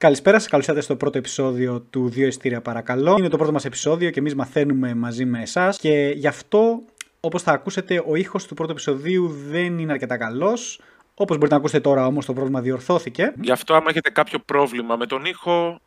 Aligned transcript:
Καλησπέρα 0.00 0.38
σας, 0.38 0.48
καλώς 0.48 0.66
ήρθατε 0.66 0.84
στο 0.84 0.96
πρώτο 0.96 1.18
επεισόδιο 1.18 1.80
του 1.80 2.08
Δύο 2.08 2.26
Ειστήρια 2.26 2.60
Παρακαλώ. 2.60 3.16
Είναι 3.18 3.28
το 3.28 3.36
πρώτο 3.36 3.52
μας 3.52 3.64
επεισόδιο 3.64 4.10
και 4.10 4.18
εμείς 4.18 4.34
μαθαίνουμε 4.34 4.94
μαζί 4.94 5.24
με 5.24 5.42
εσάς. 5.42 5.78
Και 5.78 6.12
γι' 6.16 6.26
αυτό, 6.26 6.82
όπως 7.20 7.42
θα 7.42 7.52
ακούσετε, 7.52 8.02
ο 8.06 8.14
ήχος 8.14 8.46
του 8.46 8.54
πρώτου 8.54 8.70
επεισοδίου 8.70 9.28
δεν 9.28 9.78
είναι 9.78 9.92
αρκετά 9.92 10.16
καλός. 10.16 10.80
Όπως 11.14 11.36
μπορείτε 11.36 11.54
να 11.54 11.60
ακούσετε 11.60 11.80
τώρα, 11.80 12.06
όμως 12.06 12.26
το 12.26 12.32
πρόβλημα 12.32 12.60
διορθώθηκε. 12.60 13.32
Γι' 13.40 13.50
αυτό, 13.50 13.74
άμα 13.74 13.86
έχετε 13.88 14.10
κάποιο 14.10 14.38
πρόβλημα 14.38 14.96
με 14.96 15.06
τον 15.06 15.24
ήχο, 15.24 15.80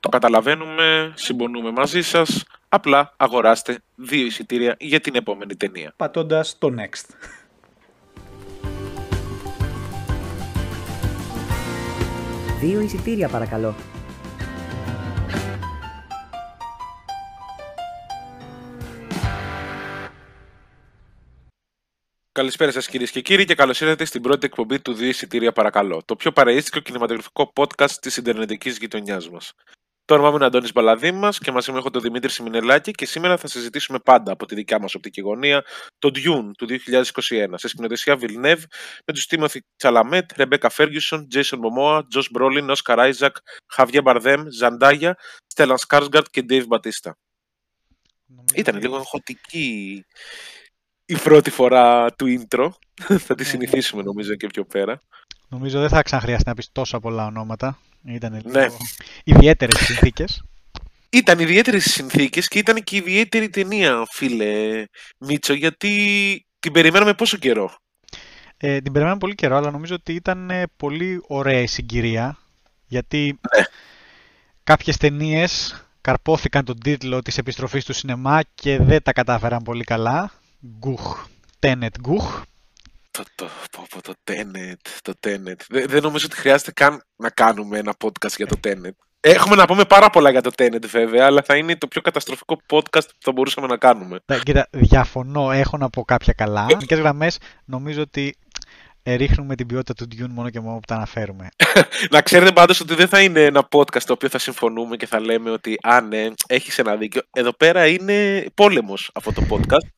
το 0.00 0.08
καταλαβαίνουμε, 0.08 1.12
συμπονούμε 1.14 1.70
μαζί 1.70 2.02
σας. 2.02 2.44
Απλά 2.68 3.14
αγοράστε 3.16 3.78
δύο 3.94 4.26
εισιτήρια 4.26 4.76
για 4.78 5.00
την 5.00 5.14
επόμενη 5.14 5.56
ταινία. 5.56 5.92
Πατώντας 5.96 6.58
το 6.58 6.74
next. 6.76 7.14
Δύο 12.60 12.80
εισιτήρια 12.80 13.28
παρακαλώ. 13.28 13.74
Καλησπέρα 22.32 22.70
σας 22.70 22.88
κυρίες 22.88 23.10
και 23.10 23.20
κύριοι 23.20 23.44
και 23.44 23.54
καλώς 23.54 23.80
ήρθατε 23.80 24.04
στην 24.04 24.22
πρώτη 24.22 24.46
εκπομπή 24.46 24.80
του 24.80 24.92
Δύο 24.92 25.08
Εισιτήρια 25.08 25.52
Παρακαλώ, 25.52 26.02
το 26.04 26.16
πιο 26.16 26.32
παραίστικο 26.32 26.80
κινηματογραφικό 26.80 27.52
podcast 27.54 27.90
της 27.90 28.16
Ιντερνετικής 28.16 28.78
γειτονιάς 28.78 29.30
μας. 29.30 29.54
Το 30.08 30.14
όνομά 30.14 30.30
μου 30.30 30.36
είναι 30.36 30.44
Αντώνης 30.44 30.72
Μπαλαδήμα 30.72 31.28
και 31.28 31.50
μαζί 31.52 31.70
μου 31.70 31.76
έχω 31.76 31.90
τον 31.90 32.02
Δημήτρη 32.02 32.30
Σιμινελάκη 32.30 32.90
και 32.90 33.06
σήμερα 33.06 33.36
θα 33.36 33.46
συζητήσουμε 33.46 33.98
πάντα 33.98 34.32
από 34.32 34.46
τη 34.46 34.54
δικιά 34.54 34.80
μας 34.80 34.94
οπτική 34.94 35.20
γωνία 35.20 35.64
το 35.98 36.10
Dune 36.14 36.50
του 36.56 36.66
2021 36.86 37.46
σε 37.54 37.68
σκηνοθεσία 37.68 38.18
Villeneuve 38.20 38.62
με 39.04 39.12
τους 39.12 39.26
Τίμωθη 39.26 39.60
Τσαλαμέτ, 39.76 40.32
Ρεμπέκα 40.36 40.68
Φέργιουσον, 40.68 41.28
Τζέισον 41.28 41.58
Μομόα, 41.58 42.06
Τζο 42.06 42.22
Μπρόλιν, 42.30 42.70
Όσκαρ 42.70 43.00
Άιζακ, 43.00 43.36
Χαβιέ 43.66 44.00
Μπαρδέμ, 44.00 44.42
Ζαντάγια, 44.48 45.16
Στέλλαν 45.46 45.78
Σκάρσγκαρντ 45.78 46.26
και 46.30 46.42
Ντέιβ 46.42 46.66
Μπατίστα. 46.66 47.18
Ήταν 48.54 48.76
λίγο 48.80 48.96
αγχωτική 48.96 50.04
η 51.04 51.16
πρώτη 51.16 51.50
φορά 51.50 52.12
του 52.12 52.26
intro. 52.26 52.68
θα 53.26 53.34
τη 53.34 53.44
συνηθίσουμε 53.44 54.02
νομίζω 54.02 54.34
και 54.34 54.46
πιο 54.46 54.64
πέρα. 54.64 55.02
Νομίζω 55.48 55.80
δεν 55.80 55.88
θα 55.88 56.02
ξαναχρειαστεί 56.02 56.48
να 56.48 56.54
πεις 56.54 56.72
τόσα 56.72 57.00
πολλά 57.00 57.26
ονόματα. 57.26 57.78
Ήταν 58.04 58.40
Ναι. 58.44 58.66
ιδιαίτερες 59.24 59.78
συνθήκες. 59.78 60.42
Ήταν 61.10 61.38
ιδιαίτερες 61.38 61.84
συνθήκες 61.84 62.48
και 62.48 62.58
ήταν 62.58 62.84
και 62.84 62.96
ιδιαίτερη 62.96 63.48
ταινία, 63.48 64.06
φίλε 64.10 64.84
Μίτσο, 65.18 65.52
γιατί 65.52 65.92
την 66.60 66.72
περιμέναμε 66.72 67.14
πόσο 67.14 67.36
καιρό; 67.36 67.76
Ε, 68.56 68.80
την 68.80 68.92
περιμέναμε 68.92 69.18
πολύ 69.18 69.34
καιρό, 69.34 69.56
αλλά 69.56 69.70
νομίζω 69.70 69.94
ότι 69.94 70.12
ήταν 70.14 70.50
ε, 70.50 70.62
πολύ 70.76 71.20
ωραία 71.26 71.60
η 71.60 71.66
συγκυρία. 71.66 72.38
Γιατί 72.86 73.38
Ναι. 73.56 73.64
κάποιες 74.64 74.96
ταινίες 74.96 75.82
καρπόθηκαν 76.00 76.64
τον 76.64 76.78
τίτλο 76.80 77.22
της 77.22 77.38
επιστροφής 77.38 77.84
του 77.84 77.92
σινεμά 77.92 78.40
και 78.54 78.78
δεν 78.78 79.02
τα 79.02 79.12
κατάφεραν 79.12 79.62
πολύ 79.62 79.84
καλά. 79.84 80.30
Γκουχ. 80.78 81.26
Τένετ 81.58 81.94
γκουχ. 82.00 82.42
Το, 83.18 83.24
το, 83.34 83.48
πω, 83.70 83.86
πω, 83.90 84.02
το 84.02 84.14
Tenet, 84.30 84.88
το 85.02 85.12
Tenet. 85.26 85.60
Δεν, 85.68 85.86
δεν 85.88 86.02
νομίζω 86.02 86.26
ότι 86.30 86.36
χρειάζεται 86.36 86.72
καν 86.72 87.02
να 87.16 87.30
κάνουμε 87.30 87.78
ένα 87.78 87.94
podcast 88.04 88.36
για 88.36 88.46
το 88.46 88.56
Tenet. 88.64 88.90
Έχουμε 89.20 89.56
να 89.56 89.66
πούμε 89.66 89.84
πάρα 89.84 90.10
πολλά 90.10 90.30
για 90.30 90.40
το 90.40 90.50
Tenet 90.58 90.86
βέβαια, 90.86 91.26
αλλά 91.26 91.42
θα 91.42 91.56
είναι 91.56 91.76
το 91.76 91.86
πιο 91.86 92.00
καταστροφικό 92.00 92.56
podcast 92.70 93.04
που 93.06 93.18
θα 93.20 93.32
μπορούσαμε 93.32 93.66
να 93.66 93.76
κάνουμε. 93.76 94.18
Τα- 94.24 94.38
Κοίτα, 94.38 94.68
διαφωνώ, 94.70 95.50
έχω 95.50 95.76
να 95.76 95.90
πω 95.90 96.04
κάποια 96.04 96.32
καλά. 96.32 96.62
Ε. 96.62 96.66
Γενικές 96.68 96.98
γραμμές 96.98 97.38
νομίζω 97.64 98.02
ότι 98.02 98.36
ε, 99.02 99.14
ρίχνουμε 99.14 99.54
την 99.54 99.66
ποιότητα 99.66 99.94
του 99.94 100.06
Dune 100.16 100.28
μόνο 100.30 100.50
και 100.50 100.60
μόνο 100.60 100.74
που 100.74 100.86
τα 100.86 100.94
αναφέρουμε. 100.94 101.48
Να 102.10 102.22
ξέρετε 102.22 102.52
πάντως 102.52 102.80
ότι 102.80 102.94
δεν 102.94 103.08
θα 103.08 103.20
είναι 103.22 103.44
ένα 103.44 103.68
podcast 103.70 104.02
το 104.02 104.12
οποίο 104.12 104.28
θα 104.28 104.38
συμφωνούμε 104.38 104.96
και 104.96 105.06
θα 105.06 105.20
λέμε 105.20 105.50
ότι 105.50 105.78
«Α, 105.82 106.00
ναι, 106.00 106.28
έχεις 106.46 106.78
ένα 106.78 106.96
δίκιο». 106.96 107.22
Εδώ 107.32 107.52
πέρα 107.52 107.86
είναι 107.86 108.46
πόλεμος 108.54 109.10
αυτό 109.14 109.32
το 109.32 109.42
podcast. 109.50 109.88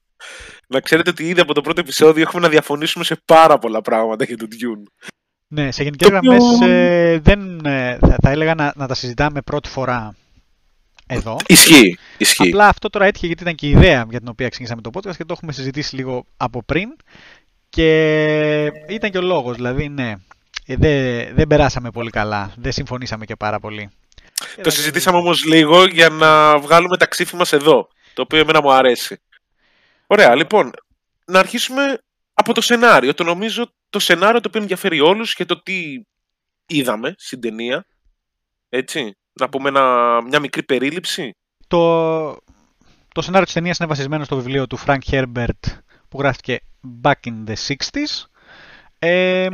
Να 0.72 0.80
ξέρετε 0.80 1.10
ότι 1.10 1.28
ήδη 1.28 1.40
από 1.40 1.54
το 1.54 1.60
πρώτο 1.60 1.81
επεισόδιο 1.81 2.22
έχουμε 2.22 2.42
να 2.42 2.48
διαφωνήσουμε 2.48 3.04
σε 3.04 3.16
πάρα 3.25 3.58
πολλά 3.58 3.81
πράγματα 3.81 4.25
για 4.25 4.36
τον 4.36 4.48
Dune. 4.50 5.06
Ναι, 5.48 5.70
σε 5.72 5.82
γενικές 5.82 6.08
Το 6.08 6.16
οποίο- 6.16 6.31
γραμμές 6.32 6.60
ε, 6.70 7.19
δεν, 7.22 7.64
ε, 7.64 7.98
θα, 8.00 8.16
θα 8.22 8.31
έλεγα 8.31 8.54
να, 8.54 8.72
να 8.76 8.86
τα 8.86 8.94
συζητάμε 8.94 9.41
πρώτη 9.42 9.69
φορά 9.69 10.14
εδώ. 11.06 11.36
Ισχύει, 11.47 11.98
ισχύει. 12.19 12.48
Απλά 12.48 12.69
αυτό 12.69 12.88
τώρα 12.91 13.06
έτυχε 13.06 13.26
γιατί 13.26 13.42
ήταν 13.42 13.54
και 13.54 13.66
η 13.66 13.70
ιδέα 13.70 14.06
για 14.10 14.19
την 14.19 14.28
οποία 14.28 14.48
ξεκινήσαμε 14.48 14.80
το 14.82 14.91
podcast 14.94 15.16
και 15.16 15.25
το 15.25 15.32
έχουμε 15.36 15.53
συζητήσει 15.53 15.97
λίγο 15.97 16.25
από 16.36 16.62
πριν 16.62 16.88
και 17.69 18.64
ήταν 18.88 19.10
και 19.10 19.19
ο 19.19 19.22
λόγος, 19.22 19.56
δηλαδή 19.56 19.88
ναι, 19.88 20.14
ε, 20.66 20.76
δεν, 20.76 21.34
δεν 21.34 21.47
περάσαμε 21.47 21.91
πολύ 21.91 22.10
καλά, 22.10 22.53
δεν 22.56 22.72
συμφωνήσαμε 22.72 23.25
και 23.25 23.36
πάρα 23.36 23.60
πολύ. 23.60 23.91
Το 24.62 24.70
συζητήσαμε 24.70 25.19
όμως 25.19 25.44
λίγο 25.44 25.84
για 25.84 26.09
να 26.09 26.59
βγάλουμε 26.59 26.97
τα 26.97 27.06
ξύφη 27.06 27.36
μας 27.36 27.53
εδώ, 27.53 27.88
το 28.14 28.22
οποίο 28.22 28.38
εμένα 28.38 28.62
μου 28.62 28.72
αρέσει. 28.72 29.20
Ωραία, 30.12 30.34
λοιπόν, 30.34 30.71
να 31.25 31.38
αρχίσουμε 31.38 31.98
από 32.34 32.54
το 32.54 32.60
σενάριο. 32.60 33.15
Το 33.15 33.25
νομίζω 33.25 33.72
το 33.91 33.98
σενάριο 33.98 34.41
το 34.41 34.48
οποίο 34.48 34.60
ενδιαφέρει 34.60 35.00
όλους 35.00 35.34
και 35.34 35.44
το 35.44 35.62
τι 35.62 36.03
είδαμε 36.66 37.15
στην 37.19 37.41
ταινία. 37.41 37.87
Έτσι, 38.69 39.16
να 39.32 39.48
πούμε 39.48 39.69
ένα- 39.69 40.22
μια 40.22 40.41
μικρή 40.41 40.62
περίληψη. 40.62 41.37
Το, 41.66 42.31
το 43.15 43.22
σενάριο 43.22 43.44
της 43.44 43.54
ταινίας 43.54 43.78
είναι 43.78 43.88
βασισμένο 43.88 44.25
στο 44.25 44.37
βιβλίο 44.37 44.66
του 44.66 44.78
Frank 44.87 44.98
Herbert 45.10 45.60
που 46.09 46.19
γράφτηκε 46.19 46.60
Back 47.03 47.12
in 47.25 47.44
the 47.47 47.75
60s 47.77 48.25
ε, 48.98 49.48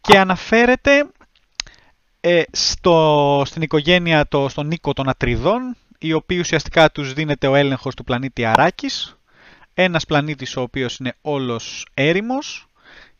και 0.00 0.18
αναφέρεται 0.18 1.06
ε, 2.20 2.42
στο, 2.50 3.42
στην 3.46 3.62
οικογένεια, 3.62 4.28
το, 4.28 4.48
στον 4.48 4.70
οίκο 4.70 4.92
των 4.92 5.08
Ατριδών 5.08 5.76
οι 5.98 6.12
οποίοι 6.12 6.38
ουσιαστικά 6.40 6.90
τους 6.90 7.12
δίνεται 7.12 7.46
ο 7.46 7.54
έλεγχος 7.54 7.94
του 7.94 8.04
πλανήτη 8.04 8.44
Αράκης 8.44 9.18
ένας 9.74 10.04
πλανήτης 10.04 10.56
ο 10.56 10.60
οποίος 10.60 10.96
είναι 10.96 11.16
όλος 11.20 11.86
έρημος 11.94 12.66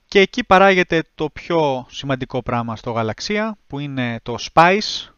και 0.06 0.20
εκεί 0.20 0.44
παράγεται 0.44 1.02
το 1.14 1.30
πιο 1.30 1.86
σημαντικό 1.90 2.42
πράγμα 2.42 2.76
στο 2.76 2.90
γαλαξία 2.90 3.56
που 3.66 3.78
είναι 3.78 4.20
το 4.22 4.36
Spice 4.52 5.08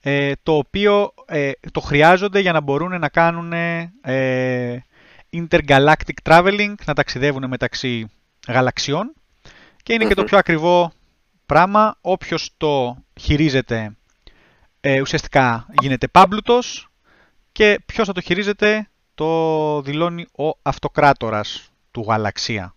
ε, 0.00 0.32
το 0.42 0.56
οποίο 0.56 1.12
ε, 1.26 1.50
το 1.72 1.80
χρειάζονται 1.80 2.40
για 2.40 2.52
να 2.52 2.60
μπορούν 2.60 2.98
να 2.98 3.08
κάνουν 3.08 3.52
ε, 3.52 4.84
intergalactic 5.32 6.14
traveling, 6.22 6.74
να 6.84 6.94
ταξιδεύουν 6.94 7.48
μεταξύ 7.48 8.10
γαλαξιών 8.48 9.12
και 9.82 9.92
είναι 9.92 10.04
και 10.04 10.14
το 10.14 10.20
Μμμ. 10.20 10.26
πιο 10.26 10.38
ακριβό 10.38 10.92
πράγμα. 11.46 11.98
Όποιος 12.00 12.50
το 12.56 12.96
χειρίζεται 13.20 13.96
ε, 14.80 15.00
ουσιαστικά 15.00 15.66
γίνεται 15.80 16.08
πάμπλουτος 16.08 16.88
και 17.52 17.80
ποιος 17.86 18.06
θα 18.06 18.12
το 18.12 18.20
χειρίζεται; 18.20 18.88
Το 19.16 19.80
δηλώνει 19.82 20.26
ο 20.38 20.58
αυτοκράτορας 20.62 21.70
του 21.90 22.04
γαλαξία. 22.08 22.74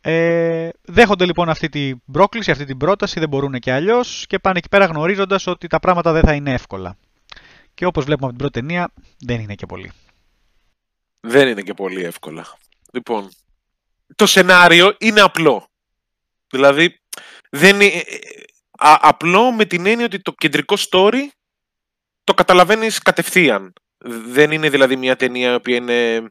Ε, 0.00 0.68
δέχονται 0.82 1.24
λοιπόν 1.24 1.48
αυτή 1.48 1.68
την 1.68 2.02
πρόκληση, 2.12 2.50
αυτή 2.50 2.64
την 2.64 2.76
πρόταση, 2.76 3.20
δεν 3.20 3.28
μπορούν 3.28 3.52
και 3.52 3.72
αλλιώς 3.72 4.26
και 4.28 4.38
πάνε 4.38 4.58
εκεί 4.58 4.68
πέρα 4.68 4.84
γνωρίζοντας 4.84 5.46
ότι 5.46 5.66
τα 5.66 5.78
πράγματα 5.80 6.12
δεν 6.12 6.22
θα 6.22 6.34
είναι 6.34 6.52
εύκολα. 6.52 6.96
Και 7.74 7.86
όπως 7.86 8.04
βλέπουμε 8.04 8.26
από 8.26 8.36
την 8.36 8.48
πρώτη 8.48 8.66
ταινία, 8.66 8.92
δεν 9.18 9.40
είναι 9.40 9.54
και 9.54 9.66
πολύ. 9.66 9.92
Δεν 11.20 11.48
είναι 11.48 11.62
και 11.62 11.74
πολύ 11.74 12.02
εύκολα. 12.04 12.58
Λοιπόν, 12.92 13.30
το 14.16 14.26
σενάριο 14.26 14.96
είναι 14.98 15.20
απλό. 15.20 15.68
Δηλαδή, 16.50 17.00
δεν 17.50 17.80
είναι, 17.80 18.02
α- 18.78 18.98
απλό 19.00 19.52
με 19.52 19.64
την 19.64 19.86
έννοια 19.86 20.04
ότι 20.04 20.20
το 20.20 20.32
κεντρικό 20.32 20.74
story 20.90 21.20
το 22.24 22.34
καταλαβαίνεις 22.34 22.98
κατευθείαν. 22.98 23.72
Δεν 24.06 24.50
είναι 24.50 24.68
δηλαδή 24.68 24.96
μια 24.96 25.16
ταινία 25.16 25.50
η 25.50 25.54
οποία 25.54 25.76
είναι, 25.76 26.28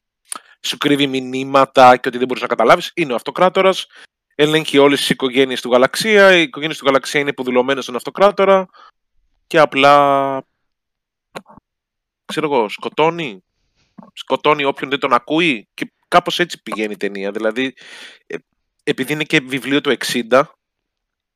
σου 0.62 0.78
κρύβει 0.78 1.08
μηνύματα 1.08 1.98
και 1.98 2.08
ότι 2.08 2.18
δεν 2.18 2.28
μπορείς 2.28 2.42
να 2.42 2.48
καταλάβεις. 2.48 2.92
Είναι 2.94 3.12
ο 3.12 3.16
αυτοκράτορας, 3.16 3.88
ελέγχει 4.36 4.78
όλες 4.78 5.00
τις 5.00 5.10
οικογένειες 5.10 5.62
του 5.62 5.72
γαλαξία, 5.72 6.36
οι 6.38 6.42
οικογένειες 6.42 6.78
του 6.78 6.86
γαλαξία 6.86 7.20
είναι 7.20 7.30
υποδουλωμένες 7.30 7.84
στον 7.84 7.96
αυτοκράτορα 7.96 8.66
και 9.48 9.60
απλά, 9.60 10.44
ξέρω 12.26 12.54
εγώ, 12.54 12.70
σκοτώνει 12.70 13.44
σκοτώνει 14.14 14.64
όποιον 14.64 14.90
δεν 14.90 15.00
τον 15.00 15.14
ακούει 15.14 15.68
και 15.74 15.92
κάπως 16.08 16.40
έτσι 16.40 16.62
πηγαίνει 16.62 16.94
η 16.94 16.98
ταινία. 16.98 17.32
Δηλαδή, 17.32 17.74
ε, 18.28 18.36
επειδή 18.84 19.14
είναι 19.14 19.24
και 19.24 19.40
βιβλίο 19.40 19.82
του 19.82 19.90
60, 19.90 20.44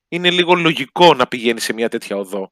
είναι 0.07 0.31
λίγο 0.31 0.53
λογικό 0.53 1.13
να 1.13 1.27
πηγαίνει 1.27 1.59
σε 1.59 1.73
μια 1.73 1.89
τέτοια 1.89 2.17
οδό 2.17 2.51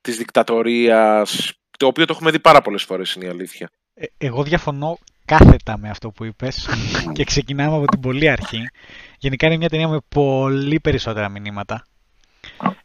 της 0.00 0.16
δικτατορίας, 0.16 1.52
το 1.76 1.86
οποίο 1.86 2.04
το 2.04 2.12
έχουμε 2.12 2.30
δει 2.30 2.38
πάρα 2.40 2.60
πολλές 2.62 2.82
φορές, 2.82 3.12
είναι 3.14 3.24
η 3.24 3.28
αλήθεια. 3.28 3.70
Ε, 3.94 4.04
εγώ 4.18 4.42
διαφωνώ 4.42 4.98
κάθετα 5.24 5.78
με 5.78 5.88
αυτό 5.90 6.10
που 6.10 6.24
είπες 6.24 6.68
και 7.12 7.24
ξεκινάμε 7.24 7.76
από 7.76 7.84
την 7.86 8.00
πολύ 8.00 8.28
αρχή. 8.28 8.60
Γενικά 9.18 9.46
είναι 9.46 9.56
μια 9.56 9.68
ταινία 9.68 9.88
με 9.88 9.98
πολύ 10.08 10.80
περισσότερα 10.80 11.28
μηνύματα. 11.28 11.84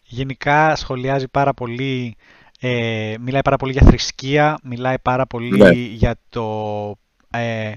Γενικά 0.03 0.75
σχολιάζει 0.75 1.27
πάρα 1.27 1.53
πολύ, 1.53 2.15
ε, 2.59 3.15
μιλάει 3.19 3.41
πάρα 3.41 3.57
πολύ 3.57 3.71
για 3.71 3.81
θρησκεία, 3.81 4.57
μιλάει 4.63 4.99
πάρα 4.99 5.25
πολύ 5.27 5.57
Ναι. 5.57 5.69
για 5.71 6.15
το 6.29 6.45
ε, 7.29 7.71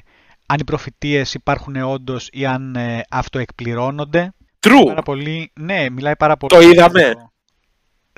αν 0.46 0.58
οι 0.60 0.64
προφητείες 0.64 1.34
υπάρχουν 1.34 1.76
όντως 1.76 2.28
ή 2.32 2.46
αν 2.46 2.76
ε, 2.76 3.00
αυτοεκπληρώνονται. 3.10 4.32
True! 4.66 4.86
Πάρα 4.86 5.02
πολύ, 5.02 5.52
ναι, 5.60 5.90
μιλάει 5.90 6.16
πάρα 6.16 6.36
πολύ. 6.36 6.54
Το 6.54 6.60
για 6.60 6.70
είδαμε. 6.70 7.12
το- 7.14 7.32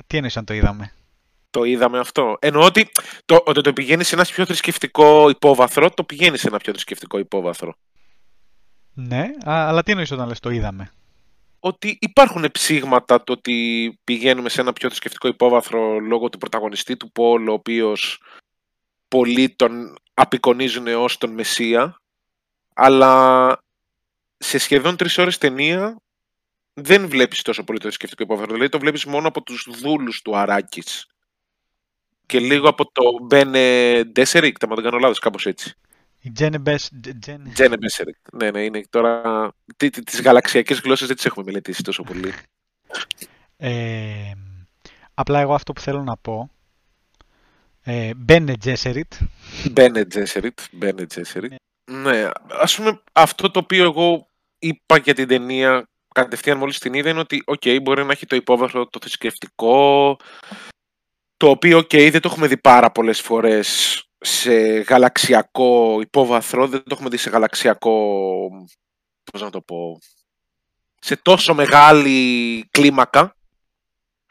Τι 0.07 0.15
εννοείς 0.17 0.37
αν 0.37 0.45
το 0.45 0.53
είδαμε; 0.53 0.91
Το 1.57 1.63
είδαμε 1.63 1.99
αυτό. 1.99 2.37
Εννοώ 2.39 2.65
ότι 2.65 2.89
το, 3.25 3.43
ότι 3.45 3.61
το 3.61 3.73
πηγαίνει 3.73 4.03
σε 4.03 4.15
ένα 4.15 4.23
πιο 4.23 4.45
θρησκευτικό 4.45 5.29
υπόβαθρο, 5.29 5.89
το 5.89 6.03
πηγαίνει 6.03 6.37
σε 6.37 6.47
ένα 6.47 6.57
πιο 6.57 6.71
θρησκευτικό 6.71 7.17
υπόβαθρο. 7.17 7.75
Ναι, 8.93 9.21
α, 9.49 9.67
αλλά 9.67 9.83
τι 9.83 9.91
εννοείς 9.91 10.11
όταν 10.11 10.27
λες 10.27 10.39
το 10.39 10.49
είδαμε; 10.49 10.91
Ότι 11.59 11.97
υπάρχουν 12.01 12.49
ψήγματα 12.51 13.23
το 13.23 13.31
ότι 13.31 13.99
πηγαίνουμε 14.03 14.49
σε 14.49 14.61
ένα 14.61 14.73
πιο 14.73 14.87
θρησκευτικό 14.87 15.27
υπόβαθρο 15.27 15.99
λόγω 15.99 16.29
του 16.29 16.37
πρωταγωνιστή 16.37 16.97
του 16.97 17.11
Πολ, 17.11 17.47
ο 17.47 17.53
οποίος 17.53 18.21
πολλοί 19.07 19.49
τον 19.49 19.97
απεικονίζουν 20.13 20.87
ως 20.87 21.17
τον 21.17 21.33
Μεσσία, 21.33 22.01
αλλά 22.73 23.63
σε 24.37 24.57
σχεδόν 24.57 24.95
τρεις 24.95 25.17
ώρες 25.17 25.37
ταινία 25.37 25.97
δεν 26.73 27.07
βλέπεις 27.07 27.41
τόσο 27.41 27.63
πολύ 27.63 27.77
το 27.77 27.83
θρησκευτικό 27.83 28.23
υπόβαθρο. 28.23 28.53
Δηλαδή 28.53 28.69
το 28.69 28.79
βλέπεις 28.79 29.05
μόνο 29.05 29.27
από 29.27 29.41
τους 29.41 29.67
δούλους 29.81 30.21
του 30.21 30.37
Αράκης. 30.37 31.07
Και 32.27 32.39
λίγο 32.39 32.69
από 32.69 32.91
το 32.91 33.03
Μπένε 33.21 34.03
Ντέσερικ, 34.03 34.57
αν 34.57 34.67
δεν 34.67 34.83
κάνω 34.83 34.97
λάθος, 34.97 35.19
κάπως 35.19 35.45
έτσι. 35.45 35.73
Η 36.21 36.31
Τζένε 36.31 36.57
Μπες... 36.57 36.89
Τζένε... 37.19 37.49
Τζένε 37.53 37.77
Μπέσερικ. 37.77 38.15
Ναι, 38.31 38.51
ναι, 38.51 38.63
είναι 38.63 38.83
τώρα... 38.89 39.21
Τι- 39.77 39.89
τι- 39.89 40.03
Τις 40.03 40.21
γαλαξιακές 40.21 40.79
γλώσσες 40.79 41.07
δεν 41.07 41.15
τις 41.15 41.25
έχουμε 41.25 41.45
μελετήσει 41.45 41.83
τόσο 41.83 42.03
πολύ. 42.03 42.33
Ε, 43.57 44.31
απλά 45.13 45.39
εγώ 45.39 45.53
αυτό 45.53 45.73
που 45.73 45.81
θέλω 45.81 46.03
να 46.03 46.17
πω 46.17 46.51
ε, 47.83 48.13
Μπένε 48.15 48.57
Τζέσεριτ 48.57 49.13
Μπένε 49.71 50.05
Τζέσεριτ. 50.05 50.59
Μπένε 50.71 51.05
Τζέσεριτ. 51.05 51.53
Ναι, 51.91 52.29
ας 52.47 52.75
πούμε 52.75 53.01
αυτό 53.11 53.51
το 53.51 53.59
οποίο 53.59 53.83
εγώ 53.83 54.27
είπα 54.59 54.97
για 54.97 55.13
την 55.13 55.27
ταινία 55.27 55.89
κατευθείαν 56.13 56.57
μόλις 56.57 56.79
την 56.79 56.93
είδα 56.93 57.09
είναι 57.09 57.19
ότι 57.19 57.43
οκ, 57.45 57.61
μπορεί 57.81 58.03
να 58.05 58.11
έχει 58.11 58.25
το 58.25 58.35
υπόβαθρο 58.35 58.87
το 58.87 58.99
θρησκευτικό 59.01 60.17
το 61.37 61.49
οποίο 61.49 61.77
οκ, 61.77 61.89
δεν 61.89 62.21
το 62.21 62.29
έχουμε 62.31 62.47
δει 62.47 62.57
πάρα 62.57 62.91
πολλές 62.91 63.21
φορές 63.21 64.01
σε 64.19 64.53
γαλαξιακό 64.79 66.01
υπόβαθρο, 66.01 66.67
δεν 66.67 66.79
το 66.79 66.89
έχουμε 66.91 67.09
δει 67.09 67.17
σε 67.17 67.29
γαλαξιακό, 67.29 68.49
πώς 69.31 69.41
να 69.41 69.49
το 69.49 69.61
πω, 69.61 69.99
σε 71.01 71.15
τόσο 71.15 71.53
μεγάλη 71.53 72.67
κλίμακα. 72.71 73.31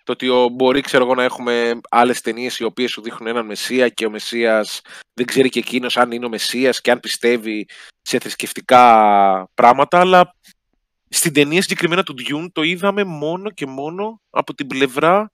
Το 0.04 0.12
ότι 0.12 0.28
ο- 0.28 0.48
μπορεί 0.48 0.80
ξέρω 0.80 1.04
εγώ, 1.04 1.14
να 1.14 1.22
έχουμε 1.22 1.80
άλλες 1.90 2.20
ταινίες 2.20 2.58
οι 2.58 2.64
οποίες 2.64 2.90
σου 2.90 3.02
δείχνουν 3.02 3.28
έναν 3.28 3.46
Μεσσία 3.46 3.88
και 3.88 4.06
ο 4.06 4.10
Μεσσίας 4.10 4.80
δεν 5.14 5.26
ξέρει 5.26 5.48
και 5.48 5.58
εκείνος 5.58 5.96
αν 5.96 6.12
είναι 6.12 6.26
ο 6.26 6.28
Μεσσίας 6.28 6.80
και 6.80 6.90
αν 6.90 7.00
πιστεύει 7.00 7.68
σε 8.02 8.18
θρησκευτικά 8.18 8.82
πράγματα, 9.54 10.00
αλλά 10.00 10.34
στην 11.08 11.32
ταινία 11.32 11.62
συγκεκριμένα 11.62 12.02
του 12.02 12.14
Dune 12.18 12.46
το 12.52 12.62
είδαμε 12.62 13.04
μόνο 13.04 13.50
και 13.50 13.66
μόνο 13.66 14.20
από 14.30 14.54
την 14.54 14.66
πλευρά 14.66 15.30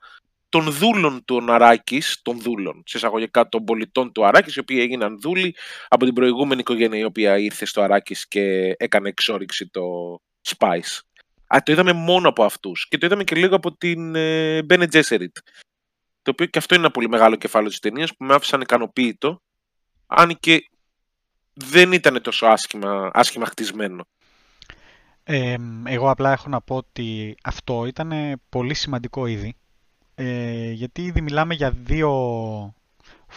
των 0.53 0.73
δούλων 0.73 1.25
του 1.25 1.45
Αράκης, 1.49 2.21
των 2.23 2.41
δούλων, 2.41 2.83
σε 2.87 2.97
εισαγωγικά 2.97 3.49
των 3.49 3.65
πολιτών 3.65 4.13
του 4.13 4.27
Αράκης, 4.27 4.55
οι 4.55 4.59
οποίοι 4.59 4.79
έγιναν 4.81 5.21
δούλοι 5.21 5.55
από 5.89 6.05
την 6.05 6.15
προηγούμενη 6.15 6.61
οικογένεια 6.61 6.99
η 6.99 7.05
οποία 7.05 7.39
ήρθε 7.39 7.65
στο 7.65 7.83
Αράκης 7.83 8.29
και 8.29 8.75
έκανε 8.77 9.09
εξόριξη 9.09 9.69
το 9.69 9.83
Spice. 10.49 11.01
Α, 11.47 11.59
το 11.63 11.73
είδαμε 11.73 11.93
μόνο 11.93 12.29
από 12.29 12.45
αυτούς 12.45 12.89
και 12.89 12.99
το 12.99 13.07
είδαμε 13.07 13.25
και 13.25 13.35
λίγο 13.35 13.57
από 13.57 13.77
την 13.77 14.15
ε, 14.15 14.61
Bene 14.69 14.87
Gesserit. 14.93 15.33
Το 16.23 16.31
οποίο 16.31 16.47
και 16.47 16.59
αυτό 16.59 16.75
είναι 16.75 16.85
ένα 16.85 16.93
πολύ 16.93 17.09
μεγάλο 17.09 17.37
κεφάλαιο 17.37 17.71
της 17.71 17.79
ταινίας 17.79 18.17
που 18.17 18.25
με 18.25 18.35
άφησαν 18.35 18.61
ικανοποίητο, 18.61 19.43
αν 20.07 20.39
και 20.41 20.71
δεν 21.53 21.93
ήταν 21.93 22.23
τόσο 22.23 22.47
άσχημα, 22.47 23.11
άσχημα 23.13 23.47
χτισμένο. 23.47 24.05
Ε, 25.25 25.57
εγώ 25.85 26.11
απλά 26.11 26.33
έχω 26.33 26.49
να 26.49 26.61
πω 26.61 26.77
ότι 26.77 27.35
αυτό 27.43 27.87
ήταν 27.87 28.41
πολύ 28.49 28.75
σημαντικό 28.75 29.27
ήδη. 29.27 29.57
Ε, 30.15 30.71
γιατί 30.71 31.03
ήδη 31.03 31.21
μιλάμε 31.21 31.55
για 31.55 31.71
δύο 31.71 32.11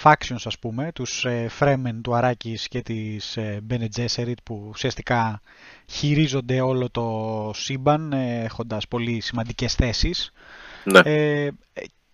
factions 0.04 0.44
ας 0.46 0.60
πούμε, 0.60 0.92
τους 0.92 1.26
ε, 1.26 1.50
Fremen 1.60 2.00
του 2.02 2.16
Αράκης 2.16 2.68
και 2.68 2.82
της 2.82 3.38
ε, 3.38 3.62
Bene 3.70 3.88
Gesserit 3.96 4.38
που 4.44 4.68
ουσιαστικά 4.70 5.42
χειρίζονται 5.86 6.62
όλο 6.62 6.90
το 6.90 7.52
σύμπαν 7.54 8.14
ε, 8.14 8.44
έχοντας 8.44 8.88
πολύ 8.88 9.20
σημαντικές 9.22 9.74
θέσεις. 9.74 10.32
Ναι. 10.84 11.00
Ε, 11.00 11.50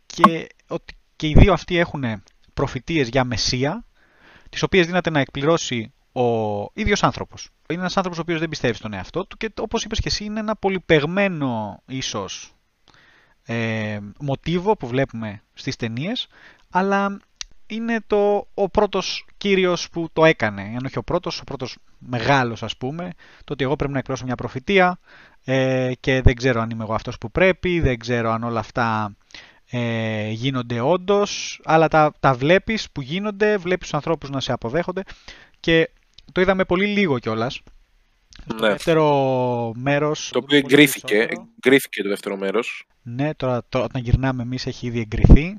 και 0.06 0.48
ότι 0.68 0.96
και 1.16 1.28
οι 1.28 1.34
δύο 1.34 1.54
αυτοί 1.54 1.78
έχουν 1.78 2.24
προφητείες 2.54 3.07
για 3.07 3.24
μεσία, 3.24 3.86
τις 4.50 4.64
οποίες 4.64 4.86
δύναται 4.86 5.10
να 5.10 5.19
εκπληρώσει 5.19 5.94
ο 6.12 6.22
ίδιος 6.74 7.04
άνθρωπος. 7.04 7.50
Είναι 7.69 7.80
ένας 7.80 7.98
άνθρωπος 7.98 8.19
ο 8.19 8.22
οποίος 8.22 8.40
δεν 8.40 8.50
πιστεύει 8.50 8.75
στον 8.75 8.94
εαυτό 8.94 9.25
του 9.25 9.38
και 9.38 9.52
όπως 9.60 9.84
είπες 9.84 10.00
και 10.00 10.07
εσύ 10.07 10.24
είναι 10.24 10.40
ένα 10.40 10.56
πολυπεγμένο 10.56 11.81
ίσως 11.88 12.56
ε, 13.51 14.00
μοτίβο 14.19 14.77
που 14.77 14.88
βλέπουμε 14.88 15.42
στις 15.53 15.75
ταινίες, 15.75 16.27
αλλά 16.69 17.19
είναι 17.68 18.00
το, 18.07 18.48
ο 18.53 18.69
πρώτος 18.69 19.25
κύριος 19.38 19.89
που 19.89 20.09
το 20.13 20.25
έκανε, 20.25 20.62
αν 20.62 20.86
όχι 20.86 20.98
ο 20.98 21.03
πρώτος, 21.03 21.39
ο 21.39 21.44
πρώτος 21.44 21.77
μεγάλος 22.00 22.63
ας 22.63 22.77
πούμε, 22.77 23.09
το 23.44 23.53
ότι 23.53 23.63
εγώ 23.63 23.75
πρέπει 23.75 23.92
να 23.92 23.98
εκπληρώσω 23.98 24.25
μια 24.25 24.36
προφητεία 24.36 25.00
ε, 25.44 25.92
και 26.00 26.21
δεν 26.21 26.36
ξέρω 26.36 26.62
αν 26.62 26.69
είμαι 26.69 26.83
εγώ 26.83 26.94
αυτός 26.94 27.18
που 27.18 27.31
πρέπει, 27.31 27.80
δεν 27.80 28.00
ξέρω 28.00 28.31
αν 28.31 28.44
όλα 28.44 28.59
αυτά 28.59 29.15
ε, 29.69 30.30
γίνονται 30.30 30.80
όντως, 30.80 31.59
αλλά 31.63 31.88
τα, 31.88 32.13
τα 32.19 32.33
βλέπεις 32.33 32.92
που 32.92 33.01
γίνονται, 33.01 33.57
βλέπεις 33.57 33.81
τους 33.88 33.94
ανθρώπους 33.94 34.30
να 34.30 34.39
σε 34.39 34.51
αποδέχονται 34.51 35.04
και 35.59 35.89
το 36.31 36.42
είδαμε 36.42 36.65
πολύ 36.65 36.86
λίγο 36.86 37.19
κιόλας. 37.19 37.62
Το 38.47 38.56
Ναι. 38.56 38.68
δεύτερο 38.68 39.71
μέρος... 39.75 40.30
Το 40.31 40.38
οποίο 40.38 40.62
πολύ 40.62 40.74
εγκρίθηκε, 40.74 41.15
περισσότερο. 41.15 41.47
εγκρίθηκε 41.57 42.01
το 42.04 42.09
δεύτερο 42.09 42.38
μέρος. 42.38 42.86
Ναι, 43.01 43.33
τώρα, 43.33 43.62
τώρα 43.69 43.86
όταν 43.86 44.01
γυρνάμε 44.01 44.42
εμείς 44.44 44.65
έχει 44.65 44.88
ήδη 44.88 45.00
εγκριθεί. 45.00 45.56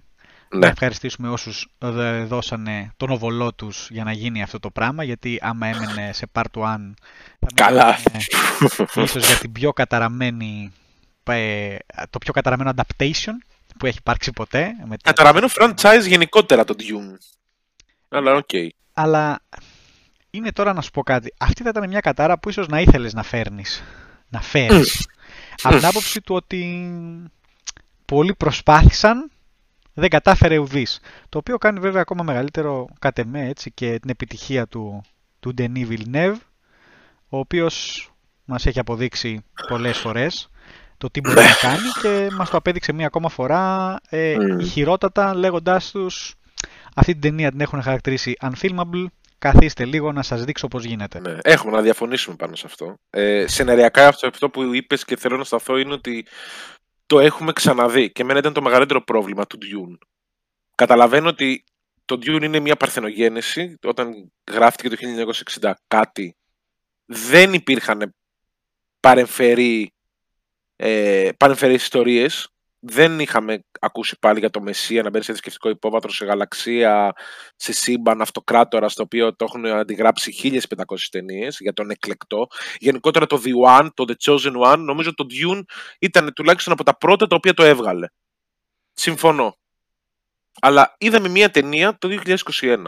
Να 0.48 0.58
Ναι. 0.58 0.66
ευχαριστήσουμε 0.66 1.28
όσους 1.28 1.68
ε, 1.78 2.24
δώσανε 2.24 2.92
τον 2.96 3.10
οβολό 3.10 3.52
τους 3.54 3.88
για 3.90 4.04
να 4.04 4.12
γίνει 4.12 4.42
αυτό 4.42 4.58
το 4.58 4.70
πράγμα, 4.70 5.02
γιατί 5.04 5.38
άμα 5.42 5.66
έμενε 5.66 6.12
σε 6.12 6.26
part 6.32 6.44
1 6.52 6.94
θα 7.40 7.46
Καλά. 7.54 7.96
μιλάμε 8.04 8.24
ίσως 9.04 9.26
για 9.26 9.36
την 9.36 9.52
πιο 9.52 9.72
καταραμένη, 9.72 10.72
ε, 11.24 11.76
το 12.10 12.18
πιο 12.18 12.32
καταραμένο 12.32 12.72
adaptation 12.76 13.32
που 13.78 13.86
έχει 13.86 13.98
υπάρξει 13.98 14.32
ποτέ. 14.32 14.72
Με 14.86 14.96
τη- 14.96 15.02
Καταραμένο 15.02 15.48
franchise 15.54 16.06
γενικότερα 16.06 16.64
το 16.64 16.74
Dune. 16.78 17.18
Αλλά 18.08 18.32
οκ. 18.34 18.48
Αλλά 18.92 19.40
είναι 20.30 20.52
τώρα 20.52 20.72
να 20.72 20.80
σου 20.80 20.90
πω 20.90 21.02
κάτι. 21.02 21.34
Αυτή 21.38 21.62
θα 21.62 21.68
ήταν 21.68 21.88
μια 21.88 22.00
κατάρα 22.00 22.38
που 22.38 22.48
ίσως 22.48 22.66
να 22.68 22.80
ήθελες 22.80 23.12
να 23.14 23.22
φέρνεις. 23.22 23.82
Να 24.28 24.40
φέρεις. 24.40 25.06
Από 25.62 25.76
την 25.76 25.86
άποψη 25.86 26.20
του 26.20 26.34
ότι 26.34 26.90
πολλοί 28.04 28.34
προσπάθησαν, 28.34 29.30
δεν 29.94 30.08
κατάφερε 30.08 30.58
ουδείς. 30.58 31.00
Το 31.28 31.38
οποίο 31.38 31.58
κάνει 31.58 31.80
βέβαια 31.80 32.00
ακόμα 32.00 32.22
μεγαλύτερο 32.22 32.86
κατ' 32.98 33.18
εμέ 33.18 33.48
έτσι, 33.48 33.70
και 33.70 33.98
την 33.98 34.10
επιτυχία 34.10 34.66
του, 34.66 35.02
του 35.40 35.54
Denis 35.58 35.88
Villeneuve, 35.88 36.36
ο 37.28 37.38
οποίος 37.38 38.06
μας 38.44 38.66
έχει 38.66 38.78
αποδείξει 38.78 39.44
πολλές 39.68 39.98
φορές 39.98 40.50
το 41.02 41.10
τι 41.10 41.20
μπορεί 41.20 41.36
να 41.36 41.68
κάνει 41.68 41.88
και 42.02 42.34
μας 42.36 42.50
το 42.50 42.56
απέδειξε 42.56 42.92
μία 42.92 43.06
ακόμα 43.06 43.28
φορά 43.28 43.96
ε, 44.08 44.36
Μμμ. 44.38 44.60
ηχηρότατα 44.60 45.34
λέγοντάς 45.34 45.90
τους 45.90 46.34
αυτή 46.94 47.12
την 47.12 47.20
ταινία 47.20 47.50
την 47.50 47.60
έχουν 47.60 47.82
χαρακτηρίσει 47.82 48.36
unfilmable, 48.40 49.06
καθίστε 49.42 49.84
λίγο 49.84 50.12
να 50.12 50.22
σας 50.22 50.44
δείξω 50.44 50.68
πώς 50.68 50.84
γίνεται. 50.84 51.20
Ναι. 51.20 51.38
Έχουμε 51.42 51.72
να 51.72 51.82
διαφωνήσουμε 51.82 52.36
πάνω 52.36 52.56
σε 52.56 52.66
αυτό. 52.66 52.94
Ε, 53.10 53.46
σενεριακά 53.46 54.08
αυτό, 54.08 54.26
αυτό 54.26 54.50
που 54.50 54.74
είπες 54.74 55.04
και 55.04 55.16
θέλω 55.16 55.36
να 55.36 55.44
σταθώ 55.44 55.76
είναι 55.76 55.92
ότι 55.92 56.26
το 57.06 57.20
έχουμε 57.20 57.52
ξαναδεί 57.52 58.12
και 58.12 58.22
εμένα 58.22 58.38
ήταν 58.38 58.52
το 58.52 58.62
μεγαλύτερο 58.62 59.04
πρόβλημα 59.04 59.46
του 59.46 59.58
Dune. 59.62 59.98
Καταλαβαίνω 60.74 61.28
ότι 61.28 61.64
το 62.04 62.14
Dune 62.14 62.42
είναι 62.42 62.58
μια 62.60 62.76
παρθενογένεση. 62.76 63.78
Όταν 63.82 64.32
γράφτηκε 64.50 64.88
το 64.88 64.96
1960 65.60 65.72
κάτι, 65.86 66.36
δεν 67.04 67.52
υπήρχαν 67.52 68.14
παρεμφερεί, 69.00 69.92
ε, 70.76 71.30
παρεμφερείς 71.36 71.82
ιστορίες. 71.82 72.51
Δεν 72.84 73.20
είχαμε 73.20 73.64
ακούσει 73.80 74.16
πάλι 74.20 74.38
για 74.38 74.50
το 74.50 74.60
Μεσσία 74.60 75.02
να 75.02 75.10
μπαίνει 75.10 75.24
σε 75.24 75.30
θρησκευτικό 75.30 75.68
υπόβαθρο, 75.68 76.10
σε 76.10 76.24
γαλαξία, 76.24 77.12
σε 77.56 77.72
σύμπαν, 77.72 78.20
αυτοκράτορα, 78.20 78.88
στο 78.88 79.02
οποίο 79.02 79.36
το 79.36 79.44
έχουν 79.44 79.66
αντιγράψει 79.66 80.60
1500 80.76 80.96
ταινίες 81.10 81.56
για 81.60 81.72
τον 81.72 81.90
εκλεκτό. 81.90 82.46
Γενικότερα 82.78 83.26
το 83.26 83.42
The 83.44 83.78
One, 83.80 83.88
το 83.94 84.04
The 84.08 84.14
Chosen 84.24 84.72
One, 84.72 84.78
νομίζω 84.78 85.14
το 85.14 85.26
Dune 85.30 85.62
ήταν 85.98 86.32
τουλάχιστον 86.32 86.72
από 86.72 86.84
τα 86.84 86.96
πρώτα 86.96 87.26
τα 87.26 87.36
οποία 87.36 87.54
το 87.54 87.62
έβγαλε. 87.62 88.06
Συμφωνώ. 88.92 89.56
Αλλά 90.60 90.94
είδαμε 90.98 91.28
μία 91.28 91.50
ταινία 91.50 91.98
το 91.98 92.08
2021. 92.60 92.84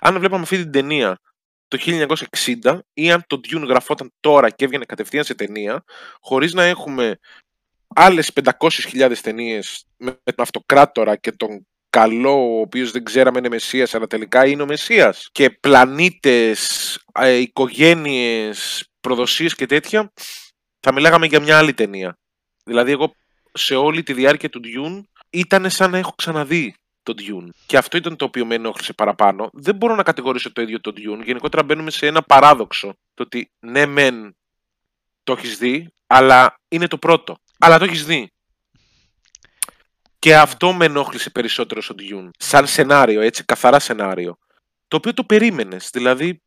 Αν 0.00 0.18
βλέπαμε 0.18 0.42
αυτή 0.42 0.56
την 0.56 0.72
ταινία 0.72 1.18
το 1.68 1.78
1960 2.62 2.78
ή 2.92 3.10
αν 3.10 3.24
το 3.26 3.40
Dune 3.48 3.64
γραφόταν 3.66 4.12
τώρα 4.20 4.50
και 4.50 4.64
έβγαινε 4.64 4.84
κατευθείαν 4.84 5.24
σε 5.24 5.34
ταινία, 5.34 5.84
χωρίς 6.20 6.52
να 6.52 6.62
έχουμε 6.62 7.18
άλλες 7.94 8.30
500.000 8.34 9.12
ταινίες 9.22 9.84
με 9.96 10.18
τον 10.24 10.34
αυτοκράτορα 10.36 11.16
και 11.16 11.32
τον 11.32 11.66
καλό, 11.90 12.56
ο 12.56 12.60
οποίος 12.60 12.90
δεν 12.90 13.04
ξέραμε 13.04 13.38
είναι 13.38 13.48
Μεσσίας, 13.48 13.94
αλλά 13.94 14.06
τελικά 14.06 14.46
είναι 14.46 14.62
ο 14.62 14.66
Μεσσίας. 14.66 15.28
Και 15.32 15.50
πλανήτες, 15.50 16.98
ε, 17.14 17.34
οικογένειες, 17.34 18.88
προδοσίες 19.00 19.54
και 19.54 19.66
τέτοια, 19.66 20.12
θα 20.80 20.92
μιλάγαμε 20.92 21.26
για 21.26 21.40
μια 21.40 21.58
άλλη 21.58 21.74
ταινία. 21.74 22.18
Δηλαδή 22.64 22.92
εγώ 22.92 23.14
σε 23.52 23.74
όλη 23.74 24.02
τη 24.02 24.12
διάρκεια 24.12 24.48
του 24.48 24.60
Dune 24.64 25.02
ήταν 25.30 25.70
σαν 25.70 25.90
να 25.90 25.98
έχω 25.98 26.12
ξαναδεί 26.16 26.74
το 27.02 27.14
Dune. 27.18 27.48
Και 27.66 27.76
αυτό 27.76 27.96
ήταν 27.96 28.16
το 28.16 28.24
οποίο 28.24 28.46
με 28.46 28.54
ενόχλησε 28.54 28.92
παραπάνω. 28.92 29.50
Δεν 29.52 29.74
μπορώ 29.74 29.94
να 29.94 30.02
κατηγορήσω 30.02 30.52
το 30.52 30.62
ίδιο 30.62 30.80
το 30.80 30.92
Dune. 30.96 31.24
Γενικότερα 31.24 31.62
μπαίνουμε 31.62 31.90
σε 31.90 32.06
ένα 32.06 32.22
παράδοξο. 32.22 32.94
Το 33.14 33.22
ότι 33.22 33.50
ναι, 33.58 33.86
μεν 33.86 34.36
το 35.24 35.32
έχεις 35.32 35.58
δει, 35.58 35.92
αλλά 36.06 36.60
είναι 36.68 36.86
το 36.86 36.98
πρώτο. 36.98 37.36
Αλλά 37.58 37.78
το 37.78 37.84
έχεις 37.84 38.04
δει. 38.04 38.32
Και 40.18 40.36
αυτό 40.36 40.72
με 40.72 40.84
ενόχλησε 40.84 41.30
περισσότερο 41.30 41.80
στο 41.80 41.94
Dune. 41.98 42.28
Σαν 42.38 42.66
σενάριο, 42.66 43.20
έτσι, 43.20 43.44
καθαρά 43.44 43.78
σενάριο. 43.78 44.38
Το 44.88 44.96
οποίο 44.96 45.14
το 45.14 45.24
περίμενες. 45.24 45.90
Δηλαδή, 45.92 46.42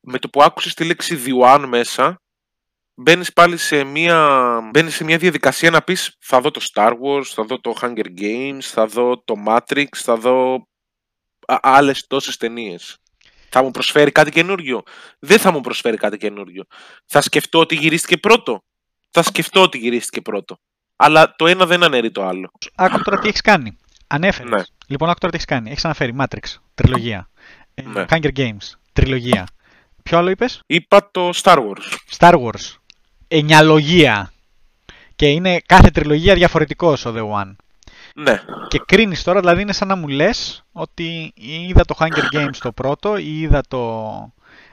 με 0.00 0.18
το 0.18 0.28
που 0.28 0.42
άκουσες 0.42 0.74
τη 0.74 0.84
λέξη 0.84 1.16
Διουάν 1.16 1.68
μέσα, 1.68 2.22
μπαίνεις 2.94 3.32
πάλι 3.32 3.56
σε 3.56 3.84
μια, 3.84 4.60
μπαίνεις 4.70 4.94
σε 4.94 5.04
μια 5.04 5.18
διαδικασία 5.18 5.70
να 5.70 5.82
πεις 5.82 6.16
θα 6.20 6.40
δω 6.40 6.50
το 6.50 6.60
Star 6.72 6.92
Wars, 7.02 7.24
θα 7.24 7.44
δω 7.44 7.60
το 7.60 7.74
Hunger 7.80 8.20
Games, 8.20 8.60
θα 8.60 8.86
δω 8.86 9.22
το 9.24 9.34
Matrix, 9.46 9.88
θα 9.94 10.16
δω 10.16 10.66
άλλες 11.46 12.06
τόσες 12.06 12.36
ταινίες. 12.36 12.98
Θα 13.50 13.62
μου 13.62 13.70
προσφέρει 13.70 14.12
κάτι 14.12 14.30
καινούριο. 14.30 14.82
Δεν 15.18 15.38
θα 15.38 15.50
μου 15.50 15.60
προσφέρει 15.60 15.96
κάτι 15.96 16.16
καινούριο. 16.16 16.64
Θα 17.06 17.20
σκεφτώ 17.20 17.58
ότι 17.58 17.74
γυρίστηκε 17.74 18.16
πρώτο. 18.16 18.62
Θα 19.10 19.22
σκεφτώ 19.22 19.62
ότι 19.62 19.78
γυρίστηκε 19.78 20.20
πρώτο. 20.20 20.58
Αλλά 20.96 21.34
το 21.36 21.46
ένα 21.46 21.66
δεν 21.66 21.82
αναιρεί 21.82 22.10
το 22.10 22.26
άλλο. 22.26 22.50
Άκου 22.74 23.02
τώρα 23.02 23.18
τι 23.18 23.28
έχεις 23.28 23.40
κάνει. 23.40 23.76
Ανέφερες. 24.06 24.50
Ναι. 24.50 24.62
Λοιπόν, 24.86 25.08
άκου 25.08 25.18
τώρα 25.18 25.30
τι 25.32 25.36
έχεις 25.36 25.48
κάνει. 25.48 25.70
Έχεις 25.70 25.84
αναφέρει 25.84 26.14
Matrix, 26.18 26.56
τριλογία. 26.74 27.30
Ε, 27.74 27.82
Ναι. 27.82 28.04
Hunger 28.08 28.32
Games, 28.36 28.72
τριλογία. 28.92 29.46
Ποιο 30.02 30.18
άλλο 30.18 30.30
είπες, 30.30 30.62
Είπα 30.66 31.08
το 31.10 31.30
Star 31.34 31.56
Wars. 31.56 32.16
Star 32.18 32.34
Wars. 32.34 32.76
Ενιαλογία. 33.28 34.32
Και 35.16 35.26
είναι 35.28 35.60
κάθε 35.66 35.90
τριλογία 35.90 36.34
διαφορετικός 36.34 37.04
ο 37.04 37.14
The 37.16 37.42
One. 37.42 37.54
Ναι. 38.14 38.42
Και 38.68 38.82
κρίνεις 38.86 39.22
τώρα, 39.22 39.40
δηλαδή 39.40 39.62
είναι 39.62 39.72
σαν 39.72 39.88
να 39.88 39.96
μου 39.96 40.08
λες 40.08 40.64
ότι 40.72 41.32
είδα 41.34 41.84
το 41.84 41.94
Hunger 41.98 42.36
Games 42.36 42.56
το 42.60 42.72
πρώτο 42.72 43.16
ή 43.16 43.40
είδα 43.40 43.60
το 43.68 44.32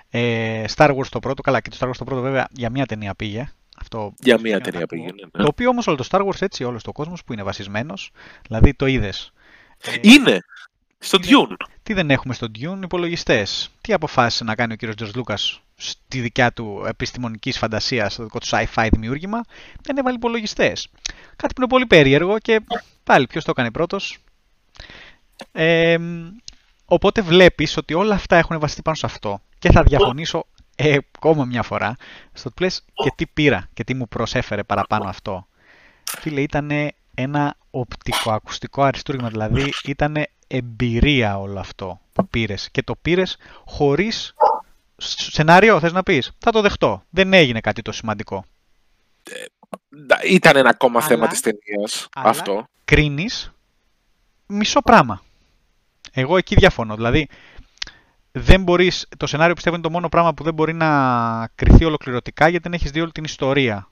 ε, 0.10 0.64
Star 0.76 0.90
Wars 0.96 1.08
το 1.10 1.20
πρώτο. 1.20 1.42
Καλά, 1.42 1.60
και 1.60 1.70
το 1.70 1.78
Star 1.80 1.88
Wars 1.88 1.96
το 1.98 2.04
πρώτο 2.04 2.22
βέβαια 2.22 2.48
για 2.52 2.70
μία 2.70 2.86
ταινία 2.86 3.16
πήγε. 3.16 3.50
Αυτό 3.82 4.14
Για 4.20 4.34
είναι 4.34 4.42
μία 4.42 4.56
ένα 4.56 4.64
ταινία 4.64 4.80
κακό. 4.80 4.96
πήγαινε. 4.96 5.28
ναι. 5.34 5.44
Το 5.44 5.48
οποίο 5.50 5.70
όμως 5.70 5.88
όλο 5.88 5.98
το 5.98 6.08
Star 6.12 6.22
Wars 6.26 6.42
έτσι, 6.42 6.64
όλος 6.64 6.84
το 6.84 6.92
κόσμος 6.92 7.24
που 7.24 7.34
είναι 7.34 7.44
βασισμένος, 7.44 8.12
δηλαδή 8.48 8.74
το 8.74 8.86
είδες. 8.86 9.34
Είναι. 10.02 10.40
Στο 10.98 11.18
Dune. 11.22 11.56
Τι 11.84 11.94
δεν 11.94 12.10
έχουμε 12.12 12.34
στο 12.34 12.48
Dune, 12.60 12.80
υπολογιστές. 12.84 13.70
Τι 13.82 13.94
αποφάσισε 13.94 14.44
να 14.44 14.56
κάνει 14.56 14.74
ο 14.74 14.76
κύριος 14.76 14.96
George 15.02 15.20
Lucas 15.20 15.58
στη 15.76 16.20
δικιά 16.20 16.54
του 16.54 16.84
επιστημονικής 16.88 17.58
φαντασίας, 17.58 18.14
στο 18.14 18.24
δικό 18.24 18.40
του 18.40 18.48
sci-fi 18.50 18.88
δημιούργημα, 18.92 19.42
δεν 19.82 19.98
έβαλε 19.98 20.16
υπολογιστές. 20.16 20.88
Κάτι 21.36 21.54
που 21.54 21.62
είναι 21.62 21.68
πολύ 21.70 21.86
περίεργο 21.86 22.38
και 22.40 22.62
πάλι 23.04 23.28
ποιος 23.28 23.44
το 23.44 23.52
έκανε 23.52 23.72
πρώτος. 23.72 24.18
Ε, 25.52 25.98
οπότε 26.86 27.22
βλέπεις 27.22 27.78
ότι 27.78 27.94
όλα 27.94 28.16
αυτά 28.16 28.36
έχουν 28.38 28.60
βασιστεί 28.60 28.82
πάνω 28.82 28.96
σε 28.96 29.06
αυτό 29.06 29.42
και 29.60 29.72
θα 29.72 29.84
διαφωνήσω 29.84 30.46
ε, 30.76 30.98
ακόμα 31.16 31.46
μια 31.46 31.64
φορά 31.64 31.96
στο 32.34 32.50
ότι 32.52 32.64
λες 32.64 32.84
και 32.94 33.12
τι 33.16 33.28
πήρα 33.28 33.70
και 33.74 33.84
τι 33.84 33.94
μου 33.94 34.08
προσέφερε 34.08 34.64
παραπάνω 34.64 35.10
αυτό. 35.10 35.48
Φίλε, 36.04 36.42
ήταν 36.42 36.70
ένα 37.14 37.56
οπτικοακουστικό 37.72 38.84
αριστούργημα, 38.84 39.30
δηλαδή 39.30 39.74
ήταν 39.86 40.16
εμπειρία 40.48 41.40
όλο 41.40 41.60
αυτό 41.60 42.00
που 42.14 42.28
πήρες 42.28 42.70
και 42.72 42.84
το 42.84 42.96
πήρες 42.96 43.38
χωρίς 43.66 44.34
σ- 44.98 45.32
σενάριο, 45.34 45.80
θες 45.80 45.92
να 45.92 46.04
πεις; 46.04 46.32
Θα 46.38 46.52
το 46.52 46.62
δεχτώ. 46.62 47.04
Δεν 47.10 47.34
έγινε 47.34 47.60
κάτι 47.60 47.82
το 47.82 47.92
σημαντικό. 47.92 48.46
Ντα- 50.06 50.24
Ήταν 50.24 50.56
ένα 50.56 50.70
ακόμα 50.70 50.98
Αλλά- 51.00 51.08
θέμα 51.08 51.28
της 51.28 51.40
ταινίας 51.42 52.08
αλλά- 52.14 52.30
αυτό. 52.30 52.68
κρίνεις 52.86 53.54
μισό 54.48 54.82
πράγμα. 54.82 55.22
Εγώ 56.12 56.38
εκεί 56.38 56.56
διαφωνώ. 56.56 56.96
Δηλαδή, 56.96 57.28
δεν 58.38 58.64
μπορείς, 58.64 59.08
το 59.18 59.28
σενάριο 59.28 59.54
πιστεύω 59.54 59.76
είναι 59.76 59.86
το 59.86 59.92
μόνο 59.92 60.10
πράγμα 60.10 60.34
που 60.34 60.44
δεν 60.44 60.54
μπορεί 60.54 60.74
να 60.74 61.48
κρυθεί 61.56 61.86
ολοκληρωτικά 61.86 62.48
γιατί 62.48 62.64
δεν 62.64 62.74
έχεις 62.74 62.92
δει 62.92 63.02
όλη 63.02 63.12
την 63.12 63.24
ιστορία. 63.24 63.90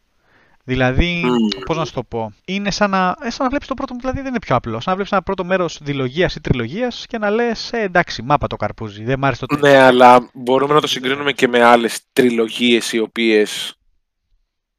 Δηλαδή, 0.64 1.22
Μμμ. 1.26 1.64
πώς 1.66 1.78
να 1.78 1.86
σου 1.86 1.94
το 1.94 2.04
πω, 2.04 2.34
είναι 2.46 2.72
σαν 2.72 2.90
να, 2.90 3.16
ε, 3.22 3.30
σαν 3.30 3.44
να 3.44 3.50
βλέπεις 3.50 3.68
το 3.68 3.74
πρώτο, 3.74 3.96
δηλαδή 4.00 4.18
δεν 4.18 4.28
είναι 4.28 4.40
πιο 4.40 4.56
απλό. 4.56 4.72
Σαν 4.72 4.84
να 4.86 4.94
βλέπεις 4.94 5.12
ένα 5.12 5.22
πρώτο 5.22 5.44
μέρος 5.44 5.80
δηλογίας 5.82 6.36
ή 6.36 6.42
τριλογίας 6.42 7.06
και 7.08 7.18
να 7.18 7.30
λες, 7.30 7.72
ε, 7.72 7.82
εντάξει, 7.82 8.22
μάπα 8.22 8.48
το 8.48 8.56
καρπούζι, 8.56 9.04
δεν 9.04 9.20
μ' 9.20 9.26
άρεσε 9.26 9.46
το 9.46 9.58
Ναι, 9.58 9.78
αλλά 9.78 10.30
μπορούμε 10.34 10.74
να 10.74 10.82
το 10.82 10.88
συγκρίνουμε 10.88 11.32
και 11.32 11.48
με 11.48 11.64
άλλες 11.64 12.00
τριλογίες 12.14 12.94
οι 12.94 13.00
οποίες 13.00 13.76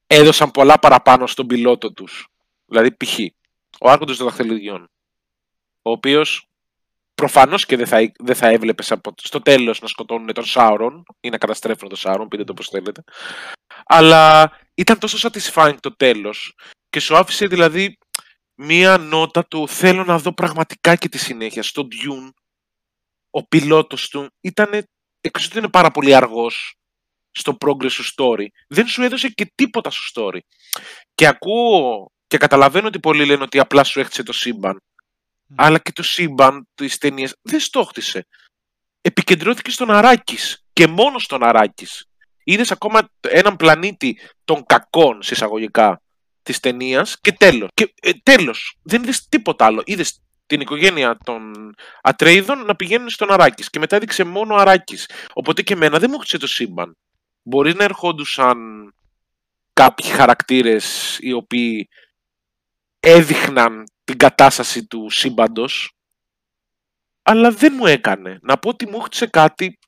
έδωσαν 0.07 0.51
πολλά 0.51 0.79
παραπάνω 0.79 1.27
στον 1.27 1.47
πιλότο 1.47 1.93
τους. 1.93 2.29
Δηλαδή, 2.67 2.97
π.χ. 2.97 3.19
ο 3.81 3.91
Άρχοντος 3.91 4.17
των 4.17 4.27
Δαχτυλιδιών, 4.27 4.91
ο 5.83 5.91
οποίος 5.91 6.49
προφανώς 7.15 7.67
και 7.67 7.77
δεν 7.77 7.87
θα, 7.87 8.13
δεν 8.19 8.35
θα 8.35 8.49
έβλεπες 8.49 8.93
από, 8.93 9.15
στο 9.23 9.41
τέλος 9.41 9.81
να 9.81 9.89
σκοτώνουν 9.89 10.33
τον 10.33 10.45
Σάουρον 10.45 11.03
ή 11.21 11.29
να 11.29 11.39
καταστρέφουν 11.39 11.89
τον 11.89 11.99
Σάουρον, 11.99 12.29
πείτε 12.29 12.45
το 12.45 12.53
όπως 12.53 12.69
θέλετε. 12.69 13.05
Αλλά 13.85 14.53
ήταν 14.75 14.99
τόσο 14.99 15.29
satisfying 15.29 15.77
το 15.81 15.97
τέλος 15.97 16.55
και 16.91 17.01
σου 17.01 17.17
άφησε 17.17 17.47
δηλαδή 17.47 17.99
μία 18.55 18.99
νότα 18.99 19.47
του 19.47 19.69
θέλω 19.69 20.05
να 20.05 20.19
δω 20.19 20.35
πραγματικά 20.35 20.97
και 20.97 21.09
τη 21.09 21.19
συνέχεια. 21.19 21.63
Στο 21.63 21.89
Dune 21.91 22.31
ο 23.31 23.47
πιλότος 23.47 24.09
του 24.09 24.31
ήταν, 24.41 24.85
εκτός 25.21 25.47
ότι 25.47 25.59
είναι 25.59 25.69
πάρα 25.69 25.91
πολύ 25.91 26.15
αργός 26.15 26.75
στο 27.31 27.57
progress 27.61 27.91
σου 27.91 28.05
story, 28.05 28.47
δεν 28.69 28.87
σου 28.87 29.03
έδωσε 29.03 29.29
και 29.29 29.53
τίποτα 29.55 29.91
στο 29.91 30.23
story. 30.23 30.39
Και 31.15 31.27
ακούω 31.27 32.11
και 32.27 32.37
καταλαβαίνω 32.37 32.87
ότι 32.87 33.01
πολλοί 33.01 33.27
λένε 33.27 33.43
ότι 33.43 33.59
απλά 33.59 33.85
σου 33.85 34.01
έχτισε 34.01 34.23
το 34.23 34.33
σύμπαν. 34.33 34.83
Αλλά 35.57 35.79
και 35.79 35.93
το 35.93 36.03
σύμπαν 36.03 36.69
της 36.75 36.99
ταινίας 36.99 37.35
δεν 37.43 37.61
στόχτησε. 37.61 38.27
Επικεντρώθηκε 39.01 39.71
στον 39.71 39.91
Αράκης 39.91 40.65
και 40.73 40.87
μόνο 40.87 41.19
στον 41.19 41.43
Αράκης. 41.43 42.07
Είδες 42.45 42.71
ακόμα 42.71 43.09
έναν 43.21 43.57
πλανήτη 43.57 44.19
των 44.45 44.67
κακών, 44.67 45.23
συσσαγωγικά, 45.23 46.03
της 46.43 46.61
ταινίας 46.61 47.21
και 47.21 47.33
τέλος. 47.33 47.71
Και 47.75 47.95
ε, 48.03 48.11
τέλος. 48.23 48.77
Δεν 48.83 49.03
είδες 49.03 49.29
τίποτα 49.29 49.65
άλλο. 49.65 49.83
Είδες 49.85 50.21
την 50.47 50.61
οικογένεια 50.61 51.17
των 51.25 51.53
Ατρέιδων 52.03 52.65
να 52.65 52.77
πηγαίνουν 52.77 53.09
στον 53.09 53.33
Αράκης 53.33 53.71
και 53.71 53.79
μετά 53.79 53.97
έδειξε 53.97 54.25
μόνο 54.25 54.55
ο 54.55 54.59
Αράκης. 54.59 55.11
Οπότε 55.33 55.63
και 55.63 55.73
εμένα 55.73 55.99
δεν 55.99 56.09
μου 56.11 56.17
έχτισε 56.17 56.39
το 56.39 56.47
σύμπαν. 56.47 56.97
Μπορείς 57.43 57.75
να 57.75 57.85
ερχόντουσαν 57.85 58.59
κάποιοι 59.73 60.11
χαρακτήρες 60.11 61.17
οι 61.21 61.33
οποίοι 61.33 61.89
έδειχναν 63.01 63.85
την 64.05 64.17
κατάσταση 64.19 64.87
του 64.87 65.11
σύμπαντος 65.11 65.93
αλλά 67.23 67.51
δεν 67.51 67.73
μου 67.77 67.87
έκανε. 67.87 68.39
Να 68.43 68.59
πω 68.59 68.69
ότι 68.69 68.87
μου 68.89 68.97
έχτισε 69.01 69.27
κάτι 69.27 69.79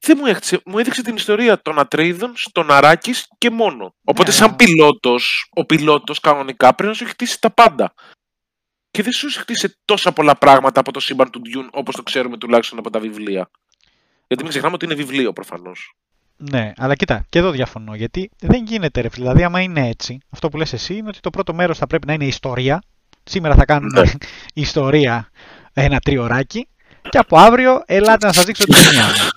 δεν 0.00 0.16
μου 0.20 0.26
έδειξε, 0.26 0.60
μου 0.66 0.78
έδειξε 0.78 1.02
την 1.02 1.14
ιστορία 1.16 1.62
των 1.62 1.78
Ατρέιδων 1.78 2.36
στον 2.36 2.70
Αράκης 2.70 3.26
και 3.38 3.50
μόνο. 3.50 3.94
Οπότε 4.04 4.28
Ναι, 4.28 4.34
σαν 4.34 4.46
αλλά- 4.46 4.56
πιλότος, 4.56 5.48
ο 5.54 5.64
πιλότος 5.64 6.20
κανονικά 6.20 6.74
πρέπει 6.74 6.88
να 6.90 6.94
σου 6.96 7.02
έχει 7.04 7.12
χτίσει 7.12 7.40
τα 7.40 7.50
πάντα. 7.50 7.94
Και 8.90 9.02
δεν 9.02 9.12
σου 9.12 9.26
έχει 9.26 9.38
χτίσει 9.38 9.78
τόσα 9.84 10.12
πολλά 10.12 10.36
πράγματα 10.36 10.80
από 10.80 10.92
το 10.92 11.00
σύμπαν 11.00 11.30
του 11.30 11.40
Dune 11.44 11.68
όπως 11.70 11.96
το 11.96 12.02
ξέρουμε 12.02 12.36
τουλάχιστον 12.38 12.78
από 12.78 12.90
τα 12.90 13.00
βιβλία. 13.00 13.50
Γιατί 14.26 14.42
μην 14.42 14.48
ξεχνάμε 14.48 14.74
ότι 14.74 14.84
είναι 14.84 14.94
βιβλίο 14.94 15.32
προφανώς. 15.32 15.94
Ναι, 16.36 16.72
αλλά 16.76 16.94
κοίτα, 16.94 17.24
και 17.28 17.38
εδώ 17.38 17.50
διαφωνώ. 17.50 17.94
Γιατί 17.94 18.30
δεν 18.40 18.64
γίνεται, 18.64 19.00
ρε 19.00 19.08
φίλε. 19.08 19.22
Δηλαδή, 19.24 19.42
άμα 19.44 19.60
είναι 19.60 19.88
έτσι, 19.88 20.18
αυτό 20.30 20.48
που 20.48 20.56
λες 20.56 20.72
εσύ 20.72 20.94
είναι 20.96 21.08
ότι 21.08 21.20
το 21.20 21.30
πρώτο 21.30 21.54
μέρος 21.54 21.78
θα 21.78 21.86
πρέπει 21.86 22.06
να 22.06 22.12
είναι 22.12 22.26
ιστορία. 22.26 22.82
Σήμερα 23.28 23.54
θα 23.54 23.64
κάνουμε 23.64 24.00
Ναι. 24.00 24.10
ιστορία 24.62 25.30
ένα 25.72 25.98
τριωράκι. 25.98 26.68
Και 27.08 27.18
από 27.18 27.38
αύριο, 27.38 27.82
ελάτε 27.86 28.26
να 28.26 28.32
σας 28.32 28.44
δείξω 28.44 28.64
την 28.64 28.74
ταινία 28.74 29.04
μου. 29.04 29.28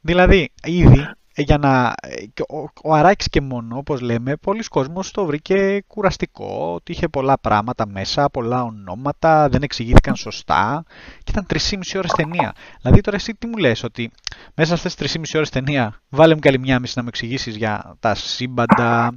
Δηλαδή, 0.00 0.50
ήδη 0.64 1.08
ε, 1.34 1.42
για 1.42 1.58
να. 1.58 1.94
ε, 2.02 2.26
και 2.34 2.42
Ο, 2.48 2.68
ο 2.82 2.94
Αράκης 2.94 3.28
και 3.28 3.40
μόνο, 3.40 3.76
όπως 3.76 4.00
λέμε, 4.00 4.36
πολλοί 4.36 4.62
κόσμος 4.62 5.10
το 5.10 5.24
βρήκε 5.24 5.84
κουραστικό, 5.86 6.72
ότι 6.74 6.92
είχε 6.92 7.08
πολλά 7.08 7.38
πράγματα 7.38 7.86
μέσα, 7.86 8.30
πολλά 8.30 8.62
ονόματα, 8.62 9.48
δεν 9.48 9.62
εξηγήθηκαν 9.62 10.16
σωστά 10.16 10.84
και 11.24 11.30
ήταν 11.30 11.46
3,5 11.52 11.78
ώρες 11.96 12.12
ταινία. 12.12 12.54
Δηλαδή 12.80 13.00
τώρα 13.00 13.16
εσύ 13.16 13.34
τι 13.34 13.46
μου 13.46 13.56
λες, 13.56 13.82
ότι 13.82 14.10
μέσα 14.54 14.76
στις 14.76 14.94
3,5 14.98 15.22
ώρες 15.34 15.50
ταινία 15.50 16.00
βάλε 16.08 16.34
μου 16.34 16.40
καλή 16.40 16.58
μια 16.58 16.80
μισή 16.80 16.92
να 16.96 17.02
μου 17.02 17.08
εξηγήσεις 17.08 17.56
για 17.56 17.96
τα 18.00 18.14
σύμπαντα, 18.14 19.14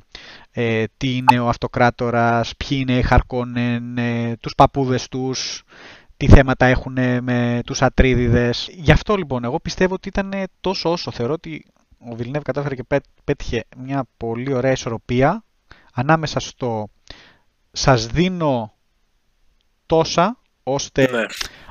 ε, 0.60 0.84
τι 0.98 1.16
είναι 1.16 1.40
ο 1.40 1.48
αυτοκράτορας, 1.48 2.54
ποιοι 2.58 2.78
είναι 2.82 2.98
οι 2.98 3.02
Χαρκόνεν, 3.02 3.98
ε, 3.98 4.36
τους 4.40 4.56
παππούδες 4.56 5.08
τους, 5.08 5.64
τι 6.18 6.28
θέματα 6.28 6.66
έχουν 6.66 6.94
με 7.22 7.62
τους 7.66 7.82
Ατρείδες. 7.82 8.70
Γι' 8.72 8.92
αυτό 8.92 9.16
λοιπόν 9.16 9.44
εγώ 9.44 9.60
πιστεύω 9.60 9.94
ότι 9.94 10.08
ήταν 10.08 10.34
τόσο 10.62 10.92
όσο 10.92 11.12
θεωρώ 11.12 11.34
ότι 11.34 11.66
ο 12.12 12.16
Βιλνέβ 12.16 12.44
κατάφερε 12.44 12.76
και 12.76 12.84
πέ- 12.84 13.04
πέτυχε 13.24 13.66
μια 13.78 14.04
πολύ 14.18 14.54
ωραία 14.54 14.72
ισορροπία 14.72 15.44
ανάμεσα 15.94 16.40
στο 16.40 16.88
σας 17.72 18.08
δίνω 18.08 18.74
τόσα 19.86 20.38
ώστε 20.64 21.08
Ναι. 21.12 21.22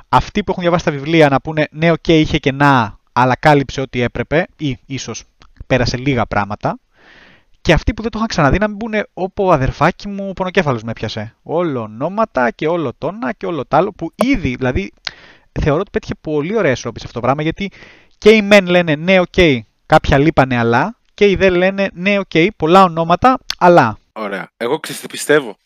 αυτοί 0.09 0.43
που 0.43 0.51
έχουν 0.51 0.63
διαβάσει 0.63 0.85
τα 0.85 0.91
βιβλία 0.91 1.29
να 1.29 1.41
πούνε 1.41 1.67
ναι, 1.71 1.91
οκ, 1.91 2.07
είχε 2.07 2.37
κενά, 2.37 2.99
αλλά 3.13 3.35
κάλυψε 3.35 3.81
ό,τι 3.81 4.01
έπρεπε 4.01 4.45
ή 4.57 4.77
ίσως 4.85 5.23
πέρασε 5.67 5.97
λίγα 5.97 6.25
πράγματα 6.25 6.79
και 7.67 7.73
αυτοί 7.73 7.93
που 7.93 8.01
δεν 8.01 8.11
το 8.11 8.17
είχαν 8.17 8.27
ξαναδεί 8.29 8.57
να 8.57 8.67
μην 8.67 8.77
πούνε 8.77 9.07
όπου 9.13 9.51
αδερφάκι 9.51 10.07
μου 10.07 10.29
ο 10.29 10.33
πονοκέφαλος 10.33 10.83
με 10.83 10.91
έπιασε. 10.91 11.35
Όλο 11.43 11.81
ονόματα 11.81 12.51
και 12.51 12.67
όλο 12.67 12.93
το 12.97 13.11
'να 13.11 13.31
και 13.31 13.45
όλο 13.45 13.65
τ' 13.65 13.73
άλλο 13.73 13.91
που 13.91 14.11
ήδη, 14.15 14.55
δηλαδή 14.55 14.93
θεωρώ 15.61 15.79
ότι 15.79 15.89
πέτυχε 15.89 16.13
πολύ 16.21 16.57
ωραία 16.57 16.71
ισορροπία 16.71 16.99
σε 16.99 17.07
αυτό 17.07 17.19
το 17.19 17.25
πράγμα 17.25 17.43
γιατί 17.43 17.71
και 18.17 18.29
οι 18.29 18.41
μεν 18.41 18.67
λένε 18.67 18.95
ναι, 18.95 19.19
OK, 19.19 19.25
okay, 19.35 19.59
κάποια 19.85 20.17
λείπανε 20.17 20.57
αλλά 20.57 20.97
και 21.13 21.29
οι 21.29 21.35
δε 21.35 21.49
λένε 21.49 21.89
ναι, 21.93 22.19
OK, 22.19 22.25
okay, 22.33 22.47
πολλά 22.57 22.83
ονόματα 22.83 23.37
αλλά. 23.57 23.97
Ωραία. 24.13 24.51
Εγώ 24.57 24.79
ξέρεις 24.79 25.01
τι 25.01 25.07
πιστεύω. 25.07 25.57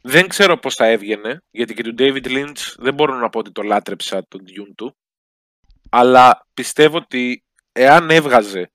Δεν 0.00 0.28
ξέρω 0.28 0.56
πώς 0.56 0.74
θα 0.74 0.86
έβγαινε, 0.86 1.42
γιατί 1.50 1.74
και 1.74 1.82
του 1.82 1.94
David 1.98 2.26
Lynch 2.26 2.74
δεν 2.78 2.94
μπορώ 2.94 3.14
να 3.14 3.28
πω 3.28 3.38
ότι 3.38 3.52
το 3.52 3.62
λάτρεψα 3.62 4.24
τον 4.28 4.40
Dune 4.46 4.72
του, 4.76 4.96
αλλά 5.90 6.46
πιστεύω 6.54 6.96
ότι 6.96 7.44
εάν 7.72 8.10
έβγαζε 8.10 8.70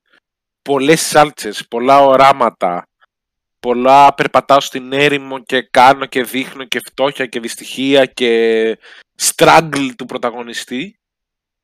πολλές 0.66 1.00
σάλτσες, 1.00 1.66
πολλά 1.68 2.00
οράματα, 2.00 2.88
πολλά 3.60 4.14
περπατάω 4.14 4.60
στην 4.60 4.92
έρημο 4.92 5.38
και 5.38 5.68
κάνω 5.70 6.06
και 6.06 6.22
δείχνω 6.22 6.64
και 6.64 6.80
φτώχεια 6.84 7.26
και 7.26 7.40
δυστυχία 7.40 8.06
και 8.06 8.78
struggle 9.20 9.90
του 9.98 10.04
πρωταγωνιστή, 10.04 10.98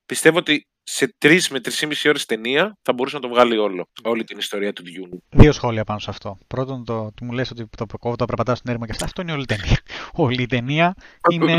πιστεύω 0.06 0.38
ότι 0.38 0.66
σε 0.82 1.14
τρεις 1.18 1.48
με 1.48 1.60
τρεις 1.60 1.80
ή 1.80 1.86
μισή 1.86 2.08
ώρες 2.08 2.26
ταινία 2.26 2.76
θα 2.82 2.92
μπορούσε 2.92 3.14
να 3.16 3.22
το 3.22 3.28
βγάλει 3.28 3.58
όλο. 3.58 3.88
Όλη 4.02 4.24
την 4.24 4.38
ιστορία 4.38 4.72
του 4.72 4.82
Dune. 4.86 5.18
Δύο 5.28 5.52
σχόλια 5.52 5.84
πάνω 5.84 5.98
σε 5.98 6.10
αυτό. 6.10 6.38
Πρώτον, 6.46 6.84
το, 6.84 7.12
το 7.14 7.24
μου 7.24 7.32
λες 7.32 7.50
ότι 7.50 7.66
το 7.76 7.86
προκόβω, 7.86 8.16
το 8.16 8.24
περπατάω 8.24 8.54
στην 8.54 8.70
έρημο 8.70 8.84
και 8.84 8.92
αυτά. 8.92 9.04
Αυτό 9.04 9.22
είναι 9.22 9.32
όλη 9.32 9.42
η 9.42 9.46
ταινία. 9.46 9.78
Όλη 10.24 10.42
η 10.42 10.46
ταινία 10.46 10.94
είναι, 11.30 11.56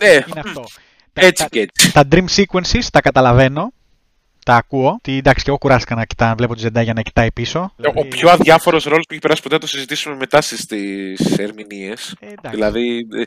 Ε, 0.00 0.14
είναι 0.28 0.40
αυτό. 0.44 0.64
έτσι 1.12 1.42
τα, 1.42 1.48
και 1.48 1.60
έτσι. 1.60 1.92
τα 1.92 2.08
dream 2.10 2.24
sequences 2.36 2.84
τα 2.92 3.00
καταλαβαίνω. 3.00 3.72
Τα 4.44 4.54
ακούω. 4.56 4.98
Τι, 5.02 5.16
εντάξει, 5.16 5.44
και 5.44 5.50
εγώ 5.50 5.58
κουράστηκα 5.58 5.94
να 5.94 6.04
κοιτάω, 6.04 6.34
βλέπω 6.34 6.54
τη 6.54 6.60
Ζεντάγια 6.60 6.92
να 6.92 7.02
κοιτάει 7.02 7.32
πίσω. 7.32 7.72
Ο 7.94 8.04
πιο 8.06 8.30
αδιάφορος 8.30 8.84
ρόλος 8.84 9.04
που 9.06 9.12
έχει 9.12 9.20
περάσει 9.20 9.42
ποτέ 9.42 9.54
θα 9.54 9.60
το 9.60 9.66
συζητήσουμε 9.66 10.16
μετά 10.16 10.40
στις 10.40 11.38
ερμηνείες. 11.38 12.16
Ε, 12.20 12.26
εντάξει. 12.26 12.50
Δηλαδή, 12.50 12.98
ε, 12.98 13.22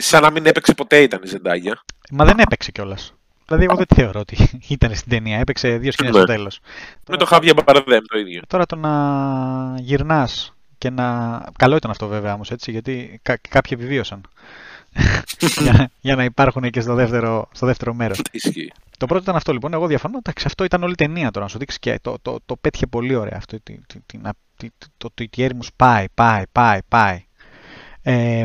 σαν 0.00 0.22
να 0.22 0.30
μην 0.30 0.46
έπαιξε 0.46 0.74
ποτέ 0.74 1.02
ήταν 1.02 1.20
η 1.24 1.26
Ζεντάγια. 1.26 1.82
Μα 2.10 2.24
δεν 2.24 2.38
έπαιξε 2.38 2.70
κιόλας. 2.70 3.14
Δηλαδή, 3.46 3.64
εγώ 3.64 3.76
δεν 3.76 3.86
τη 3.86 3.94
θεωρώ 3.94 4.20
ότι 4.20 4.36
ήταν 4.68 4.94
στην 4.94 5.10
ταινία. 5.10 5.38
Έπαιξε 5.38 5.76
δύο 5.76 5.92
σκηνές 5.92 6.12
Ναι. 6.12 6.18
στο 6.18 6.26
τέλος. 6.26 6.60
Με 7.08 7.16
το 7.16 7.24
Χάβια 7.26 7.54
Μπαρδέμ 7.66 8.02
το 8.08 8.18
ίδιο. 8.18 8.40
Τώρα 8.46 8.66
το 8.66 8.76
να 8.76 8.90
γυρνάς 9.78 10.54
και 10.78 10.90
να. 10.90 11.38
Καλό 11.58 11.76
ήταν 11.76 11.90
αυτό 11.90 12.06
βέβαια 12.06 12.34
όμως 12.34 12.50
έτσι, 12.50 12.70
γιατί 12.70 13.20
κα- 13.22 13.40
κάποιοι 13.48 13.78
επιβίωσαν. 13.80 14.20
Για, 15.60 15.90
για 16.00 16.16
να 16.16 16.24
υπάρχουν 16.24 16.70
και 16.70 16.80
στο 16.80 16.94
δεύτερο, 16.94 17.48
στο 17.52 17.66
δεύτερο 17.66 17.94
μέρος. 17.94 18.20
Ισχύει. 18.30 18.72
Το 18.98 19.06
πρώτο 19.06 19.22
ήταν 19.22 19.36
αυτό 19.36 19.52
λοιπόν. 19.52 19.72
Εγώ 19.72 19.86
διαφωνώ. 19.86 20.18
Εντάξει, 20.18 20.44
αυτό 20.46 20.64
ήταν 20.64 20.82
όλη 20.82 20.92
η 20.92 20.94
ταινία 20.94 21.30
τώρα 21.30 21.44
να 21.44 21.50
σου 21.50 21.58
δείξει 21.58 21.78
και 21.78 21.98
το, 22.02 22.16
το, 22.22 22.38
το 22.46 22.56
πέτυχε 22.56 22.86
πολύ 22.86 23.14
ωραία 23.14 23.36
αυτό. 23.36 23.60
Τι, 23.62 23.78
τι, 23.86 24.00
τι, 24.06 24.18
να- 24.18 24.34
τι- 24.56 24.70
το, 24.78 24.86
το, 24.96 25.10
το, 25.14 25.24
η 25.36 25.42
έρημος 25.42 25.70
πάει, 25.76 26.04
πάει, 26.14 26.42
πάει, 26.52 26.78
πάει. 26.88 27.24
Ε, 28.02 28.44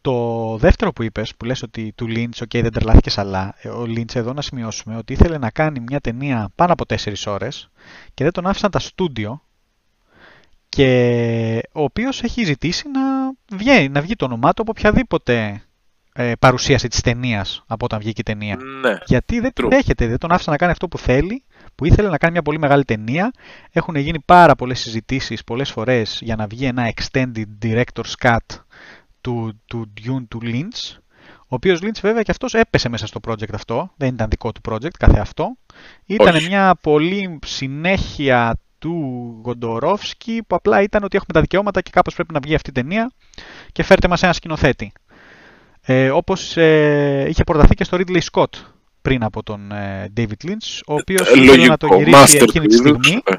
το 0.00 0.56
δεύτερο 0.56 0.92
που 0.92 1.02
είπες, 1.02 1.34
που 1.36 1.44
λες 1.44 1.62
ότι 1.62 1.92
του 1.94 2.06
Lynch, 2.08 2.42
ok, 2.44 2.60
δεν 2.62 2.72
τρελάθηκες 2.72 3.18
αλλά, 3.18 3.54
ε, 3.58 3.68
ο 3.68 3.82
Lynch 3.82 4.14
εδώ 4.14 4.32
να 4.32 4.42
σημειώσουμε 4.42 4.96
ότι 4.96 5.12
ήθελε 5.12 5.38
να 5.38 5.50
κάνει 5.50 5.80
μια 5.80 6.00
ταινία 6.00 6.50
πάνω 6.54 6.72
από 6.72 6.84
4 7.04 7.12
ώρες 7.26 7.70
και 8.14 8.22
δεν 8.24 8.32
τον 8.32 8.46
άφησαν 8.46 8.70
τα 8.70 8.78
στούντιο 8.78 9.42
και 10.68 11.60
ο 11.72 11.82
οποίος 11.82 12.22
έχει 12.22 12.44
ζητήσει 12.44 12.84
να 12.88 13.00
βγει, 13.52 13.88
να 13.88 14.00
βγει 14.00 14.16
το 14.16 14.24
όνομά 14.24 14.52
του 14.52 14.62
από 14.62 14.72
οποιαδήποτε 14.76 15.62
ε, 16.18 16.32
παρουσίαση 16.38 16.88
της 16.88 17.00
ταινίας 17.00 17.62
από 17.66 17.84
όταν 17.84 17.98
βγήκε 17.98 18.20
η 18.20 18.24
ταινία. 18.24 18.56
Ναι. 18.80 18.96
Γιατί 19.06 19.40
δεν 19.40 19.52
True. 19.60 19.68
δέχεται, 19.70 20.06
δεν 20.06 20.18
τον 20.18 20.32
άφησαν 20.32 20.52
να 20.52 20.58
κάνει 20.58 20.72
αυτό 20.72 20.88
που 20.88 20.98
θέλει, 20.98 21.44
που 21.74 21.84
ήθελε 21.84 22.08
να 22.08 22.18
κάνει 22.18 22.32
μια 22.32 22.42
πολύ 22.42 22.58
μεγάλη 22.58 22.84
ταινία. 22.84 23.30
Έχουν 23.70 23.96
γίνει 23.96 24.20
πάρα 24.24 24.54
πολλές 24.54 24.80
συζητήσεις 24.80 25.44
πολλές 25.44 25.70
φορές 25.70 26.18
για 26.22 26.36
να 26.36 26.46
βγει 26.46 26.64
ένα 26.64 26.92
extended 26.94 27.44
director's 27.62 28.12
cut 28.22 28.36
του, 29.20 29.60
του 29.66 29.92
Dune 30.00 30.24
του 30.28 30.40
Lynch, 30.42 30.96
ο 31.28 31.54
οποίος 31.54 31.80
Lynch 31.82 32.00
βέβαια 32.00 32.22
και 32.22 32.30
αυτός 32.30 32.54
έπεσε 32.54 32.88
μέσα 32.88 33.06
στο 33.06 33.20
project 33.28 33.52
αυτό, 33.52 33.90
δεν 33.96 34.14
ήταν 34.14 34.28
δικό 34.28 34.52
του 34.52 34.60
project 34.68 34.96
καθε 34.98 35.20
αυτό. 35.20 35.56
Ήταν 36.06 36.34
Όχι. 36.34 36.46
μια 36.46 36.74
πολύ 36.80 37.38
συνέχεια 37.44 38.58
του 38.78 38.94
Γοντορόφσκι 39.44 40.42
που 40.46 40.54
απλά 40.54 40.82
ήταν 40.82 41.02
ότι 41.04 41.16
έχουμε 41.16 41.32
τα 41.32 41.40
δικαιώματα 41.40 41.80
και 41.80 41.90
κάπως 41.92 42.14
πρέπει 42.14 42.32
να 42.32 42.40
βγει 42.42 42.54
αυτή 42.54 42.70
η 42.70 42.72
ταινία 42.72 43.12
και 43.72 43.82
φέρτε 43.82 44.08
μας 44.08 44.22
ένα 44.22 44.32
σκηνοθέτη. 44.32 44.92
Ε, 45.82 46.10
όπως 46.10 46.56
ε, 46.56 47.26
είχε 47.28 47.44
προταθεί 47.44 47.74
και 47.74 47.84
στο 47.84 47.98
Ridley 48.00 48.20
Scott 48.32 48.50
πριν 49.02 49.22
από 49.22 49.42
τον 49.42 49.72
ε, 49.72 50.12
David 50.16 50.46
Lynch, 50.46 50.80
ο 50.86 50.94
οποίος 50.94 51.28
Ε, 51.28 51.42
ήθελε 51.42 51.66
να 51.66 51.76
το 51.76 51.86
Λογικό. 51.86 52.10
γυρίσει 52.10 52.36
Master 52.38 52.42
εκείνη 52.42 52.66
τη 52.66 52.76
του 52.76 52.88
είδους. 52.88 53.06
στιγμή 53.06 53.22
Ε, 53.24 53.34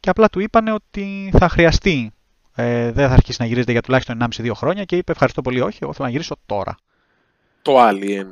και 0.00 0.10
απλά 0.10 0.28
του 0.28 0.40
είπανε 0.40 0.72
ότι 0.72 1.30
θα 1.38 1.48
χρειαστεί. 1.48 2.10
Ε, 2.54 2.92
δεν 2.92 3.08
θα 3.08 3.12
αρχίσει 3.12 3.36
να 3.40 3.46
γυρίζεται 3.46 3.72
για 3.72 3.82
τουλάχιστον 3.82 4.18
1,5-2 4.36 4.50
χρόνια 4.54 4.84
και 4.84 4.96
είπε 4.96 5.12
ευχαριστώ 5.12 5.42
πολύ, 5.42 5.60
όχι, 5.60 5.78
εγώ 5.80 5.92
θέλω 5.92 6.06
να 6.06 6.10
γυρίσω 6.10 6.36
τώρα. 6.46 6.76
Το 7.62 7.88
Alien. 7.88 8.26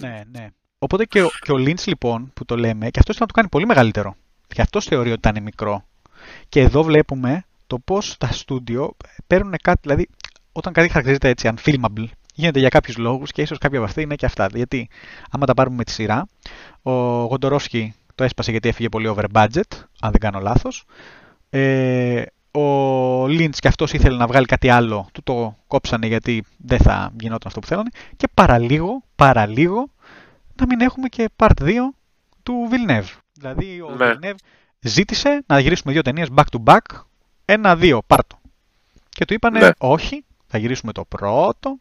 ναι, 0.00 0.22
ναι. 0.30 0.46
Οπότε 0.78 1.04
και 1.04 1.22
ο, 1.22 1.30
και 1.40 1.52
ο 1.52 1.56
Lynch 1.56 1.84
λοιπόν 1.86 2.30
που 2.34 2.44
το 2.44 2.56
λέμε, 2.56 2.90
και 2.90 2.98
αυτός 2.98 3.14
ήθελε 3.14 3.20
να 3.20 3.26
το 3.26 3.32
κάνει 3.34 3.48
πολύ 3.48 3.66
μεγαλύτερο. 3.66 4.16
Και 4.54 4.60
αυτός 4.60 4.84
θεωρεί 4.84 5.12
ότι 5.12 5.28
ήταν 5.28 5.42
μικρό. 5.42 5.84
Και 6.48 6.60
εδώ 6.60 6.82
βλέπουμε 6.82 7.44
το 7.66 7.78
πώς 7.78 8.16
τα 8.18 8.32
στούντιο 8.32 8.96
παίρνουν 9.26 9.54
κάτι, 9.62 9.78
δηλαδή 9.82 10.08
όταν 10.52 10.72
κάτι 10.72 10.88
χαρακτηρίζεται 10.88 11.28
έτσι 11.28 11.50
unfilmable, 11.54 12.06
γίνεται 12.34 12.58
για 12.58 12.68
κάποιους 12.68 12.96
λόγους 12.96 13.32
και 13.32 13.42
ίσως 13.42 13.58
κάποια 13.58 13.78
από 13.78 13.86
αυτά 13.86 14.00
είναι 14.00 14.14
και 14.14 14.26
αυτά. 14.26 14.46
Γιατί 14.54 14.88
άμα 15.30 15.46
τα 15.46 15.54
πάρουμε 15.54 15.76
με 15.76 15.84
τη 15.84 15.90
σειρά, 15.90 16.26
ο 16.82 16.92
Γοντορόφσκι 17.24 17.94
το 18.14 18.24
έσπασε 18.24 18.50
γιατί 18.50 18.68
έφυγε 18.68 18.88
πολύ 18.88 19.06
over 19.06 19.24
budget, 19.32 19.70
αν 20.00 20.10
δεν 20.10 20.20
κάνω 20.20 20.40
λάθος. 20.40 20.84
Ε, 21.50 22.22
ο 22.50 23.24
Lynch 23.24 23.56
και 23.58 23.68
αυτός 23.68 23.92
ήθελε 23.92 24.16
να 24.16 24.26
βγάλει 24.26 24.46
κάτι 24.46 24.68
άλλο, 24.68 25.08
του 25.12 25.22
το 25.22 25.56
κόψανε 25.66 26.06
γιατί 26.06 26.44
δεν 26.56 26.78
θα 26.78 27.12
γινόταν 27.20 27.42
αυτό 27.44 27.60
που 27.60 27.66
θέλανε 27.66 27.90
και 28.16 28.28
παραλίγο, 28.34 29.02
παραλίγο 29.16 29.88
να 30.54 30.66
μην 30.66 30.80
έχουμε 30.80 31.08
και 31.08 31.28
part 31.36 31.62
2 31.62 31.70
του 32.42 32.68
Villeneuve. 32.70 33.18
Δηλαδή 33.40 33.80
ο 33.80 33.94
Ναι. 33.96 34.12
Villeneuve 34.22 34.34
ζήτησε 34.80 35.42
να 35.46 35.58
γυρίσουμε 35.60 35.92
δύο 35.92 36.02
ταινίες 36.02 36.28
back 36.36 36.44
to 36.58 36.64
back, 36.64 37.02
ένα-δύο, 37.44 38.02
πάρτο. 38.06 38.40
Και 39.08 39.24
του 39.24 39.34
είπανε 39.34 39.58
Ναι. 39.58 39.70
όχι, 39.78 40.24
θα 40.46 40.58
γυρίσουμε 40.58 40.92
το 40.92 41.04
πρώτο, 41.04 41.78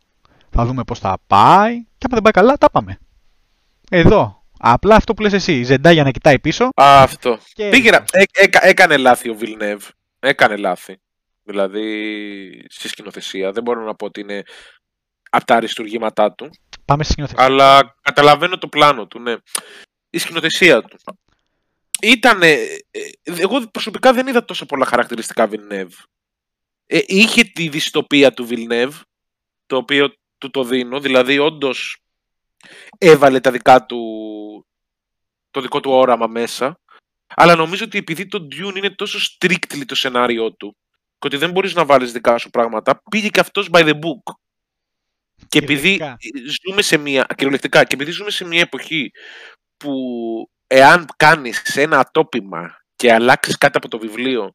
θα 0.50 0.65
δούμε 0.65 0.84
πώς 0.84 1.00
θα 1.00 1.17
πάει 1.28 1.76
και 1.84 2.06
άμα 2.06 2.13
δεν 2.13 2.22
πάει 2.22 2.32
καλά 2.32 2.58
τα 2.58 2.69
πάμε. 2.69 2.98
Εδώ, 3.89 4.43
απλά 4.60 4.95
αυτό 4.95 5.13
που 5.13 5.22
λες 5.22 5.34
εσύ, 5.34 5.60
η 5.60 5.63
Ζεντάγια 5.63 6.04
να 6.04 6.12
κοιτάει 6.12 6.39
πίσω 6.39 6.63
Α, 6.65 7.02
αυτό. 7.04 7.39
και... 7.54 7.69
Πήγαινα, 7.69 8.06
έ- 8.12 8.30
έκα- 8.39 8.65
έκανε 8.65 8.98
λάθη 8.98 9.30
ο 9.30 9.34
Βιλνεύ. 9.36 9.78
Έκανε 10.19 10.56
λάθη. 10.56 10.98
Δηλαδή 11.43 12.65
στη 12.69 12.88
σκηνοθεσία. 12.88 13.52
Δεν 13.52 13.63
μπορώ 13.63 13.84
να 13.84 13.95
πω 13.95 14.06
ότι 14.06 14.19
είναι 14.19 14.43
από 15.30 15.45
τα 15.45 15.56
αριστουργήματά 15.56 16.32
του. 16.34 16.50
Πάμε 16.86 17.04
στη 17.04 17.12
σκηνοθεσία. 17.12 17.45
Αλλά 17.45 17.95
καταλαβαίνω 18.02 18.58
το 18.58 18.67
πλάνο 18.67 19.08
του, 19.08 19.19
ναι. 19.19 19.36
Η 20.10 20.17
σκηνοθεσία 20.17 20.82
του. 20.82 20.98
Ήτανε... 22.01 22.51
ε, 22.91 23.09
Εγώ 23.21 23.67
προσωπικά 23.67 24.13
δεν 24.13 24.27
είδα 24.27 24.45
τόσο 24.45 24.65
πολλά 24.65 24.85
χαρακτηριστικά 24.85 25.47
Βιλνεύ. 25.47 25.88
Ε, 26.85 26.99
είχε 27.05 27.43
τη 27.43 27.69
δυστοπία 27.69 28.33
του 28.33 28.45
Βιλνεύ, 28.45 28.91
το 29.65 29.75
οποίο 29.75 30.13
του 30.38 30.49
το 30.51 30.63
δίνω. 30.63 30.99
Δηλαδή, 30.99 31.39
όντως 31.39 32.01
έβαλε 32.97 33.39
τα 33.39 33.51
δικά 33.51 33.85
του, 33.85 33.99
το 35.51 35.62
δικό 35.62 35.79
του 35.79 35.91
όραμα 35.91 36.27
μέσα. 36.27 36.79
Αλλά 37.35 37.55
νομίζω 37.55 37.85
ότι 37.85 37.97
επειδή 37.97 38.27
το 38.27 38.47
Dune 38.51 38.75
είναι 38.75 38.89
τόσο 38.89 39.19
strictly 39.19 39.81
το 39.85 39.95
σενάριό 39.95 40.53
του 40.53 40.75
και 41.19 41.27
ότι 41.27 41.38
δεν 41.38 41.51
μπορείς 41.51 41.73
να 41.73 41.85
βάλεις 41.85 42.12
δικά 42.12 42.38
σου 42.38 42.49
πράγματα, 42.49 43.01
πήγε 43.12 43.27
και 43.27 43.39
αυτός 43.39 43.69
by 43.71 43.79
the 43.79 43.93
book. 43.93 44.33
Και 45.47 45.57
επειδή 45.57 45.91
Κυριολεκτικά. 45.91 46.17
ζούμε 46.63 46.81
σε 46.81 46.97
μια, 46.97 47.27
κυριολεκτικά, 47.35 47.83
και 47.83 47.95
επειδή 47.95 48.12
ζούμε 48.12 48.31
σε 48.31 48.45
μια 48.45 48.62
εποχή 48.62 49.12
που 49.77 49.91
εάν 50.71 51.05
κάνεις 51.17 51.75
ένα 51.75 51.99
ατόπιμα 51.99 52.77
και 52.95 53.13
αλλάξεις 53.13 53.58
κάτι 53.58 53.77
από 53.77 53.88
το 53.88 53.99
βιβλίο, 53.99 54.53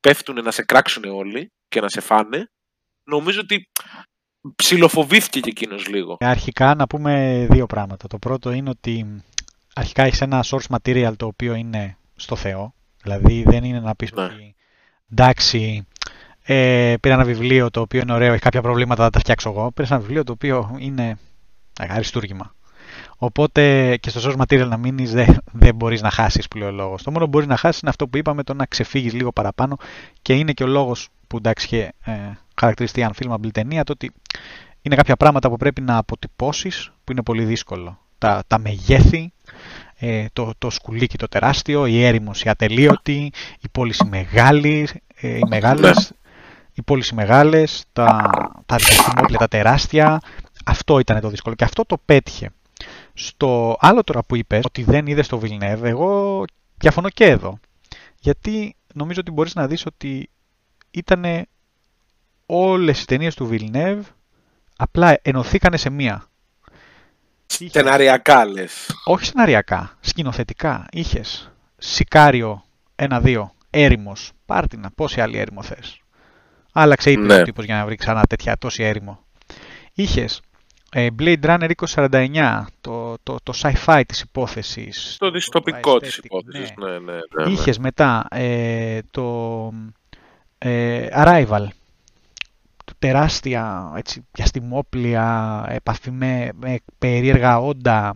πέφτουν 0.00 0.42
να 0.42 0.50
σε 0.50 0.62
κράξουν 0.62 1.04
όλοι 1.04 1.52
και 1.68 1.80
να 1.80 1.88
σε 1.88 2.00
φάνε, 2.00 2.50
νομίζω 3.04 3.40
ότι 3.40 3.70
ψιλοφοβήθηκε 4.56 5.40
και 5.40 5.50
εκείνος 5.50 5.86
λίγο. 5.86 6.16
Αρχικά 6.20 6.74
να 6.74 6.86
πούμε 6.86 7.46
δύο 7.50 7.66
πράγματα. 7.66 8.06
Το 8.06 8.18
πρώτο 8.18 8.50
είναι 8.50 8.70
ότι 8.70 9.22
αρχικά 9.74 10.02
έχεις 10.02 10.20
ένα 10.20 10.44
source 10.46 10.76
material 10.78 11.12
το 11.16 11.26
οποίο 11.26 11.54
είναι 11.54 11.96
στο 12.16 12.36
Θεό. 12.36 12.74
Δηλαδή 13.02 13.42
δεν 13.42 13.64
είναι 13.64 13.80
να 13.80 13.94
πεις 13.94 14.12
Ναι. 14.12 14.22
ότι 14.24 14.54
εντάξει, 15.10 15.86
ε, 16.42 16.94
πήρα 17.00 17.14
ένα 17.14 17.24
βιβλίο 17.24 17.70
το 17.70 17.80
οποίο 17.80 18.00
είναι 18.00 18.12
ωραίο, 18.12 18.32
έχει 18.32 18.42
κάποια 18.42 18.62
προβλήματα, 18.62 19.02
θα 19.02 19.10
τα 19.10 19.18
φτιάξω 19.18 19.50
εγώ. 19.50 19.72
Πήρα 19.72 19.88
ένα 19.90 20.00
βιβλίο 20.00 20.24
το 20.24 20.32
οποίο 20.32 20.76
είναι 20.78 21.18
ε, 21.80 21.86
αριστούργημα. 21.88 22.54
Οπότε 23.24 23.96
και 23.96 24.10
στο 24.10 24.20
source 24.24 24.42
material 24.42 24.66
να 24.68 24.76
μείνεις 24.76 25.12
δεν, 25.12 25.36
δεν 25.52 25.74
μπορείς 25.74 26.02
να 26.02 26.10
χάσεις 26.10 26.48
που 26.48 26.58
λέει 26.58 26.68
ο 26.68 26.72
λόγος. 26.72 27.02
Το 27.02 27.10
μόνο 27.10 27.24
που 27.24 27.30
μπορείς 27.30 27.48
να 27.48 27.56
χάσεις 27.56 27.80
είναι 27.80 27.90
αυτό 27.90 28.08
που 28.08 28.16
είπαμε, 28.16 28.42
το 28.42 28.54
να 28.54 28.66
ξεφύγεις 28.66 29.12
λίγο 29.12 29.32
παραπάνω 29.32 29.76
και 30.22 30.34
είναι 30.34 30.52
και 30.52 30.62
ο 30.62 30.66
λόγος 30.66 31.08
που 31.26 31.36
εντάξει 31.36 31.66
είχε 31.66 31.92
ε, 32.04 32.12
χαρακτηριστεί 32.60 33.06
unfilmable 33.10 33.50
ταινία, 33.52 33.84
το 33.84 33.92
ότι 33.92 34.12
είναι 34.82 34.94
κάποια 34.94 35.16
πράγματα 35.16 35.48
που 35.48 35.56
πρέπει 35.56 35.80
να 35.80 35.96
αποτυπώσεις 35.96 36.92
που 37.04 37.12
είναι 37.12 37.22
πολύ 37.22 37.44
δύσκολο. 37.44 37.98
Τα, 38.18 38.42
τα 38.46 38.58
μεγέθη, 38.58 39.32
ε, 39.98 40.26
το, 40.32 40.52
το 40.58 40.70
σκουλίκι 40.70 41.18
το 41.18 41.28
τεράστιο, 41.28 41.86
η 41.86 42.04
έρημος 42.04 42.42
η 42.42 42.48
ατελείωτη, 42.48 43.32
η 43.60 43.68
πόλη 43.72 43.94
η 44.04 44.08
μεγάλη, 44.08 44.88
ε, 45.14 45.28
οι 45.36 45.44
μεγάλες, 45.48 46.12
οι 46.72 46.82
πόλεις 46.82 47.08
οι 47.08 47.14
μεγάλες, 47.14 47.84
τα, 47.92 48.30
τα 48.66 48.76
διαστημόπλια 48.76 49.38
τα 49.38 49.48
τεράστια. 49.48 50.20
Αυτό 50.64 50.98
ήταν 50.98 51.20
το 51.20 51.28
δύσκολο 51.28 51.54
και 51.54 51.64
αυτό 51.64 51.84
το 51.84 51.96
πέτυχε. 52.04 52.50
Στο 53.14 53.76
άλλο 53.80 54.02
τώρα 54.04 54.22
που 54.22 54.36
είπες, 54.36 54.64
ότι 54.64 54.82
δεν 54.82 55.06
είδες 55.06 55.28
το 55.28 55.40
Villeneuve, 55.42 55.82
εγώ 55.82 56.44
διαφωνώ 56.76 57.08
και 57.08 57.24
εδώ. 57.24 57.58
Γιατί 58.18 58.76
νομίζω 58.94 59.20
ότι 59.20 59.30
μπορείς 59.30 59.54
να 59.54 59.66
δεις 59.66 59.86
ότι 59.86 60.30
ήταν 60.90 61.24
όλες 62.46 63.02
οι 63.02 63.06
ταινίες 63.06 63.34
του 63.34 63.48
Villeneuve 63.52 64.00
απλά 64.76 65.18
ενωθήκανε 65.22 65.76
σε 65.76 65.90
μία. 65.90 66.24
Στεναριακά 67.46 68.44
λες. 68.46 68.90
Όχι 69.04 69.24
σεναριακά, 69.24 69.96
σκηνοθετικά. 70.00 70.86
Είχες 70.90 71.50
Σικάριο 71.76 72.64
1-2, 72.96 73.44
έρημος. 73.70 74.32
Πάρτινα, 74.46 74.90
πόση 74.94 75.20
άλλη 75.20 75.38
έρημο 75.38 75.62
θες. 75.62 75.98
Άλλαξε 76.72 77.10
ύπνο 77.10 77.24
Ναι. 77.26 77.40
ο 77.40 77.42
τύπος 77.42 77.64
για 77.64 77.76
να 77.76 77.84
βρει 77.84 77.96
ξανά 77.96 78.22
τέτοια 78.22 78.58
τόση 78.58 78.82
έρημο. 78.82 79.24
Είχες 79.94 80.40
Blade 80.94 81.42
Runner 81.42 81.70
2049, 81.86 82.64
το, 82.80 83.14
το, 83.22 83.36
το 83.42 83.52
sci-fi 83.56 84.02
της 84.06 84.20
υπόθεσης. 84.20 85.16
Το 85.18 85.30
δυστοπικό 85.30 85.98
της 85.98 86.16
aesthetic, 86.20 86.24
υπόθεσης. 86.24 86.72
ναι. 86.76 86.86
Ναι, 86.90 86.98
ναι, 86.98 87.12
ναι. 87.12 87.44
ναι. 87.44 87.50
Είχες 87.52 87.78
μετά 87.78 88.26
ε, 88.30 88.98
το 89.10 89.72
ε, 90.58 91.06
Arrival, 91.12 91.66
το 92.84 92.92
τεράστια 92.98 93.92
έτσι, 93.96 94.26
διαστημόπλια, 94.32 95.64
επαφή 95.68 96.10
με, 96.10 96.50
με 96.60 96.78
περίεργα 96.98 97.58
όντα. 97.58 98.14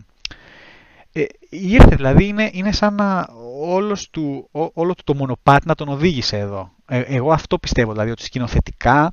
Ε, 1.13 1.25
ήρθε 1.49 1.97
δηλαδή, 1.97 2.27
είναι, 2.27 2.51
είναι 2.53 2.73
σαν 2.73 2.95
να 2.95 3.29
όλος 3.61 4.11
του, 4.11 4.49
ό- 4.53 4.71
όλο 4.75 4.95
του 4.95 5.03
το 5.05 5.15
μονοπάτι 5.15 5.67
να 5.67 5.75
τον 5.75 5.89
οδήγησε 5.89 6.39
εδώ. 6.39 6.71
Ε, 6.89 7.01
εγώ 7.01 7.33
αυτό 7.33 7.59
πιστεύω, 7.59 7.93
δηλαδή 7.93 8.11
ότι 8.11 8.23
σκηνοθετικά 8.23 9.13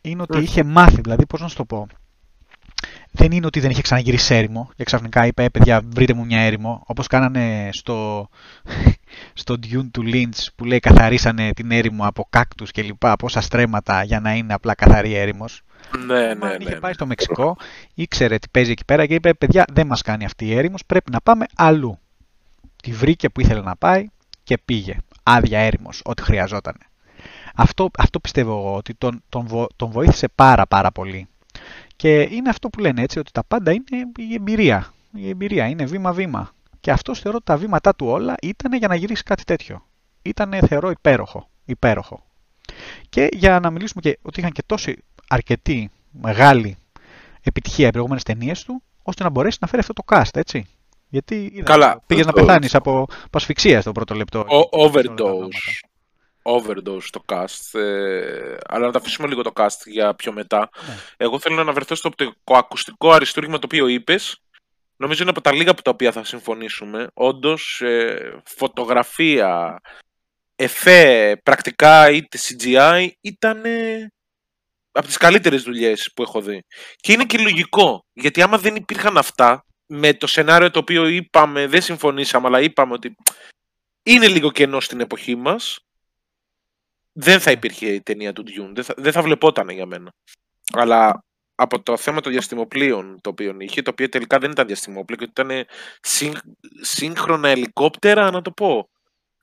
είναι 0.00 0.22
ότι 0.22 0.38
Μμ. 0.38 0.42
είχε 0.42 0.64
μάθει, 0.64 1.00
δηλαδή 1.00 1.26
πώς 1.26 1.40
να 1.40 1.48
σου 1.48 1.56
το 1.56 1.64
πω. 1.64 1.86
Δεν 3.12 3.30
είναι 3.32 3.46
ότι 3.46 3.60
δεν 3.60 3.70
είχε 3.70 3.80
ξαναγυρίσει 3.82 4.34
έρημο 4.34 4.70
και 4.76 4.84
ξαφνικά 4.84 5.26
είπε, 5.26 5.44
«Ε, 5.44 5.48
παιδιά, 5.48 5.80
βρείτε 5.86 6.14
μου 6.14 6.24
μια 6.24 6.40
έρημο, 6.40 6.82
όπως 6.86 7.06
κάνανε 7.06 7.68
στο, 7.72 8.28
στο 9.32 9.54
Dune 9.62 9.88
του 9.92 10.02
Lynch 10.06 10.46
που 10.56 10.64
λέει 10.64 10.78
καθαρίσανε 10.80 11.50
την 11.52 11.70
έρημο 11.70 12.06
από 12.06 12.26
κάκτους 12.30 12.70
και 12.70 12.82
λοιπά, 12.82 13.12
από 13.12 13.26
όσα 13.26 13.40
στρέμματα 13.40 14.02
για 14.02 14.20
να 14.20 14.34
είναι 14.34 14.54
απλά 14.54 14.74
καθαρή 14.74 15.14
έρημος. 15.14 15.62
Ναι, 16.06 16.14
Ο 16.14 16.26
ναι, 16.26 16.34
Μαν 16.34 16.50
ναι. 16.50 16.56
είχε 16.64 16.76
πάει 16.76 16.92
στο 16.92 17.06
Μεξικό, 17.06 17.56
ήξερε 17.94 18.38
τι 18.38 18.48
παίζει 18.48 18.70
εκεί 18.70 18.84
πέρα 18.84 19.06
και 19.06 19.14
είπε: 19.14 19.34
Παιδιά, 19.34 19.64
δεν 19.72 19.86
μας 19.86 20.02
κάνει 20.02 20.24
αυτή 20.24 20.46
η 20.46 20.54
έρημος, 20.54 20.84
πρέπει 20.86 21.10
να 21.10 21.20
πάμε 21.20 21.46
αλλού. 21.56 21.98
Τη 22.82 22.92
βρήκε 22.92 23.28
που 23.28 23.40
ήθελε 23.40 23.60
να 23.60 23.76
πάει 23.76 24.06
και 24.42 24.58
πήγε. 24.64 24.96
Άδεια 25.22 25.58
έρημος, 25.60 26.00
ό,τι 26.04 26.22
χρειαζόταν. 26.22 26.74
Αυτό, 27.54 27.90
αυτό 27.98 28.20
πιστεύω 28.20 28.50
εγώ 28.50 28.74
ότι 28.74 28.94
τον, 28.94 29.22
τον, 29.28 29.46
βο- 29.46 29.68
τον 29.76 29.90
βοήθησε 29.90 30.28
πάρα 30.34 30.66
πάρα 30.66 30.90
πολύ. 30.92 31.28
Και 32.00 32.20
είναι 32.30 32.48
αυτό 32.48 32.68
που 32.68 32.80
λένε 32.80 33.02
έτσι, 33.02 33.18
ότι 33.18 33.32
τα 33.32 33.44
πάντα 33.44 33.72
είναι 33.72 33.84
η 34.16 34.34
εμπειρία. 34.34 34.92
Η 35.14 35.28
εμπειρία 35.28 35.66
είναι 35.66 35.84
βήμα-βήμα. 35.84 36.50
Και 36.80 36.90
αυτός 36.90 37.20
θεωρώ 37.20 37.36
ότι 37.36 37.46
τα 37.46 37.56
βήματά 37.56 37.94
του 37.94 38.06
όλα 38.06 38.34
ήταν 38.42 38.72
για 38.72 38.88
να 38.88 38.94
γυρίσει 38.94 39.22
κάτι 39.22 39.44
τέτοιο. 39.44 39.86
Ήταν, 40.22 40.52
θεωρώ, 40.66 40.90
υπέροχο. 40.90 41.48
υπέροχο. 41.64 42.26
Και 43.08 43.28
για 43.32 43.60
να 43.60 43.70
μιλήσουμε 43.70 44.00
και 44.02 44.18
ότι 44.22 44.40
είχαν 44.40 44.52
και 44.52 44.62
τόση 44.66 44.96
αρκετή 45.28 45.90
μεγάλη 46.10 46.76
επιτυχία 47.42 47.86
οι 47.86 47.90
προηγούμενες 47.90 48.22
ταινίες 48.24 48.62
του, 48.64 48.82
ώστε 49.02 49.22
να 49.22 49.30
μπορέσει 49.30 49.58
να 49.60 49.66
φέρει 49.66 49.80
αυτό 49.80 49.92
το 49.92 50.02
cast, 50.06 50.36
έτσι. 50.36 50.66
Γιατί 51.08 51.50
είδα, 51.54 51.62
Καλά, 51.62 52.02
πήγες 52.06 52.26
να 52.26 52.32
το- 52.32 52.40
πεθάνεις 52.40 52.74
από, 52.74 53.00
από 53.02 53.36
ασφυξία 53.38 53.80
στο 53.80 53.92
πρώτο 53.92 54.14
λεπτό. 54.14 54.38
Ο, 54.38 54.44
Σε 54.44 54.68
όλα 54.70 54.90
τα 54.90 55.00
πράγματα. 55.14 55.24
overdose. 55.24 55.89
Overdose 56.42 57.04
το 57.10 57.24
cast. 57.26 57.78
Ε, 57.80 58.56
αλλά 58.68 58.86
να 58.86 58.92
τα 58.92 58.98
αφήσουμε 58.98 59.28
λίγο 59.28 59.42
το 59.42 59.52
cast 59.54 59.78
για 59.84 60.14
πιο 60.14 60.32
μετά. 60.32 60.70
Ναι. 60.86 60.96
Εγώ 61.16 61.38
θέλω 61.38 61.54
να 61.54 61.60
αναφερθώ 61.60 61.94
στο 61.94 62.08
οπτικοακουστικό 62.08 63.10
αριστούργημα 63.12 63.58
το 63.58 63.66
οποίο 63.66 63.86
είπες. 63.86 64.42
Νομίζω 64.96 65.22
είναι 65.22 65.30
από 65.30 65.40
τα 65.40 65.52
λίγα 65.52 65.70
από 65.70 65.82
τα 65.82 65.90
οποία 65.90 66.12
θα 66.12 66.24
συμφωνήσουμε. 66.24 67.06
Όντως, 67.14 67.82
φωτογραφία, 68.44 69.80
εφέ, 70.56 71.36
πρακτικά 71.42 72.10
είτε 72.10 72.38
CGI 72.38 73.08
ήταν 73.20 73.62
από 74.92 75.06
τις 75.06 75.16
καλύτερες 75.16 75.62
δουλειές 75.62 76.10
που 76.14 76.22
έχω 76.22 76.40
δει. 76.40 76.62
Και 76.96 77.12
είναι 77.12 77.24
και 77.24 77.38
λογικό, 77.38 78.04
γιατί 78.12 78.42
άμα 78.42 78.58
δεν 78.58 78.76
υπήρχαν 78.76 79.16
αυτά, 79.16 79.64
με 79.86 80.14
το 80.14 80.26
σενάριο 80.26 80.70
το 80.70 80.78
οποίο 80.78 81.06
είπαμε, 81.06 81.66
δεν 81.66 81.82
συμφωνήσαμε, 81.82 82.46
αλλά 82.46 82.60
είπαμε 82.60 82.92
ότι 82.92 83.14
είναι 84.02 84.28
λίγο 84.28 84.50
κενό 84.50 84.80
στην 84.80 85.00
εποχή 85.00 85.36
μας, 85.36 85.78
δεν 87.20 87.40
θα 87.40 87.50
υπήρχε 87.50 87.86
η 87.86 88.02
ταινία 88.02 88.32
του 88.32 88.44
Dune, 88.46 88.70
δεν 88.74 88.84
θα, 88.84 88.94
δεν 88.96 89.12
θα 89.12 89.22
βλεπόταν 89.22 89.68
για 89.68 89.86
μένα. 89.86 90.12
Αλλά 90.72 91.24
από 91.54 91.82
το 91.82 91.96
θέμα 91.96 92.20
των 92.20 92.32
διαστημοπλοίων 92.32 93.18
το 93.20 93.30
οποίο 93.30 93.56
είχε, 93.58 93.82
το 93.82 93.90
οποίο 93.90 94.08
τελικά 94.08 94.38
δεν 94.38 94.50
ήταν 94.50 94.66
διαστημόπλαιο 94.66 95.18
και 95.18 95.24
ήταν 95.24 95.66
σύγ, 96.00 96.32
σύγχρονα 96.80 97.48
ελικόπτερα, 97.48 98.30
να 98.30 98.42
το 98.42 98.50
πω. 98.50 98.88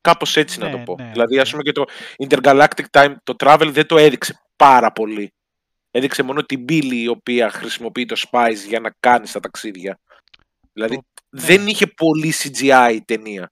Κάπως 0.01 0.37
έτσι 0.37 0.59
να 0.59 0.65
Ναι, 0.65 0.71
το 0.71 0.77
πω. 0.77 0.95
ναι, 1.03 1.09
δηλαδή, 1.11 1.35
οκ. 1.35 1.41
ας 1.41 1.49
πούμε 1.51 1.63
και 1.63 1.71
το 1.71 1.85
Intergalactic 2.27 2.85
Time, 2.91 3.13
το 3.23 3.35
Travel 3.39 3.69
δεν 3.71 3.85
το 3.85 3.97
έδειξε 3.97 4.39
πάρα 4.55 4.91
πολύ. 4.91 5.31
Έδειξε 5.91 6.23
μόνο 6.23 6.43
την 6.43 6.65
πύλη 6.65 7.01
η 7.01 7.07
οποία 7.07 7.49
χρησιμοποιεί 7.49 8.05
το 8.05 8.21
Spice 8.29 8.55
για 8.67 8.79
να 8.79 8.91
κάνεις 8.99 9.31
τα 9.31 9.39
ταξίδια. 9.39 9.99
Δηλαδή 10.73 10.95
Το- 10.95 11.03
ναι. 11.31 11.41
δεν 11.41 11.67
είχε 11.67 11.87
πολύ 11.87 12.33
CGI 12.43 12.89
η 12.93 13.01
ταινία. 13.01 13.51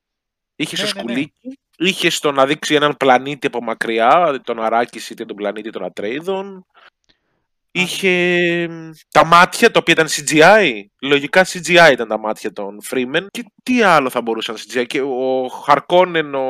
Είχε 0.55 0.81
Ναι, 0.81 0.87
στο 0.87 0.95
ναι, 0.97 1.03
ναι. 1.03 1.09
σκουλήκι, 1.11 1.59
είχε 1.77 2.09
στο 2.09 2.31
να 2.31 2.45
δείξει 2.45 2.75
έναν 2.75 2.97
πλανήτη 2.97 3.47
από 3.47 3.63
μακριά, 3.63 4.41
τον 4.43 4.63
Αράκης 4.63 5.09
είτε 5.09 5.25
τον 5.25 5.35
πλανήτη 5.35 5.69
των 5.69 5.83
Ατρέιδων. 5.83 6.65
Είχε 7.77 8.67
μ, 8.67 8.89
τα 9.11 9.25
μάτια, 9.25 9.71
τα 9.71 9.79
οποία 9.79 9.93
ήταν 9.93 10.07
CGI. 10.07 10.71
Λογικά 11.01 11.45
CGI 11.45 11.89
ήταν 11.91 12.07
τα 12.07 12.19
μάτια 12.19 12.53
των 12.53 12.79
Freeman. 12.89 13.25
Και 13.31 13.45
τι 13.63 13.81
άλλο 13.81 14.09
θα 14.09 14.21
μπορούσε 14.21 14.51
να 14.51 14.57
CGI. 14.57 14.85
Και 14.87 15.01
ο 15.01 15.47
Χαρκόνεν, 15.65 16.35
ο 16.35 16.41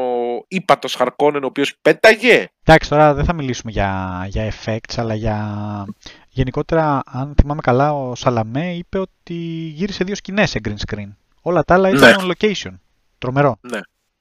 ύπατος 0.47 0.95
Χαρκόνεν, 0.95 1.43
ο 1.43 1.45
οποίος 1.45 1.75
πέταγε. 1.81 2.47
Εντάξει, 2.63 2.89
τώρα 2.89 3.13
δεν 3.13 3.25
θα 3.25 3.33
μιλήσουμε 3.33 3.71
για, 3.71 4.25
για 4.29 4.53
effects, 4.53 4.93
αλλά 4.95 5.15
για... 5.15 5.85
Γενικότερα, 6.29 7.01
αν 7.05 7.33
θυμάμαι 7.41 7.61
καλά, 7.61 7.93
ο 7.93 8.15
Σαλαμέ 8.15 8.73
είπε 8.75 8.99
ότι 8.99 9.33
γύρισε 9.75 10.03
δύο 10.03 10.15
σκηνές 10.15 10.49
σε 10.49 10.59
green 10.67 10.75
screen. 10.87 11.09
Όλα 11.41 11.63
τα 11.63 11.73
άλλα 11.73 11.89
ήταν 11.89 12.15
on 12.19 12.31
location. 12.31 12.79
Τρομερό. 13.17 13.57
Ναι. 13.61 13.79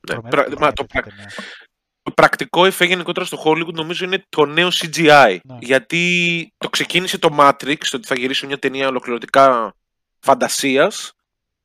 Ναι. 0.08 0.14
Τρομερό, 0.14 0.28
Πρα- 0.36 0.44
τρομερό 0.44 0.60
μα 0.66 0.72
το, 0.72 0.84
τέτοια 0.86 1.02
πρα- 1.02 1.10
ταινία. 1.10 1.30
το 2.02 2.10
πρακτικό 2.10 2.64
εφέ 2.64 2.84
γενικότερα 2.84 3.26
στο 3.26 3.42
Hollywood 3.44 3.72
νομίζω 3.72 4.04
είναι 4.04 4.24
το 4.28 4.44
νέο 4.46 4.68
CGI. 4.72 5.38
Ναι. 5.44 5.56
Γιατί 5.60 6.52
το 6.58 6.68
ξεκίνησε 6.70 7.18
το 7.18 7.36
Matrix, 7.38 7.76
το 7.90 7.96
ότι 7.96 8.06
θα 8.06 8.14
γυρίσω 8.14 8.46
μια 8.46 8.58
ταινία 8.58 8.88
ολοκληρωτικά 8.88 9.74
φαντασίας 10.20 11.12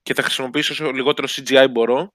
και 0.03 0.13
θα 0.13 0.21
χρησιμοποιήσω 0.21 0.73
όσο 0.73 0.91
λιγότερο 0.91 1.27
CGI 1.31 1.67
μπορώ. 1.71 2.13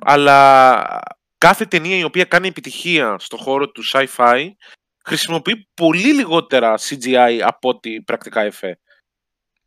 Αλλά 0.00 1.00
κάθε 1.38 1.66
ταινία 1.66 1.96
η 1.96 2.04
οποία 2.04 2.24
κάνει 2.24 2.48
επιτυχία 2.48 3.16
στο 3.18 3.36
χώρο 3.36 3.70
του 3.70 3.82
sci-fi 3.92 4.48
χρησιμοποιεί 5.04 5.68
πολύ 5.74 6.14
λιγότερα 6.14 6.74
CGI 6.78 7.38
από 7.42 7.68
ότι 7.68 8.02
πρακτικά 8.02 8.40
εφέ. 8.40 8.78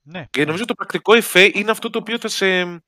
Ναι. 0.01 0.25
Και 0.29 0.45
νομίζω 0.45 0.65
το 0.65 0.73
πρακτικό 0.73 1.13
εφέ 1.13 1.51
είναι 1.53 1.71
αυτό 1.71 1.89
το 1.89 1.99
οποίο 1.99 2.17
θα 2.19 2.27
σε 2.27 2.81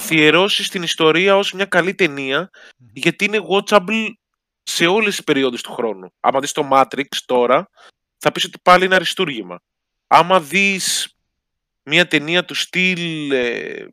καθιερώσεις 0.00 0.66
στην 0.66 0.82
ιστορία 0.82 1.36
ως 1.36 1.52
μια 1.52 1.64
καλή 1.64 1.94
ταινία 1.94 2.50
Μμμ. 2.78 2.88
γιατί 2.92 3.24
είναι 3.24 3.38
watchable 3.50 4.08
σε 4.62 4.86
όλες 4.86 5.14
τις 5.16 5.24
περιόδους 5.24 5.62
του 5.62 5.72
χρόνου. 5.72 6.12
Άμα 6.20 6.40
δεις 6.40 6.52
το 6.52 6.68
Matrix 6.72 7.04
τώρα 7.26 7.68
θα 8.18 8.32
πεις 8.32 8.44
ότι 8.44 8.58
πάλι 8.62 8.84
είναι 8.84 8.94
αριστούργημα. 8.94 9.60
Άμα 10.06 10.40
δεις 10.40 11.14
μια 11.82 12.06
ταινία 12.06 12.44
του 12.44 12.54
στυλ 12.54 13.30
ε, 13.30 13.86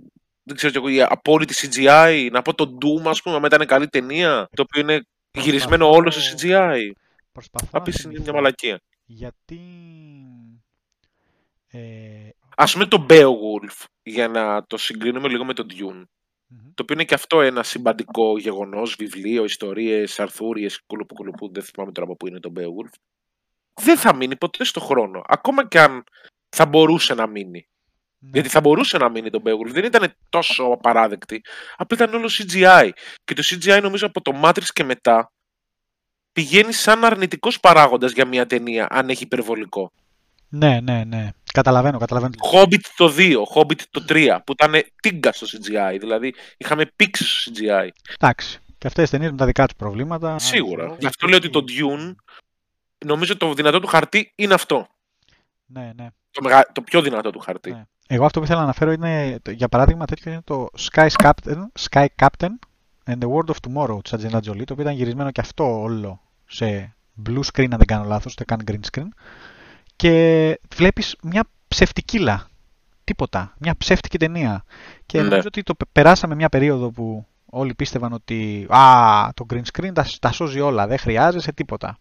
δεν 0.43 0.55
ξέρω 0.55 0.71
κι 0.71 0.77
εγώ, 0.77 0.87
η 0.89 1.01
απόλυτη 1.01 1.53
CGI, 1.61 2.29
να 2.31 2.41
πω 2.41 2.53
το 2.53 2.77
Doom 2.81 3.05
ας 3.09 3.21
πούμε, 3.21 3.35
άμα 3.35 3.47
ήταν 3.47 3.65
καλή 3.67 3.87
ταινία, 3.87 4.49
το 4.55 4.61
οποίο 4.61 4.81
είναι 4.81 5.05
γυρισμένο 5.31 5.89
όλο 5.89 6.11
σε 6.11 6.35
CGI. 6.37 6.91
Προσπαθώ 7.31 7.67
Θα 7.71 7.77
να 7.77 7.81
πεις 7.81 7.95
είναι 7.95 8.07
μια 8.07 8.15
θυμηθώ. 8.17 8.33
μαλακία. 8.33 8.81
Γιατί... 9.05 9.59
Ε, 11.67 11.79
Ας 12.55 12.73
πούμε 12.73 12.85
το 12.85 13.05
Beowulf, 13.09 13.85
για 14.03 14.27
να 14.27 14.65
το 14.65 14.77
συγκρίνουμε 14.77 15.27
λίγο 15.27 15.45
με 15.45 15.53
το 15.53 15.65
Dune. 15.69 16.03
μμμ. 16.47 16.73
Το 16.73 16.83
οποίο 16.83 16.95
είναι 16.95 17.03
και 17.03 17.13
αυτό 17.13 17.41
ένα 17.41 17.63
συμπαντικό 17.63 18.37
γεγονός, 18.37 18.95
βιβλίο, 18.95 19.43
ιστορίες, 19.43 20.19
αρθούριες, 20.19 20.81
κουλουπού 20.85 21.15
κουλουπού, 21.15 21.51
δεν 21.53 21.63
θυμάμαι 21.63 21.91
τώρα 21.91 22.07
από 22.07 22.15
πού 22.15 22.27
είναι 22.27 22.39
το 22.39 22.53
Beowulf. 22.55 22.93
Δεν 23.81 23.97
θα 23.97 24.15
μείνει 24.15 24.35
ποτέ 24.35 24.63
στο 24.63 24.79
χρόνο. 24.79 25.21
Ακόμα 25.25 25.67
και 25.67 25.79
αν 25.79 26.03
θα 26.49 26.65
μπορούσε 26.65 27.13
να 27.13 27.27
μείνει. 27.27 27.67
Ναι. 28.19 28.29
Γιατί 28.33 28.49
θα 28.49 28.61
μπορούσε 28.61 28.97
να 28.97 29.09
μείνει 29.09 29.29
το 29.29 29.41
Beowulf. 29.45 29.67
Δεν 29.71 29.83
ήταν 29.83 30.13
τόσο 30.29 30.63
απαράδεκτη. 30.63 31.41
Απλά 31.77 31.97
ήταν 32.03 32.13
όλο 32.13 32.29
CGI. 32.31 32.89
Και 33.23 33.33
το 33.33 33.43
CGI 33.45 33.79
νομίζω 33.81 34.07
από 34.07 34.21
το 34.21 34.41
Matrix 34.43 34.63
και 34.73 34.83
μετά 34.83 35.31
πηγαίνει 36.31 36.71
σαν 36.71 37.05
αρνητικός 37.05 37.59
παράγοντας 37.59 38.11
για 38.11 38.25
μια 38.25 38.45
ταινία, 38.45 38.87
αν 38.89 39.09
έχει 39.09 39.23
υπερβολικό. 39.23 39.91
Ναι, 40.55 40.79
ναι, 40.79 41.03
ναι. 41.03 41.29
Καταλαβαίνω, 41.53 41.97
καταλαβαίνω. 41.97 42.33
Hobbit 42.53 42.81
το 42.95 43.13
2, 43.17 43.33
Hobbit 43.55 43.81
το 43.91 44.05
3, 44.09 44.37
που 44.45 44.51
ήταν 44.51 44.73
τίγκα 45.01 45.31
στο 45.31 45.47
CGI. 45.51 45.97
Δηλαδή 45.99 46.33
είχαμε 46.57 46.91
πήξει 46.95 47.23
στο 47.25 47.51
CGI. 47.55 47.87
Εντάξει. 48.19 48.59
Και 48.77 48.87
αυτές 48.87 49.05
τι 49.05 49.11
ταινίες 49.11 49.31
με 49.31 49.37
τα 49.37 49.45
δικά 49.45 49.65
τους 49.65 49.75
προβλήματα. 49.75 50.39
Σίγουρα. 50.39 50.95
Γι' 50.99 51.05
αυτό 51.05 51.27
λέω 51.27 51.37
ότι 51.37 51.49
το 51.49 51.63
Dune, 51.67 52.15
νομίζω 53.05 53.37
το 53.37 53.53
δυνατό 53.53 53.79
του 53.79 53.87
χαρτί 53.87 54.31
είναι 54.35 54.53
αυτό. 54.53 54.87
Ναι, 55.65 55.91
ναι. 55.95 56.07
Το, 56.31 56.41
μεγα... 56.41 56.71
το 56.71 56.81
πιο 56.81 57.01
δυνατό 57.01 57.29
του 57.29 57.39
χαρτί. 57.39 57.71
Ναι. 57.71 57.83
Εγώ 58.07 58.25
αυτό 58.25 58.39
που 58.39 58.45
ήθελα 58.45 58.59
να 58.59 58.65
αναφέρω 58.65 58.91
είναι, 58.91 59.39
το- 59.41 59.51
για 59.51 59.67
παράδειγμα, 59.69 60.05
τέτοιο 60.05 60.31
είναι 60.31 60.41
το 60.43 60.67
Sky 60.91 61.07
Captain, 61.23 61.57
Sky 61.89 62.05
Captain 62.21 62.51
and 63.05 63.17
the 63.17 63.27
World 63.29 63.49
of 63.51 63.55
Tomorrow 63.67 64.03
της 64.03 64.13
Ατζένα 64.13 64.41
Τζολί, 64.41 64.63
το 64.63 64.73
οποίο 64.73 64.85
ήταν 64.85 64.95
γυρισμένο 64.97 65.31
και 65.31 65.41
αυτό 65.41 65.81
όλο 65.81 66.21
σε 66.45 66.95
blue 67.25 67.41
screen, 67.53 67.67
αν 67.71 67.77
δεν 67.77 67.85
κάνω 67.85 68.03
λάθος, 68.03 68.31
ούτε 68.33 68.43
καν 68.43 68.63
green 68.67 68.79
screen. 68.91 69.07
Και 69.95 70.59
βλέπεις 70.75 71.15
μια 71.23 71.43
ψευτικίλα. 71.67 72.47
Τίποτα. 73.03 73.53
Μια 73.57 73.75
ψεύτικη 73.77 74.17
ταινία. 74.17 74.63
Και 75.05 75.17
Ναι. 75.17 75.23
νομίζω 75.23 75.47
ότι 75.47 75.63
το 75.63 75.75
πε- 75.75 75.89
περάσαμε 75.91 76.35
μια 76.35 76.49
περίοδο 76.49 76.91
που 76.91 77.25
όλοι 77.45 77.73
πίστευαν 77.73 78.13
ότι 78.13 78.65
α, 78.69 79.29
το 79.33 79.45
green 79.53 79.61
screen 79.73 79.91
τα, 79.93 80.05
τα 80.19 80.31
σώζει 80.31 80.59
όλα, 80.59 80.87
δεν 80.87 80.97
χρειάζεσαι 80.97 81.51
τίποτα. 81.51 81.97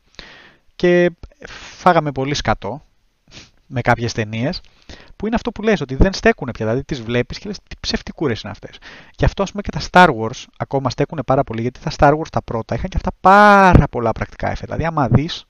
Και 0.77 1.11
φάγαμε 1.77 2.13
πολύ 2.13 2.35
σκατό 2.35 2.83
με 3.67 3.81
κάποιες 3.81 4.13
ταινίες 4.13 4.61
που 5.17 5.27
είναι 5.27 5.35
αυτό 5.37 5.53
που 5.53 5.63
λες, 5.63 5.81
ότι 5.81 5.95
δεν 5.95 6.13
στέκουν 6.13 6.51
πια. 6.53 6.67
Δηλαδή 6.67 6.85
τις 6.85 7.03
βλέπεις 7.03 7.39
και 7.39 7.49
λες 7.49 7.59
τι 7.69 7.77
ψευτικούρες 7.81 8.41
είναι 8.41 8.53
αυτές. 8.53 8.79
Γι' 9.17 9.25
αυτό 9.25 9.43
ας 9.43 9.51
πούμε 9.51 9.63
και 9.63 9.71
τα 9.71 9.81
Star 9.91 10.09
Wars 10.19 10.45
ακόμα 10.57 10.91
στέκουν 10.91 11.21
πάρα 11.27 11.45
πολύ, 11.45 11.61
γιατί 11.61 11.81
τα 11.81 11.91
Star 11.99 12.13
Wars 12.19 12.29
τα 12.33 12.43
πρώτα 12.43 12.75
είχαν 12.75 12.89
και 12.89 12.97
αυτά 12.97 13.11
πάρα 13.21 13.89
πολλά 13.89 14.13
πρακτικά 14.13 14.51
εφέ. 14.51 14.65
Δηλαδή 14.65 14.85
άμα 14.85 15.09
δεις 15.09 15.45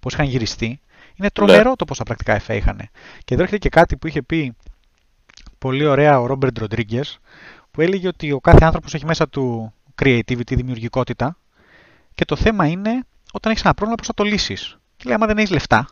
πώς 0.00 0.12
είχαν 0.12 0.26
γυριστεί, 0.26 0.80
είναι 1.16 1.30
τρομερό 1.30 1.76
το 1.76 1.84
πόσα 1.84 2.02
πρακτικά 2.02 2.34
εφέ 2.34 2.56
είχαν. 2.56 2.76
Και 3.24 3.34
εδώ 3.34 3.42
έρχεται 3.42 3.58
και 3.58 3.68
κάτι 3.68 3.96
που 3.96 4.06
είχε 4.06 4.22
πει 4.22 4.56
πολύ 5.58 5.84
ωραία 5.84 6.20
ο 6.20 6.26
Ρόμπερτ 6.26 6.58
Ροντρίγκες, 6.58 7.18
που 7.70 7.80
έλεγε 7.80 8.08
ότι 8.08 8.32
ο 8.32 8.40
κάθε 8.40 8.64
άνθρωπος 8.64 8.94
έχει 8.94 9.04
μέσα 9.04 9.28
του 9.28 9.72
creativity, 10.02 10.54
δημιουργικότητα, 10.56 11.36
και 12.14 12.24
το 12.24 12.36
θέμα 12.36 12.66
είναι 12.66 13.02
όταν 13.32 13.52
έχεις 13.52 13.64
ένα 13.64 13.74
πρόβλημα 13.74 13.96
πώς 13.96 14.06
θα 14.06 14.14
το 14.14 14.24
λύσεις. 14.24 14.78
Και 14.96 15.04
λέει, 15.06 15.14
άμα 15.14 15.26
δεν 15.26 15.38
έχεις 15.38 15.50
λεφτά, 15.50 15.88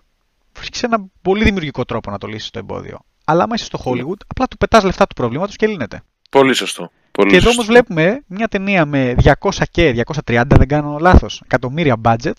βρίσκεις 0.57 0.83
ένα 0.83 1.05
πολύ 1.23 1.45
δημιουργικό 1.45 1.85
τρόπο 1.85 2.11
να 2.11 2.19
το 2.19 2.27
λύσεις 2.27 2.51
το 2.51 2.59
εμπόδιο. 2.59 2.99
Αλλά 3.25 3.43
άμα 3.43 3.55
είσαι 3.55 3.65
στο 3.65 3.79
Hollywood, 3.85 4.21
απλά 4.27 4.47
του 4.49 4.57
πετάς 4.57 4.85
λεφτά 4.85 5.07
του 5.07 5.15
προβλήματος 5.15 5.57
και 5.57 5.67
λύνεται. 5.67 6.03
Πολύ 6.31 6.55
σωστό. 6.55 6.91
Πολύ 7.13 7.31
Και 7.31 7.37
εδώ 7.37 7.45
σωστό. 7.47 7.61
όμω 7.63 7.71
βλέπουμε 7.71 8.23
μια 8.27 8.49
ταινία 8.49 8.87
με 8.87 9.15
200 9.23 9.51
και 9.71 10.05
230, 10.25 10.43
δεν 10.47 10.69
κάνω 10.69 10.99
λάθος, 11.01 11.41
εκατομμύρια 11.45 11.97
budget, 12.05 12.33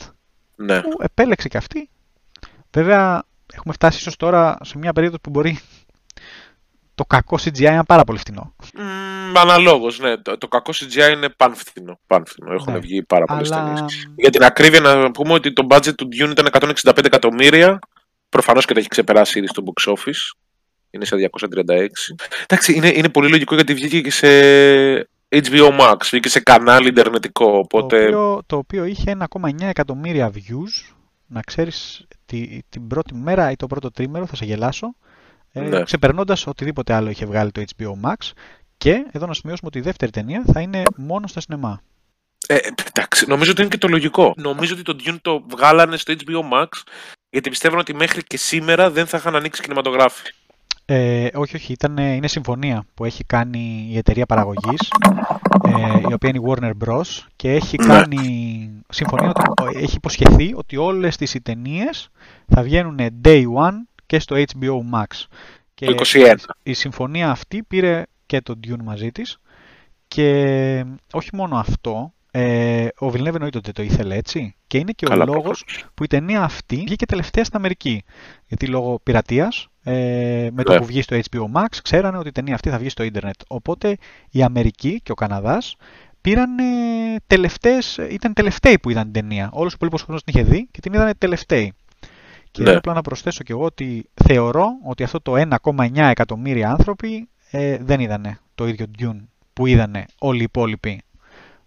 Ναι. 0.56 0.82
που 0.82 0.90
επέλεξε 1.00 1.48
και 1.48 1.58
αυτή. 1.58 1.90
Βέβαια, 2.74 3.24
έχουμε 3.54 3.74
φτάσει 3.74 3.98
ίσως 3.98 4.16
τώρα 4.16 4.58
σε 4.62 4.78
μια 4.78 4.94
περίοδος 4.94 5.20
που 5.22 5.30
μπορεί 5.30 5.60
το 6.96 7.06
κακό 7.06 7.38
CGI 7.42 7.62
να 7.62 7.72
είναι 7.74 7.84
πάρα 7.84 8.04
πολύ 8.04 8.18
φτηνό. 8.20 8.56
Mm, 8.64 9.36
Αναλόγως, 9.38 10.00
ναι. 10.00 10.18
Το, 10.18 10.38
το 10.38 10.48
κακό 10.48 10.72
CGI 10.76 11.12
είναι 11.14 11.30
πανφθηνό. 11.30 12.00
πανφθηνό. 12.08 12.54
Έχουν 12.54 12.74
Ναι. 12.74 12.80
βγει 12.80 13.04
πάρα 13.04 13.26
πολλές 13.26 13.52
Αλλά 13.52 13.74
ταινίες. 13.74 14.08
Για 14.16 14.30
την 14.30 14.44
ακρίβεια, 14.44 14.80
να 14.80 15.12
πούμε 15.12 15.34
ότι 15.34 15.54
το 15.54 15.68
budget 15.70 15.96
του 15.96 16.08
Dune 16.12 16.30
ήταν 16.32 16.46
165 16.52 17.06
εκατομμύρια. 17.06 17.80
Προφανώς 18.30 18.66
και 18.66 18.74
το 18.74 18.80
έχει 18.80 18.88
ξεπεράσει 18.88 19.38
ήδη 19.38 19.48
στο 19.48 19.64
box 19.66 19.92
office. 19.94 20.38
Είναι 20.90 21.06
σε 21.06 21.16
236. 21.16 21.88
Εντάξει, 22.44 22.74
είναι, 22.74 22.92
είναι 22.96 23.10
πολύ 23.10 23.30
λογικό 23.30 23.56
γιατί 23.56 23.74
βγήκε 23.74 24.02
και 24.02 24.12
σε 24.12 24.28
HBO 25.30 25.80
Max, 25.80 25.96
βγήκε 26.12 26.30
σε 26.30 26.40
κανάλι 26.40 26.88
ιντερνετικό. 26.88 27.46
το, 27.52 27.58
Οπότε. 27.58 28.04
οποίο, 28.06 28.42
το 28.46 28.58
οποίο 28.58 28.86
είχε 28.86 29.18
1,9 29.42 29.62
εκατομμύρια 29.62 30.32
views. 30.36 30.94
Να 31.28 31.42
ξέρεις 31.42 32.08
τη, 32.34 32.60
την 32.70 32.88
πρώτη 32.88 33.14
μέρα 33.16 33.52
ή 33.52 33.56
το 33.56 33.68
πρώτο 33.68 33.92
τρίμερο, 33.92 34.26
θα 34.26 34.36
σε 34.36 34.46
γελάσω, 34.46 34.96
ε, 35.52 35.62
Ναι. 35.62 35.84
ξεπερνώντας 35.84 36.48
οτιδήποτε 36.48 36.94
άλλο 36.94 37.10
είχε 37.10 37.26
βγάλει 37.26 37.52
το 37.52 37.64
HBO 37.78 38.10
Max. 38.10 38.32
Και 38.78 39.06
εδώ 39.12 39.26
να 39.26 39.34
σημειώσουμε 39.34 39.68
ότι 39.68 39.78
η 39.78 39.82
δεύτερη 39.82 40.12
ταινία 40.12 40.44
θα 40.54 40.62
είναι 40.62 40.84
μόνο 40.98 41.28
στα 41.28 41.40
σινεμά. 41.40 41.82
Ε, 42.48 42.58
εντάξει, 42.94 43.26
νομίζω 43.28 43.52
ότι 43.52 43.62
είναι 43.62 43.70
και 43.70 43.78
το 43.78 43.88
λογικό. 43.88 44.34
Νομίζω 44.38 44.74
ότι 44.74 44.84
το 44.84 44.96
Dune 45.06 45.18
το 45.22 45.46
βγάλανε 45.50 45.98
στο 45.98 46.14
HBO 46.18 46.54
Max 46.54 46.68
γιατί 47.30 47.50
πιστεύουν 47.50 47.80
ότι 47.80 47.94
μέχρι 47.94 48.24
και 48.24 48.38
σήμερα 48.38 48.92
δεν 48.92 49.08
θα 49.08 49.18
είχαν 49.18 49.36
ανοίξει 49.36 49.62
κινηματογράφοι. 49.62 50.34
Ε, 50.86 51.28
όχι, 51.34 51.56
όχι, 51.56 51.72
ήταν, 51.74 51.98
είναι 51.98 52.28
συμφωνία 52.28 52.86
που 52.94 53.06
έχει 53.06 53.24
κάνει 53.24 53.88
η 53.92 53.98
εταιρεία 53.98 54.26
παραγωγής, 54.26 54.92
ε, 55.68 56.00
η 56.10 56.14
οποία 56.14 56.30
είναι 56.30 56.40
η 56.40 56.44
Warner 56.48 56.72
Bros. 56.86 57.06
και 57.36 57.52
έχει 57.52 57.78
Ναι. 57.78 57.86
κάνει 57.88 58.18
συμφωνία 58.90 59.30
ότι 59.30 59.78
έχει 59.78 59.96
υποσχεθεί 59.96 60.54
ότι 60.56 60.78
όλες 60.78 61.18
τις 61.18 61.36
ταινίες 61.44 62.10
θα 62.48 62.64
βγαίνουν 62.64 63.00
day 63.24 63.44
one 63.44 63.74
και 64.06 64.20
στο 64.20 64.36
HBO 64.36 64.78
Max. 64.94 65.26
Και 65.74 65.86
Το 65.86 65.92
21. 65.92 66.36
η 66.64 66.74
συμφωνία 66.74 67.30
αυτή 67.30 67.64
πήρε 67.64 68.04
και 68.26 68.42
το 68.42 68.60
Dune 68.68 68.84
μαζί 68.84 69.12
της 69.12 69.38
και 70.08 70.86
όχι 71.14 71.30
μόνο 71.34 71.58
αυτό, 71.58 72.14
ε, 72.32 72.88
ο 73.00 73.08
Villeneuve 73.08 73.34
εννοείται 73.34 73.58
ότι 73.58 73.72
το 73.72 73.82
ήθελε 73.84 74.16
έτσι 74.16 74.56
και 74.68 74.78
είναι 74.78 74.92
και 74.92 75.06
Καλά, 75.06 75.24
ο 75.24 75.26
λόγος 75.26 75.64
προφανώς. 75.64 75.92
που 75.94 76.04
η 76.04 76.08
ταινία 76.08 76.44
αυτή 76.44 76.76
βγήκε 76.76 77.06
τελευταία 77.06 77.44
στην 77.44 77.58
Αμερική. 77.58 78.04
Γιατί 78.48 78.68
λόγω 78.68 79.00
πειρατείας, 79.04 79.68
ε, 79.84 80.50
με 80.54 80.64
το 80.64 80.72
Ναι. 80.74 80.80
που 80.80 80.86
βγει 80.86 81.02
στο 81.02 81.16
HBO 81.30 81.60
Max, 81.62 81.66
ξέρανε 81.84 82.18
ότι 82.18 82.28
η 82.28 82.32
ταινία 82.32 82.54
αυτή 82.54 82.70
θα 82.70 82.78
βγει 82.78 82.90
στο 82.90 83.04
ίντερνετ. 83.04 83.36
Οπότε 83.48 83.98
η 84.30 84.44
Αμερική 84.44 85.00
και 85.04 85.12
ο 85.12 85.16
Καναδάς 85.16 85.76
πήραν 86.22 86.58
ε, 86.60 86.64
τελευταίες, 87.28 87.98
ήταν 88.10 88.34
τελευταίοι 88.34 88.80
που 88.80 88.90
είδαν 88.90 89.04
την 89.04 89.14
ταινία. 89.14 89.50
Όλος 89.52 89.72
ο 89.72 89.76
υπόλοιπος 89.76 90.04
κόσμος 90.04 90.24
την 90.24 90.34
είχε 90.36 90.50
δει 90.50 90.68
και 90.72 90.80
την 90.80 90.94
είδαν 90.94 91.14
τελευταίοι. 91.18 91.74
Και 92.52 92.62
Ναι. 92.64 92.70
εδώ 92.70 92.78
απλά 92.78 92.94
να 92.94 93.02
προσθέσω 93.02 93.44
και 93.44 93.52
εγώ 93.52 93.64
ότι 93.66 94.10
θεωρώ 94.24 94.68
ότι 94.86 95.04
αυτό 95.04 95.22
το 95.22 95.36
1,9 95.36 96.10
εκατομμύρια 96.10 96.70
άνθρωποι 96.70 97.30
ε, 97.52 97.78
δεν 97.82 98.00
είδανε 98.00 98.38
το 98.56 98.68
ίδιο 98.68 98.86
Dune 99.00 99.20
που 99.54 99.66
είδανε 99.68 100.06
όλοι 100.20 100.40
οι 100.40 100.44
υπόλοιποι 100.44 101.02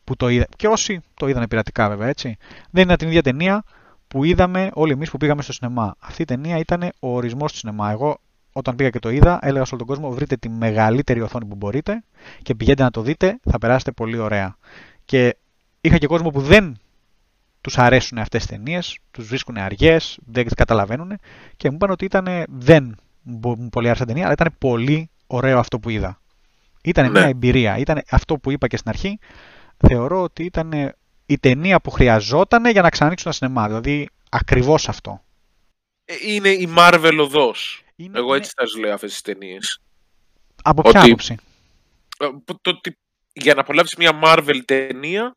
που 0.04 0.16
το 0.16 0.28
είδα. 0.28 0.46
Και 0.56 0.66
όσοι 0.68 1.00
το 1.14 1.28
είδανε 1.28 1.48
πειρατικά 1.48 1.88
βέβαια 1.88 2.08
έτσι. 2.08 2.36
Δεν 2.70 2.82
είναι 2.82 2.96
την 2.96 3.08
ίδια 3.08 3.22
ταινία 3.22 3.64
που 4.08 4.24
είδαμε 4.24 4.70
όλοι 4.74 4.92
εμείς 4.92 5.10
που 5.10 5.16
πήγαμε 5.16 5.42
στο 5.42 5.52
σινεμά. 5.52 5.94
Αυτή 5.98 6.22
η 6.22 6.24
ταινία 6.24 6.58
ήταν 6.58 6.82
ο 6.82 7.14
ορισμός 7.14 7.52
του 7.52 7.58
σινεμά. 7.58 7.90
Εγώ 7.90 8.18
όταν 8.52 8.76
πήγα 8.76 8.90
και 8.90 8.98
το 8.98 9.10
είδα 9.10 9.38
έλεγα 9.42 9.64
σε 9.64 9.74
όλο 9.74 9.84
τον 9.84 9.94
κόσμο 9.94 10.14
βρείτε 10.14 10.36
τη 10.36 10.48
μεγαλύτερη 10.48 11.20
οθόνη 11.20 11.44
που 11.44 11.54
μπορείτε 11.54 12.02
και 12.42 12.54
πηγαίνετε 12.54 12.82
να 12.82 12.90
το 12.90 13.00
δείτε, 13.02 13.38
θα 13.50 13.58
περάσετε 13.58 13.92
πολύ 13.92 14.18
ωραία. 14.18 14.56
Και 15.04 15.36
είχα 15.80 15.98
και 15.98 16.06
κόσμο 16.06 16.30
που 16.30 16.40
δεν 16.40 16.76
τους 17.60 17.78
αρέσουν 17.78 18.18
αυτές 18.18 18.46
τις 18.46 18.56
ταινίες, 18.56 18.98
τους 19.10 19.26
βρίσκουν 19.26 19.56
αργές, 19.56 20.18
δεν 20.26 20.44
τις 20.44 20.54
καταλαβαίνουν 20.54 21.18
και 21.56 21.68
μου 21.68 21.74
είπαν 21.74 21.90
ότι 21.90 22.04
ήταν, 22.04 22.26
δεν 22.48 22.96
μου 23.22 23.68
πολύ 23.68 23.88
άρεσε 23.88 24.02
η 24.02 24.06
ταινία, 24.06 24.24
αλλά 24.24 24.32
ήταν 24.32 24.54
πολύ 24.58 25.10
ωραίο 25.26 25.58
αυτό 25.58 25.78
που 25.78 25.88
είδα. 25.90 26.20
Ήταν 26.82 27.04
Ναι. 27.04 27.10
μια 27.10 27.28
εμπειρία. 27.28 27.76
Ήταν 27.76 28.02
αυτό 28.10 28.38
που 28.38 28.50
είπα 28.50 28.66
και 28.66 28.76
στην 28.76 28.90
αρχή. 28.90 29.18
Θεωρώ 29.76 30.22
ότι 30.22 30.44
ήταν 30.44 30.94
η 31.26 31.38
ταινία 31.38 31.80
που 31.80 31.90
χρειαζόταν 31.90 32.66
για 32.66 32.82
να 32.82 32.88
ξανανοίξουν 32.88 33.30
τα 33.30 33.36
σινεμά. 33.36 33.66
Δηλαδή 33.66 34.08
ακριβώς 34.30 34.88
αυτό. 34.88 35.22
Ε, 36.04 36.14
Είναι 36.20 36.48
η 36.48 36.74
Marvel 36.78 37.16
οδός. 37.20 37.82
Είναι, 37.96 38.18
Εγώ 38.18 38.26
είναι- 38.26 38.36
έτσι 38.36 38.52
θα 38.56 38.64
τις 38.64 38.76
λέω 38.76 38.94
αυτές 38.94 39.10
τις 39.10 39.20
ταινίες. 39.20 39.78
Από 40.62 40.82
ποια 40.82 41.00
ότι- 41.00 41.08
άποψη; 41.08 41.36
Ε, 42.18 42.26
που- 42.44 42.60
το 42.60 42.70
ότι 42.70 42.96
για 43.32 43.54
να 43.54 43.60
απολαύσεις 43.60 43.96
μια 43.96 44.20
Marvel 44.24 44.60
ταινία 44.64 45.36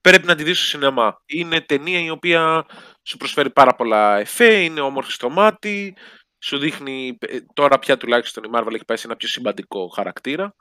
πρέπει 0.00 0.26
να 0.26 0.34
τη 0.34 0.42
δεις 0.42 0.58
στο 0.58 0.66
σινεμά. 0.66 1.22
Είναι 1.26 1.60
ταινία 1.60 2.00
η 2.00 2.10
οποία 2.10 2.66
σου 3.02 3.16
προσφέρει 3.16 3.50
πάρα 3.50 3.74
πολλά 3.74 4.18
εφέ, 4.18 4.62
είναι 4.62 4.80
όμορφη 4.80 5.12
στο 5.12 5.30
μάτι, 5.30 5.96
σου 6.38 6.58
δείχνει 6.58 7.16
ε, 7.20 7.38
τώρα 7.54 7.78
πια 7.78 7.96
τουλάχιστον 7.96 8.44
η 8.44 8.48
Marvel 8.54 8.74
έχει 8.74 8.84
πάει 8.84 8.96
σε 8.96 9.06
ένα 9.06 9.16
πιο 9.16 9.28
συμπαντικό 9.28 9.88
χαρακτήρα. 9.88 10.54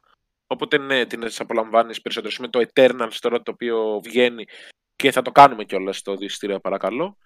Οπότε 0.54 0.78
ναι, 0.78 1.06
την 1.06 1.24
απολαμβάνεις 1.38 2.02
περισσότερο. 2.02 2.34
Με 2.40 2.48
το 2.48 2.66
Eternals 2.74 3.18
τώρα 3.20 3.42
το 3.42 3.52
οποίο 3.52 4.02
βγαίνει 4.04 4.46
και 4.96 5.12
θα 5.12 5.22
το 5.22 5.32
κάνουμε 5.32 5.64
κιόλας 5.64 5.98
στο 5.98 6.16
διεισιτήριο 6.16 6.60
παρακαλώ. 6.60 7.18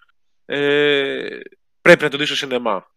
Ε, 0.44 1.38
πρέπει 1.82 2.02
να 2.02 2.08
το 2.10 2.16
δεις 2.16 2.26
στο 2.26 2.36
σινεμά. 2.36 2.90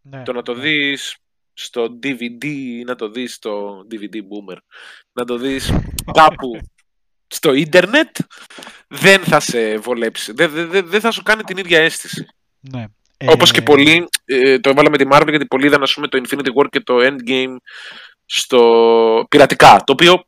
Ναι, 0.00 0.22
Το 0.22 0.32
να 0.32 0.42
το 0.42 0.54
ναι. 0.54 0.60
δεις 0.62 1.16
στο 1.52 1.98
DVD 2.02 2.44
ή 2.44 2.84
να 2.84 2.94
το 2.94 3.08
δεις 3.08 3.34
στο 3.34 3.86
DVD 3.90 4.14
Boomer, 4.16 4.56
να 5.12 5.24
το 5.24 5.36
δεις 5.36 5.72
κάπου 6.12 6.58
στο 7.26 7.52
ίντερνετ, 7.52 8.16
δεν 8.88 9.20
θα 9.24 9.40
σε 9.40 9.78
βολέψει. 9.78 10.32
Δεν, 10.32 10.50
δεν, 10.50 10.68
δεν- 10.70 10.86
δεν 10.86 11.00
θα 11.00 11.10
σου 11.10 11.22
κάνει 11.22 11.42
την 11.42 11.56
ίδια 11.56 11.78
αίσθηση. 11.80 12.26
Ναι. 12.60 12.84
Όπως 13.26 13.50
Ε, 13.50 13.52
και 13.52 13.62
πολλοί, 13.62 14.08
ε, 14.24 14.58
το 14.58 14.70
έβαλα 14.70 14.90
με 14.90 14.96
τη 14.98 15.04
Marvel 15.12 15.28
γιατί 15.28 15.46
πολλοί 15.46 15.66
είδαν 15.66 15.82
ας 15.82 15.94
πούμε, 15.94 16.08
το 16.08 16.20
Infinity 16.24 16.60
War 16.60 16.66
και 16.70 16.80
το 16.80 16.96
Endgame 17.00 17.56
στο 18.34 19.26
πειρατικά, 19.28 19.82
το 19.84 19.92
οποίο 19.92 20.24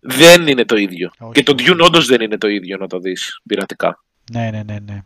δεν 0.00 0.46
είναι 0.46 0.64
το 0.64 0.76
ίδιο. 0.76 1.10
Όχι, 1.18 1.32
και 1.32 1.42
το 1.42 1.54
όχι. 1.58 1.66
Dune 1.68 1.84
όντως 1.84 2.06
δεν 2.06 2.20
είναι 2.20 2.38
το 2.38 2.48
ίδιο 2.48 2.76
να 2.76 2.86
το 2.86 2.98
δεις 2.98 3.40
πειρατικά. 3.46 4.04
Ναι, 4.32 4.50
ναι, 4.50 4.62
ναι, 4.62 4.78
ναι. 4.78 5.02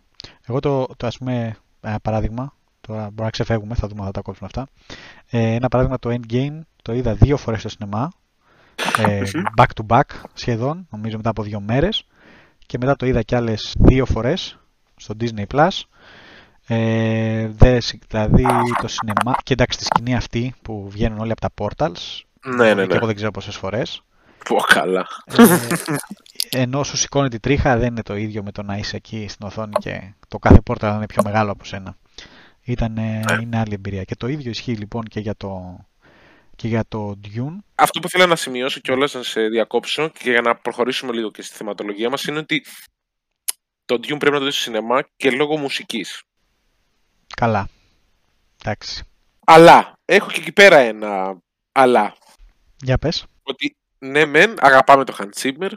Εγώ 0.47 0.61
το, 0.61 0.87
το 0.97 1.07
ας 1.07 1.19
πούμε, 1.19 1.57
ένα 1.81 2.01
παράδειγμα, 2.01 2.55
τώρα 2.81 3.01
μπορούμε 3.01 3.25
να 3.25 3.31
ξεφεύγουμε, 3.31 3.75
θα 3.75 3.89
δούμε 3.89 4.01
αν 4.01 4.07
θα 4.07 4.13
τα 4.13 4.21
κόψουμε 4.21 4.49
αυτά. 4.55 4.69
Ε, 5.31 5.55
ένα 5.55 5.69
παράδειγμα 5.69 5.99
το 5.99 6.11
Endgame 6.11 6.61
το 6.83 6.93
είδα 6.93 7.15
δύο 7.15 7.37
φορές 7.37 7.61
στο 7.61 7.69
σινεμά, 7.69 8.13
ε, 8.99 9.21
Μμμ. 9.21 9.43
back 9.57 9.67
to 9.75 9.97
back 9.97 10.21
σχεδόν, 10.35 10.87
νομίζω 10.91 11.17
μετά 11.17 11.31
από 11.31 11.43
δύο 11.43 11.61
μέρες 11.61 12.05
και 12.67 12.79
μετά 12.79 12.97
το 12.97 13.07
είδα 13.07 13.23
κι 13.23 13.35
άλλες 13.35 13.75
δύο 13.79 14.07
φορές 14.07 14.59
στο 14.97 15.15
Disney 15.21 15.45
Plus. 15.55 15.69
Ε, 16.69 17.47
δες, 17.49 17.95
δηλαδή 18.09 18.45
το 18.81 18.89
σινεμά, 18.89 19.37
και 19.43 19.53
εντάξει 19.53 19.79
τη 19.79 19.85
σκηνή 19.85 20.17
αυτή 20.17 20.55
που 20.63 20.89
βγαίνουν 20.91 21.19
όλοι 21.19 21.33
από 21.33 21.41
τα 21.41 21.51
portals, 21.55 22.21
Ναι, 22.45 22.75
ναι, 22.75 22.81
και 22.83 22.87
ναι. 22.89 22.95
εγώ 22.95 23.07
δεν 23.07 23.15
ξέρω 23.15 23.31
πόσες 23.31 23.57
φορές 23.57 24.03
Πω 24.45 24.57
καλά. 24.57 25.07
Ε, 26.51 26.61
ενώ 26.63 26.83
σου 26.83 26.97
σηκώνει 26.97 27.29
τη 27.29 27.41
τρίχα 27.41 27.77
δεν 27.77 27.89
είναι 27.89 28.03
το 28.03 28.17
ίδιο 28.17 28.43
με 28.43 28.53
το 28.53 28.63
να 28.63 28.77
είσαι 28.77 28.97
εκεί 28.97 29.27
στην 29.29 29.47
οθόνη 29.47 29.73
και 29.79 30.13
το 30.29 30.39
κάθε 30.39 30.61
πόρτα 30.61 30.91
να 30.91 30.97
είναι 30.97 31.07
πιο 31.07 31.23
μεγάλο 31.25 31.51
από 31.51 31.65
σένα. 31.65 31.97
Ήταν, 32.63 32.97
είναι 33.41 33.59
άλλη 33.59 33.75
εμπειρία. 33.75 34.05
Και 34.05 34.17
το 34.17 34.27
ίδιο 34.27 34.51
ισχύει 34.51 34.73
λοιπόν 34.73 35.05
και 35.05 35.21
για 35.21 35.35
το, 35.37 35.79
και 36.57 36.69
για 36.69 36.85
το 36.89 37.19
Dune. 37.25 37.57
Αυτό 37.75 38.01
που 38.01 38.07
ήθελα 38.07 38.27
να 38.27 38.37
σημειώσω 38.37 38.81
και 38.81 38.93
όλα 38.93 39.09
να 39.13 39.23
σε 39.23 39.49
διακόψω 39.49 40.09
και 40.09 40.31
για 40.31 40.41
να 40.41 40.57
προχωρήσουμε 40.57 41.13
λίγο 41.13 41.31
και 41.31 41.43
στη 41.43 41.57
θεματολογία 41.57 42.11
μας 42.11 42.25
είναι 42.25 42.39
ότι 42.39 42.65
το 43.85 43.95
Dune 43.95 44.19
πρέπει 44.19 44.31
να 44.31 44.39
το 44.39 44.45
δεις 44.45 44.55
στο 44.55 44.63
σινεμά 44.63 45.03
και 45.17 45.31
λόγω 45.31 45.57
μουσικής. 45.57 46.23
Καλά. 47.41 47.69
Εντάξει. 48.65 49.05
Αλλά, 49.45 49.99
έχω 50.05 50.31
και 50.31 50.41
εκεί 50.41 50.53
πέρα 50.53 50.77
ένα 50.77 51.39
αλλά. 51.73 52.15
Για 52.83 52.99
πες. 52.99 53.25
Ότι 53.43 53.77
ναι, 53.99 54.25
μεν, 54.25 54.55
αγαπάμε 54.59 55.05
το 55.05 55.17
Hans 55.19 55.43
Zimmer. 55.43 55.71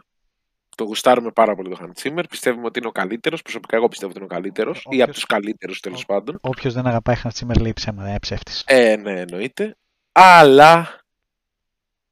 Το 0.76 0.84
γουστάρουμε 0.84 1.32
πάρα 1.32 1.56
πολύ 1.56 1.69
το 1.69 1.78
Hans 1.82 2.02
Zimmer. 2.08 2.24
Πιστεύουμε 2.30 2.65
ότι 2.65 2.80
είναι 2.80 2.88
ο 2.88 2.91
καλύτερος. 2.91 3.41
Προσωπικά, 3.41 3.76
εγώ 3.76 3.88
πιστεύω 3.88 4.12
ότι 4.12 4.19
είναι 4.21 4.30
ο 4.32 4.34
καλύτερος. 4.36 4.78
Όποιος- 4.86 5.00
ή 5.00 5.02
από 5.02 5.12
τους 5.13 5.26
καλύτερους 5.26 5.80
τέλος 5.80 6.02
Ό- 6.02 6.06
πάντων. 6.06 6.38
Όποιος 6.41 6.74
δεν 6.74 6.88
αγαπάει 6.88 7.15
Hans 7.24 7.30
Zimmer 7.45 7.60
λέει 7.62 7.74
ψέματα, 7.74 8.10
είναι 8.10 8.19
ψεύτης. 8.19 8.63
Ε, 8.67 8.95
ναι, 8.95 9.19
εννοείται. 9.19 9.78
Αλλά 10.12 11.00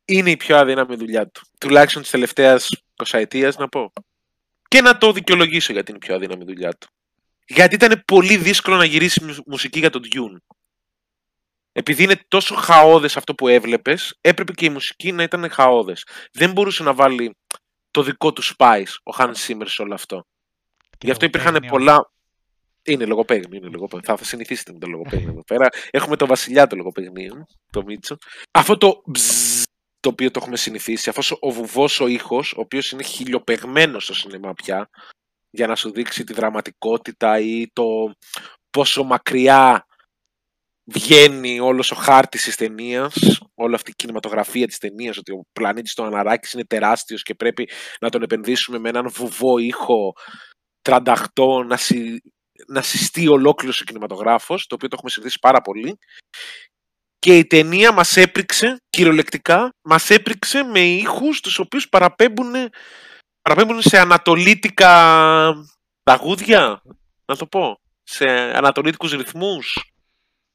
είναι 0.06 0.30
η 0.30 0.38
πιο 0.38 0.58
αδύναμη 0.58 0.96
δουλειά 0.96 1.28
του. 1.28 1.42
Τουλάχιστον 1.60 2.02
της 2.02 2.12
τελευταίας 2.12 2.70
20 2.96 3.58
να 3.58 3.68
πω. 3.68 3.94
Και 4.68 4.82
να 4.82 4.98
το 4.98 5.12
δικαιολογήσω 5.12 5.74
γιατί 5.74 5.92
είναι 5.92 6.00
η 6.04 6.06
πιο 6.06 6.16
αδύναμη 6.16 6.44
δουλειά 6.44 6.74
του. 6.74 6.88
Γιατί 7.52 7.76
ήταν 7.76 8.04
πολύ 8.06 8.38
δύσκολο 8.38 8.78
να 8.78 8.86
γυρίσει 8.86 9.24
μουσ- 9.24 9.48
μουσική 9.48 9.80
για 9.80 9.90
τον 9.90 10.02
Dune. 10.04 10.38
Επειδή 11.72 12.04
είναι 12.04 12.20
τόσο 12.28 12.56
χαόδες 12.56 13.18
αυτό 13.18 13.36
που 13.36 13.48
έβλεπες, 13.48 14.18
έπρεπε 14.22 14.52
και 14.54 14.66
η 14.66 14.70
μουσική 14.70 15.12
να 15.12 15.24
ήταν 15.24 15.50
χαόδες. 15.50 16.06
Δεν 16.32 16.52
μπορούσε 16.52 16.84
να 16.84 16.94
βάλει 16.94 17.36
το 17.92 18.04
δικό 18.04 18.34
του 18.34 18.44
spice, 18.44 18.94
ο 19.04 19.16
Hans 19.18 19.34
Zimmer 19.48 19.66
σε 19.66 19.82
όλο 19.82 19.94
αυτό. 19.94 20.26
Γι' 21.02 21.12
αυτό 21.12 21.26
υπήρχαν 21.26 21.54
λογοπαίγνιο. 21.54 21.86
πολλά. 21.86 22.12
Είναι 22.84 23.06
λογοπαίγνιο, 23.06 23.58
είναι 23.58 23.70
λογοπαίγνιο. 23.70 24.10
Θα, 24.10 24.18
θα 24.18 24.24
συνηθίσετε 24.24 24.72
με 24.74 24.80
το 24.80 24.88
λογοπαίγνιο 24.88 25.30
εδώ 25.30 25.44
πέρα. 25.44 25.68
Έχουμε 25.90 26.16
τον 26.16 26.28
βασιλιά 26.28 26.68
του 26.68 26.76
λογοπαιγνίου, 26.76 27.46
το 27.72 27.84
Μίτσο. 27.84 28.16
Αυτό 28.52 28.78
το 28.78 29.02
μπζζ, 29.06 29.64
το 30.00 30.10
οποίο 30.10 30.32
το 30.32 30.40
έχουμε 30.42 30.58
συνηθίσει, 30.58 31.10
αυτός 31.10 31.38
ο 31.40 31.52
βουβός 31.52 32.00
ο 32.00 32.08
ήχος, 32.08 32.54
ο 32.54 32.60
οποίος 32.60 32.92
είναι 32.92 33.04
χιλιοπεγμένο 33.04 34.00
στο 34.00 34.14
σινεμά 34.14 34.54
πια, 34.54 34.90
για 35.50 35.68
να 35.68 35.76
σου 35.76 35.92
δείξει 35.92 36.24
τη 36.24 36.34
δραματικότητα 36.34 37.40
ή 37.40 37.68
το 37.74 37.84
πόσο 38.70 39.04
μακριά 39.04 39.86
βγαίνει 40.92 41.60
όλος 41.60 41.92
ο 41.92 41.96
χάρτης 41.96 42.44
της 42.44 42.56
ταινίας, 42.56 43.40
όλη 43.56 43.76
αυτή 43.76 43.92
η 43.92 43.94
κινηματογραφία 43.96 44.68
της 44.68 44.78
ταινίας, 44.78 45.18
ότι 45.18 45.32
ο 45.32 45.46
πλανήτης 45.52 45.94
του 45.94 46.04
Αναράκης 46.04 46.54
είναι 46.54 46.66
τεράστιος 46.66 47.24
και 47.24 47.36
πρέπει 47.36 47.70
να 48.00 48.10
τον 48.10 48.22
επενδύσουμε 48.22 48.80
με 48.80 48.90
έναν 48.90 49.10
βουβό 49.10 49.58
ήχο 49.58 50.14
τρανταχτό 50.82 51.64
να, 51.64 51.78
συ, 51.78 52.18
να 52.68 52.82
συστεί 52.82 53.28
ολόκληρος 53.28 53.82
ο 53.82 53.84
κινηματογράφος, 53.84 54.66
το 54.68 54.76
οποίο 54.76 54.88
το 54.88 54.96
έχουμε 54.98 55.10
συνηθίσει 55.10 55.40
πάρα 55.42 55.62
πολύ. 55.62 55.98
Και 57.20 57.38
η 57.38 57.46
ταινία 57.46 57.92
μας 57.92 58.18
έπριξε, 58.18 58.78
κυριολεκτικά, 58.90 59.70
μας 59.82 60.10
έπριξε 60.10 60.64
με 60.64 60.80
ήχους 60.80 61.40
τους 61.40 61.60
οποίους 61.60 61.90
παραπέμπουν, 61.90 62.54
παραπέμπουν 63.50 63.82
σε 63.82 64.00
ανατολίτικα 64.00 65.54
τραγούδια, 66.04 66.82
να 67.26 67.36
το 67.36 67.46
πω, 67.46 67.80
σε 68.04 68.26
ανατολίτικους 68.30 69.12
ρυθμούς, 69.12 69.92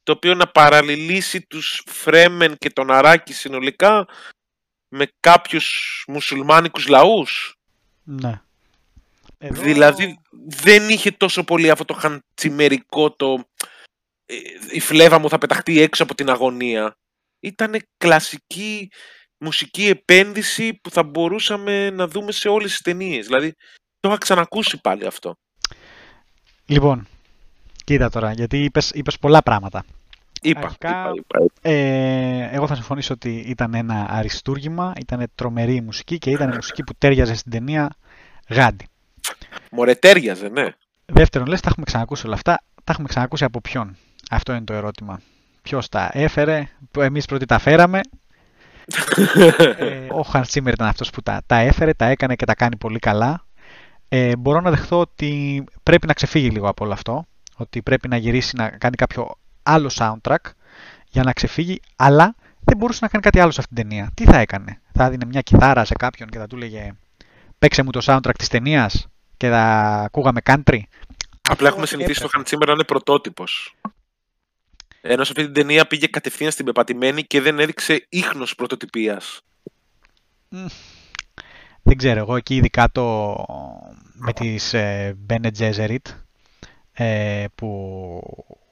το 0.03 0.13
οποίο 0.13 0.35
να 0.35 0.47
παραλληλήσει 0.47 1.47
τους 1.47 1.83
Φρέμεν 1.87 2.57
και 2.59 2.71
τον 2.71 2.91
Αράκη 2.91 3.33
συνολικά 3.33 4.07
με 4.89 5.07
κάποιους 5.21 6.05
μουσουλμάνικους 6.09 6.87
λαούς. 6.87 7.57
Ναι. 8.03 8.41
Εδώ- 9.39 9.63
Δηλαδή 9.63 10.21
δεν 10.47 10.89
είχε 10.89 11.11
τόσο 11.11 11.45
πολύ 11.45 11.71
αυτό 11.71 11.85
το 11.85 11.95
χαντσιμερικό 11.95 13.13
το 13.13 13.45
ε, 14.27 14.35
η 14.71 14.81
φλέβα 14.81 15.19
μου 15.19 15.29
θα 15.29 15.39
πεταχτεί 15.39 15.81
έξω 15.81 16.03
από 16.03 16.15
την 16.15 16.31
αγωνία. 16.31 16.97
Ήταν 17.41 17.77
κλασική 17.97 18.91
μουσική 19.45 19.87
επένδυση 19.87 20.75
που 20.83 20.91
θα 20.91 21.03
μπορούσαμε 21.03 21.91
να 21.91 22.09
δούμε 22.09 22.33
σε 22.33 22.49
όλες 22.49 22.71
τις 22.71 22.81
ταινίες. 22.81 23.27
Δηλαδή 23.27 23.55
το 24.01 24.09
είχα 24.09 24.19
ξανακούσει 24.19 24.81
πάλι 24.81 25.07
αυτό. 25.07 25.35
Λοιπόν, 26.67 27.07
κοίτα 27.85 28.11
τώρα, 28.11 28.33
γιατί 28.33 28.65
είπες, 28.65 28.91
είπες 28.91 29.19
πολλά 29.19 29.43
πράγματα. 29.43 29.85
Είπα, 30.43 30.61
Αρχικά- 30.61 30.91
είπα, 30.91 31.11
είπα, 31.15 31.45
είπα. 31.45 31.69
Ε, 31.71 32.49
εγώ 32.53 32.67
θα 32.67 32.75
συμφωνήσω 32.75 33.15
ότι 33.15 33.45
ήταν 33.47 33.75
ένα 33.75 34.07
αριστούργημα, 34.11 34.93
ήταν 35.01 35.27
τρομερή 35.35 35.75
η 35.75 35.81
μουσική 35.81 36.19
και 36.19 36.31
ήταν 36.31 36.51
η 36.51 36.55
μουσική 36.55 36.83
που 36.85 36.93
τέριαζε 36.99 37.35
στην 37.35 37.51
ταινία 37.53 37.91
γάντι. 38.49 38.87
Μωρέ 39.71 39.95
τέριαζε, 39.95 40.49
ναι. 40.49 40.69
Δεύτερον, 41.07 41.49
λες, 41.49 41.61
τα 41.61 41.69
έχουμε 41.69 41.87
ξανακούσει 41.87 42.27
όλα 42.27 42.35
αυτά. 42.35 42.63
Τα 42.85 42.93
έχουμε 42.93 43.09
ξανακούσει 43.09 43.45
από 43.45 43.61
ποιον; 43.61 43.97
Αυτό 44.31 44.53
είναι 44.53 44.65
το 44.65 44.73
ερώτημα. 44.73 45.21
Ποιος 45.63 45.89
τα 45.89 46.11
έφερε, 46.13 46.69
εμείς 46.99 47.25
πρώτοι 47.27 47.45
τα 47.47 47.59
φέραμε. 47.59 48.01
Ε, 49.77 50.07
ο 50.13 50.25
Hans 50.33 50.45
Zimmer 50.53 50.73
ήταν 50.73 50.87
αυτός 50.87 51.11
που 51.11 51.23
τα, 51.23 51.43
τα 51.47 51.57
έφερε, 51.57 51.93
τα 51.93 52.07
έκανε 52.07 52.35
και 52.35 52.45
τα 52.45 52.55
κάνει 52.55 52.77
πολύ 52.77 52.99
καλά. 52.99 53.47
Ε, 54.09 54.37
μπορώ 54.37 54.61
να 54.61 54.71
δεχθώ 54.71 55.01
ότι 55.01 55.65
πρέπει 55.83 56.07
να 56.07 56.13
ξεφύγει 56.13 56.51
λίγο 56.51 56.69
από 56.69 56.85
όλο 56.85 56.93
αυτό. 56.93 57.25
Ότι 57.57 57.83
πρέπει 57.83 58.09
να 58.09 58.17
γυρίσει 58.17 58.57
να 58.57 58.69
κάνει 58.69 58.97
κάποιο 58.97 59.31
άλλο 59.63 59.91
soundtrack 59.95 60.51
για 61.09 61.23
να 61.23 61.33
ξεφύγει, 61.33 61.81
αλλά 61.97 62.35
δεν 62.61 62.77
μπορούσε 62.77 62.99
να 63.03 63.09
κάνει 63.09 63.23
κάτι 63.23 63.41
άλλο 63.41 63.51
σε 63.51 63.61
αυτήν 63.61 63.77
την 63.77 63.89
ταινία. 63.89 64.11
Τι 64.15 64.25
θα 64.25 64.39
έκανε, 64.39 64.81
θα 64.93 65.05
έδινε 65.05 65.25
μια 65.25 65.41
κιθάρα 65.41 65.85
σε 65.85 65.95
κάποιον 65.95 66.29
και 66.29 66.39
θα 66.39 66.47
του 66.47 66.57
έλεγε 66.57 66.93
Παίξε 67.59 67.83
μου 67.83 67.91
το 67.91 68.01
soundtrack 68.05 68.35
της 68.39 68.49
ταινίας 68.49 69.09
και 69.37 69.49
θα 69.49 69.63
ακούγαμε 70.05 70.41
country; 70.45 70.81
Απλά 71.49 71.69
έχουμε 71.69 71.87
συνηθίσει 71.87 72.21
το 72.21 72.29
Hans 72.37 72.55
Zimmer 72.55 72.67
να 72.67 72.73
είναι 72.73 72.85
πρωτότυπος. 72.85 73.75
Ενώ 75.07 75.25
σε 75.25 75.33
αυτή 75.33 75.45
την 75.45 75.55
ταινία 75.55 75.87
πήγε 75.87 76.07
κατευθείαν 76.07 76.51
στην 76.51 76.65
πεπατημένη 76.65 77.23
και 77.23 77.41
δεν 77.41 77.59
έδειξε 77.59 78.07
ίχνος 78.09 78.55
πρωτοτυπίας. 78.55 79.41
Δεν 81.83 81.97
ξέρω, 81.97 82.19
εγώ 82.19 82.37
εκεί 82.37 82.55
ειδικά 82.57 82.91
το 82.93 83.35
με 84.15 84.33
τις 84.33 84.75
ε, 84.75 85.17
Bene 85.31 85.51
Gesserit 85.59 85.97
ε, 86.93 87.45
που 87.55 88.21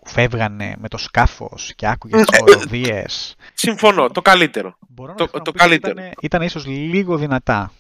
φεύγανε 0.05 0.75
με 0.79 0.89
το 0.89 0.97
σκάφος 0.99 1.73
και 1.77 1.87
άκουγε 1.87 2.17
τις 2.25 2.39
χοροδίες. 2.39 3.35
Συμφωνώ, 3.55 4.09
το 4.09 4.23
καλύτερο. 4.23 4.77
Μπορώ 4.89 5.11
να 5.11 5.17
Το- 5.17 5.25
δεχτώ 5.25 5.39
να 5.39 5.45
το 5.45 5.53
πεις 5.53 5.61
ότι 5.63 5.71
καλύτερο. 5.79 6.01
Ήταν, 6.01 6.13
ήταν 6.21 6.43
ίσως 6.43 6.67
λίγο 6.67 7.17
δυνατά. 7.17 7.73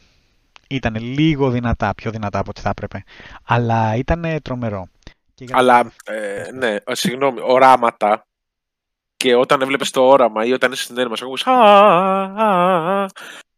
Ήταν 0.68 0.94
λίγο 0.96 1.50
δυνατά, 1.50 1.94
πιο 1.94 2.10
δυνατά 2.10 2.38
από 2.38 2.50
ό,τι 2.50 2.60
θα 2.60 2.68
έπρεπε. 2.68 3.04
Αλλά 3.44 3.94
ήταν 3.96 4.24
τρομερό. 4.42 4.88
Και 5.34 5.44
για 5.44 5.54
να- 5.54 5.60
Αλλά, 5.60 5.92
ε, 6.04 6.50
ναι, 6.52 6.76
ε, 6.84 6.94
συγγνώμη, 6.94 7.38
οράματα. 7.42 8.26
Και 9.22 9.34
όταν 9.34 9.60
έβλεπες 9.60 9.90
το 9.90 10.02
όραμα 10.02 10.44
ή 10.44 10.52
όταν 10.52 10.72
είσαι 10.72 10.82
στην 10.82 10.98
έρευνα, 10.98 11.16
ακούς 11.22 11.46
«Α, 11.46 11.52
α, 11.52 13.02
α», 13.02 13.06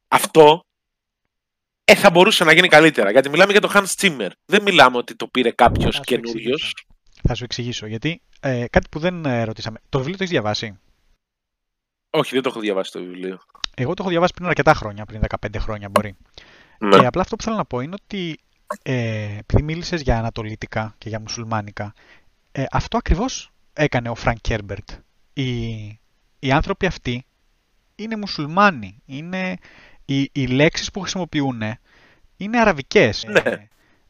Αυτό 0.09 0.65
ε, 1.85 1.95
θα 1.95 2.11
μπορούσε 2.11 2.45
να 2.45 2.53
γίνει 2.53 2.69
καλύτερα. 2.69 3.11
Γιατί 3.11 3.29
μιλάμε 3.29 3.53
για 3.53 3.61
το 3.61 3.71
Hans 3.75 3.87
Zimmer. 4.01 4.29
Δεν 4.45 4.63
μιλάμε 4.63 4.97
ότι 4.97 5.17
το 5.17 5.27
πήρε 5.27 5.51
κάποιος 5.51 5.85
Θα 5.85 5.93
σου 5.93 6.01
καινούριος. 6.01 6.35
εξηγήσω. 6.35 6.73
Θα 7.23 7.35
σου 7.35 7.45
εξηγήσω. 7.45 7.87
Γιατί 7.87 8.23
ε, 8.41 8.65
κάτι 8.71 8.89
που 8.91 8.99
δεν 8.99 9.25
ε, 9.25 9.45
ρωτήσαμε. 9.45 9.79
Το 9.89 9.99
βιβλίο 9.99 10.17
το 10.17 10.23
έχεις 10.23 10.35
διαβάσει; 10.35 10.79
Όχι, 12.11 12.35
δεν 12.35 12.43
το 12.43 12.49
έχω 12.49 12.61
διαβάσει 12.61 12.93
το 12.93 12.99
βιβλίο. 12.99 13.39
Εγώ 13.75 13.95
το 13.95 13.97
έχω 14.03 14.11
διαβάσει 14.11 14.33
πριν 14.35 14.47
αρκετά 14.47 14.75
χρόνια, 14.75 15.05
πριν 15.05 15.21
15 15.47 15.57
χρόνια 15.59 15.89
μπορεί. 15.89 16.17
Ναι. 16.79 16.99
Και 16.99 17.07
απλά 17.07 17.23
αυτό 17.23 17.37
που 17.37 17.43
θέλω 17.43 17.57
να 17.57 17.65
πω 17.65 17.81
είναι 17.81 17.97
ότι 18.05 18.39
ε, 18.83 19.37
επειδή 19.39 19.63
μίλησες 19.63 20.01
για 20.01 20.19
ανατολίτικα 20.19 20.95
και 20.99 21.09
για 21.09 21.21
μουσουλμάνικα, 21.21 21.95
ε, 22.53 22.65
αυτό 22.71 22.97
ακριβώς 22.97 23.53
έκανε 23.73 24.09
ο 24.09 24.15
Φρανκ 24.15 24.39
Χέρμπερτ. 24.41 24.91
Οι, 25.35 25.45
οι 26.39 26.53
άνθρωποι 26.53 26.87
αυτοί 26.87 27.27
είναι 27.95 28.17
μουσουλμάνοι. 28.17 29.03
Είναι, 29.07 29.57
οι, 30.05 30.31
οι 30.33 30.47
λέξεις 30.47 30.91
που 30.91 31.01
χρησιμοποιούν 31.01 31.63
είναι 32.37 32.61
αραβικές. 32.61 33.25
Ναι. 33.29 33.39
Ε, 33.39 33.69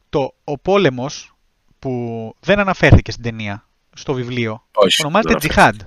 το, 0.09 0.33
ο 0.43 0.57
πόλεμος 0.57 1.35
που 1.79 2.35
δεν 2.39 2.59
αναφέρθηκε 2.59 3.11
στην 3.11 3.23
ταινία, 3.23 3.67
στο 3.93 4.13
βιβλίο, 4.13 4.65
Όχι. 4.73 5.01
ονομάζεται 5.01 5.29
the 5.33 5.39
Τζιχάντ. 5.39 5.81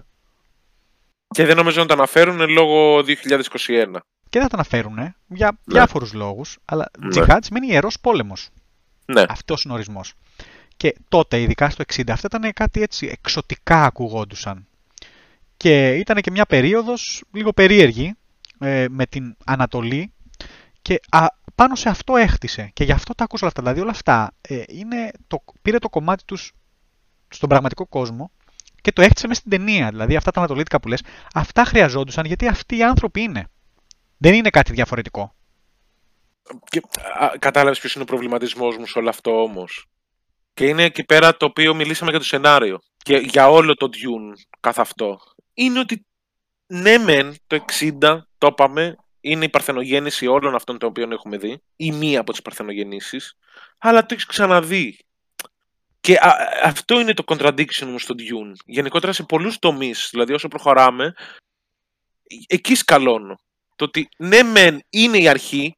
Και 1.29 1.45
δεν 1.45 1.57
νομίζω 1.57 1.81
να 1.81 1.87
το 1.87 1.93
αναφέρουν 1.93 2.49
λόγω 2.49 2.99
2021. 2.99 3.07
Και 4.29 4.39
δεν 4.39 4.49
το 4.49 4.55
αναφέρουν 4.55 5.15
για 5.27 5.59
διάφορους 5.65 6.13
λόγους, 6.13 6.59
αλλά 6.65 6.91
Ναι. 6.99 7.09
Τζιχάντ 7.09 7.45
σημαίνει 7.45 7.67
ιερός 7.67 8.01
πόλεμος. 8.01 8.49
Ναι. 9.05 9.25
Αυτός 9.29 9.65
είναι 9.65 9.73
ο 9.73 9.77
ορισμός. 9.77 10.15
Και 10.77 10.97
τότε, 11.09 11.41
ειδικά 11.41 11.71
στο 11.71 11.85
60, 11.95 12.11
αυτά 12.11 12.29
ήταν 12.35 12.53
κάτι 12.53 12.83
έτσι 12.83 13.07
εξωτικά 13.07 13.85
ακουγόντουσαν. 13.85 14.67
Και 15.59 15.95
ήταν 15.95 16.21
και 16.21 16.31
μια 16.31 16.47
περίοδος 16.47 17.23
λίγο 17.33 17.53
περίεργη 17.53 18.15
ε, 18.59 18.87
με 18.91 19.07
την 19.07 19.37
Ανατολή 19.45 20.13
και 20.83 21.01
α, 21.11 21.27
πάνω 21.55 21.75
σε 21.75 21.89
αυτό 21.89 22.17
έχτισε. 22.17 22.71
Και 22.73 22.85
γι' 22.85 22.93
αυτό 22.93 23.15
τα 23.15 23.25
άκουσα 23.25 23.43
όλα 23.43 23.53
αυτά. 23.57 23.63
Δηλαδή 23.63 23.81
όλα 23.81 23.91
αυτά 23.91 24.35
ε, 24.41 24.63
είναι 24.69 25.11
το, 25.27 25.45
πήρε 25.63 25.79
το 25.79 25.89
κομμάτι 25.89 26.25
τους 26.25 26.53
στον 27.29 27.49
πραγματικό 27.49 27.87
κόσμο 27.87 28.31
και 28.81 28.93
το 28.93 29.03
έχτισε 29.03 29.27
μέσα 29.27 29.41
στην 29.41 29.51
ταινία. 29.51 29.89
Δηλαδή 29.89 30.17
αυτά 30.17 30.31
τα 30.31 30.39
ανατολίτικα 30.39 30.81
που 30.81 30.89
λες, 30.89 31.03
αυτά 31.35 31.65
χρειαζόντουσαν 31.65 32.25
γιατί 32.25 32.47
αυτοί 32.47 32.77
οι 32.77 32.83
άνθρωποι 32.83 33.21
είναι. 33.21 33.47
Δεν 34.19 34.35
είναι 34.35 34.51
κάτι 34.51 34.73
διαφορετικό. 34.73 35.35
Και, 36.65 36.81
α, 37.19 37.33
κατάλαβες 37.39 37.79
ποιος 37.79 37.95
είναι 37.95 38.03
ο 38.03 38.07
προβληματισμός 38.07 38.77
μου 38.77 38.87
σε 38.87 38.99
όλο 38.99 39.09
αυτό 39.09 39.43
όμως. 39.43 39.87
Και 40.55 40.67
είναι 40.67 40.83
εκεί 40.83 41.05
πέρα 41.05 41.37
το 41.37 41.47
οποίο 41.47 41.75
μιλήσαμε 41.75 42.11
για 42.11 42.19
το 42.19 42.25
σενάριο. 42.25 42.79
Και 42.97 43.17
για 43.17 43.49
όλο 43.49 43.75
το 43.75 43.89
Dune 43.93 44.33
καθ' 44.61 44.79
αυτό. 44.79 45.19
Είναι 45.59 45.79
ότι 45.79 46.07
ναι 46.67 46.99
μεν 46.99 47.37
το 47.47 47.65
60 48.01 48.21
το 48.39 48.47
είπαμε 48.47 48.97
είναι 49.21 49.45
η 49.45 49.49
παρθενογέννηση 49.49 50.27
όλων 50.27 50.55
αυτών 50.55 50.79
των 50.79 50.89
οποίων 50.89 51.13
έχουμε 51.13 51.37
δει 51.37 51.63
ή 51.77 51.93
μία 51.93 52.21
από 52.21 52.31
τις 52.33 52.43
παρθενογεννήσεις 52.43 53.37
αλλά 53.79 54.01
το 54.01 54.09
έχεις 54.11 54.27
ξαναδεί. 54.27 54.99
Και 56.01 56.19
αυτό 56.63 57.01
είναι 57.01 57.15
το 57.15 57.25
contradiction 57.27 57.85
μου 57.87 57.99
στο 57.99 58.15
Dune. 58.19 58.53
Γενικότερα 58.65 59.13
σε 59.13 59.23
πολλούς 59.23 59.59
τομείς, 59.59 60.09
δηλαδή 60.11 60.33
όσο 60.33 60.49
προχωράμε, 60.49 61.15
εκεί 62.47 62.75
σκαλώνω. 62.75 63.39
Το 63.77 63.85
ότι 63.85 64.09
ναι 64.17 64.43
μεν 64.43 64.81
είναι 64.91 65.19
η 65.19 65.29
αρχή, 65.29 65.77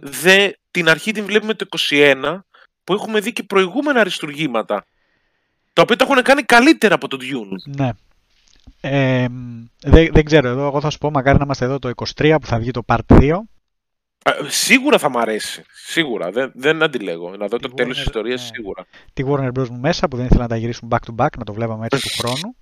δε, 0.00 0.50
την 0.70 0.88
αρχή 0.88 1.12
την 1.12 1.24
βλέπουμε 1.24 1.54
το 1.54 1.66
21, 1.90 2.38
που 2.84 2.92
έχουμε 2.92 3.20
δει 3.20 3.32
και 3.32 3.42
προηγούμενα 3.42 4.00
αριστουργήματα. 4.00 4.84
Τα 5.72 5.82
οποία 5.82 5.96
τα 5.96 6.04
έχουν 6.04 6.22
κάνει 6.22 6.42
καλύτερα 6.42 6.94
από 6.94 7.08
το 7.08 7.18
Dune. 7.20 7.76
Ναι. 7.76 7.90
Ε, 8.80 9.26
δεν, 9.80 10.08
δεν 10.12 10.24
ξέρω, 10.24 10.48
εδώ 10.48 10.66
εγώ 10.66 10.80
θα 10.80 10.90
σου 10.90 10.98
πω 10.98 11.10
μακάρι 11.10 11.38
να 11.38 11.44
είμαστε 11.44 11.64
εδώ 11.64 11.78
το 11.78 11.90
23 12.16 12.36
που 12.40 12.46
θα 12.46 12.58
βγει 12.58 12.70
το 12.70 12.82
Part 12.86 12.98
2. 13.08 13.32
σίγουρα 14.48 14.98
θα 14.98 15.10
μ' 15.10 15.18
αρέσει. 15.18 15.64
Σίγουρα. 15.72 16.30
Δεν, 16.30 16.52
δεν 16.54 16.82
αντιλέγω. 16.82 17.36
Να 17.36 17.46
δω 17.46 17.58
το 17.58 17.68
τέλος 17.68 17.96
της 17.96 18.06
ιστορίας 18.06 18.40
ναι. 18.40 18.46
σίγουρα. 18.54 18.86
Τη 19.12 19.22
Warner 19.26 19.60
Bros. 19.60 19.68
μου 19.68 19.78
μέσα 19.78 20.08
που 20.08 20.16
δεν 20.16 20.26
ήθελα 20.26 20.42
να 20.42 20.48
τα 20.48 20.56
γυρίσουν 20.56 20.88
back 20.92 21.10
to 21.10 21.24
back, 21.24 21.28
να 21.38 21.44
το 21.44 21.52
βλέπαμε 21.52 21.86
έτσι 21.90 22.08
του 22.08 22.22
χρόνου. 22.22 22.56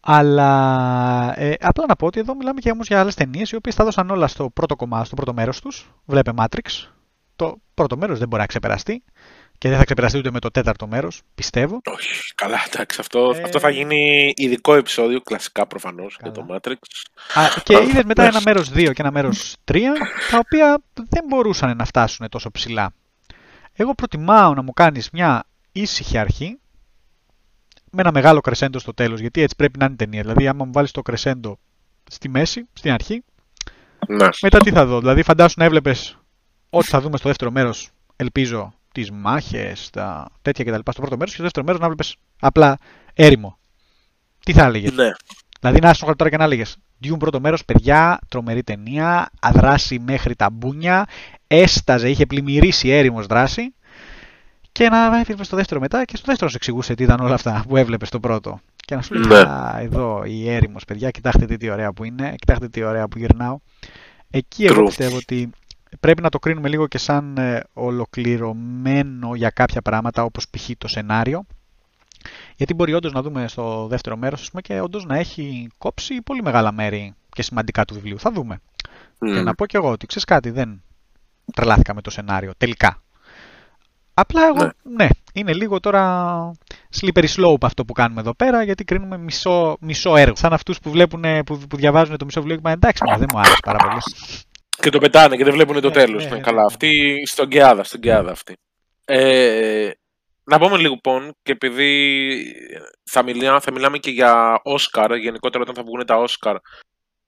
Αλλά 0.00 1.40
ε, 1.40 1.54
απλά 1.60 1.84
να 1.88 1.96
πω 1.96 2.06
ότι 2.06 2.20
εδώ 2.20 2.34
μιλάμε 2.34 2.60
και 2.60 2.70
όμως 2.70 2.86
για 2.86 3.00
άλλες 3.00 3.14
ταινίες 3.14 3.50
οι 3.50 3.56
οποίες 3.56 3.74
θα 3.74 3.84
δώσαν 3.84 4.10
όλα 4.10 4.26
στο 4.26 4.50
πρώτο 4.50 4.76
κομμάτι, 4.76 5.06
στο 5.06 5.14
πρώτο 5.14 5.32
μέρος 5.32 5.60
τους. 5.60 5.90
Βλέπε 6.04 6.32
Matrix. 6.36 6.88
Το 7.36 7.56
πρώτο 7.74 7.96
μέρος 7.96 8.18
δεν 8.18 8.28
μπορεί 8.28 8.40
να 8.40 8.48
ξεπεραστεί 8.48 9.04
και 9.64 9.70
δεν 9.70 9.78
θα 9.78 9.84
ξεπεραστεί 9.84 10.18
ούτε 10.18 10.30
με 10.30 10.38
το 10.38 10.50
τέταρτο 10.50 10.86
μέρος, 10.86 11.22
πιστεύω. 11.34 11.80
Όχι, 11.84 12.34
καλά, 12.34 12.58
εντάξει. 12.72 12.96
Αυτό, 13.00 13.32
ε... 13.34 13.42
αυτό 13.42 13.58
θα 13.58 13.70
γίνει 13.70 14.32
ειδικό 14.36 14.74
επεισόδιο, 14.74 15.20
κλασικά 15.20 15.66
προφανώς 15.66 16.16
για 16.22 16.32
το 16.32 16.46
Matrix. 16.50 16.74
Α, 17.34 17.60
και 17.62 17.74
είδες 17.88 18.04
μετά 18.04 18.24
ένα 18.24 18.40
μέρος 18.44 18.70
2 18.70 18.74
και 18.74 19.02
ένα 19.02 19.10
μέρος 19.10 19.56
3, 19.64 19.80
τα 20.30 20.38
οποία 20.38 20.82
δεν 20.94 21.24
μπορούσαν 21.28 21.76
να 21.76 21.84
φτάσουν 21.84 22.28
τόσο 22.28 22.50
ψηλά. 22.50 22.92
Εγώ 23.72 23.94
προτιμάω 23.94 24.54
να 24.54 24.62
μου 24.62 24.72
κάνεις 24.72 25.10
μια 25.12 25.44
ήσυχη 25.72 26.18
αρχή, 26.18 26.58
με 27.90 28.00
ένα 28.00 28.12
μεγάλο 28.12 28.40
κρεσέντο 28.40 28.78
στο 28.78 28.94
τέλος, 28.94 29.20
γιατί 29.20 29.42
έτσι 29.42 29.56
πρέπει 29.56 29.78
να 29.78 29.84
είναι 29.84 29.94
η 29.94 29.96
ταινία. 29.96 30.20
Δηλαδή, 30.20 30.48
άμα 30.48 30.64
μου 30.64 30.72
βάλεις 30.72 30.90
το 30.90 31.02
κρεσέντο 31.02 31.58
στη 32.10 32.28
μέση, 32.28 32.68
στην 32.72 32.92
αρχή, 32.92 33.24
ναι. 34.08 34.28
μετά 34.42 34.58
τι 34.58 34.70
θα 34.70 34.86
δω. 34.86 35.00
Δηλαδή, 35.00 35.22
φαντάσου 35.22 35.54
να 35.58 35.64
έβλεπες 35.64 36.18
ό,τι 36.70 36.86
θα 36.86 37.00
δούμε 37.00 37.16
στο 37.16 37.28
δεύτερο 37.28 37.50
μέρος, 37.50 37.90
ελπίζω, 38.16 38.74
τις 38.94 39.10
μάχες, 39.10 39.90
τα 39.90 40.26
τέτοια 40.42 40.64
κτλ. 40.64 40.90
Στο 40.90 41.00
πρώτο 41.00 41.16
μέρος 41.16 41.28
και 41.28 41.34
στο 41.34 41.42
δεύτερο 41.42 41.66
μέρος 41.66 41.80
να 41.80 41.86
βλέπεις 41.86 42.14
απλά 42.40 42.78
έρημο. 43.14 43.58
Τι 44.44 44.52
θα 44.52 44.64
έλεγες; 44.64 44.92
Ναι. 44.92 45.10
Δηλαδή 45.60 45.80
να 45.80 45.90
άσχολα 45.90 46.16
τώρα 46.16 46.30
και 46.30 46.36
να 46.36 46.44
έλεγες 46.44 46.76
Dune 47.04 47.18
πρώτο 47.18 47.40
μέρος, 47.40 47.64
παιδιά, 47.64 48.18
τρομερή 48.28 48.62
ταινία, 48.62 49.30
αδράση 49.40 49.98
μέχρι 49.98 50.34
τα 50.34 50.50
μπούνια, 50.50 51.06
έσταζε, 51.46 52.10
είχε 52.10 52.26
πλημμυρίσει 52.26 52.88
έρημος 52.88 53.26
δράση. 53.26 53.74
Και 54.72 54.88
να 54.88 55.18
έφυγε 55.18 55.42
στο 55.42 55.56
δεύτερο 55.56 55.80
μετά 55.80 56.04
και 56.04 56.16
στο 56.16 56.26
δεύτερο 56.26 56.50
σου 56.50 56.56
εξηγούσε 56.56 56.94
τι 56.94 57.02
ήταν 57.02 57.20
όλα 57.20 57.34
αυτά 57.34 57.64
που 57.68 57.76
έβλεπες 57.76 58.08
στο 58.08 58.20
πρώτο. 58.20 58.60
Και 58.76 58.94
να 58.94 59.02
σου 59.02 59.14
λέει: 59.14 59.42
ναι. 59.42 59.82
εδώ 59.82 60.24
η 60.24 60.50
έρημος, 60.50 60.84
παιδιά, 60.84 61.10
κοιτάξτε 61.10 61.56
τι 61.56 61.70
ωραία 61.70 61.92
που 61.92 62.04
είναι, 62.04 62.34
κοιτάξτε 62.36 62.68
τι 62.68 62.82
ωραία 62.82 63.08
που 63.08 63.18
γυρνάω. 63.18 63.58
Εκεί 64.30 64.64
εγώ 64.64 64.84
πιστεύω 64.84 65.16
ότι 65.16 65.50
πρέπει 66.00 66.22
να 66.22 66.28
το 66.28 66.38
κρίνουμε 66.38 66.68
λίγο 66.68 66.86
και 66.86 66.98
σαν 66.98 67.36
ε, 67.36 67.62
ολοκληρωμένο 67.72 69.34
για 69.34 69.50
κάποια 69.50 69.82
πράγματα 69.82 70.24
όπως 70.24 70.48
π.χ. 70.48 70.70
το 70.78 70.88
σενάριο. 70.88 71.44
Γιατί 72.56 72.74
μπορεί 72.74 72.94
όντως 72.94 73.12
να 73.12 73.22
δούμε 73.22 73.48
στο 73.48 73.86
δεύτερο 73.86 74.16
μέρος 74.16 74.50
πούμε, 74.50 74.62
και 74.62 74.80
όντως 74.80 75.04
να 75.04 75.16
έχει 75.16 75.68
κόψει 75.78 76.22
πολύ 76.22 76.42
μεγάλα 76.42 76.72
μέρη 76.72 77.14
και 77.28 77.42
σημαντικά 77.42 77.84
του 77.84 77.94
βιβλίου. 77.94 78.18
Θα 78.18 78.30
δούμε. 78.30 78.60
Και 79.18 79.40
να 79.40 79.54
πω 79.54 79.66
κι 79.66 79.76
εγώ 79.76 79.90
ότι 79.90 80.06
ξέρεις 80.06 80.24
κάτι, 80.24 80.50
δεν 80.50 80.82
τρελάθηκα 81.54 81.94
με 81.94 82.00
το 82.00 82.10
σενάριο 82.10 82.52
τελικά. 82.58 83.02
Απλά 84.14 84.42
εγώ, 84.46 84.64
ναι. 84.64 84.70
ναι, 85.04 85.08
είναι 85.32 85.52
λίγο 85.52 85.80
τώρα 85.80 86.52
slippery 87.00 87.26
slope 87.36 87.62
αυτό 87.62 87.84
που 87.84 87.92
κάνουμε 87.92 88.20
εδώ 88.20 88.34
πέρα, 88.34 88.62
γιατί 88.62 88.84
κρίνουμε 88.84 89.18
μισό, 89.18 89.76
μισό 89.80 90.16
έργο. 90.16 90.36
Σαν 90.36 90.52
αυτούς 90.52 90.78
που, 90.78 90.92
που, 91.44 91.58
που 91.68 91.76
διαβάζουν 91.76 92.16
το 92.16 92.24
μισό 92.24 92.40
βιβλίο 92.40 92.56
και 92.56 92.62
είπαν 92.62 92.72
εντάξει, 92.72 93.02
μα 93.04 93.16
δεν 93.16 93.28
μου 93.32 93.38
άρεσε 93.38 93.58
πάρα 93.64 93.78
πολύ. 93.78 93.98
Και 94.80 94.90
το 94.90 94.98
πετάνε 94.98 95.36
και 95.36 95.44
δεν 95.44 95.52
βλέπουν 95.52 95.80
το 95.80 95.88
ναι, 95.88 95.94
τέλος. 95.94 96.24
Ναι, 96.24 96.30
ναι, 96.30 96.40
καλά, 96.40 96.60
ναι. 96.60 96.66
αυτή 96.66 97.22
στον 97.26 97.48
Κεάδα, 97.48 97.84
στον 97.84 98.00
Κεάδα 98.00 98.30
αυτή. 98.30 98.54
Ε, 99.04 99.90
να 100.44 100.58
πούμε 100.58 100.76
λοιπόν, 100.76 101.34
και 101.42 101.52
επειδή 101.52 102.54
θα, 103.04 103.22
μιλά, 103.22 103.60
θα 103.60 103.72
μιλάμε 103.72 103.98
και 103.98 104.10
για 104.10 104.60
Όσκαρ, 104.62 105.14
γενικότερα 105.14 105.62
όταν 105.62 105.74
θα 105.74 105.82
βγουν 105.82 106.06
τα 106.06 106.16
Όσκαρ 106.16 106.56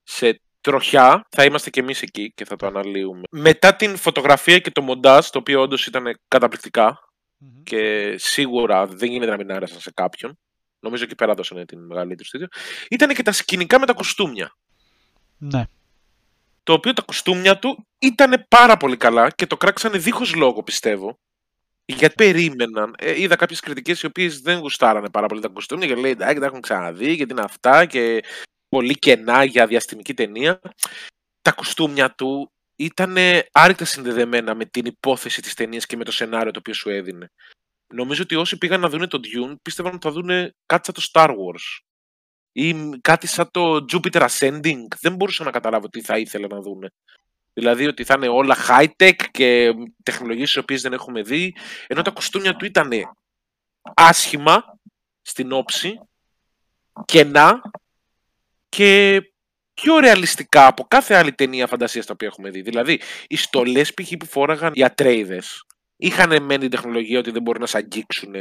σε 0.03 0.41
τροχιά, 0.61 1.27
θα 1.29 1.43
είμαστε 1.43 1.69
και 1.69 1.79
εμείς 1.79 2.01
εκεί 2.01 2.33
και 2.35 2.45
θα 2.45 2.55
το 2.55 2.67
αναλύουμε. 2.67 3.21
Μετά 3.31 3.75
την 3.75 3.97
φωτογραφία 3.97 4.59
και 4.59 4.71
το 4.71 4.81
μοντάζ, 4.81 5.27
το 5.27 5.39
οποίο 5.39 5.61
όντως 5.61 5.87
ήταν 5.87 6.19
και 7.63 8.13
σίγουρα 8.17 8.85
δεν 8.85 9.09
γίνεται 9.09 9.31
να 9.31 9.37
μην 9.37 9.51
άρεσαν 9.51 9.79
σε 9.79 9.91
κάποιον, 9.93 10.39
νομίζω 10.79 11.03
εκεί 11.03 11.15
πέρα 11.15 11.33
δώσανε 11.33 11.65
την 11.65 11.85
μεγαλύτερη 11.85 12.27
στήριο, 12.27 12.47
ήταν 12.89 13.13
και 13.13 13.23
τα 13.23 13.31
σκηνικά 13.31 13.79
με 13.79 13.85
τα 13.85 13.93
κοστούμια. 13.93 14.55
Ναι 15.37 15.63
το 16.67 16.73
οποίο 16.73 16.93
τα 16.93 17.01
κοστούμια 17.01 17.59
του 17.59 17.87
ήταν 17.97 18.45
πάρα 18.47 18.77
πολύ 18.77 18.97
καλά 18.97 19.29
και 19.29 19.47
το 19.47 19.57
κράξανε 19.57 19.97
δίχως 19.97 20.35
λόγο 20.35 20.63
πιστεύω. 20.63 21.19
Γιατί 21.85 22.15
περίμεναν. 22.15 22.95
Ε, 22.97 23.21
είδα 23.21 23.35
κάποιες 23.35 23.59
κριτικές 23.59 24.01
οι 24.01 24.05
οποίες 24.05 24.41
δεν 24.41 24.59
γουστάρανε 24.59 25.09
πάρα 25.09 25.27
πολύ 25.27 25.41
τα 25.41 25.47
κοστούμια 25.47 25.87
και 25.87 25.95
λέει 25.95 26.11
εντάξει, 26.11 26.39
τα 26.39 26.45
έχουν 26.45 26.61
ξαναδεί, 26.61 27.13
γιατί 27.13 27.31
είναι 27.31 27.41
αυτά 27.41 27.85
και 27.85 28.23
πολύ 28.69 28.93
κενά 28.93 29.43
για 29.43 29.67
διαστημική 29.67 30.13
ταινία. 30.13 30.59
Τα 31.41 31.51
κοστούμια 31.51 32.15
του 32.15 32.51
ήταν 32.75 33.15
άρρηκτα 33.51 33.85
συνδεδεμένα 33.85 34.55
με 34.55 34.65
την 34.65 34.85
υπόθεση 34.85 35.41
της 35.41 35.53
ταινίας 35.53 35.85
και 35.85 35.97
με 35.97 36.03
το 36.03 36.11
σενάριο 36.11 36.51
το 36.51 36.59
οποίο 36.59 36.73
σου 36.73 36.89
έδινε. 36.89 37.27
Νομίζω 37.93 38.23
ότι 38.23 38.35
όσοι 38.35 38.57
πήγαν 38.57 38.79
να 38.79 38.89
δουν 38.89 39.07
τον 39.07 39.21
Dune 39.23 39.55
πίστευαν 39.61 39.93
ότι 39.93 40.07
θα 40.07 40.13
δουν 40.13 40.27
κάτι 40.65 40.91
σαν 40.91 40.93
το 40.93 41.07
Star 41.11 41.29
Wars 41.29 41.86
ή 42.59 42.75
κάτι 43.01 43.27
σαν 43.27 43.51
το 43.51 43.85
Jupiter 43.91 44.27
Ascending. 44.27 44.83
Δεν 45.01 45.15
μπορούσα 45.15 45.43
να 45.43 45.51
καταλάβω 45.51 45.89
τι 45.89 46.01
θα 46.01 46.17
ήθελα 46.17 46.47
να 46.47 46.59
δούνε. 46.61 46.89
Δηλαδή 47.53 47.87
ότι 47.87 48.03
θα 48.03 48.13
είναι 48.17 48.27
όλα 48.27 48.55
high-tech 48.67 49.15
και 49.31 49.73
τεχνολογίες 50.03 50.47
τις 50.47 50.57
οποίες 50.57 50.81
δεν 50.81 50.93
έχουμε 50.93 51.21
δει, 51.21 51.55
ενώ 51.87 52.01
τα 52.01 52.11
κοστούμια 52.11 52.55
του 52.55 52.65
ήταν 52.65 52.89
άσχημα 53.93 54.79
στην 55.21 55.51
όψη, 55.51 55.99
κενά 57.05 57.61
και 58.69 59.21
πιο 59.73 59.99
ρεαλιστικά 59.99 60.67
από 60.67 60.83
κάθε 60.83 61.15
άλλη 61.15 61.33
ταινία 61.33 61.67
φαντασίας 61.67 62.05
τα 62.05 62.13
οποία 62.13 62.27
έχουμε 62.27 62.49
δει. 62.49 62.61
Δηλαδή, 62.61 63.01
οι 63.27 63.35
στολές 63.35 63.93
π.χ. 63.93 64.11
που 64.19 64.25
φόραγαν 64.25 64.71
οι 64.75 64.83
ατρέιδες 64.83 65.63
είχαν 65.97 66.43
μεν 66.43 66.59
την 66.59 66.69
τεχνολογία 66.69 67.19
ότι 67.19 67.31
δεν 67.31 67.41
μπορεί 67.41 67.59
να 67.59 67.65
σε 67.65 67.77
αγγίξουν 67.77 68.33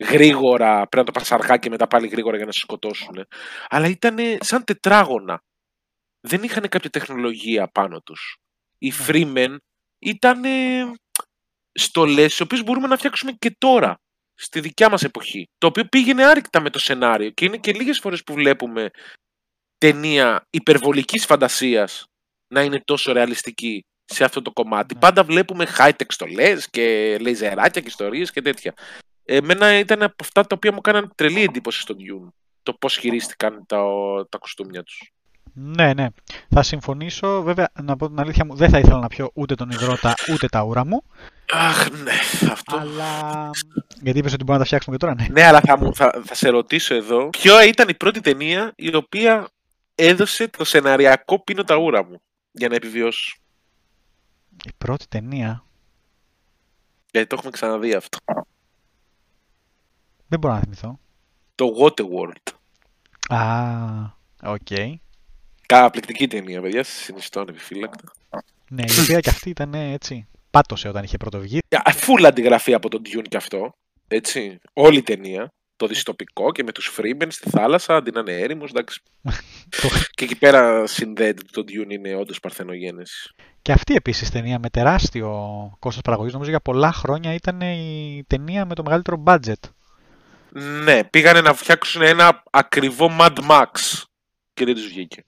γρήγορα, 0.00 0.74
πρέπει 0.74 0.96
να 0.96 1.04
το 1.04 1.12
πας 1.12 1.32
αργά 1.32 1.56
και 1.56 1.70
μετά 1.70 1.86
πάλι 1.86 2.08
γρήγορα 2.08 2.36
για 2.36 2.46
να 2.46 2.52
σε 2.52 2.58
σκοτώσουν. 2.58 3.26
Αλλά 3.68 3.86
ήταν 3.86 4.16
σαν 4.40 4.64
τετράγωνα. 4.64 5.42
Δεν 6.20 6.42
είχαν 6.42 6.68
κάποια 6.68 6.90
τεχνολογία 6.90 7.68
πάνω 7.68 8.00
τους. 8.00 8.36
Οι 8.78 8.88
ναι. 8.88 8.94
Freemen 9.06 9.56
ήταν 9.98 10.42
στολές, 11.72 12.38
οι 12.38 12.42
οποίες 12.42 12.64
μπορούμε 12.64 12.86
να 12.86 12.96
φτιάξουμε 12.96 13.32
και 13.32 13.54
τώρα, 13.58 13.96
στη 14.34 14.60
δικιά 14.60 14.90
μας 14.90 15.02
εποχή. 15.02 15.48
Το 15.58 15.66
οποίο 15.66 15.84
πήγαινε 15.84 16.24
άρρηκτα 16.24 16.60
με 16.60 16.70
το 16.70 16.78
σενάριο 16.78 17.30
και 17.30 17.44
είναι 17.44 17.56
και 17.56 17.72
λίγες 17.72 17.98
φορές 17.98 18.22
που 18.22 18.34
βλέπουμε 18.34 18.90
ταινία 19.78 20.46
υπερβολικής 20.50 21.24
φαντασίας 21.24 22.04
να 22.54 22.62
είναι 22.62 22.80
τόσο 22.84 23.12
ρεαλιστική 23.12 23.84
σε 24.04 24.24
αυτό 24.24 24.42
το 24.42 24.52
κομμάτι. 24.52 24.94
Ναι. 24.94 25.00
Πάντα 25.00 25.24
βλέπουμε 25.24 25.66
high-tech 25.78 26.06
στολές 26.08 26.70
και 26.70 27.18
λέιζεράκια 27.20 27.80
και 27.80 27.88
ιστορίες 27.88 28.30
και 28.30 28.42
τέτοια. 28.42 28.74
Εμένα 29.32 29.78
ήταν 29.78 30.02
από 30.02 30.14
αυτά 30.20 30.42
τα 30.42 30.56
οποία 30.56 30.72
μου 30.72 30.78
έκαναν 30.78 31.12
τρελή 31.14 31.42
εντύπωση 31.42 31.80
στον 31.80 31.96
Dune. 31.96 32.28
Το 32.62 32.72
πώς 32.72 32.96
χειρίστηκαν 32.96 33.64
τα, 33.66 33.82
τα 34.28 34.38
κοστούμια 34.38 34.82
τους. 34.82 35.12
Ναι, 35.52 35.94
ναι. 35.94 36.06
Θα 36.48 36.62
συμφωνήσω. 36.62 37.42
Βέβαια, 37.42 37.68
να 37.82 37.96
πω 37.96 38.08
την 38.08 38.20
αλήθεια 38.20 38.44
μου, 38.44 38.54
δεν 38.54 38.70
θα 38.70 38.78
ήθελα 38.78 38.98
να 38.98 39.06
πιω 39.06 39.30
ούτε 39.34 39.54
τον 39.54 39.70
υδρότα 39.70 40.14
ούτε 40.32 40.48
τα 40.48 40.62
ούρα 40.62 40.84
μου. 40.84 41.02
Αχ, 41.52 41.90
ναι, 41.90 42.12
αυτό. 42.50 42.76
Αλλά. 42.76 43.50
Γιατί 44.00 44.18
είπες 44.18 44.32
ότι 44.32 44.44
μπορούμε 44.44 44.52
να 44.52 44.58
τα 44.58 44.64
φτιάξουμε 44.64 44.96
και 44.96 45.04
τώρα, 45.06 45.14
ναι. 45.14 45.26
Ναι, 45.30 45.46
αλλά 45.46 45.60
θα, 45.60 45.78
μου, 45.78 45.94
θα, 45.94 46.22
θα 46.24 46.34
σε 46.34 46.48
ρωτήσω 46.48 46.94
εδώ. 46.94 47.28
Ποια 47.30 47.64
ήταν 47.64 47.88
η 47.88 47.94
πρώτη 47.94 48.20
ταινία 48.20 48.72
η 48.76 48.94
οποία 48.94 49.48
έδωσε 49.94 50.48
το 50.48 50.64
σεναριακό 50.64 51.44
πίνο 51.44 51.64
τα 51.64 51.76
ούρα 51.76 52.04
μου 52.04 52.22
για 52.52 52.68
να 52.68 52.74
επιβιώσω; 52.74 53.36
Η 54.64 54.70
πρώτη 54.78 55.06
ταινία; 55.08 55.64
Γιατί 57.10 57.26
το 57.26 57.34
έχουμε 57.38 57.50
ξαναδεί 57.50 57.94
αυτό. 57.94 58.18
Δεν 60.30 60.38
μπορώ 60.38 60.54
να 60.54 60.60
θυμηθώ. 60.60 60.98
Το 61.54 61.66
Waterworld. 61.80 62.54
Α, 63.28 63.42
οκ. 64.42 64.58
Okay. 64.70 64.94
Καταπληκτική 65.66 66.28
ταινία, 66.28 66.60
παιδιά. 66.60 66.84
Σας 66.84 66.90
συνιστώ 66.90 67.40
ανεπιφύλακτα. 67.40 68.12
Ναι, 68.70 68.82
η 68.82 69.00
οποία 69.02 69.20
και 69.20 69.30
αυτή 69.30 69.50
ήταν 69.50 69.74
έτσι. 69.74 70.28
Πάτωσε 70.50 70.88
όταν 70.88 71.04
είχε 71.04 71.16
πρωτοβγεί. 71.16 71.58
Φουλ 71.94 72.28
αντιγραφή 72.28 72.74
από 72.74 72.88
τον 72.88 73.02
Dune 73.04 73.24
κι 73.28 73.36
αυτό. 73.36 73.72
Έτσι. 74.08 74.58
Όλη 74.72 74.98
η 74.98 75.02
ταινία. 75.02 75.52
Το 75.76 75.86
δυστοπικό 75.86 76.52
και 76.52 76.62
με 76.62 76.72
τους 76.72 76.98
Fremen 76.98 77.26
στη 77.28 77.50
θάλασσα 77.50 77.96
αντί 77.96 78.10
να 78.10 78.20
είναι 78.20 78.32
έρημος, 78.32 78.70
εντάξει. 78.70 79.00
και 80.10 80.24
εκεί 80.24 80.36
πέρα 80.36 80.86
συνδέεται 80.86 81.42
το 81.52 81.64
Dune 81.68 81.90
είναι 81.90 82.14
όντως 82.14 82.40
παρθενογένεση. 82.40 83.34
Και 83.62 83.72
αυτή 83.72 83.94
επίσης 83.94 84.30
ταινία 84.30 84.58
με 84.58 84.70
τεράστιο 84.70 85.30
κόστος 85.78 86.02
παραγωγής, 86.02 86.32
νομίζω 86.32 86.50
για 86.50 86.60
πολλά 86.60 86.92
χρόνια 86.92 87.34
ήταν 87.34 87.60
η 87.60 88.24
ταινία 88.26 88.66
με 88.66 88.74
το 88.74 88.82
μεγαλύτερο 88.82 89.22
budget. 89.26 89.70
Ναι, 90.52 91.04
πήγανε 91.04 91.40
να 91.40 91.54
φτιάξουν 91.54 92.02
ένα 92.02 92.42
ακριβό 92.50 93.10
Mad 93.20 93.36
Max 93.50 93.68
και 94.54 94.64
δεν 94.64 94.74
τους 94.74 94.86
βγήκε. 94.86 95.24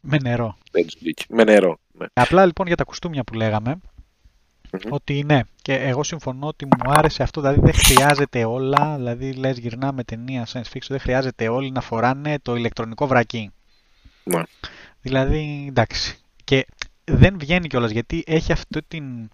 Με 0.00 0.18
νερό. 0.22 0.58
Δεν 0.70 0.86
τους 0.86 0.94
βγήκε. 0.98 1.24
Με 1.28 1.44
νερό. 1.44 1.78
Ναι. 1.92 2.06
Απλά 2.12 2.46
λοιπόν 2.46 2.66
για 2.66 2.76
τα 2.76 2.84
κουστούμια 2.84 3.24
που 3.24 3.34
λέγαμε, 3.34 3.80
Μμμ. 4.72 4.92
ότι 4.92 5.24
ναι, 5.24 5.40
και 5.62 5.74
εγώ 5.74 6.02
συμφωνώ 6.02 6.46
ότι 6.46 6.64
μου 6.64 6.90
άρεσε 6.90 7.22
αυτό, 7.22 7.40
δηλαδή 7.40 7.60
δεν 7.60 7.74
χρειάζεται 7.74 8.44
όλα, 8.44 8.96
δηλαδή 8.96 9.32
λες 9.32 9.58
γυρνάμε 9.58 10.04
ταινία 10.04 10.46
science 10.52 10.72
fiction, 10.72 10.88
δεν 10.88 11.00
χρειάζεται 11.00 11.48
όλοι 11.48 11.70
να 11.70 11.80
φοράνε 11.80 12.38
το 12.42 12.54
ηλεκτρονικό 12.54 13.06
βρακί. 13.06 13.52
Ναι. 14.24 14.42
Δηλαδή, 15.00 15.66
εντάξει. 15.68 16.18
Και 16.44 16.66
δεν 17.04 17.38
βγαίνει 17.38 17.68
κιόλας 17.68 17.90
γιατί 17.90 18.24
έχει 18.26 18.52
αυτή 18.52 18.82
την, 18.88 19.28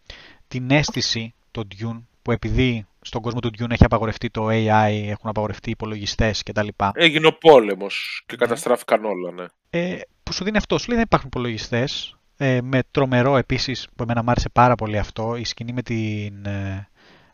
την 0.48 0.70
αίσθηση 0.70 1.34
το 1.50 1.62
Dune 1.78 2.02
που 2.24 2.32
επειδή 2.32 2.86
στον 3.00 3.22
κόσμο 3.22 3.40
του 3.40 3.50
Dune 3.58 3.70
έχει 3.70 3.84
απαγορευτεί 3.84 4.30
το 4.30 4.46
AI, 4.48 5.06
έχουν 5.06 5.30
απαγορευτεί 5.30 5.68
οι 5.68 5.72
υπολογιστές 5.72 6.42
κτλ. 6.42 6.68
Έγινε 6.92 7.26
ο 7.26 7.32
πόλεμος 7.32 8.22
και 8.26 8.36
καταστράφηκαν 8.36 9.04
όλα, 9.04 9.32
ναι. 9.32 9.44
Ε, 9.70 10.00
που 10.22 10.32
σου 10.32 10.44
δίνει 10.44 10.56
αυτό, 10.56 10.78
σου 10.78 10.88
λέει 10.88 10.96
δεν 10.96 11.06
υπάρχουν 11.06 11.28
υπολογιστές. 11.28 12.16
Ε, 12.36 12.60
με 12.62 12.82
τρομερό 12.90 13.36
επίσης, 13.36 13.88
που 13.96 14.02
εμένα 14.02 14.22
μου 14.22 14.30
άρεσε 14.30 14.48
πάρα 14.48 14.74
πολύ 14.74 14.98
αυτό, 14.98 15.36
η 15.36 15.44
σκηνή 15.44 15.72
με 15.72 15.82
την 15.82 16.46
ε, 16.46 16.88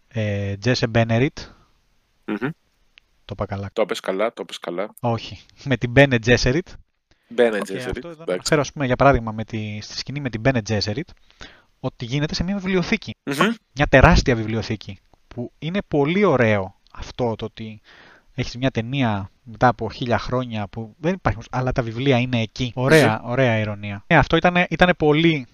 ε, 0.08 0.54
Jesse 0.64 0.90
Bennett. 0.94 1.28
Μμμ. 2.24 2.50
Το 3.24 3.32
είπα 3.32 3.46
καλά. 3.46 3.70
Το 3.72 3.82
είπες 3.82 4.00
καλά, 4.00 4.32
το 4.32 4.42
είπες 4.42 4.58
καλά. 4.58 4.94
Όχι. 5.00 5.40
Με 5.64 5.76
την 5.76 5.92
Bene 5.96 6.18
Gesserit. 6.26 6.68
Μπαίνε, 7.28 7.56
Και 7.56 7.62
Τζέσσερι. 7.62 7.90
αυτό 7.90 8.08
εδώ 8.08 8.24
να 8.26 8.36
το 8.36 8.42
ξέρω, 8.42 8.60
ας 8.60 8.72
πούμε, 8.72 8.86
για 8.86 8.96
παράδειγμα, 8.96 9.32
με 9.32 9.44
τη, 9.44 9.78
στη 9.80 9.98
σκηνή 9.98 10.20
με 10.20 10.30
την 10.30 10.42
Bene 10.44 10.60
Gesserit, 10.68 11.08
ότι 11.80 12.04
γίνεται 12.04 12.34
σε 12.34 12.44
μια 12.44 12.54
βιβλιοθήκη. 12.54 13.12
Μια 13.72 13.86
τεράστια 13.86 14.34
βιβλιοθήκη. 14.34 14.98
Που 15.28 15.52
είναι 15.58 15.78
πολύ 15.88 16.24
ωραίο 16.24 16.74
αυτό 16.92 17.34
το 17.34 17.44
ότι 17.44 17.80
έχεις 18.34 18.56
μια 18.56 18.70
ταινία 18.70 19.30
μετά 19.42 19.68
από 19.68 19.90
χίλια 19.90 20.18
χρόνια 20.18 20.68
που 20.68 20.94
δεν 20.98 21.12
υπάρχει, 21.12 21.38
αλλά 21.50 21.72
τα 21.72 21.82
βιβλία 21.82 22.18
είναι 22.18 22.40
εκεί. 22.40 22.72
Ωραία, 22.74 23.20
ωραία 23.24 23.58
ηρωνία. 23.58 24.04
Ε, 24.06 24.16
αυτό 24.16 24.36
ήταν, 24.36 24.66
ήταν 24.68 24.94
πολύ, 24.98 25.46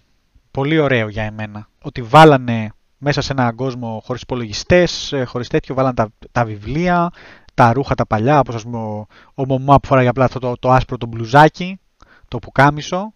πολύ 0.51 0.79
ωραίο 0.79 1.09
για 1.09 1.23
εμένα. 1.23 1.69
Ότι 1.83 2.03
βάλανε 2.03 2.71
μέσα 2.99 3.21
σε 3.21 3.33
έναν 3.33 3.55
κόσμο 3.55 4.03
χωρίς 4.05 4.23
υπολογιστές, 4.23 5.15
χωρίς 5.27 5.49
τέτοιο, 5.49 5.75
βάλανε 5.75 5.95
τα, 5.95 6.09
τα 6.33 6.45
βιβλία, 6.45 7.11
τα 7.55 7.73
ρούχα 7.73 7.95
τα 7.95 8.07
παλιά, 8.07 8.39
όπως 8.39 8.55
ας 8.55 8.63
πούμε 8.63 8.79
ο, 8.79 9.07
ο 9.35 9.47
Μωμά 9.47 9.81
που 9.81 9.87
φοράει 9.87 10.07
απλά 10.07 10.25
αυτό 10.25 10.39
το, 10.39 10.55
το 10.59 10.71
άσπρο 10.71 10.97
το 10.97 11.07
μπλουζάκι, 11.07 11.81
το 12.29 12.39
πουκάμισο, 12.39 13.13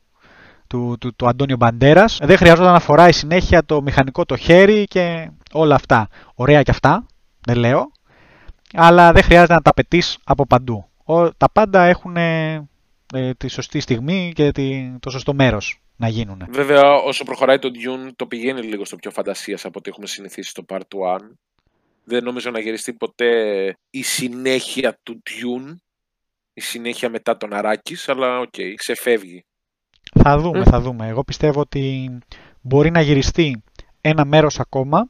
του, 0.70 0.96
του, 1.00 1.14
του 1.14 1.28
Αντώνιο 1.28 1.56
Μπαντέρας. 1.56 2.18
Δεν 2.22 2.36
χρειαζόταν 2.36 2.72
να 2.72 2.80
φοράει 2.80 3.12
συνέχεια 3.12 3.64
το 3.64 3.82
μηχανικό 3.82 4.24
το 4.24 4.36
χέρι 4.36 4.84
και 4.84 5.30
όλα 5.52 5.74
αυτά. 5.74 6.08
Ωραία 6.34 6.62
και 6.62 6.70
αυτά, 6.70 7.06
δεν 7.40 7.56
λέω, 7.56 7.92
αλλά 8.72 9.12
δεν 9.12 9.22
χρειάζεται 9.22 9.54
να 9.54 9.62
τα 9.62 9.74
πετείς 9.74 10.18
από 10.24 10.46
παντού. 10.46 10.88
Ο, 11.04 11.32
τα 11.34 11.50
πάντα 11.52 11.82
έχουν 11.82 12.16
ε, 12.16 12.68
τη 13.36 13.48
σωστή 13.48 13.80
στιγμή 13.80 14.32
και 14.34 14.52
τη, 14.52 14.92
το 15.00 15.10
σωστό 15.10 15.34
μέρος 15.34 15.80
να 15.96 16.08
γίνουν. 16.08 16.46
Βέβαια, 16.48 16.92
όσο 16.92 17.24
προχωράει 17.24 17.58
το 17.58 17.68
Dune, 17.68 18.10
το 18.16 18.26
πηγαίνει 18.26 18.62
λίγο 18.62 18.84
στο 18.84 18.96
πιο 18.96 19.10
φαντασίας 19.10 19.64
από 19.64 19.78
ό,τι 19.78 19.90
έχουμε 19.90 20.06
συνηθίσει 20.06 20.50
στο 20.50 20.64
Part 20.68 20.78
1. 20.78 21.20
Δεν 22.04 22.24
νομίζω 22.24 22.50
να 22.50 22.60
γυριστεί 22.60 22.92
ποτέ 22.92 23.30
η 23.90 24.02
συνέχεια 24.02 24.98
του 25.02 25.22
Dune, 25.26 25.74
η 26.52 26.60
συνέχεια 26.60 27.10
μετά 27.10 27.36
τον 27.36 27.52
Αράκης, 27.54 28.08
αλλά 28.08 28.38
οκ, 28.40 28.54
ξεφεύγει. 28.74 29.44
Θα 30.18 30.38
δούμε, 30.38 30.58
Μμ. 30.58 30.62
θα 30.62 30.80
δούμε. 30.80 31.06
Εγώ 31.08 31.24
πιστεύω 31.24 31.60
ότι 31.60 32.10
μπορεί 32.60 32.90
να 32.90 33.00
γυριστεί 33.00 33.62
ένα 34.00 34.24
μέρος 34.24 34.60
ακόμα, 34.60 35.08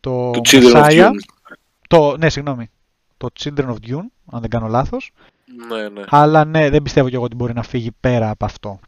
το 0.00 0.30
Του 0.30 0.40
Children 0.44 0.74
of 0.74 0.84
Messiah, 0.84 1.06
Dune. 1.08 1.10
το, 1.88 2.16
ναι, 2.16 2.28
συγγνώμη, 2.30 2.70
το 3.16 3.28
Children 3.40 3.66
of 3.66 3.74
Dune, 3.86 4.06
αν 4.30 4.40
δεν 4.40 4.50
κάνω 4.50 4.66
λάθος, 4.66 5.12
Ναι, 5.68 5.88
ναι. 5.88 6.02
αλλά 6.08 6.44
ναι, 6.44 6.70
δεν 6.70 6.82
πιστεύω 6.82 7.08
και 7.08 7.14
εγώ 7.14 7.24
ότι 7.24 7.34
μπορεί 7.34 7.52
να 7.54 7.62
φύγει 7.62 7.90
πέρα 8.00 8.30
από 8.30 8.44
αυτό. 8.44 8.78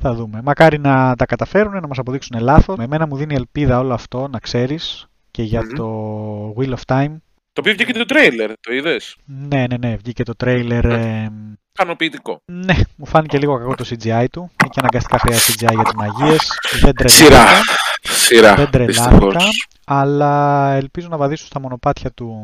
Θα 0.00 0.14
δούμε. 0.14 0.42
Μακάρι 0.42 0.78
να 0.78 1.14
τα 1.16 1.26
καταφέρουν, 1.26 1.72
να 1.72 1.86
μας 1.86 1.98
αποδείξουν 1.98 2.40
λάθος. 2.40 2.76
Με 2.76 2.84
εμένα 2.84 3.06
μου 3.06 3.16
δίνει 3.16 3.34
ελπίδα 3.34 3.78
όλο 3.78 3.94
αυτό, 3.94 4.28
να 4.28 4.38
ξέρεις, 4.38 5.06
και 5.30 5.42
για 5.42 5.62
Μμμ. 5.62 5.74
το 5.74 6.54
Wheel 6.56 6.74
of 6.74 6.80
Time. 6.86 7.16
Το 7.58 7.64
οποίο 7.68 7.76
βγήκε 7.76 7.92
και 7.92 7.98
το 7.98 8.04
τρέιλερ, 8.04 8.50
το 8.60 8.72
είδες; 8.72 9.16
Ναι, 9.24 9.64
ναι, 9.66 9.76
ναι, 9.76 9.96
βγήκε 9.96 10.22
το 10.22 10.34
τρέιλερ. 10.36 10.84
ε, 10.84 11.30
Ικανοποιητικό. 11.72 12.40
ναι, 12.52 12.74
μου 12.96 13.06
φάνηκε 13.06 13.38
λίγο 13.38 13.58
κακό 13.58 13.74
το 13.74 13.84
CGI 13.88 14.24
του. 14.32 14.50
Και 14.56 14.78
αναγκαστικά 14.80 15.18
χρειάζεται 15.18 15.52
CGI 15.66 15.74
για 15.74 15.82
τις 15.84 15.92
μαγείες. 15.94 16.48
Δεν 16.80 16.92
Σειρά. 17.08 17.28
τρελάθηκα. 17.28 17.74
Σειρά. 18.02 18.54
Δεν 18.54 18.70
τρελάθηκα, 18.70 19.10
δυστυχώς. 19.10 19.68
αλλά 19.86 20.70
ελπίζω 20.72 21.08
να 21.10 21.16
βαδίσω 21.16 21.46
στα 21.46 21.60
μονοπάτια 21.60 22.10
του 22.10 22.36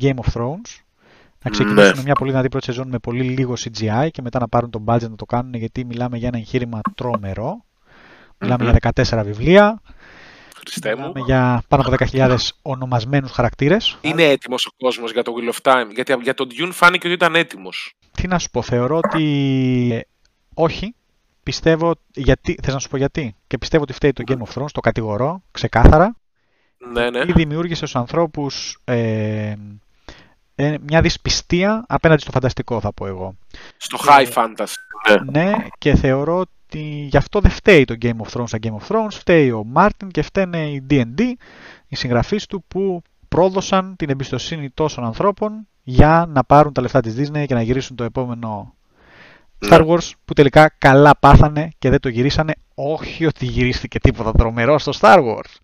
Game 0.00 0.14
of 0.14 0.32
Thrones. 0.40 0.80
Να 1.44 1.50
ξεκινήσουν 1.50 1.96
Ναι. 1.96 2.02
μια 2.02 2.14
πολύ 2.14 2.30
δυνατή 2.30 2.48
πρώτη 2.48 2.64
σεζόν 2.64 2.88
με 2.88 2.98
πολύ 2.98 3.22
λίγο 3.22 3.54
CGI 3.58 4.08
και 4.10 4.22
μετά 4.22 4.38
να 4.38 4.48
πάρουν 4.48 4.70
τον 4.70 4.84
budget 4.86 5.08
να 5.10 5.16
το 5.16 5.24
κάνουν 5.26 5.54
γιατί 5.54 5.84
μιλάμε 5.84 6.16
για 6.16 6.28
ένα 6.28 6.36
εγχείρημα 6.38 6.80
τρομερό. 6.94 7.64
Μιλάμε 8.38 8.64
Μμμ. 8.64 8.70
για 8.70 8.92
14 9.20 9.22
βιβλία, 9.24 9.80
Χριστέ 10.60 10.94
μου. 10.94 11.00
μιλάμε 11.06 11.20
για 11.24 11.62
πάνω 11.68 11.82
από 11.86 12.04
10.000 12.12 12.36
ονομασμένους 12.62 13.30
χαρακτήρες. 13.30 13.98
Είναι 14.00 14.22
έτοιμος 14.22 14.66
ο 14.66 14.70
κόσμος 14.78 15.12
για 15.12 15.22
το 15.22 15.32
Wheel 15.36 15.54
of 15.54 15.72
Time. 15.72 15.86
Γιατί 15.94 16.16
για 16.22 16.34
τον 16.34 16.48
Dune 16.50 16.70
φάνηκε 16.72 17.06
ότι 17.06 17.16
ήταν 17.16 17.34
έτοιμος. 17.34 17.94
Τι 18.10 18.26
να 18.26 18.38
σου 18.38 18.50
πω, 18.50 18.62
θεωρώ 18.62 18.96
ότι 18.96 19.24
ε, 19.92 20.00
όχι. 20.54 20.94
Πιστεύω, 21.42 21.94
γιατί, 22.14 22.58
θες 22.62 22.74
να 22.74 22.80
σου 22.80 22.88
πω 22.88 22.96
γιατί. 22.96 23.36
Και 23.46 23.58
πιστεύω 23.58 23.82
ότι 23.82 23.92
φταίει 23.92 24.12
το 24.12 24.22
Game 24.26 24.48
of 24.48 24.60
Thrones, 24.60 24.70
το 24.72 24.80
κατηγορώ 24.80 25.42
ξεκάθαρα. 25.50 26.16
Ναι, 26.92 27.10
ναι. 27.10 27.18
ή 27.18 27.32
δημιούργησε 27.32 27.86
στους 27.86 27.96
ανθρώπους 27.96 28.78
ε, 28.84 29.54
ε, 30.54 30.76
μια 30.86 31.00
δυσπιστία 31.00 31.84
απέναντι 31.88 32.20
στο 32.20 32.30
φανταστικό 32.30 32.80
θα 32.80 32.92
πω 32.92 33.06
εγώ. 33.06 33.34
Στο 33.76 33.98
high 34.06 34.32
fantasy. 34.32 34.74
Ναι. 35.24 35.42
Ναι, 35.42 35.52
και 35.78 35.94
θεωρώ 35.94 36.44
ότι 36.70 37.06
γι' 37.10 37.16
αυτό 37.16 37.40
δεν 37.40 37.50
φταίει 37.50 37.84
το 37.84 37.94
Game 38.02 38.16
of 38.16 38.38
Thrones 38.38 38.48
σαν 38.48 38.60
Game 38.62 38.76
of 38.82 38.88
Thrones, 38.88 39.10
φταίει 39.10 39.50
ο 39.50 39.64
Μάρτιν 39.64 40.08
και 40.08 40.22
φταίνε 40.22 40.70
οι 40.70 40.86
D&D, 40.90 41.20
οι 41.86 41.96
συγγραφείς 41.96 42.46
του 42.46 42.64
που 42.68 43.02
πρόδωσαν 43.28 43.96
την 43.96 44.10
εμπιστοσύνη 44.10 44.70
τόσων 44.70 45.04
ανθρώπων 45.04 45.68
για 45.82 46.26
να 46.28 46.44
πάρουν 46.44 46.72
τα 46.72 46.82
λεφτά 46.82 47.00
της 47.00 47.14
Disney 47.18 47.44
και 47.46 47.54
να 47.54 47.62
γυρίσουν 47.62 47.96
το 47.96 48.04
επόμενο 48.04 48.74
Star 49.68 49.86
Wars 49.86 50.10
που 50.24 50.32
τελικά 50.32 50.74
καλά 50.78 51.16
πάθανε 51.20 51.70
και 51.78 51.90
δεν 51.90 52.00
το 52.00 52.08
γυρίσανε. 52.08 52.52
Όχι 52.74 53.26
ότι 53.26 53.46
γυρίστηκε 53.46 53.98
τίποτα 53.98 54.32
τρομερό 54.32 54.78
στο 54.78 54.92
Star 55.00 55.18
Wars. 55.18 55.56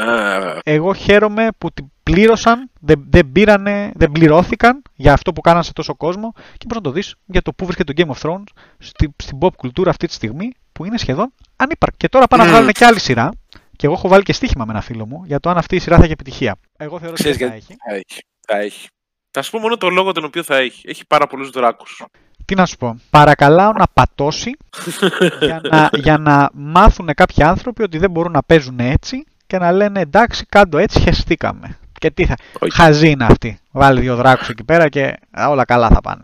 Α, 0.00 0.58
Εγώ 0.64 0.94
χαίρομαι 0.94 1.48
που 1.58 1.70
την 1.70 1.84
πλήρωσαν, 2.02 2.70
δεν, 2.80 3.04
δεν, 3.08 3.32
πήρανε, 3.32 3.92
δεν 3.94 4.10
πληρώθηκαν 4.12 4.82
για 4.94 5.12
αυτό 5.12 5.32
που 5.32 5.40
κάναν 5.40 5.62
σε 5.62 5.72
τόσο 5.72 5.94
κόσμο 5.94 6.32
και 6.58 6.66
πώς 6.68 6.76
να 6.76 6.82
το 6.82 6.90
δεις 6.90 7.14
για 7.24 7.42
το 7.42 7.52
που 7.52 7.64
βρίσκεται 7.64 7.92
το 7.92 8.02
Game 8.06 8.16
of 8.16 8.28
Thrones 8.30 8.44
στη, 8.78 9.14
στην 9.22 9.38
pop 9.40 9.54
κουλτούρα 9.56 9.90
αυτή 9.90 10.06
τη 10.06 10.12
στιγμή 10.12 10.52
που 10.72 10.84
είναι 10.84 10.98
σχεδόν 10.98 11.32
ανύπαρκτη. 11.56 11.96
Και 11.96 12.08
τώρα 12.08 12.26
πάνε 12.26 12.42
να 12.42 12.48
Μμμ. 12.48 12.54
βγάλουν 12.54 12.72
και 12.72 12.84
άλλη 12.84 13.00
σειρά 13.00 13.30
και 13.76 13.86
εγώ 13.86 13.94
έχω 13.94 14.08
βάλει 14.08 14.22
και 14.22 14.32
στοίχημα 14.32 14.64
με 14.64 14.72
ένα 14.72 14.80
φίλο 14.80 15.06
μου 15.06 15.22
για 15.26 15.40
το 15.40 15.50
αν 15.50 15.56
αυτή 15.56 15.76
η 15.76 15.78
σειρά 15.78 15.96
θα 15.96 16.02
έχει 16.02 16.12
επιτυχία. 16.12 16.56
Εγώ 16.76 16.98
θεωρώ 16.98 17.12
ότι 17.12 17.22
Ξέρεις 17.22 17.38
δεν 17.38 17.48
θα 17.48 17.54
γιατί 17.56 17.72
έχει. 17.72 17.78
θα 17.88 17.94
έχει. 17.94 18.22
Θα 18.46 18.56
έχει. 18.58 18.88
Θα 19.30 19.42
σου 19.42 19.50
πω 19.50 19.58
μόνο 19.58 19.76
το 19.76 19.88
λόγο 19.88 20.12
τον 20.12 20.24
οποίο 20.24 20.42
θα 20.42 20.56
έχει. 20.56 20.88
Έχει 20.88 21.06
πάρα 21.06 21.26
πολλούς 21.26 21.50
δράκους. 21.50 22.04
Τι 22.44 22.54
να 22.54 22.66
σου 22.66 22.76
πω, 22.76 23.00
παρακαλάω 23.10 23.72
να 23.72 23.84
πατώσει 23.94 24.56
για 25.40 25.60
να, 25.70 25.90
για 25.92 26.18
να 26.18 26.50
μάθουν 26.52 27.10
κάποιοι 27.14 27.44
άνθρωποι 27.44 27.82
ότι 27.82 27.98
δεν 27.98 28.10
μπορούν 28.10 28.32
να 28.32 28.42
παίζουν 28.42 28.80
έτσι 28.80 29.24
και 29.52 29.58
να 29.58 29.72
λένε 29.72 30.00
εντάξει 30.00 30.46
κάντο 30.48 30.78
έτσι 30.78 31.00
χεστήκαμε. 31.00 31.78
Και 31.98 32.10
τι 32.10 32.26
θα... 32.26 32.34
Όχι. 32.58 32.72
Χαζή 32.74 33.10
είναι 33.10 33.24
αυτή. 33.24 33.58
Βάλει 33.70 34.00
δύο 34.00 34.16
δράκους 34.16 34.48
εκεί 34.48 34.64
πέρα 34.64 34.88
και 34.88 35.16
α, 35.30 35.48
όλα 35.48 35.64
καλά 35.64 35.88
θα 35.88 36.00
πάνε. 36.00 36.22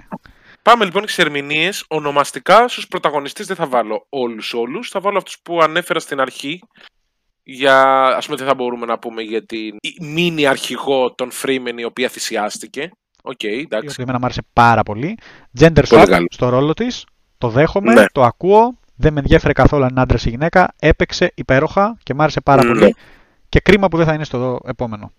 Πάμε 0.63 0.85
λοιπόν 0.85 1.03
στις 1.03 1.19
ερμηνείες. 1.19 1.85
Ονομαστικά 1.89 2.69
στους 2.69 2.87
πρωταγωνιστές 2.89 3.47
δεν 3.47 3.57
θα 3.57 3.67
βάλω 3.67 4.07
όλους 4.09 4.53
όλους. 4.55 4.89
Θα 4.91 5.01
βάλω 5.01 5.17
αυτούς 5.19 5.39
που 5.43 5.61
ανέφερα 5.63 6.01
στην 6.01 6.21
αρχή. 6.21 6.61
Για, 7.43 7.83
ας 8.17 8.25
πούμε 8.25 8.37
δεν 8.39 8.47
θα 8.47 8.55
μπορούμε 8.55 8.87
να 8.87 8.99
πούμε 8.99 9.23
για 9.23 9.47
την 9.47 9.77
η- 9.81 9.97
μίνι 10.01 10.47
αρχηγό 10.47 11.15
των 11.15 11.31
Fremen 11.43 11.75
η 11.79 11.85
οποία 11.85 12.09
θυσιάστηκε. 12.09 12.91
Οκ, 13.23 13.43
Η 13.43 13.47
εντάξει. 13.49 13.89
οποία 13.89 13.95
εμένα 13.99 14.19
μου 14.19 14.25
άρεσε 14.25 14.43
πάρα 14.53 14.83
πολύ. 14.83 15.19
Gender 15.61 15.83
Πολύ 15.89 16.03
swap 16.03 16.09
καλό. 16.09 16.27
στο 16.31 16.49
ρόλο 16.49 16.73
της. 16.75 17.05
Το 17.39 17.49
δέχομαι, 17.49 17.93
Ναι. 17.93 18.05
το 18.13 18.23
ακούω. 18.23 18.79
Δεν 19.01 19.13
με 19.13 19.21
ενδιέφερε 19.21 19.53
καθόλου 19.53 19.83
αν 19.85 19.89
είναι 19.91 20.01
άντρας 20.01 20.25
ή 20.25 20.29
γυναίκα. 20.31 20.75
Έπαιξε 20.79 21.33
υπέροχα 21.35 21.97
και 22.03 22.15
μου 22.15 22.23
άρεσε 22.23 22.41
πάρα 22.41 22.65
Ναι. 22.65 22.69
πολύ. 22.73 22.95
Και 23.49 23.61
κρίμα 23.61 23.89
που 23.89 23.97
δεν 23.97 24.07
θα 24.07 24.15
είναι 24.15 24.25
στο 24.25 24.61
επόμενο. 24.65 25.13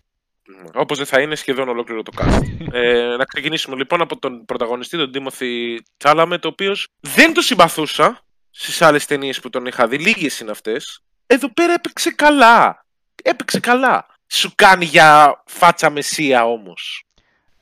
Όπως 0.74 0.98
δεν 0.98 1.08
θα 1.08 1.22
είναι 1.22 1.36
σχεδόν 1.36 1.70
ολόκληρο 1.70 2.04
το 2.04 2.12
cast. 2.18 2.42
ε, 2.72 3.16
να 3.18 3.26
ξεκινήσουμε 3.26 3.76
λοιπόν 3.76 4.02
από 4.02 4.20
τον 4.20 4.46
πρωταγωνιστή, 4.46 4.98
τον 4.98 5.12
Timothy 5.14 5.78
Chalamet, 6.04 6.40
ο 6.44 6.48
οποίος 6.48 6.88
δεν 7.00 7.34
το 7.34 7.42
συμπαθούσα 7.42 8.24
στις 8.50 8.82
άλλες 8.82 9.06
ταινίες 9.06 9.40
που 9.40 9.50
τον 9.50 9.66
είχα 9.66 9.88
δει. 9.88 9.98
Λίγες 9.98 10.40
είναι 10.40 10.52
αυτές. 10.52 11.02
Εδώ 11.28 11.54
πέρα 11.54 11.74
έπαιξε 11.74 12.12
καλά. 12.12 12.86
Έπαιξε 13.24 13.60
καλά. 13.60 14.06
Σου 14.28 14.52
κάνει 14.56 14.86
για 14.86 15.42
φάτσα 15.46 15.90
μεσία 15.90 16.46
όμως. 16.46 17.04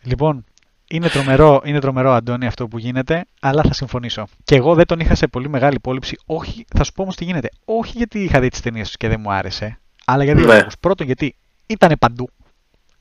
Λοιπόν, 0.01 0.45
είναι 0.89 1.09
τρομερό, 1.09 1.61
είναι 1.65 1.79
τρομερό, 1.79 2.11
Αντώνη, 2.11 2.45
αυτό 2.45 2.67
που 2.67 2.77
γίνεται, 2.77 3.25
αλλά 3.41 3.63
θα 3.63 3.73
συμφωνήσω. 3.73 4.27
Και 4.43 4.55
εγώ 4.55 4.75
δεν 4.75 4.85
τον 4.85 4.99
είχα 4.99 5.15
σε 5.15 5.27
πολύ 5.27 5.49
μεγάλη 5.49 5.75
υπόλοιψη. 5.75 6.17
Όχι, 6.25 6.65
θα 6.75 6.83
σου 6.83 6.91
πω 6.91 7.01
όμως 7.01 7.15
τι 7.15 7.23
γίνεται. 7.23 7.49
Όχι 7.65 7.97
γιατί 7.97 8.23
είχα 8.23 8.39
δει 8.39 8.49
τις 8.49 8.61
ταινίες 8.61 8.87
τους 8.87 8.97
και 8.97 9.07
δεν 9.07 9.19
μου 9.19 9.31
άρεσε, 9.31 9.79
αλλά 10.09 10.23
για 10.23 10.35
δύο 10.35 10.45
Ναι. 10.45 10.55
λόγους. 10.57 10.73
Πρώτον, 10.79 11.05
γιατί 11.05 11.35
ήταν 11.67 11.95
παντού. 11.99 12.29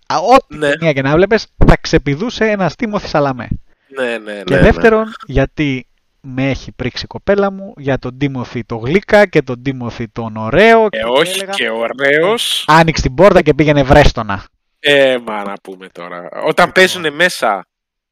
Α, 0.06 0.16
Ό,τι 0.18 0.56
Ναι. 0.56 0.68
ταινία 0.70 0.92
και 0.92 1.02
να 1.02 1.14
βλέπεις, 1.14 1.46
θα 1.66 1.76
ξεπηδούσε 1.80 2.44
ένα 2.44 2.70
Τίμωθη 2.70 3.08
Σαλαμέ. 3.08 3.48
Ναι, 3.88 4.04
ναι, 4.04 4.32
ναι. 4.32 4.42
Και 4.42 4.54
ναι. 4.54 4.60
δεύτερον, 4.60 5.12
γιατί 5.26 5.86
με 6.20 6.50
έχει 6.50 6.72
πρίξει 6.72 7.04
η 7.04 7.06
κοπέλα 7.06 7.50
μου 7.50 7.72
για 7.76 7.98
τον 7.98 8.18
Τίμωθη 8.18 8.64
το 8.64 8.76
γλύκα 8.76 9.26
και 9.26 9.42
τον 9.42 9.62
Τίμωθη 9.62 10.08
τον 10.08 10.36
ωραίο. 10.36 10.84
Ε, 10.84 10.88
και 10.88 11.02
όχι 11.04 11.38
έλεγα, 11.38 11.52
και 11.52 11.70
ωραίος. 11.70 12.64
Άνοιξε 12.66 13.02
την 13.02 13.14
πόρτα 13.14 13.42
και 13.42 13.54
πήγαινε 13.54 13.82
βρέστονα. 13.82 14.44
Ε, 14.78 15.16
μα 15.26 15.42
να 15.44 15.52
πούμε 15.62 15.88
τώρα. 15.92 16.28
Όταν 16.46 16.72
παίζουν 16.72 17.14
μέσα 17.14 17.66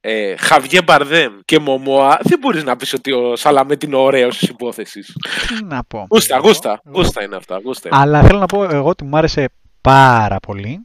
ε, 0.06 0.36
Χαβιέ 0.36 0.82
Μπαρδέμ 0.82 1.32
και 1.44 1.58
Μωμόα, 1.58 2.18
δεν 2.22 2.38
μπορείς 2.38 2.64
να 2.64 2.76
πεις 2.76 2.92
ότι 2.92 3.12
ο 3.12 3.36
Σαλαμέτ 3.36 3.82
είναι 3.82 3.96
ωραίος 3.96 4.38
της 4.38 4.48
υπόθεσης. 4.48 5.16
Τι 5.48 5.64
να 5.64 5.84
πω. 5.84 6.06
Γούστα, 6.10 6.34
Εγώ- 6.36 6.46
γούστα. 6.46 6.80
εγώ- 6.84 6.96
Γούστα 6.96 7.22
είναι 7.22 7.36
αυτά. 7.36 7.60
Γούστα 7.64 7.88
είναι. 7.88 7.98
Αλλά 8.00 8.22
θέλω 8.22 8.38
να 8.38 8.46
πω 8.46 8.64
εγώ 8.64 8.88
ότι 8.88 9.04
μου 9.04 9.16
άρεσε 9.16 9.48
πάρα 9.80 10.40
πολύ. 10.40 10.80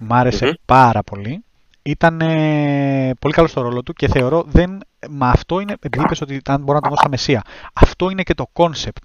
Μ' 0.00 0.12
άρεσε 0.12 0.44
Μμμ. 0.46 0.52
πάρα 0.64 1.02
πολύ. 1.02 1.44
Ήταν 1.82 2.20
ε, 2.20 3.12
πολύ 3.18 3.34
καλό 3.34 3.46
στο 3.48 3.60
ρόλο 3.60 3.82
του 3.82 3.92
και 3.92 4.08
θεωρώ 4.08 4.44
δεν. 4.46 4.78
Μα 5.10 5.28
αυτό 5.28 5.60
είναι. 5.60 5.72
Επειδή 5.72 6.04
είπες 6.04 6.20
ότι 6.20 6.40
αν 6.46 6.60
μπορώ 6.62 6.74
να 6.74 6.80
τον 6.80 6.90
δω 6.90 6.96
σαν 7.00 7.10
μεσία. 7.10 7.42
Αυτό 7.72 8.10
είναι 8.10 8.22
και 8.22 8.34
το 8.34 8.46
κόνσεπτ. 8.52 9.04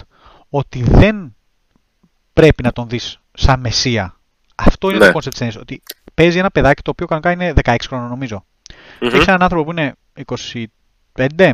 Ότι 0.49 0.84
δεν 0.84 1.36
πρέπει 2.34 2.64
να 2.64 2.72
τον 2.72 2.89
δεις 2.89 3.20
σαν 3.34 3.59
μεσία. 3.59 4.16
Αυτό 4.55 4.89
είναι 4.89 4.97
Ναι. 4.99 5.05
το 5.05 5.12
κόνσεπτ 5.12 5.36
της 5.38 5.45
ταινίας. 5.45 5.62
Ότι 5.62 5.82
παίζει 6.14 6.38
ένα 6.38 6.51
παιδάκι 6.51 6.82
το 6.82 6.89
οποίο 6.91 7.05
κανονικά 7.05 7.32
είναι 7.32 7.53
16 7.64 7.76
χρόνων 7.88 8.09
νομίζω. 8.09 8.45
Μμμ. 9.02 9.16
Έχει 9.16 9.30
έναν 9.30 9.43
άνθρωπο 9.43 9.64
που 9.64 9.72
είναι 9.72 9.93
25, 10.26 11.52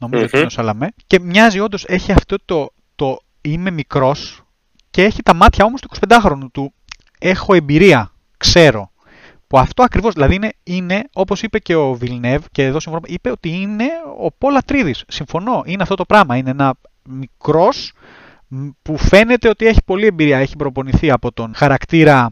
νομίζω 0.00 0.24
ότι 0.24 0.30
Μμμ. 0.32 0.38
είναι 0.38 0.46
ο 0.46 0.48
Σαλαμέ, 0.48 0.88
και 1.06 1.20
μοιάζει 1.20 1.60
όντως, 1.60 1.84
έχει 1.88 2.12
αυτό 2.12 2.36
το, 2.44 2.70
το 2.94 3.18
είμαι 3.40 3.70
μικρός 3.70 4.42
και 4.90 5.02
έχει 5.02 5.22
τα 5.22 5.34
μάτια 5.34 5.64
όμως 5.64 5.80
του 5.80 5.88
25χρονου 6.08 6.46
του. 6.52 6.72
Έχω 7.18 7.54
εμπειρία, 7.54 8.12
ξέρω. 8.36 8.90
Που 9.46 9.58
αυτό 9.58 9.82
ακριβώς, 9.82 10.12
δηλαδή 10.12 10.34
είναι, 10.34 10.52
είναι 10.62 11.02
όπως 11.12 11.42
είπε 11.42 11.58
και 11.58 11.74
ο 11.74 11.94
Βιλνεύ, 11.94 12.38
και 12.52 12.64
εδώ 12.64 12.80
συμφωνώ, 12.80 13.02
είπε 13.06 13.30
ότι 13.30 13.48
είναι 13.48 13.84
ο 14.18 14.32
Πόλα 14.32 14.62
Τρίδη. 14.62 14.94
Συμφωνώ, 15.08 15.62
είναι 15.66 15.82
αυτό 15.82 15.94
το 15.94 16.04
πράγμα. 16.04 16.36
Είναι 16.36 16.50
ένα 16.50 16.74
μικρός 17.02 17.92
που 18.82 18.98
φαίνεται 18.98 19.48
ότι 19.48 19.66
έχει 19.66 19.80
πολλή 19.84 20.06
εμπειρία. 20.06 20.38
Έχει 20.38 20.56
προπονηθεί 20.56 21.10
από 21.10 21.32
τον 21.32 21.54
χαρακτήρα 21.54 22.30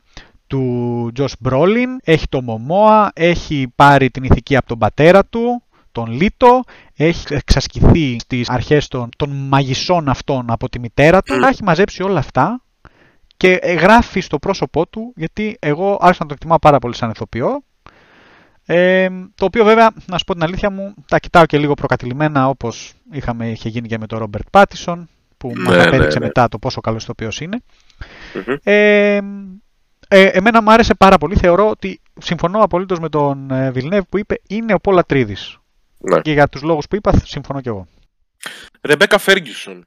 του 0.54 1.10
Τζος 1.14 1.34
Μπρόλιν, 1.40 1.90
έχει 2.04 2.26
το 2.28 2.42
Μωμόα, 2.42 3.10
έχει 3.14 3.72
πάρει 3.76 4.10
την 4.10 4.24
ηθική 4.24 4.56
από 4.56 4.66
τον 4.66 4.78
πατέρα 4.78 5.24
του, 5.24 5.62
τον 5.92 6.10
Λίτο, 6.10 6.62
έχει 6.96 7.34
εξασκηθεί 7.34 8.18
στις 8.18 8.50
αρχές 8.50 8.88
των, 8.88 9.08
των 9.16 9.30
μαγισσών 9.30 10.08
αυτών 10.08 10.50
από 10.50 10.68
τη 10.68 10.78
μητέρα 10.78 11.22
του, 11.22 11.34
Μμ. 11.34 11.40
τα 11.40 11.48
έχει 11.48 11.62
μαζέψει 11.62 12.02
όλα 12.02 12.18
αυτά 12.18 12.62
και 13.36 13.52
ε, 13.52 13.72
γράφει 13.72 14.20
στο 14.20 14.38
πρόσωπό 14.38 14.86
του, 14.86 15.12
γιατί 15.16 15.56
εγώ 15.60 15.98
άρχισα 16.00 16.22
να 16.22 16.28
το 16.28 16.34
εκτιμάω 16.34 16.58
πάρα 16.58 16.78
πολύ 16.78 16.94
σαν 16.94 17.10
ηθοποιό, 17.10 17.62
ε, 18.64 19.08
το 19.34 19.44
οποίο 19.44 19.64
βέβαια, 19.64 19.90
να 20.06 20.18
σου 20.18 20.24
πω 20.24 20.32
την 20.32 20.42
αλήθεια 20.42 20.70
μου, 20.70 20.94
τα 21.08 21.18
κοιτάω 21.18 21.46
και 21.46 21.58
λίγο 21.58 21.74
προκατηλημένα 21.74 22.48
όπως 22.48 22.92
είχαμε, 23.12 23.50
είχε 23.50 23.68
γίνει 23.68 23.88
και 23.88 23.98
με 23.98 24.06
τον 24.06 24.18
Ρόμπερτ 24.18 24.46
Πάτισον, 24.50 25.08
που 25.36 25.52
Ναι, 25.56 25.62
μας 25.62 25.76
ναι, 25.76 25.82
απέδειξε 25.82 26.18
ναι. 26.18 26.24
μετά 26.24 26.48
το 26.48 26.58
πόσο 26.58 26.80
καλός 26.80 27.02
ηθοποιός 27.02 27.40
είναι. 27.40 27.62
Μμμ. 28.34 28.56
Ε, 28.62 29.20
ε, 30.16 30.26
εμένα 30.26 30.62
μου 30.62 30.72
άρεσε 30.72 30.94
πάρα 30.94 31.18
πολύ. 31.18 31.36
Θεωρώ 31.36 31.68
ότι 31.68 32.00
συμφωνώ 32.20 32.62
απολύτως 32.62 32.98
με 32.98 33.08
τον 33.08 33.50
ε, 33.50 33.70
Βιλνεύ 33.70 34.04
που 34.08 34.18
είπε 34.18 34.40
είναι 34.48 34.74
ο 34.74 34.78
Πόλα 34.78 35.04
Τρίδης. 35.04 35.58
Ναι. 35.98 36.20
Και 36.20 36.32
για 36.32 36.48
τους 36.48 36.62
λόγους 36.62 36.86
που 36.88 36.96
είπα 36.96 37.12
συμφωνώ 37.24 37.60
κι 37.60 37.68
εγώ. 37.68 37.86
Ρεμπέκα 38.82 39.18
Φέργκισον. 39.18 39.86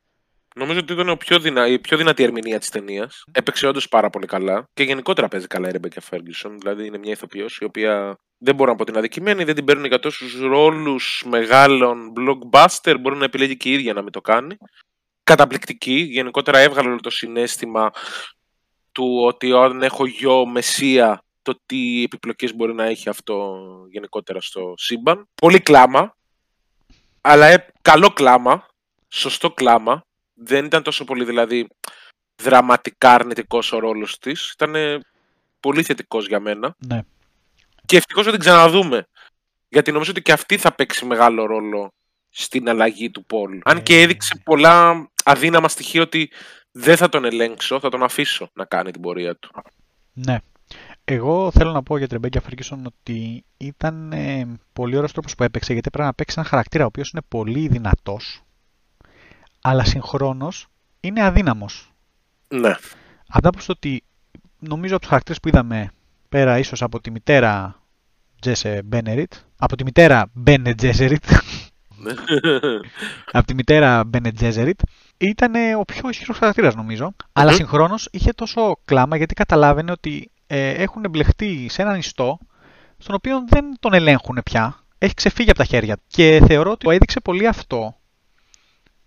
Νομίζω 0.55 0.79
ότι 0.79 0.93
ήταν 0.93 1.09
ο 1.09 1.15
πιο 1.15 1.39
δυνα... 1.39 1.67
η 1.67 1.79
πιο 1.79 1.97
δυνατή 1.97 2.23
ερμηνεία 2.23 2.59
της 2.59 2.69
ταινίας. 2.69 3.23
Έπαιξε 3.31 3.67
όντως 3.67 3.89
πάρα 3.89 4.09
πολύ 4.09 4.25
καλά. 4.25 4.69
Και 4.73 4.83
γενικότερα 4.83 5.27
παίζει 5.27 5.47
καλά 5.47 5.67
η 5.67 5.71
Ρεμπέκα 5.71 6.01
Φέργκισον. 6.01 6.57
Δηλαδή 6.59 6.85
είναι 6.85 6.97
μια 6.97 7.11
ηθοποιός 7.11 7.57
η 7.57 7.63
οποία 7.63 8.17
δεν 8.37 8.55
μπορώ 8.55 8.71
να 8.71 8.77
πω 8.77 8.83
την 8.83 8.97
αδικημένη, 8.97 9.43
δεν 9.43 9.55
την 9.55 9.65
παίρνουν 9.65 9.85
για 9.85 9.99
τόσους 9.99 10.39
ρόλους 10.39 11.23
μεγάλων 11.29 12.13
blockbuster. 12.17 12.95
Μπορεί 12.99 13.17
να 13.17 13.25
επιλέγει 13.25 13.57
και 13.57 13.69
η 13.69 13.71
ίδια 13.71 13.93
να 13.93 14.01
μην 14.01 14.11
το 14.11 14.21
κάνει. 14.21 14.57
Καταπληκτική. 15.23 16.07
Γενικότερα 16.09 16.59
έβγαλε 16.59 16.89
όλο 16.89 16.99
το 16.99 17.09
συνέστημα 17.09 17.91
του 18.97 19.23
ότι 19.23 19.51
αν 19.51 19.83
έχω 19.83 20.05
γιο 20.05 20.45
μεσία, 20.45 21.23
το 21.41 21.59
τι 21.65 22.03
επιπλοκές 22.03 22.55
μπορεί 22.55 22.73
να 22.73 22.83
έχει 22.83 23.09
αυτό 23.09 23.57
γενικότερα 23.91 24.41
στο 24.41 24.73
σύμπαν. 24.77 25.27
Πολύ 25.35 25.59
κλάμα, 25.59 26.15
αλλά 27.21 27.45
ε, 27.45 27.67
καλό 27.81 28.09
κλάμα, 28.09 28.67
σωστό 29.07 29.51
κλάμα. 29.51 30.01
Δεν 30.33 30.65
ήταν 30.65 30.83
τόσο 30.83 31.03
πολύ 31.03 31.25
δηλαδή 31.25 31.67
δραματικά 32.35 33.13
αρνητικός 33.13 33.71
ο 33.71 33.79
ρόλος 33.79 34.19
της. 34.19 34.51
Ήταν 34.51 34.75
πολύ 35.59 35.83
θετικός 35.83 36.27
για 36.27 36.39
μένα. 36.39 36.75
Ναι. 36.87 37.01
Και 37.85 37.97
ευτυχώς 37.97 38.25
να 38.25 38.31
την 38.31 38.39
ξαναδούμε. 38.39 39.07
Γιατί 39.69 39.91
νομίζω 39.91 40.11
ότι 40.11 40.21
και 40.21 40.31
αυτή 40.31 40.57
θα 40.57 40.75
παίξει 40.75 41.05
μεγάλο 41.05 41.45
ρόλο 41.45 41.93
στην 42.39 42.69
αλλαγή 42.69 43.09
του 43.11 43.25
Πολ. 43.25 43.59
Αν 43.63 43.83
και 43.83 43.95
Ε. 43.97 44.01
έδειξε 44.01 44.41
πολλά 44.43 45.09
αδύναμα 45.23 45.67
στοιχεία 45.67 46.01
ότι 46.01 46.31
δεν 46.71 46.97
θα 46.97 47.09
τον 47.09 47.25
ελέγξω, 47.25 47.79
θα 47.79 47.89
τον 47.89 48.03
αφήσω 48.03 48.49
να 48.53 48.65
κάνει 48.65 48.91
την 48.91 49.01
πορεία 49.01 49.35
του. 49.35 49.51
Ναι. 50.13 50.37
Εγώ 51.05 51.51
θέλω 51.51 51.71
να 51.71 51.83
πω 51.83 51.97
για 51.97 52.07
την 52.07 52.15
Ρεμπέκια 52.15 52.41
Φέργκισον 52.41 52.85
ότι 52.85 53.45
ήταν 53.57 54.11
ε, 54.11 54.59
πολύ 54.73 54.95
ωραίος 54.95 55.11
τρόπος 55.11 55.35
που 55.35 55.43
έπαιξε 55.43 55.73
γιατί 55.73 55.89
πρέπει 55.89 56.07
να 56.07 56.13
παίξει 56.13 56.35
έναν 56.37 56.49
χαρακτήρα 56.49 56.83
ο 56.83 56.87
οποίος 56.87 57.09
είναι 57.09 57.21
πολύ 57.27 57.67
δυνατός 57.67 58.41
αλλά 59.61 59.83
συγχρόνως 59.83 60.67
είναι 60.99 61.23
αδύναμος. 61.23 61.93
Ναι. 62.47 62.75
Από 63.27 63.57
το 63.57 63.63
ότι 63.67 64.03
νομίζω 64.59 64.91
από 64.91 65.01
τους 65.01 65.09
χαρακτήρες 65.09 65.39
που 65.39 65.47
είδαμε 65.47 65.91
πέρα 66.29 66.57
ίσως 66.57 66.81
από 66.81 67.01
τη 67.01 67.11
μητέρα 67.11 67.81
Τζέσε 68.41 68.81
Μπένεριτ, 68.85 69.33
από 69.57 69.75
τη 69.75 69.83
μητέρα 69.83 70.29
Μπένε 70.33 70.75
Τζέζεριτ, 70.75 71.23
από 73.31 73.47
τη 73.47 73.53
μητέρα 73.53 74.03
Μπένε 74.03 74.31
Τζέζεριτ, 74.31 74.79
ήταν 75.17 75.53
ο 75.79 75.81
πιο 75.81 76.09
ισχυρός 76.09 76.37
χαρακτήρας 76.37 76.75
νομίζω. 76.75 77.15
Αλλά 77.33 77.51
συγχρόνως 77.51 78.07
είχε 78.11 78.31
τόσο 78.31 78.79
κλάμα 78.85 79.17
γιατί 79.17 79.33
καταλάβαινε 79.33 79.91
ότι 79.91 80.31
ε, 80.47 80.69
έχουν 80.69 81.03
εμπλεχτεί 81.03 81.67
σε 81.69 81.81
έναν 81.81 81.95
ιστό 81.95 82.39
στον 82.97 83.15
οποίο 83.15 83.43
δεν 83.47 83.65
τον 83.79 83.93
ελέγχουν 83.93 84.39
πια. 84.45 84.79
Έχει 84.97 85.13
ξεφύγει 85.13 85.49
από 85.49 85.59
τα 85.59 85.65
χέρια. 85.65 85.95
του. 85.95 86.03
Και 86.07 86.41
θεωρώ 86.47 86.71
ότι 86.71 86.85
το 86.85 86.91
έδειξε 86.91 87.19
πολύ 87.19 87.47
αυτό. 87.47 87.95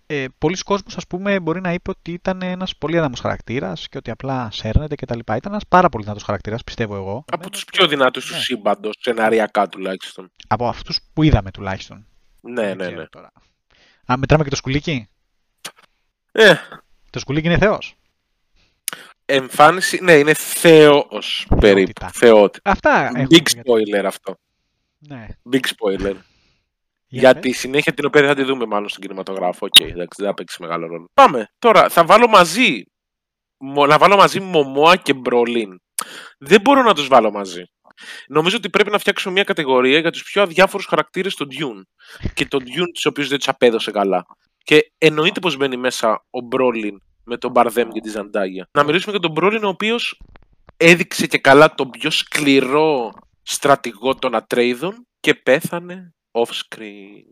Ε, 0.05 0.25
Πολλοί 0.37 0.57
κόσμος 0.57 0.97
ας 0.97 1.07
πούμε 1.07 1.39
μπορεί 1.39 1.61
να 1.61 1.73
είπε 1.73 1.89
ότι 1.89 2.11
ήταν 2.11 2.41
ένας 2.41 2.75
πολύ 2.77 2.97
αδάμος 2.97 3.19
χαρακτήρας 3.19 3.87
και 3.89 3.97
ότι 3.97 4.11
απλά 4.11 4.49
σέρνεται 4.51 4.95
κτλ. 4.95 5.19
Ήταν 5.19 5.41
ένας 5.45 5.67
πάρα 5.67 5.89
πολύ 5.89 6.03
δυνατός 6.03 6.23
χαρακτήρας 6.23 6.63
πιστεύω 6.63 6.95
εγώ. 6.95 7.23
Από 7.31 7.49
τους 7.49 7.65
πιο 7.65 7.87
δυνατούς 7.87 8.25
του 8.25 8.33
Ναι. 8.33 8.39
σύμπαντος, 8.39 8.95
σεναριακά 8.99 9.67
τουλάχιστον. 9.67 10.31
Από 10.47 10.67
αυτούς 10.67 10.99
που 11.13 11.23
είδαμε 11.23 11.51
τουλάχιστον. 11.51 12.05
Ναι, 12.41 12.61
Δεν 12.65 12.77
ναι, 12.77 12.83
ξέρω 12.85 13.01
ναι. 13.01 13.07
τώρα. 13.07 13.31
Α, 14.11 14.17
μετράμε 14.17 14.43
και 14.43 14.49
το 14.49 14.55
σκουλήκι; 14.55 15.09
Ε, 16.31 16.55
Το 17.09 17.19
σκουλήκι 17.19 17.47
είναι 17.47 17.57
θεός. 17.57 17.95
εμφάνιση, 19.25 19.99
ναι, 20.03 20.13
είναι 20.13 20.33
θεός 20.33 21.47
περίπου. 21.59 21.77
Θεότητα. 22.01 22.09
Θεότητα. 22.13 22.71
Αυτά 22.71 23.05
έχουμε 23.05 23.23
Big 23.23 23.51
για- 23.53 23.63
spoiler 23.65 24.05
αυτό. 24.05 24.35
Ναι. 24.97 25.27
Big 25.51 25.59
spoiler. 25.65 26.15
Για 27.07 27.19
Για 27.21 27.33
πες. 27.33 27.41
τη 27.41 27.51
συνέχεια 27.51 27.93
την 27.93 28.05
οποία 28.05 28.27
θα 28.27 28.35
τη 28.35 28.43
δούμε 28.43 28.65
μάλλον 28.65 28.89
στον 28.89 29.01
κινηματογράφο. 29.01 29.65
Οκ, 29.65 29.79
εντάξει, 29.79 30.15
δεν 30.21 30.25
θα 30.27 30.33
παίξει 30.33 30.61
μεγάλο 30.61 30.87
ρόλο. 30.87 31.09
Πάμε. 31.13 31.51
Τώρα 31.59 31.89
θα 31.89 32.05
βάλω 32.05 32.27
μαζί. 32.27 32.83
μο- 33.57 33.85
Να 33.85 33.97
βάλω 33.97 34.15
μαζί 34.15 34.39
Μομόα 34.39 34.95
και 34.95 35.13
Μπρολίν. 35.13 35.81
Δεν 36.37 36.61
μπορώ 36.61 36.81
να 36.81 36.93
τους 36.93 37.07
βάλω 37.07 37.31
μαζί. 37.31 37.63
Νομίζω 38.27 38.57
ότι 38.57 38.69
πρέπει 38.69 38.89
να 38.91 38.97
φτιάξουμε 38.97 39.33
μια 39.33 39.43
κατηγορία 39.43 39.99
για 39.99 40.11
τους 40.11 40.23
πιο 40.23 40.41
αδιάφορους 40.41 40.85
χαρακτήρες 40.85 41.35
του 41.35 41.47
Dune. 41.51 41.81
Και 42.33 42.45
τον 42.45 42.63
Dune 42.63 42.89
τους 42.93 43.05
οποίους 43.05 43.27
δεν 43.27 43.37
τους 43.37 43.47
απέδωσε 43.47 43.91
καλά. 43.91 44.25
Και 44.63 44.91
εννοείται 44.97 45.39
πως 45.39 45.57
μπαίνει 45.57 45.77
μέσα 45.77 46.25
ο 46.29 46.41
Μπρόλιν 46.41 47.01
με 47.23 47.37
τον 47.37 47.51
Μπαρδέμ 47.51 47.89
και 47.89 47.99
τη 47.99 48.09
Ζαντάγια. 48.09 48.67
Να 48.71 48.83
μιλήσουμε 48.83 49.11
για 49.11 49.19
τον 49.21 49.31
Μπρόλιν 49.31 49.63
ο 49.63 49.67
οποίος 49.67 50.21
έδειξε 50.77 51.27
και 51.27 51.37
καλά 51.37 51.75
τον 51.75 51.89
πιο 51.89 52.09
σκληρό 52.09 53.13
στρατηγό 53.43 54.15
των 54.15 54.35
Ατρέιδων 54.35 55.07
και 55.19 55.35
πέθανε 55.35 56.13
off-screen. 56.31 57.23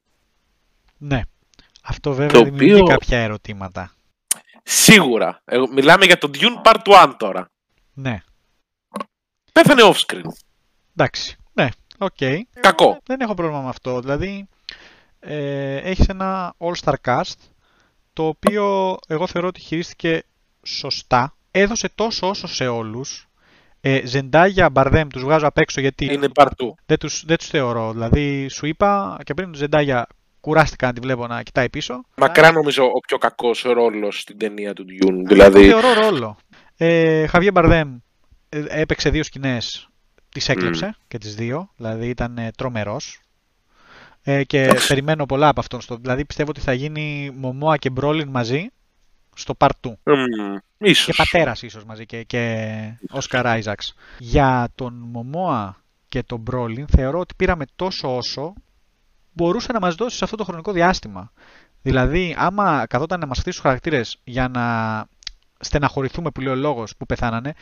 Ναι. 0.97 1.21
Αυτό 1.83 2.11
βέβαια 2.13 2.31
Το 2.39 2.43
δημιουργεί 2.43 2.73
οποίο- 2.73 2.85
κάποια 2.87 3.17
ερωτήματα. 3.19 3.93
Σίγουρα. 4.63 5.41
Εγώ, 5.45 5.67
μιλάμε 5.67 6.05
για 6.05 6.17
τον 6.17 6.31
Dune 6.33 6.61
Part 6.63 6.81
1 6.83 7.13
τώρα. 7.17 7.51
Ναι. 7.93 8.17
Πέθανε 9.53 9.81
off-screen. 9.83 10.21
Εντάξει. 10.99 11.35
Ναι. 11.53 11.67
Οκ. 11.97 12.17
Κακό. 12.59 12.97
Δεν 13.05 13.19
έχω 13.19 13.33
πρόβλημα 13.33 13.61
με 13.61 13.69
αυτό. 13.69 13.99
Δηλαδή, 13.99 14.47
ε, 15.19 15.75
έχεις 15.75 16.07
ένα 16.07 16.53
all-star 16.57 16.93
cast, 17.05 17.37
το 18.13 18.27
οποίο 18.27 18.97
εγώ 19.07 19.27
θεωρώ 19.27 19.47
ότι 19.47 19.59
χειρίστηκε 19.59 20.23
σωστά 20.63 21.35
έδωσε 21.51 21.89
τόσο 21.95 22.29
όσο 22.29 22.47
σε 22.47 22.67
όλους. 22.67 23.27
Ε, 23.81 24.05
Ζεντάγια, 24.05 24.69
Μπαρδέμ 24.69 25.07
τους 25.07 25.23
βγάζω 25.23 25.47
απ' 25.47 25.57
έξω 25.57 25.81
γιατί 25.81 26.05
Είναι 26.13 26.29
part 26.29 26.52
two. 26.52 26.75
δεν 26.85 26.97
τους, 26.97 27.23
δεν 27.25 27.37
τους 27.37 27.47
θεωρώ. 27.47 27.91
Δηλαδή 27.91 28.47
σου 28.47 28.65
είπα 28.65 29.17
και 29.23 29.33
πριν 29.33 29.51
τη 29.51 29.57
Ζεντάγια 29.57 30.07
κουράστηκα 30.39 30.87
να 30.87 30.93
τη 30.93 30.99
βλέπω 30.99 31.27
να 31.27 31.43
κοιτάει 31.43 31.69
πίσω. 31.69 32.01
Μακράν 32.15 32.51
νομίζω 32.51 32.83
ο 32.83 32.99
πιο 33.07 33.17
κακός 33.17 33.61
ρόλος 33.61 34.19
στην 34.19 34.37
ταινία 34.37 34.73
του 34.73 34.85
Dune. 34.89 35.23
Το 35.27 35.33
Δηλαδή. 35.33 35.67
θεωρώ 35.69 35.93
ρόλο. 35.93 36.37
Ε, 36.77 37.27
Χαβιέ 37.27 37.51
Μπαρδέμ 37.51 37.97
ε, 38.49 38.63
έπαιξε 38.67 39.09
δύο 39.09 39.23
σκηνές, 39.23 39.89
τις 40.29 40.49
έκλεψε 40.49 40.95
και 41.07 41.17
τις 41.17 41.35
δύο, 41.35 41.69
δηλαδή 41.75 42.09
ήταν 42.09 42.37
ε, 42.37 42.51
τρομερός. 42.57 43.21
Ε, 44.21 44.43
και 44.43 44.61
Εντάξει. 44.63 44.87
περιμένω 44.87 45.25
πολλά 45.25 45.47
από 45.47 45.59
αυτόν. 45.59 45.81
Στο, 45.81 45.95
δηλαδή 45.95 46.25
πιστεύω 46.25 46.49
ότι 46.49 46.61
θα 46.61 46.73
γίνει 46.73 47.31
Μωμόα 47.35 47.77
και 47.77 47.89
Μπρόλιν 47.89 48.27
μαζί 48.29 48.69
στο 49.35 49.53
part 49.57 49.69
2. 49.87 49.93
μμ, 50.03 50.57
ίσως. 50.77 51.05
Και 51.05 51.13
πατέρας 51.17 51.61
ίσως 51.61 51.85
μαζί 51.85 52.05
και, 52.05 52.23
και 52.23 52.93
Όσκαρ 53.09 53.47
Άιζαξ. 53.47 53.93
Για 54.17 54.69
τον 54.75 54.93
Μωμόα 54.93 55.83
και 56.09 56.23
τον 56.23 56.39
Μπρόλιν 56.39 56.87
θεωρώ 56.87 57.19
ότι 57.19 57.33
πήραμε 57.37 57.65
τόσο 57.75 58.15
όσο 58.15 58.53
μπορούσε 59.33 59.71
να 59.71 59.79
μας 59.79 59.95
δώσει 59.95 60.17
σε 60.17 60.23
αυτό 60.23 60.35
το 60.35 60.43
χρονικό 60.43 60.71
διάστημα. 60.71 61.31
Δηλαδή, 61.81 62.35
άμα 62.37 62.85
καθόταν 62.89 63.19
να 63.19 63.25
μας 63.25 63.39
χτίσει 63.39 63.55
τους 63.55 63.65
χαρακτήρες 63.65 64.19
για 64.23 64.47
να 64.47 65.05
στεναχωρηθούμε 65.59 66.31
που 66.31 66.41
λέει 66.41 66.53
ο 66.53 66.55
λόγος 66.55 66.95
που 66.97 67.05
πεθάνανε, 67.05 67.53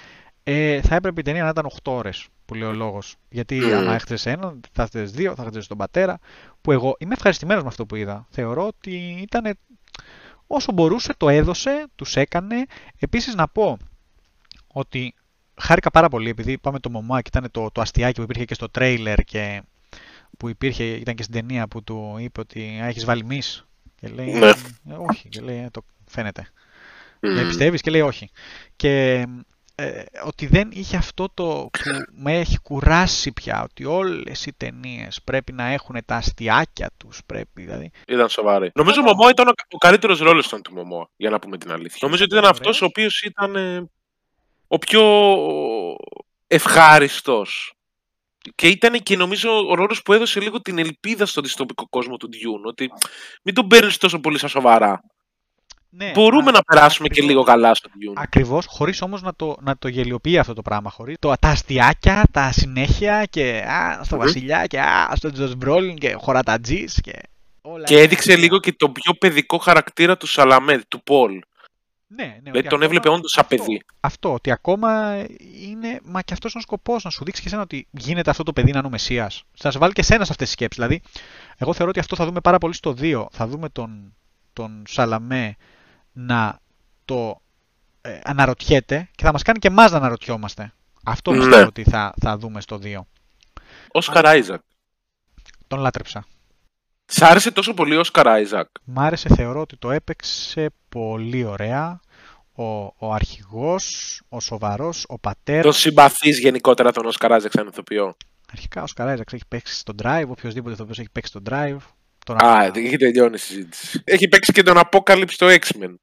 ε, 0.50 0.82
θα 0.82 0.96
έπρεπε 0.96 1.20
η 1.20 1.24
ταινία 1.24 1.44
να 1.44 1.50
ήταν 1.50 1.66
8 1.84 1.92
ώρες 1.92 2.28
που 2.46 2.54
λέει 2.54 2.70
ο 2.70 2.74
λόγος. 2.74 3.16
Γιατί 3.30 3.56
Μμμ. 3.60 3.74
άμα 3.74 3.94
έχτιζε 3.94 4.30
έναν, 4.32 4.60
θα 4.72 4.84
έχτιζε 4.84 5.04
δύο, 5.04 5.36
θα 5.36 5.44
έχτιζε 5.44 5.68
τον 5.68 5.78
πατέρα. 5.78 6.20
Που 6.62 6.72
εγώ 6.72 6.96
είμαι 7.00 7.14
ευχαριστημένος 7.14 7.64
με 7.64 7.70
αυτό 7.70 7.86
που 7.86 7.96
είδα. 7.96 8.28
Θεωρώ 8.30 8.68
ότι 8.68 9.18
ήταν 9.22 9.58
όσο 10.48 10.72
μπορούσε, 10.72 11.14
το 11.18 11.30
έδωσε, 11.30 11.88
τους 11.96 12.16
έκανε. 12.16 12.66
Επίσης 13.00 13.36
να 13.36 13.48
πω 13.48 13.78
ότι 14.68 15.14
χάρηκα 15.56 15.92
πάρα 15.92 16.10
πολύ 16.10 16.30
επειδή 16.30 16.58
πάμε 16.58 16.80
το 16.80 16.90
Μωμά 16.90 17.22
και 17.22 17.30
ήταν 17.38 17.52
το, 17.52 17.70
το 17.72 17.82
αστιάκι 17.82 18.16
που 18.16 18.22
υπήρχε 18.22 18.46
και 18.46 18.54
στο 18.54 18.70
τρέιλερ 18.70 19.24
και 19.24 19.62
που 20.38 20.50
υπήρχε, 20.50 20.84
ήταν 20.84 21.16
και 21.16 21.24
στην 21.24 21.36
ταινία 21.36 21.68
που 21.68 21.84
του 21.84 22.16
είπε 22.20 22.40
ότι 22.40 22.80
«Α, 22.82 22.86
έχεις 22.86 23.06
βάλει 23.06 23.26
μυς. 23.26 23.68
Και 23.96 24.08
λέει, 24.08 24.32
Ναι. 24.32 24.48
«Ε, 24.50 24.94
όχι, 25.10 25.30
και 25.30 25.42
λέει, 25.42 25.58
«Ε, 25.58 25.70
το 25.72 25.82
φαίνεται. 26.06 26.48
Μμ. 27.22 27.34
Δεν 27.34 27.48
πιστεύεις 27.48 27.82
και 27.82 27.92
λέει 27.92 28.02
όχι. 28.02 28.30
Και 28.76 29.26
ε, 29.80 30.04
ότι 30.26 30.46
δεν 30.46 30.70
είχε 30.72 30.98
αυτό 30.98 31.30
το 31.34 31.70
που 31.72 32.04
με 32.12 32.40
έχει 32.40 32.60
κουράσει 32.60 33.32
πια, 33.32 33.64
ότι 33.64 33.86
όλες 33.86 34.46
οι 34.46 34.54
ταινίες 34.54 35.22
πρέπει 35.24 35.52
να 35.52 35.66
έχουν 35.66 35.98
τα 36.06 36.16
αστιάκια 36.16 36.92
τους, 36.98 37.20
πρέπει 37.26 37.62
δηλαδή. 37.62 37.92
Ήταν 38.08 38.30
σοβαρή. 38.30 38.72
Νομίζω 38.76 39.02
ο 39.02 39.04
Μωμό 39.04 39.30
ήταν 39.30 39.48
ο, 39.48 39.52
ο 39.72 39.78
καλύτερος 39.78 40.20
ρόλος 40.20 40.46
ήταν 40.46 40.62
του 40.62 40.74
Μωμό, 40.74 41.10
για 41.16 41.30
να 41.30 41.40
πούμε 41.40 41.58
την 41.58 41.72
αλήθεια. 41.72 42.00
Νομίζω 42.02 42.24
ότι 42.24 42.34
ήταν 42.34 42.46
Ωραίος. 42.46 42.60
αυτός 42.60 42.82
ο 42.82 42.86
οποίος 42.86 43.22
ήταν 43.22 43.56
ε, 43.56 43.90
ο 44.68 44.78
πιο 44.78 45.04
ευχάριστος. 46.48 47.72
Και 48.56 48.68
ήταν 48.68 49.04
και 49.04 49.16
νομίζω 49.16 49.68
ο 49.68 49.76
ρόλος 49.76 50.02
που 50.02 50.14
έδωσε 50.14 50.40
λίγο 50.40 50.62
την 50.62 50.78
ελπίδα 50.78 51.26
στον 51.26 51.44
δυστοπικό 51.44 51.88
κόσμο 51.90 52.18
του 52.18 52.30
Dune. 52.34 52.64
Ότι 52.64 52.90
μην 53.44 53.56
τον 53.56 53.68
παίρνεις 53.68 53.98
τόσο 53.98 54.20
πολύ 54.20 54.38
στα 54.38 54.48
σοβαρά. 54.48 55.02
Ναι, 55.90 56.12
Μπορούμε 56.14 56.50
α- 56.50 56.52
να 56.54 56.62
περάσουμε 56.64 57.08
και 57.08 57.14
ακριβώς. 57.14 57.30
λίγο 57.30 57.44
καλά 57.44 57.76
στο 57.76 57.90
Dune. 57.94 58.14
Ακριβώς, 58.16 58.66
χωρίς 58.66 59.02
όμως 59.02 59.22
να 59.22 59.34
το, 59.36 59.56
να 59.62 59.78
το 59.78 59.88
γελιοποιεί 59.88 60.38
αυτό 60.38 60.54
το 60.54 60.62
πράγμα. 60.62 60.90
Χωρίς 60.90 61.16
το, 61.20 61.34
τα 61.40 61.50
αστιάκια, 61.50 62.24
τα 62.32 62.52
συνέχεια 62.52 63.26
και 63.26 63.64
α, 63.68 64.04
στο 64.04 64.16
Μμμ. 64.16 64.22
Βασιλιά 64.24 64.66
και 64.66 64.80
α, 64.80 65.12
στο 65.16 65.32
Τζος 65.32 65.56
Μπρόλιν 65.56 65.98
και 65.98 66.14
χωρατατζής 66.14 67.02
και 67.02 67.12
όλα. 67.62 67.84
Και 67.84 68.00
έδειξε 68.00 68.36
λίγο 68.36 68.60
και 68.60 68.74
τον 68.74 68.92
πιο 68.92 69.14
παιδικό 69.14 69.58
χαρακτήρα 69.58 70.18
του 70.18 70.28
Σαλαμέ, 70.28 70.84
του 70.88 71.04
Πολ. 71.04 71.40
Ναι, 72.10 72.24
ναι, 72.24 72.38
Δηλαδή 72.40 72.58
ότι 72.58 72.68
τον 72.68 72.68
ακόμα 72.68 72.86
έβλεπε 72.86 73.10
όντως 73.10 73.32
σαν 73.32 73.44
αυτό- 73.44 73.56
παιδί. 73.66 73.82
Αυτό, 74.00 74.34
ότι 74.34 74.52
ακόμα 74.52 75.18
είναι. 75.70 76.00
Μα 76.04 76.22
και 76.22 76.34
αυτός 76.34 76.52
είναι 76.54 76.62
ο 76.66 76.68
σκοπός, 76.68 77.04
να 77.04 77.10
σου 77.10 77.24
δείξει 77.24 77.42
και 77.42 77.48
εσένα 77.48 77.62
ότι 77.62 77.88
γίνεται 77.92 78.30
αυτό 78.30 78.44
το 78.44 78.54
παιδί 78.54 78.72
να 78.72 78.78
είναι 78.78 78.88
ο 78.88 78.90
Μεσία. 78.90 79.32
Να 79.64 79.72
σε 79.72 79.80
βάλει 79.80 79.94
και 79.94 80.02
εσένα 80.02 80.26
σε 80.26 80.32
αυτές 80.32 80.46
τις 80.48 80.56
σκέψεις. 80.56 80.84
Δηλαδή, 80.84 81.02
εγώ 81.58 81.74
θεωρώ 81.74 81.90
ότι 81.90 82.00
αυτό 82.00 82.16
θα 82.16 82.26
δούμε 82.26 82.40
πάρα 82.42 82.58
πολύ 82.58 82.74
στο 82.74 82.96
2. 83.00 83.26
Θα 83.32 83.48
δούμε 83.48 83.70
τον, 83.70 84.16
τον 84.54 84.84
Σαλαμέ 84.88 85.56
να 86.20 86.60
το 87.06 87.42
ε, 88.02 88.20
αναρωτιέται 88.24 89.10
και 89.16 89.24
θα 89.24 89.32
μας 89.32 89.42
κάνει 89.44 89.60
και 89.60 89.68
εμάς 89.68 89.92
να 89.92 89.98
αναρωτιόμαστε. 89.98 90.74
Αυτό 91.06 91.32
Ναι. 91.32 91.38
πιστεύω 91.38 91.66
ότι 91.68 91.84
θα, 91.84 92.14
θα 92.22 92.38
δούμε 92.38 92.62
στο 92.62 92.80
2. 92.84 93.00
Όσκαρ 93.92 94.26
Άιζακ. 94.26 94.62
Τον 95.68 95.80
λάτρεψα. 95.80 96.26
Σ' 97.06 97.22
άρεσε 97.22 97.52
τόσο 97.52 97.74
πολύ 97.74 97.96
ο 97.96 98.00
Όσκαρ 98.00 98.28
Άιζακ; 98.28 98.68
Μ' 98.84 99.00
άρεσε, 99.00 99.30
θεωρώ 99.36 99.62
ότι 99.62 99.78
το 99.78 99.92
έπαιξε 99.92 100.70
πολύ 100.90 101.44
ωραία. 101.44 102.00
Ο, 102.52 102.64
ο 102.84 103.14
αρχηγός, 103.14 104.22
ο 104.30 104.40
σοβαρός, 104.40 105.06
ο 105.08 105.20
πατέρας. 105.20 105.64
Τον 105.64 105.74
συμπαθείς 105.74 106.40
γενικότερα 106.40 106.92
τον 106.92 107.06
Όσκαρ 107.06 107.32
Άιζακ 107.32 107.52
σαν 107.52 107.68
ηθοποιό; 107.68 108.16
Αρχικά 108.52 108.84
ο 108.84 108.88
Σκαράιζαξ 108.88 109.34
έχει 109.34 109.44
παίξει 109.48 109.76
στο 109.76 109.94
Drive, 110.04 110.26
οποιοδήποτε 110.28 110.74
ηθοποιός 110.74 111.00
έχει 111.00 111.10
παίξει 111.12 111.30
στο 111.32 111.42
Drive. 111.50 111.78
Τον 112.28 112.44
Α, 112.46 112.52
α- 112.52 112.72
έχει 112.76 112.98
τελειώνει 112.98 113.36
η 113.36 113.38
συζήτηση. 113.38 114.02
Έχει 114.04 114.28
παίξει 114.28 114.52
και 114.52 114.64
τον 114.64 114.80
Apocalypse 114.84 115.30
στο 115.30 115.48
X-Men. 115.48 115.94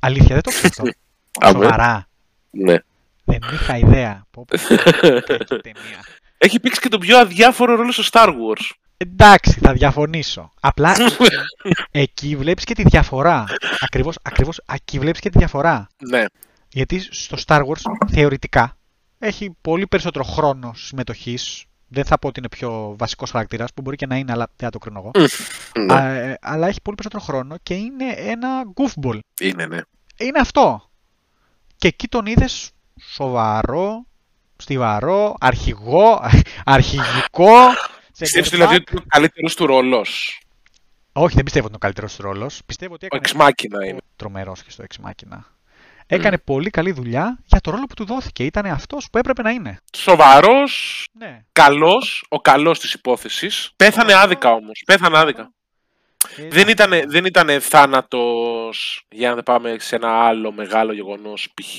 Αλήθεια, 0.00 0.34
δεν 0.34 0.40
το 0.42 0.50
ξέρω 0.50 0.68
αυτό. 0.68 0.82
Αμέ. 1.48 1.62
Σοβαρά. 1.64 2.08
Ναι. 2.50 2.76
Δεν 3.24 3.38
είχα 3.52 3.76
ιδέα. 3.78 4.26
Πω, 4.30 4.44
πω, 4.44 4.56
τέτοια 5.20 5.60
ταινία. 5.60 6.04
Έχει 6.38 6.60
παίξει 6.60 6.80
και 6.80 6.88
τον 6.88 7.00
πιο 7.00 7.18
αδιάφορο 7.18 7.74
ρόλο 7.74 7.92
στο 7.92 8.02
Star 8.12 8.28
Wars. 8.28 8.70
Εντάξει, 8.96 9.58
θα 9.60 9.72
διαφωνήσω. 9.72 10.52
Απλά 10.60 10.96
εκεί 11.90 12.36
βλέπεις 12.36 12.64
και 12.64 12.74
τη 12.74 12.82
διαφορά. 12.82 13.44
Ακριβώς, 13.80 14.18
ακριβώς 14.22 14.60
εκεί 14.72 14.98
βλέπεις 14.98 15.20
και 15.20 15.30
τη 15.30 15.38
διαφορά. 15.38 15.86
ναι. 16.10 16.24
Γιατί 16.68 17.00
στο 17.10 17.36
Star 17.46 17.60
Wars 17.60 17.80
θεωρητικά 18.12 18.76
έχει 19.18 19.56
πολύ 19.60 19.86
περισσότερο 19.86 20.24
χρόνο 20.24 20.72
συμμετοχής. 20.76 21.64
Δεν 21.94 22.04
θα 22.04 22.18
πω 22.18 22.28
ότι 22.28 22.38
είναι 22.38 22.48
πιο 22.48 22.94
βασικός 22.98 23.30
χαρακτήρας, 23.30 23.72
που 23.74 23.82
μπορεί 23.82 23.96
και 23.96 24.06
να 24.06 24.16
είναι, 24.16 24.32
αλλά 24.32 24.46
δεν 24.56 24.68
θα 24.68 24.70
το 24.70 24.78
κρίνω 24.78 24.98
εγώ. 24.98 25.10
ναι. 25.84 25.94
Α, 25.94 26.04
ε, 26.04 26.38
αλλά 26.40 26.66
έχει 26.68 26.80
πολύ 26.82 26.96
περισσότερο 26.96 27.22
χρόνο 27.22 27.56
και 27.62 27.74
είναι 27.74 28.14
ένα 28.16 28.48
goofball. 28.74 29.18
Είναι, 29.40 29.66
ναι. 29.66 29.78
είναι 30.18 30.38
αυτό. 30.40 30.88
Και 31.76 31.88
εκεί 31.88 32.08
τον 32.08 32.26
είδες 32.26 32.70
σοβαρό, 33.00 34.06
στιβαρό, 34.56 35.34
αρχηγό, 35.40 36.20
αρχηγικό. 36.64 37.56
σε 38.12 38.24
Πιστεύει 38.24 38.48
νερβάκ. 38.48 38.50
δηλαδή 38.50 38.74
ότι 38.76 38.92
είναι 38.92 39.00
ο 39.04 39.08
καλύτερος 39.08 39.54
του 39.56 39.66
ρόλος. 39.66 40.38
Όχι, 41.12 41.34
δεν 41.34 41.44
πιστεύω 41.44 41.66
ότι 41.66 41.74
είναι 41.74 41.76
ο 41.76 41.78
καλύτερος 41.78 42.16
ρόλος. 42.16 42.62
Πιστεύω 42.66 42.94
ότι 42.94 43.04
Ο 43.04 43.06
έκανε. 43.06 43.22
Εξμάκινα 43.24 43.86
είναι. 43.86 43.98
Τρομερός 44.16 44.62
και 44.62 44.70
στο 44.70 44.84
Ex 44.88 44.96
Machina. 46.08 46.18
Έκανε 46.18 46.38
πολύ 46.38 46.70
καλή 46.70 46.92
δουλειά 46.92 47.38
για 47.44 47.60
το 47.60 47.70
ρόλο 47.70 47.84
που 47.86 47.94
του 47.94 48.04
δόθηκε. 48.04 48.44
Ήταν 48.44 48.66
αυτός 48.66 49.08
που 49.12 49.18
έπρεπε 49.18 49.42
να 49.42 49.50
είναι. 49.50 49.78
Σοβαρός, 49.96 51.04
Ναι. 51.12 51.44
καλός, 51.52 52.24
ο 52.28 52.40
καλός 52.40 52.78
της 52.80 52.92
υπόθεσης. 52.94 53.70
Πέθανε 53.76 54.14
άδικα 54.14 54.50
όμως. 54.52 54.82
Πέθανε 54.86 55.18
άδικα. 55.18 55.52
Ε, 56.36 56.48
Δεν 56.48 56.68
ήταν, 56.68 56.90
δεν 57.06 57.24
ήτανε 57.24 57.58
θάνατος 57.58 59.06
για 59.10 59.28
να 59.28 59.34
δεν 59.34 59.42
πάμε 59.44 59.76
σε 59.78 59.96
ένα 59.96 60.08
άλλο 60.08 60.52
μεγάλο 60.52 60.92
γεγονός 60.92 61.48
π.χ. 61.54 61.78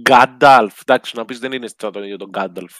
Γκάνταλφ. 0.00 0.80
Εντάξει, 0.80 1.16
να 1.16 1.24
πεις 1.24 1.38
δεν 1.38 1.52
είναι 1.52 1.68
σαν 1.78 1.92
τον 1.92 2.02
ίδιο 2.02 2.16
τον 2.16 2.28
Γκάνταλφ. 2.28 2.72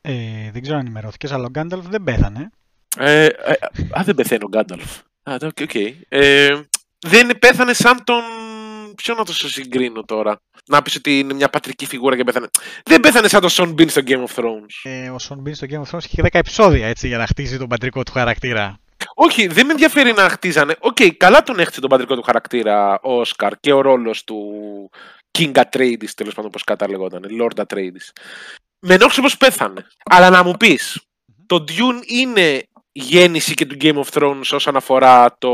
Ε, 0.00 0.50
δεν 0.52 0.62
ξέρω 0.62 0.76
αν 0.78 0.84
ενημερώθηκες, 0.84 1.32
αλλά 1.32 1.44
ο 1.44 1.50
Γκάνταλφ 1.50 1.86
δεν 1.86 2.02
πέθανε. 2.04 2.50
Ε, 2.98 3.24
ε, 3.24 3.52
α, 3.98 4.02
δεν 4.04 4.14
πεθαίνει 4.14 4.44
ο 4.44 4.48
Γκάνταλφ. 4.48 4.98
Α, 5.22 5.34
οκ, 5.42 5.56
οκ. 5.62 5.74
Ε, 6.08 6.60
δεν 7.06 7.38
πέθανε 7.38 7.72
σαν 7.72 8.04
τον... 8.04 8.22
Ποιο 9.02 9.14
να 9.14 9.24
το 9.24 9.32
σε 9.32 9.48
συγκρίνω 9.48 10.04
τώρα; 10.04 10.40
Να 10.66 10.82
πεις 10.82 10.96
ότι 10.96 11.18
είναι 11.18 11.34
μια 11.34 11.48
πατρική 11.48 11.86
φιγούρα 11.86 12.16
και 12.16 12.24
πέθανε. 12.24 12.46
Δεν 12.84 13.00
πέθανε 13.00 13.28
σαν 13.28 13.40
τον 13.40 13.50
Σον 13.50 13.72
Μπιν 13.72 13.88
στο 13.88 14.00
Game 14.06 14.24
of 14.24 14.34
Thrones. 14.34 14.80
Ε, 14.82 15.10
ο 15.10 15.18
Σον 15.18 15.38
Μπιν 15.38 15.54
στο 15.54 15.66
Game 15.70 15.82
of 15.82 15.90
Thrones 15.90 16.04
είχε 16.04 16.22
10 16.22 16.28
επεισόδια 16.32 16.86
έτσι, 16.86 17.08
για 17.08 17.18
να 17.18 17.26
χτίσει 17.26 17.58
τον 17.58 17.68
πατρικό 17.68 18.02
του 18.02 18.12
χαρακτήρα. 18.12 18.80
Όχι, 19.14 19.46
δεν 19.46 19.66
με 19.66 19.72
ενδιαφέρει 19.72 20.12
να 20.12 20.28
χτίζανε. 20.28 20.76
Οκ, 20.78 20.96
καλά 21.16 21.42
τον 21.42 21.58
έχτισε 21.58 21.80
τον 21.80 21.90
πατρικό 21.90 22.14
του 22.14 22.22
χαρακτήρα 22.22 23.00
ο 23.02 23.20
Όσκαρ 23.20 23.60
και 23.60 23.72
ο 23.72 23.80
ρόλος 23.80 24.24
του 24.24 24.40
King 25.38 25.52
Atreides, 25.52 26.10
τέλος 26.14 26.34
πάντων 26.34 26.50
πώ 26.50 26.58
κατάλεγόταν, 26.64 27.24
Lord 27.40 27.64
Atreides. 27.64 28.10
Με 28.78 28.94
ενόχλησε 28.94 29.20
πως 29.20 29.36
πέθανε. 29.36 29.86
Αλλά 30.04 30.30
να 30.30 30.42
μου 30.42 30.52
πεις, 30.52 31.00
το 31.46 31.64
Dune 31.68 32.06
είναι 32.06 32.62
γέννηση 32.92 33.54
και 33.54 33.66
του 33.66 33.76
Game 33.80 34.02
of 34.02 34.08
Thrones 34.12 34.50
όσον 34.52 34.76
αφορά 34.76 35.36
το. 35.38 35.50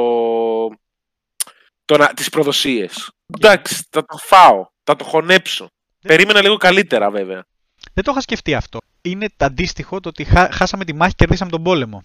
Το 1.85 1.97
να, 1.97 2.07
τις 2.09 2.29
προδοσίες. 2.29 3.11
Εντάξει, 3.39 3.75
θα 3.91 4.05
το 4.05 4.17
φάω, 4.17 4.67
θα 4.85 4.97
το 4.97 5.05
χωνέψω. 5.05 5.67
Περίμενα 6.01 6.43
λίγο 6.43 6.57
καλύτερα 6.57 7.11
βέβαια. 7.11 7.45
Δεν 7.93 8.05
το 8.05 8.11
είχα 8.11 8.21
σκεφτεί 8.21 8.55
αυτό. 8.55 8.79
Είναι 9.03 9.27
το 9.37 9.45
αντίστοιχο 9.45 10.01
το 10.01 10.09
ότι 10.09 10.25
χά- 10.25 10.53
χάσαμε 10.55 10.85
τη 10.85 10.95
μάχη, 10.95 11.15
κερδίσαμε 11.15 11.51
τον 11.51 11.63
πόλεμο. 11.63 12.03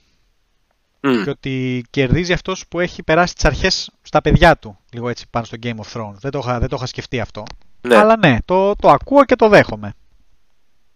Μμ. 1.01 1.23
Και 1.23 1.29
ότι 1.29 1.85
κερδίζει 1.89 2.33
αυτός 2.33 2.67
που 2.67 2.79
έχει 2.79 3.03
περάσει 3.03 3.33
τις 3.35 3.45
αρχές 3.45 3.89
στα 4.01 4.21
παιδιά 4.21 4.57
του. 4.57 4.77
Λίγο 4.93 5.09
έτσι 5.09 5.25
πάνω 5.29 5.45
στο 5.45 5.57
Game 5.63 5.75
of 5.75 5.91
Thrones. 5.93 6.13
Δεν 6.19 6.31
το 6.31 6.39
είχα, 6.39 6.59
δεν 6.59 6.69
το 6.69 6.75
είχα 6.75 6.85
σκεφτεί 6.85 7.19
αυτό. 7.19 7.43
Ναι. 7.81 7.95
Αλλά 7.95 8.17
ναι, 8.17 8.37
το, 8.45 8.75
το 8.75 8.89
ακούω 8.89 9.25
και 9.25 9.35
το 9.35 9.47
δέχομαι. 9.49 9.93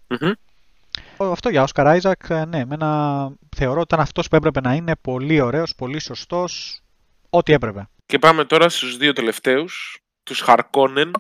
Μμμ. 0.08 0.32
Ο- 1.18 1.32
Αυτό 1.32 1.50
για 1.50 1.68
Oscar 1.74 2.00
Isaac, 2.02 2.30
ε, 2.30 2.46
ναι, 2.46 2.60
εμένα 2.60 3.30
θεωρώ 3.56 3.76
ότι 3.80 3.94
ήταν 3.94 4.00
αυτός 4.00 4.28
που 4.28 4.36
έπρεπε 4.36 4.62
να 4.62 4.74
είναι 4.74 4.96
πολύ 5.02 5.42
ωραίος, 5.42 5.76
πολύ 5.76 6.00
σωστός. 6.00 6.80
Ό,τι 7.30 7.54
έπρεπε. 7.54 7.88
Και 8.14 8.20
πάμε 8.20 8.46
τώρα 8.46 8.70
στους 8.70 8.98
δύο 8.98 9.14
τελευταίους, 9.14 10.00
τους 10.24 10.40
Χαρκόνεν, 10.40 11.12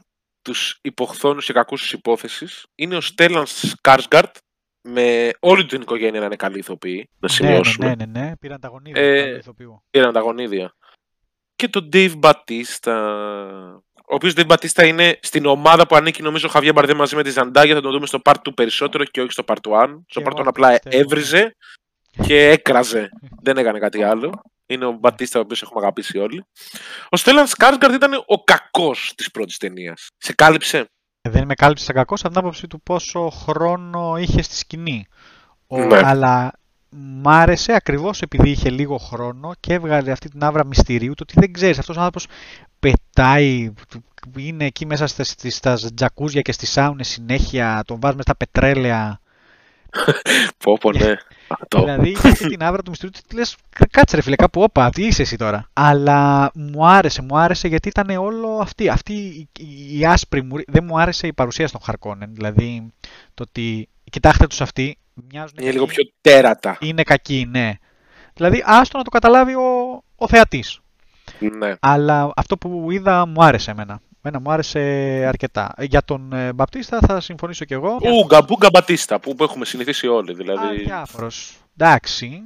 τους 0.42 0.80
υποχθόνους 0.82 1.46
και 1.46 1.54
κακούς 1.54 1.82
της 1.82 1.92
υπόθεσης 1.92 2.66
είναι 2.76 2.96
ο 2.96 3.02
Στέλλαν 3.02 3.46
Σκάρσγκαρτ 3.46 4.36
με 4.82 5.32
όλη 5.40 5.66
την 5.66 5.82
οικογένεια 5.82 6.20
να 6.20 6.26
είναι 6.26 6.36
καλή 6.36 6.58
ηθοποιοί, 6.58 7.10
να 7.20 7.28
Ναι, 7.28 7.34
σημειώσουμε. 7.34 7.96
ναι, 7.96 8.06
ναι, 8.06 8.20
ναι, 8.20 8.38
πήραν 8.38 8.60
τα 8.60 8.68
γονίδια 8.68 9.02
Ε, 9.02 9.32
του 9.32 9.38
ηθοποιού. 9.38 9.84
Πήραν 9.90 10.14
τα 10.14 10.20
γονίδια. 10.20 10.76
Και 11.56 11.68
τον 11.68 11.90
Dave 11.94 12.20
Batista, 12.20 12.94
ο 13.96 14.16
οποίος 14.16 14.34
Dave 14.36 14.48
Batista 14.48 14.88
είναι 14.88 15.20
στην 15.22 15.46
ομάδα 15.46 15.88
που 15.88 15.96
ανήκει 15.96 16.22
νομίζω 16.22 16.48
ο 16.48 16.52
Χαβιέ 16.52 16.72
Μπαρδέ 16.72 16.94
μαζί 16.94 17.16
με 17.16 17.24
τη 17.24 17.30
Ζαντάγια, 17.30 17.76
θα 17.76 17.82
το 17.82 17.92
δούμε 17.92 18.06
στο 18.06 18.20
part 18.24 18.36
2 18.50 18.54
περισσότερο 18.56 19.04
και 19.06 19.22
όχι 19.22 19.32
στο 19.32 19.44
part 19.48 19.56
1. 19.56 19.88
Στο 20.08 20.20
Και 20.22 20.26
part 20.30 20.34
1 20.34 20.40
εγώ 20.40 20.50
απλά 20.50 20.70
πιστεύω, 20.70 20.98
έβριζε 21.04 21.56
και 22.26 22.50
έκραζε. 22.50 23.10
Δεν 23.46 23.58
έκανε 23.58 23.80
κάτι 23.80 24.04
άλλο. 24.04 24.42
Είναι 24.66 24.86
ο 24.86 24.92
Μπατίστα, 24.92 25.40
ο 25.40 25.42
οποίος 25.42 25.62
έχουμε 25.62 25.80
αγαπήσει 25.82 26.18
όλοι. 26.18 26.46
Ο 27.10 27.18
Στέλλαν 27.18 27.48
Σκάρσγκαρτ 27.48 27.94
ήταν 27.94 28.14
ο 28.26 28.44
κακός 28.44 29.14
της 29.18 29.32
πρώτης 29.32 29.58
ταινίας. 29.58 30.08
Σε 30.18 30.34
κάλυψε. 30.34 30.78
Ε, 31.22 31.30
Δεν 31.30 31.46
με 31.46 31.54
κάλυψε 31.54 31.84
σαν 31.86 31.96
κακός 31.96 32.20
από 32.24 32.30
την 32.30 32.40
άποψη 32.40 32.68
του 32.68 32.82
πόσο 32.82 33.30
χρόνο 33.30 34.16
είχε 34.18 34.42
στη 34.42 34.56
σκηνή. 34.56 35.08
Ο, 35.68 35.78
Ναι. 35.86 36.00
Αλλά 36.04 36.52
μ' 36.90 37.28
άρεσε 37.30 37.74
ακριβώς 37.74 38.22
επειδή 38.22 38.50
είχε 38.50 38.70
λίγο 38.70 38.98
χρόνο 38.98 39.52
και 39.60 39.74
έβγαλε 39.74 40.12
αυτή 40.12 40.30
την 40.30 40.44
άβρα 40.44 40.66
μυστηρίου 40.66 41.14
το 41.14 41.24
ότι 41.30 41.40
δεν 41.40 41.54
ξέρεις 41.54 41.80
αυτός 41.80 41.96
ο 41.98 42.00
άνθρωπος 42.00 42.28
πετάει, 42.80 43.74
είναι 44.38 44.66
εκεί 44.66 44.86
μέσα 44.86 45.08
στα, 45.08 45.24
στις- 45.24 45.56
στα 45.56 45.78
τζακούζια 45.96 46.42
και 46.42 46.52
στις 46.52 46.72
σάουνες 46.72 47.08
συνέχεια, 47.08 47.84
τον 47.88 48.00
βάζουμε 48.00 48.22
στα 48.22 48.36
πετρέλαια. 48.36 49.20
Πω, 50.58 50.78
πω, 50.78 50.92
ναι. 50.92 51.14
Αυτό. 51.60 51.80
Δηλαδή 51.80 52.10
είχε 52.10 52.28
αυτή 52.28 52.48
την 52.48 52.64
άβρα 52.64 52.82
του 52.82 52.90
μυστηρίου 52.90 53.14
ότι 53.26 53.36
λες 53.36 53.56
κάτσε 53.92 54.16
ρε 54.16 54.22
φίλε 54.22 54.36
κάπου 54.36 54.62
όπα, 54.62 54.90
τι 54.90 55.06
είσαι 55.06 55.22
εσύ 55.22 55.36
τώρα. 55.38 55.70
Αλλά 55.74 56.52
μου 56.54 56.88
άρεσε, 56.88 57.22
μου 57.22 57.38
άρεσε 57.38 57.68
γιατί 57.68 57.88
ήταν 57.88 58.10
όλο 58.18 58.58
αυτή, 58.62 58.90
αυτή 58.90 59.14
η, 59.14 59.50
η, 59.60 60.00
η 60.00 60.06
άσπρη 60.06 60.44
μου, 60.44 60.56
δεν 60.68 60.84
μου 60.84 61.00
άρεσε 61.00 61.28
η 61.28 61.34
παρουσία 61.34 61.68
στον 61.68 61.82
Χαρκόνεν. 61.84 62.30
Δηλαδή 62.34 62.94
το 63.34 63.44
ότι 63.48 63.90
κοιτάξτε 64.12 64.48
τους 64.48 64.62
αυτοί, 64.62 64.98
μοιάζουν 65.32 65.58
Είναι 65.62 65.72
λίγο 65.72 65.86
κακοί, 65.86 66.02
πιο 66.02 66.12
τέρατα. 66.22 66.78
είναι 66.80 67.04
κακοί, 67.04 67.48
ναι. 67.50 67.72
Δηλαδή 68.34 68.64
άστο 68.66 68.98
να 68.98 69.04
το 69.04 69.10
καταλάβει 69.10 69.56
ο, 69.56 70.04
ο 70.16 70.28
θεατής. 70.28 70.80
Ναι. 71.40 71.74
Αλλά 71.80 72.32
αυτό 72.36 72.58
που 72.58 72.92
είδα 72.92 73.26
μου 73.26 73.44
άρεσε 73.44 73.72
εμένα. 73.72 74.00
Εμένα 74.26 74.42
μου 74.44 74.52
άρεσε 74.52 74.80
αρκετά. 75.28 75.74
Για 75.80 76.02
τον 76.04 76.34
ε, 76.34 76.54
Μπαπτίστα 76.54 77.00
θα 77.08 77.20
συμφωνήσω 77.22 77.66
κι 77.66 77.74
εγώ. 77.74 77.98
Ούγκα, 78.02 78.42
μπούγκα 78.42 78.70
μπατίστα 78.74 79.20
που, 79.20 79.36
που 79.36 79.44
έχουμε 79.44 79.66
συνηθίσει 79.66 80.08
όλοι. 80.08 80.34
Δηλαδή. 80.34 80.68
Αδιάφορος. 80.68 81.54
Εντάξει. 81.78 82.42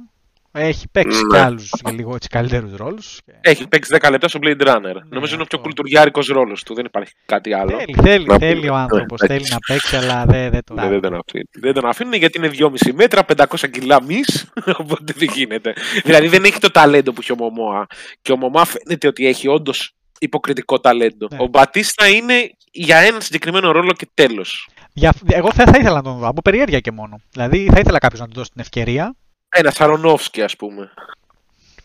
Έχει 0.52 0.88
παίξει 0.92 1.20
Ναι. 1.22 1.38
κι 1.38 1.44
άλλους 1.44 1.70
για 1.82 1.92
λίγο 1.92 2.14
έτσι 2.14 2.28
καλύτερους 2.28 2.76
ρόλους. 2.76 3.20
Και- 3.24 3.32
Έχει 3.40 3.68
παίξει 3.68 3.90
10 4.00 4.10
λεπτά 4.10 4.28
στο 4.28 4.38
Blade 4.42 4.60
Runner. 4.66 4.94
Νομίζω 5.08 5.34
είναι 5.34 5.42
ο 5.42 5.46
πιο 5.46 5.58
αυτό. 5.58 5.58
κουλτουριάρικος 5.58 6.26
ρόλος 6.26 6.62
του. 6.62 6.74
Δεν 6.74 6.84
υπάρχει 6.84 7.12
κάτι 7.26 7.52
άλλο. 7.54 7.78
Θέλει, 7.78 7.94
θέλει, 8.02 8.26
Να 8.26 8.38
θέλει 8.38 8.54
πούμε. 8.60 8.70
ο 8.70 8.74
άνθρωπος. 8.74 9.20
Ναι, 9.20 9.26
θέλει 9.28 9.46
να 9.50 9.56
παίξει, 9.66 9.96
αλλά 9.96 10.24
δεν, 10.26 10.50
δεν 10.50 10.64
το 10.64 10.74
Ναι, 10.74 10.88
δεν 10.88 11.00
τον 11.00 11.14
αφήνει. 11.14 11.44
Δεν 11.60 11.74
τον 11.74 11.86
αφήνουν 11.86 12.12
γιατί 12.12 12.38
είναι 12.38 12.48
2,5 12.48 12.92
μέτρα, 12.94 13.24
500 13.24 13.68
κιλά 13.70 14.02
μη. 14.02 14.20
Οπότε 14.82 15.12
δεν 15.16 15.28
γίνεται. 15.34 15.72
δηλαδή 16.04 16.28
δεν 16.28 16.44
έχει 16.44 16.58
το 16.58 16.70
ταλέντο 16.70 17.12
που 17.12 17.20
έχει 17.20 17.32
ο 17.32 17.36
Μωμόα. 17.36 17.86
Και 18.22 18.32
ο 18.32 18.36
Μωμόα 18.36 18.64
φαίνεται 18.64 19.06
ότι 19.06 19.26
έχει 19.26 19.48
όντως 19.48 19.92
υποκριτικό 20.18 20.80
ταλέντο. 20.80 21.28
Ναι. 21.30 21.36
Ο 21.40 21.46
Μπατίστα 21.46 22.08
είναι 22.08 22.50
για 22.70 22.96
ένα 22.96 23.20
συγκεκριμένο 23.20 23.70
ρόλο 23.70 23.92
και 23.92 24.08
τέλος. 24.14 24.68
Για, 24.92 25.14
εγώ 25.26 25.52
θα, 25.52 25.64
θα 25.64 25.78
ήθελα 25.78 25.94
να 25.94 26.02
τον 26.02 26.18
δω, 26.18 26.26
από 26.26 26.42
περιέργεια 26.42 26.80
και 26.80 26.90
μόνο. 26.90 27.20
Δηλαδή 27.30 27.68
θα 27.72 27.80
ήθελα 27.80 27.98
κάποιος 27.98 28.20
να 28.20 28.26
του 28.26 28.34
δώσει 28.34 28.50
την 28.50 28.60
ευκαιρία. 28.60 29.14
Ένα 29.48 29.70
Σαρονόφσκι, 29.70 30.42
ας 30.42 30.56
πούμε. 30.56 30.90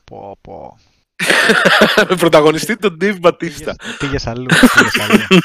Πω, 0.04 0.38
πω. 0.42 0.78
Με 2.10 2.16
πρωταγωνιστή 2.16 2.78
τον 2.78 2.98
Dave 3.02 3.20
Μπατίστα. 3.20 3.76
Πήγες, 3.76 3.98
πήγες 3.98 4.28
αλλού. 4.28 4.46
Πήγες 4.46 5.00
αλλού. 5.00 5.44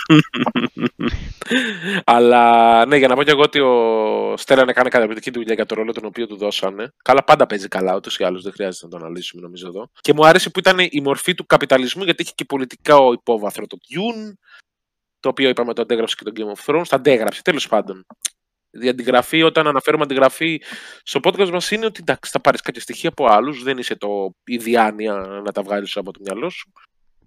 Αλλά 2.04 2.86
ναι, 2.86 2.96
για 2.96 3.08
να 3.08 3.14
πω 3.14 3.22
και 3.22 3.30
εγώ 3.30 3.42
ότι 3.42 3.60
ο 3.60 4.34
Στέλλαν 4.36 4.68
έκανε 4.68 4.88
καταπληκτική 4.88 5.30
δουλειά 5.30 5.54
για 5.54 5.66
το 5.66 5.74
ρόλο 5.74 5.92
τον 5.92 6.04
οποίο 6.04 6.26
του 6.26 6.36
δώσανε. 6.36 6.92
Καλά, 7.04 7.24
πάντα 7.24 7.46
παίζει 7.46 7.68
καλά, 7.68 7.96
ούτως 7.96 8.18
ή 8.18 8.24
άλλως 8.24 8.42
δεν 8.42 8.52
χρειάζεται 8.52 8.86
να 8.86 8.90
το 8.90 8.96
αναλύσουμε 9.04 9.42
νομίζω 9.42 9.66
εδώ. 9.68 9.90
Και 10.00 10.12
μου 10.12 10.26
άρεσε 10.26 10.50
που 10.50 10.58
ήταν 10.58 10.78
η 10.78 11.00
μορφή 11.00 11.34
του 11.34 11.46
καπιταλισμού, 11.46 12.04
γιατί 12.04 12.22
είχε 12.22 12.32
και 12.34 12.44
πολιτικά 12.44 12.96
υπόβαθρο 13.12 13.66
το 13.66 13.76
Dune, 13.88 14.32
το 15.20 15.28
οποίο 15.28 15.48
είπαμε 15.48 15.74
το 15.74 15.82
αντέγραψε 15.82 16.16
και 16.18 16.30
το 16.30 16.32
Game 16.36 16.56
of 16.56 16.74
Thrones. 16.74 16.86
Τα 16.88 16.96
αντέγραψε, 16.96 17.42
τέλος 17.42 17.68
πάντων. 17.68 18.06
Η 18.70 18.88
αντιγραφή, 18.88 19.42
όταν 19.42 19.66
αναφέρουμε 19.66 20.02
αντιγραφή 20.02 20.62
στο 21.02 21.20
podcast 21.22 21.50
μας, 21.50 21.70
είναι 21.70 21.86
ότι 21.86 21.98
εντάξει, 22.00 22.30
θα 22.30 22.40
πάρεις 22.40 22.60
κάποια 22.60 22.80
στοιχεία 22.80 23.08
από 23.08 23.26
άλλους, 23.26 23.62
δεν 23.62 23.78
είσαι 23.78 23.96
το, 23.96 24.34
η 24.44 24.56
διάνοια 24.56 25.14
να 25.44 25.52
τα 25.52 25.62
βγάλεις 25.62 25.96
από 25.96 26.12
το 26.12 26.20
μυαλό 26.22 26.50
σου. 26.50 26.72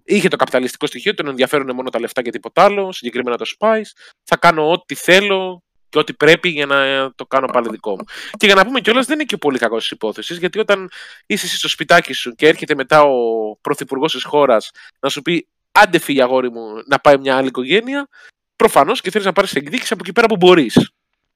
Είχε 0.04 0.28
το 0.28 0.36
καπιταλιστικό 0.36 0.86
στοιχείο, 0.86 1.14
τον 1.14 1.26
ενδιαφέρουν 1.26 1.74
μόνο 1.74 1.90
τα 1.90 2.00
λεφτά 2.00 2.22
και 2.22 2.30
τίποτα 2.30 2.64
άλλο, 2.64 2.92
συγκεκριμένα 2.92 3.36
το 3.36 3.44
Spice. 3.58 4.12
Θα 4.24 4.36
κάνω 4.36 4.70
ό,τι 4.70 4.94
θέλω 4.94 5.62
και 5.88 5.98
ό,τι 5.98 6.12
πρέπει 6.12 6.48
για 6.48 6.66
να 6.66 7.10
το 7.14 7.26
κάνω 7.26 7.46
πάλι 7.46 7.68
δικό 7.68 7.90
μου. 7.90 8.04
Και 8.36 8.46
για 8.46 8.54
να 8.54 8.66
πούμε 8.66 8.80
κιόλας, 8.80 9.06
δεν 9.06 9.14
είναι 9.14 9.24
και 9.24 9.36
πολύ 9.36 9.58
κακός 9.58 9.80
της 9.82 9.90
υπόθεσης, 9.90 10.38
γιατί 10.38 10.58
όταν 10.58 10.90
είσαι 11.26 11.46
εσύ 11.46 11.56
στο 11.56 11.68
σπιτάκι 11.68 12.12
σου 12.12 12.34
και 12.34 12.48
έρχεται 12.48 12.74
μετά 12.74 13.02
ο 13.02 13.16
πρωθυπουργός 13.60 14.12
της 14.12 14.24
χώρας 14.24 14.70
να 15.00 15.08
σου 15.08 15.22
πει 15.22 15.48
άντε 15.72 15.98
φύγε 15.98 16.22
αγόρι 16.22 16.50
μου 16.50 16.82
να 16.86 16.98
πάει 16.98 17.18
μια 17.18 17.36
άλλη 17.36 17.46
οικογένεια, 17.46 18.08
προφανώς 18.56 19.00
και 19.00 19.10
θέλεις 19.10 19.26
να 19.26 19.32
πάρεις 19.32 19.54
εκδίκηση 19.54 19.92
από 19.92 20.02
εκεί 20.04 20.12
πέρα 20.12 20.26
που 20.26 20.36
μπορείς. 20.36 20.90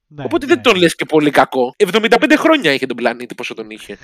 Ναι, 0.06 0.24
Οπότε 0.24 0.46
ναι. 0.46 0.54
δεν 0.54 0.62
τον 0.62 0.76
λες 0.76 0.94
και 0.94 1.04
πολύ 1.04 1.30
κακό. 1.30 1.74
75 1.76 2.34
χρόνια 2.36 2.72
είχε 2.72 2.86
τον 2.86 2.96
πλανήτη 2.96 3.34
πόσο 3.34 3.54
τον 3.54 3.70
είχε. 3.70 3.98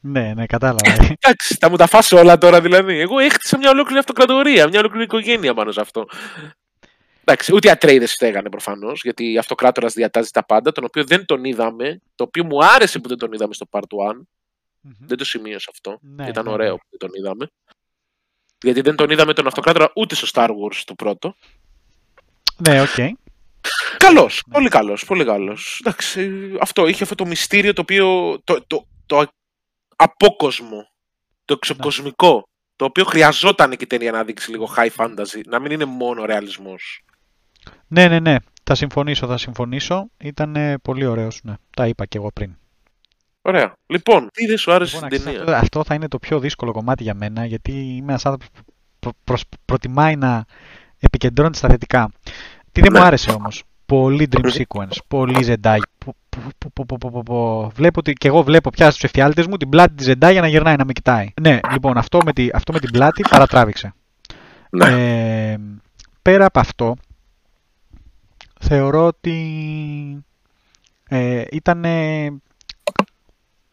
Ναι, 0.00 0.32
ναι, 0.34 0.46
κατάλαβα. 0.46 0.80
Εντάξει, 1.20 1.56
θα 1.60 1.70
μου 1.70 1.76
τα 1.76 1.86
φάσω 1.86 2.18
όλα 2.18 2.38
τώρα 2.38 2.60
δηλαδή. 2.60 2.98
Εγώ 2.98 3.18
έχτισα 3.18 3.58
μια 3.58 3.70
ολόκληρη 3.70 3.98
αυτοκρατορία, 3.98 4.68
μια 4.68 4.78
ολόκληρη 4.78 5.04
οικογένεια 5.04 5.54
πάνω 5.54 5.72
σε 5.72 5.80
αυτό. 5.80 6.06
Εντάξει, 7.24 7.54
ούτε 7.54 7.68
οι 7.68 7.70
Ατρέιδες 7.70 8.12
στέγανε 8.12 8.48
προφανώς, 8.48 9.02
γιατί 9.02 9.32
η 9.32 9.38
αυτοκράτορας 9.38 9.92
διατάζει 9.92 10.30
τα 10.30 10.44
πάντα, 10.44 10.72
τον 10.72 10.84
οποίο 10.84 11.04
δεν 11.04 11.26
τον 11.26 11.44
είδαμε, 11.44 12.00
το 12.14 12.24
οποίο 12.24 12.44
μου 12.44 12.64
άρεσε 12.64 12.98
που 12.98 13.08
δεν 13.08 13.18
τον 13.18 13.32
είδαμε 13.32 13.54
στο 13.54 13.66
Part 13.70 13.80
1. 13.80 14.14
Μμμ. 14.80 14.92
Δεν 14.98 15.16
το 15.16 15.24
σημείωσα 15.24 15.70
αυτό. 15.72 15.98
Ναι, 16.00 16.28
Ήταν 16.28 16.44
ναι, 16.44 16.50
ωραίο 16.50 16.70
ναι. 16.70 16.76
που 16.76 16.86
δεν 16.90 16.98
τον 16.98 17.10
είδαμε. 17.12 17.46
Γιατί 18.62 18.80
δεν 18.80 18.96
τον 18.96 19.10
είδαμε 19.10 19.32
τον 19.32 19.46
αυτοκράτορα 19.46 19.90
ούτε 19.94 20.14
στο 20.14 20.26
Star 20.32 20.48
Wars 20.48 20.82
το 20.84 20.94
πρώτο. 20.94 21.34
Ναι, 22.56 22.80
οκ. 22.80 23.16
Καλός, 23.96 24.42
Ναι. 24.46 24.52
πολύ 24.52 24.68
καλός, 24.68 25.04
πολύ 25.04 25.24
καλός. 25.24 25.80
Εντάξει, 25.84 26.30
αυτό 26.60 26.86
είχε 26.86 27.02
αυτό 27.02 27.14
το 27.14 27.26
μυστήριο 27.26 27.72
το 27.72 27.80
οποίο. 27.80 28.38
το, 28.44 28.64
το, 28.66 28.86
το 29.06 29.26
απόκοσμο, 29.96 30.90
το 31.44 31.54
εξωκοσμικό, 31.54 32.48
το 32.76 32.84
οποίο 32.84 33.04
χρειαζόταν 33.04 33.70
και 33.70 33.84
η 33.84 33.86
ταινία 33.86 34.12
να 34.12 34.24
δείξει 34.24 34.50
λίγο 34.50 34.68
high 34.76 34.88
fantasy, 34.96 35.40
να 35.46 35.58
μην 35.58 35.70
είναι 35.70 35.84
μόνο 35.84 36.24
ρεαλισμός. 36.24 37.04
Ναι, 37.86 38.08
ναι, 38.08 38.20
ναι. 38.20 38.36
Θα 38.64 38.74
συμφωνήσω, 38.74 39.26
θα 39.26 39.36
συμφωνήσω. 39.38 40.10
Ήταν 40.18 40.56
ε, 40.56 40.78
πολύ 40.78 41.04
ωραίος, 41.06 41.40
ναι. 41.42 41.54
Τα 41.76 41.86
είπα 41.86 42.06
και 42.06 42.18
εγώ 42.18 42.30
πριν. 42.32 42.56
Ωραία. 43.42 43.72
Λοιπόν, 43.86 44.28
τι 44.32 44.46
δεν 44.46 44.58
σου 44.58 44.72
άρεσε 44.72 44.94
Λοιπόν, 44.94 45.10
στην 45.10 45.20
αξίζει, 45.20 45.38
ταινία; 45.38 45.54
αυτό, 45.54 45.66
αυτό 45.66 45.84
θα 45.84 45.94
είναι 45.94 46.08
το 46.08 46.18
πιο 46.18 46.38
δύσκολο 46.38 46.72
κομμάτι 46.72 47.02
για 47.02 47.14
μένα, 47.14 47.44
γιατί 47.44 47.72
είμαι 47.72 48.08
ένας 48.12 48.26
άνθρωπος 48.26 48.48
που 48.54 48.62
προ- 48.98 49.16
προς- 49.24 49.44
προτιμάει 49.64 50.16
να 50.16 50.44
επικεντρώνεται 50.98 51.56
στα 51.58 51.68
θετικά. 51.68 52.10
Τι 52.72 52.80
δεν 52.80 52.92
Ναι. 52.92 52.98
μου 52.98 53.04
άρεσε 53.04 53.30
όμως. 53.30 53.62
Πολύ 53.86 54.28
dream 54.30 54.50
sequence, 54.50 54.96
πολύ 55.08 55.42
ζεντάκι. 55.42 55.82
Που- 55.98 56.14
που- 56.28 56.40
που- 56.58 56.72
που- 56.72 56.86
που- 56.86 56.98
που- 56.98 57.10
που- 57.10 57.22
που. 57.22 57.70
Βλέπω 57.74 57.98
ότι 57.98 58.12
και 58.12 58.28
εγώ 58.28 58.42
βλέπω 58.42 58.70
πια 58.70 58.90
στους 58.90 59.02
εφιάλτες 59.02 59.46
μου 59.46 59.56
την 59.56 59.68
πλάτη 59.68 59.94
της 59.94 60.06
ζεντά 60.06 60.30
για 60.30 60.40
να 60.40 60.46
γυρνάει 60.48 60.76
να 60.76 60.84
με 60.84 60.92
κοιτάει. 60.92 61.28
Ναι, 61.40 61.60
λοιπόν, 61.72 61.98
αυτό 61.98 62.18
με, 62.24 62.32
τη, 62.32 62.48
αυτό 62.52 62.72
με 62.72 62.78
την 62.78 62.90
πλάτη 62.90 63.22
παρατράβηξε. 63.30 63.94
Ναι. 64.70 64.86
Ε, 65.52 65.58
πέρα 66.22 66.46
από 66.46 66.60
αυτό, 66.60 66.96
θεωρώ 68.60 69.06
ότι 69.06 69.36
ε, 71.08 71.44
ήταν 71.50 71.84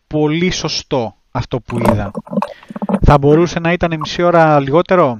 πολύ 0.07 0.51
σωστό 0.51 1.15
αυτό 1.31 1.59
που 1.61 1.79
είδα. 1.79 2.11
Θα 3.01 3.17
μπορούσε 3.17 3.59
να 3.59 3.71
ήταν 3.71 3.99
μισή 3.99 4.21
ώρα 4.21 4.59
λιγότερο; 4.59 5.19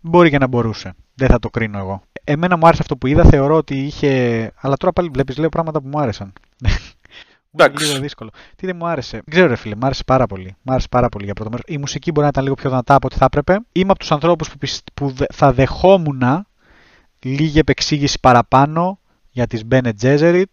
Μπορεί 0.00 0.30
και 0.30 0.38
να 0.38 0.46
μπορούσε. 0.46 0.94
Δεν 1.14 1.28
θα 1.28 1.38
το 1.38 1.50
κρίνω 1.50 1.78
εγώ. 1.78 2.02
Εμένα 2.24 2.56
μου 2.56 2.66
άρεσε 2.66 2.82
αυτό 2.82 2.96
που 2.96 3.06
είδα. 3.06 3.24
Θεωρώ 3.24 3.56
ότι 3.56 3.76
είχε. 3.78 4.52
Αλλά 4.56 4.76
τώρα 4.76 4.92
πάλι 4.92 5.08
βλέπεις, 5.12 5.36
λέω 5.36 5.48
πράγματα 5.48 5.80
που 5.82 5.88
μου 5.88 5.98
άρεσαν. 6.00 6.32
Εντάξει. 7.54 7.86
Λίγο 7.86 7.98
δύσκολο. 8.00 8.30
Τι 8.56 8.66
δεν 8.66 8.76
μου 8.76 8.86
άρεσε; 8.86 9.16
Δεν 9.16 9.24
ξέρω, 9.30 9.46
ρε 9.46 9.56
φίλε, 9.56 9.74
μου 9.74 9.86
άρεσε 9.86 10.02
πάρα 10.06 10.26
πολύ. 10.26 10.56
Μου 10.62 10.72
άρεσε 10.72 10.86
πάρα 10.90 11.08
πολύ 11.08 11.24
για 11.24 11.34
πρώτο 11.34 11.50
μέρος. 11.50 11.64
Η 11.68 11.78
μουσική 11.78 12.10
μπορεί 12.10 12.22
να 12.22 12.28
ήταν 12.28 12.42
λίγο 12.42 12.54
πιο 12.54 12.70
δυνατά 12.70 12.94
από 12.94 13.06
ό,τι 13.06 13.16
θα 13.16 13.24
έπρεπε. 13.24 13.58
Είμαι 13.72 13.90
από 13.90 13.98
τους 13.98 14.12
ανθρώπους 14.12 14.50
που, 14.50 14.58
πισ- 14.58 14.88
που 14.94 15.10
δε- 15.10 15.24
θα 15.32 15.52
δεχόμουν 15.52 16.22
λίγη 17.22 17.58
επεξήγηση 17.58 18.18
παραπάνω 18.20 18.98
για 19.30 19.46
τις 19.46 19.62
Bene 19.70 19.90
Gesserit 20.02 20.44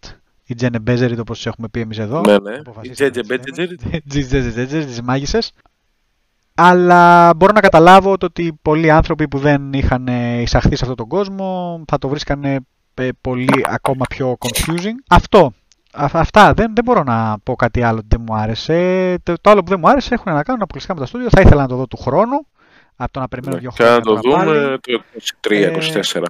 ή 0.46 0.54
Τζένε 0.54 0.78
Μπέζεριτ 0.78 1.18
όπως 1.20 1.36
τις 1.36 1.46
έχουμε 1.46 1.68
πει 1.68 1.80
εμείς 1.80 1.98
εδώ. 1.98 2.20
Ναι, 2.20 2.38
ναι. 2.38 2.54
Η 2.54 2.58
Αποφασίσαμε 2.58 3.10
Τζέτζε 3.10 3.20
να 3.34 3.38
τις 3.38 3.56
λέμε. 3.58 3.66
Μπέτζετζερ. 3.76 4.02
Τις 4.08 4.26
Τζέτζε 4.26 4.50
Τζέτζε, 4.50 4.84
τις 4.84 5.02
μάγισσες. 5.02 5.52
Αλλά 6.62 7.34
μπορώ 7.34 7.52
να 7.52 7.60
καταλάβω 7.60 8.16
το 8.16 8.26
ότι 8.26 8.58
πολλοί 8.62 8.90
άνθρωποι 8.90 9.28
που 9.28 9.38
δεν 9.38 9.72
είχαν 9.72 10.08
ε, 10.08 10.40
εισαχθεί 10.40 10.76
σε 10.76 10.80
αυτόν 10.82 10.96
τον 10.96 11.08
κόσμο 11.08 11.80
θα 11.86 11.98
το 11.98 12.08
βρίσκανε 12.08 12.58
ε, 12.94 13.08
πολύ 13.20 13.60
ακόμα 13.64 14.04
πιο 14.08 14.36
confusing. 14.38 14.94
Αυτό. 15.08 15.52
Α- 15.92 16.08
αυτά. 16.12 16.52
Δεν, 16.54 16.72
δεν 16.74 16.84
μπορώ 16.84 17.02
να 17.02 17.38
πω 17.38 17.56
κάτι 17.56 17.82
άλλο 17.82 17.98
ότι 17.98 18.06
δεν 18.10 18.24
μου 18.26 18.34
άρεσε. 18.34 19.14
Το, 19.22 19.34
το 19.40 19.50
άλλο 19.50 19.62
που 19.62 19.68
δεν 19.70 19.78
μου 19.82 19.88
άρεσε 19.88 20.14
έχουν 20.14 20.32
να 20.32 20.42
κάνουν 20.42 20.62
αποκλειστικά 20.62 20.94
με 20.94 21.00
το 21.00 21.06
στούντιο. 21.06 21.28
Θα 21.30 21.40
ήθελα 21.40 21.60
να 21.62 21.68
το 21.68 21.76
δω 21.76 21.86
του 21.86 21.96
χρόνου. 21.96 22.46
Από 22.96 23.12
το 23.12 23.20
να 23.20 23.28
περιμένω 23.28 23.58
δύο 23.58 23.70
Ναι, 23.78 23.84
Και 23.84 23.90
χρόνια. 23.90 23.98
να 24.14 24.14
το 24.14 24.28
τώρα 24.28 24.44
πάλι. 24.44 24.58
δούμε 24.58 24.78
το 24.80 25.02
23-24. 25.48 26.22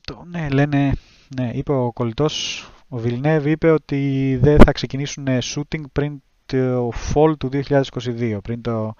Το, 0.00 0.24
Ναι, 0.30 0.48
λένε, 0.52 0.92
ναι, 1.36 1.50
είπε 1.52 1.72
ο 1.72 1.92
κολλητός, 1.92 2.66
ο 2.88 2.96
Βιλνέβ 2.98 3.46
είπε 3.46 3.70
ότι 3.70 4.38
δεν 4.42 4.58
θα 4.64 4.72
ξεκινήσουν 4.72 5.26
shooting 5.28 5.82
πριν 5.92 6.22
το 6.46 6.88
fall 7.14 7.36
του 7.38 7.48
2022, 7.52 8.38
πριν 8.42 8.60
το, 8.62 8.94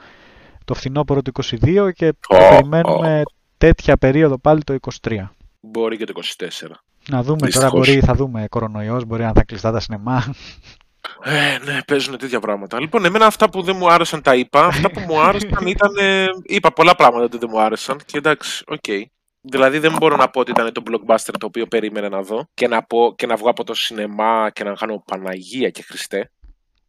το 0.66 0.74
φθινόπωρο 0.74 1.22
του 1.22 1.32
2022 1.44 1.90
και 1.94 2.08
Ω, 2.28 2.36
περιμένουμε 2.48 3.22
τέτοια 3.58 3.96
περίοδο 3.96 4.38
πάλι 4.38 4.64
το 4.64 4.76
2023. 5.08 5.28
Μπορεί 5.60 5.96
και 5.96 6.04
το 6.04 6.12
24. 6.38 6.46
Να 7.08 7.22
δούμε 7.22 7.38
Δυστυχώς. 7.46 7.70
τώρα, 7.70 7.84
μπορεί, 7.84 8.00
θα 8.00 8.14
δούμε 8.14 8.46
κορονοϊός, 8.50 9.04
μπορεί 9.04 9.22
να 9.22 9.32
'ναι 9.32 9.44
κλειστά 9.44 9.72
τα 9.72 9.80
σινεμά. 9.80 10.34
Ε, 11.24 11.58
ναι, 11.64 11.78
παίζουν 11.86 12.18
τέτοια 12.18 12.40
πράγματα. 12.40 12.80
Λοιπόν, 12.80 13.04
εμένα 13.04 13.26
αυτά 13.26 13.50
που 13.50 13.62
δεν 13.62 13.76
μου 13.76 13.90
άρεσαν 13.90 14.22
τα 14.22 14.34
είπα. 14.34 14.66
Αυτά 14.66 14.90
που 14.90 15.00
μου 15.00 15.20
άρεσαν 15.20 15.66
ήταν. 15.74 15.96
ε, 15.98 16.26
είπα 16.42 16.72
πολλά 16.72 16.94
πράγματα 16.94 17.28
που 17.28 17.38
δεν 17.38 17.48
μου 17.52 17.60
άρεσαν. 17.60 18.00
Και 18.06 18.18
εντάξει, 18.18 18.64
οκ. 18.66 18.84
Δηλαδή 19.40 19.78
δεν 19.78 19.96
μπορώ 19.98 20.16
να 20.16 20.28
πω 20.28 20.40
ότι 20.40 20.50
ήταν 20.50 20.72
το 20.72 20.82
blockbuster 20.90 21.34
το 21.38 21.46
οποίο 21.46 21.66
περίμενα 21.66 22.08
να 22.08 22.22
δω 22.22 22.48
και 22.54 22.68
να, 22.68 22.82
πω, 22.82 23.14
και 23.16 23.26
να 23.26 23.36
βγω 23.36 23.50
από 23.50 23.64
το 23.64 23.74
σινεμά 23.74 24.50
και 24.50 24.64
να 24.64 24.72
κάνω 24.72 25.02
Παναγία 25.06 25.70
και 25.70 25.82
Χριστέ. 25.82 26.30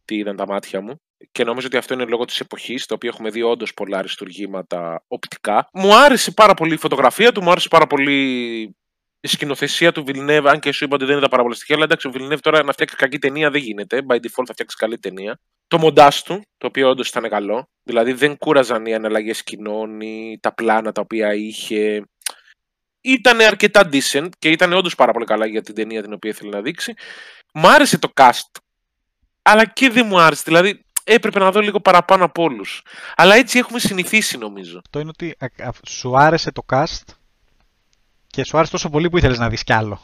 Τι 0.04 0.16
είδαν 0.16 0.36
τα 0.36 0.46
μάτια 0.46 0.80
μου. 0.80 1.00
Και 1.32 1.44
νομίζω 1.44 1.66
ότι 1.66 1.76
αυτό 1.76 1.94
είναι 1.94 2.04
λόγω 2.04 2.24
της 2.24 2.40
εποχής, 2.40 2.86
το 2.86 2.94
οποίο 2.94 3.08
έχουμε 3.08 3.30
δει 3.30 3.42
όντως 3.42 3.74
πολλά 3.74 3.98
αριστουργήματα 3.98 5.04
οπτικά. 5.08 5.68
Μου 5.72 5.94
άρεσε 5.94 6.30
πάρα 6.30 6.54
πολύ 6.54 6.74
η 6.74 6.76
φωτογραφία 6.76 7.32
του, 7.32 7.42
μου 7.42 7.50
άρεσε 7.50 7.68
πάρα 7.68 7.86
πολύ 7.86 8.14
η 9.20 9.28
σκηνοθεσία 9.28 9.92
του 9.92 10.04
Villeneuve, 10.06 10.44
αν 10.44 10.58
και 10.58 10.72
σου 10.72 10.84
είπα 10.84 10.94
ότι 10.94 11.04
δεν 11.04 11.12
είναι 11.12 11.22
τα 11.22 11.28
πάρα 11.28 11.42
πολλά 11.42 11.54
στοιχεία, 11.54 11.74
αλλά 11.74 11.84
εντάξει, 11.84 12.08
ο 12.08 12.10
Villeneuve 12.14 12.40
τώρα 12.40 12.62
να 12.62 12.72
φτιάξει 12.72 12.96
κακή 12.96 13.18
ταινία 13.18 13.50
δεν 13.50 13.60
γίνεται. 13.60 14.02
By 14.08 14.14
default 14.14 14.44
θα 14.46 14.52
φτιάξει 14.52 14.76
καλή 14.76 14.98
ταινία. 14.98 15.40
Το 15.68 15.78
μοντάζ 15.78 16.20
του, 16.20 16.42
το 16.56 16.66
οποίο 16.66 16.88
όντως 16.88 17.08
ήταν 17.08 17.28
καλό. 17.28 17.68
Δηλαδή 17.82 18.12
δεν 18.12 18.36
κούραζαν 18.36 18.86
οι 18.86 18.94
αναλλαγές 18.94 19.38
σκηνών 19.38 20.00
ή 20.00 20.38
τα 20.40 20.54
πλάνα 20.54 20.92
τα 20.92 21.00
οποία 21.00 21.34
είχε. 21.34 22.02
Ήταν 23.00 23.40
αρκετά 23.40 23.88
decent 23.92 24.28
και 24.38 24.50
ήταν 24.50 24.72
όντως 24.72 24.94
πάρα 24.94 25.12
πολύ 25.12 25.24
καλά 25.24 25.46
για 25.46 25.62
την 25.62 25.74
ταινία 25.74 26.02
την 26.02 26.12
οποία 26.12 26.30
ήθελε 26.30 26.50
να 26.50 26.62
δείξει. 26.62 26.94
Μ' 27.54 27.66
άρεσε 27.66 27.98
το 27.98 28.12
cast, 28.14 28.60
αλλά 29.42 29.64
και 29.64 29.90
δεν 29.90 30.06
μου 30.06 30.20
άρεσε. 30.20 30.42
Δηλαδή 30.46 30.84
έπρεπε 31.08 31.38
να 31.38 31.50
δω 31.50 31.60
λίγο 31.60 31.80
παραπάνω 31.80 32.24
από 32.24 32.42
όλους. 32.42 32.82
Αλλά 33.16 33.34
έτσι 33.34 33.58
έχουμε 33.58 33.78
συνηθίσει 33.78 34.38
νομίζω. 34.38 34.80
Το 34.90 35.00
είναι 35.00 35.08
ότι 35.08 35.36
α- 35.38 35.68
α- 35.68 35.72
σου 35.88 36.18
άρεσε 36.18 36.52
το 36.52 36.62
cast 36.72 37.02
και 38.26 38.44
σου 38.44 38.56
άρεσε 38.56 38.72
τόσο 38.72 38.90
πολύ 38.90 39.08
που 39.08 39.18
ήθελες 39.18 39.38
να 39.38 39.48
δεις 39.48 39.64
κι 39.64 39.72
άλλο. 39.72 40.00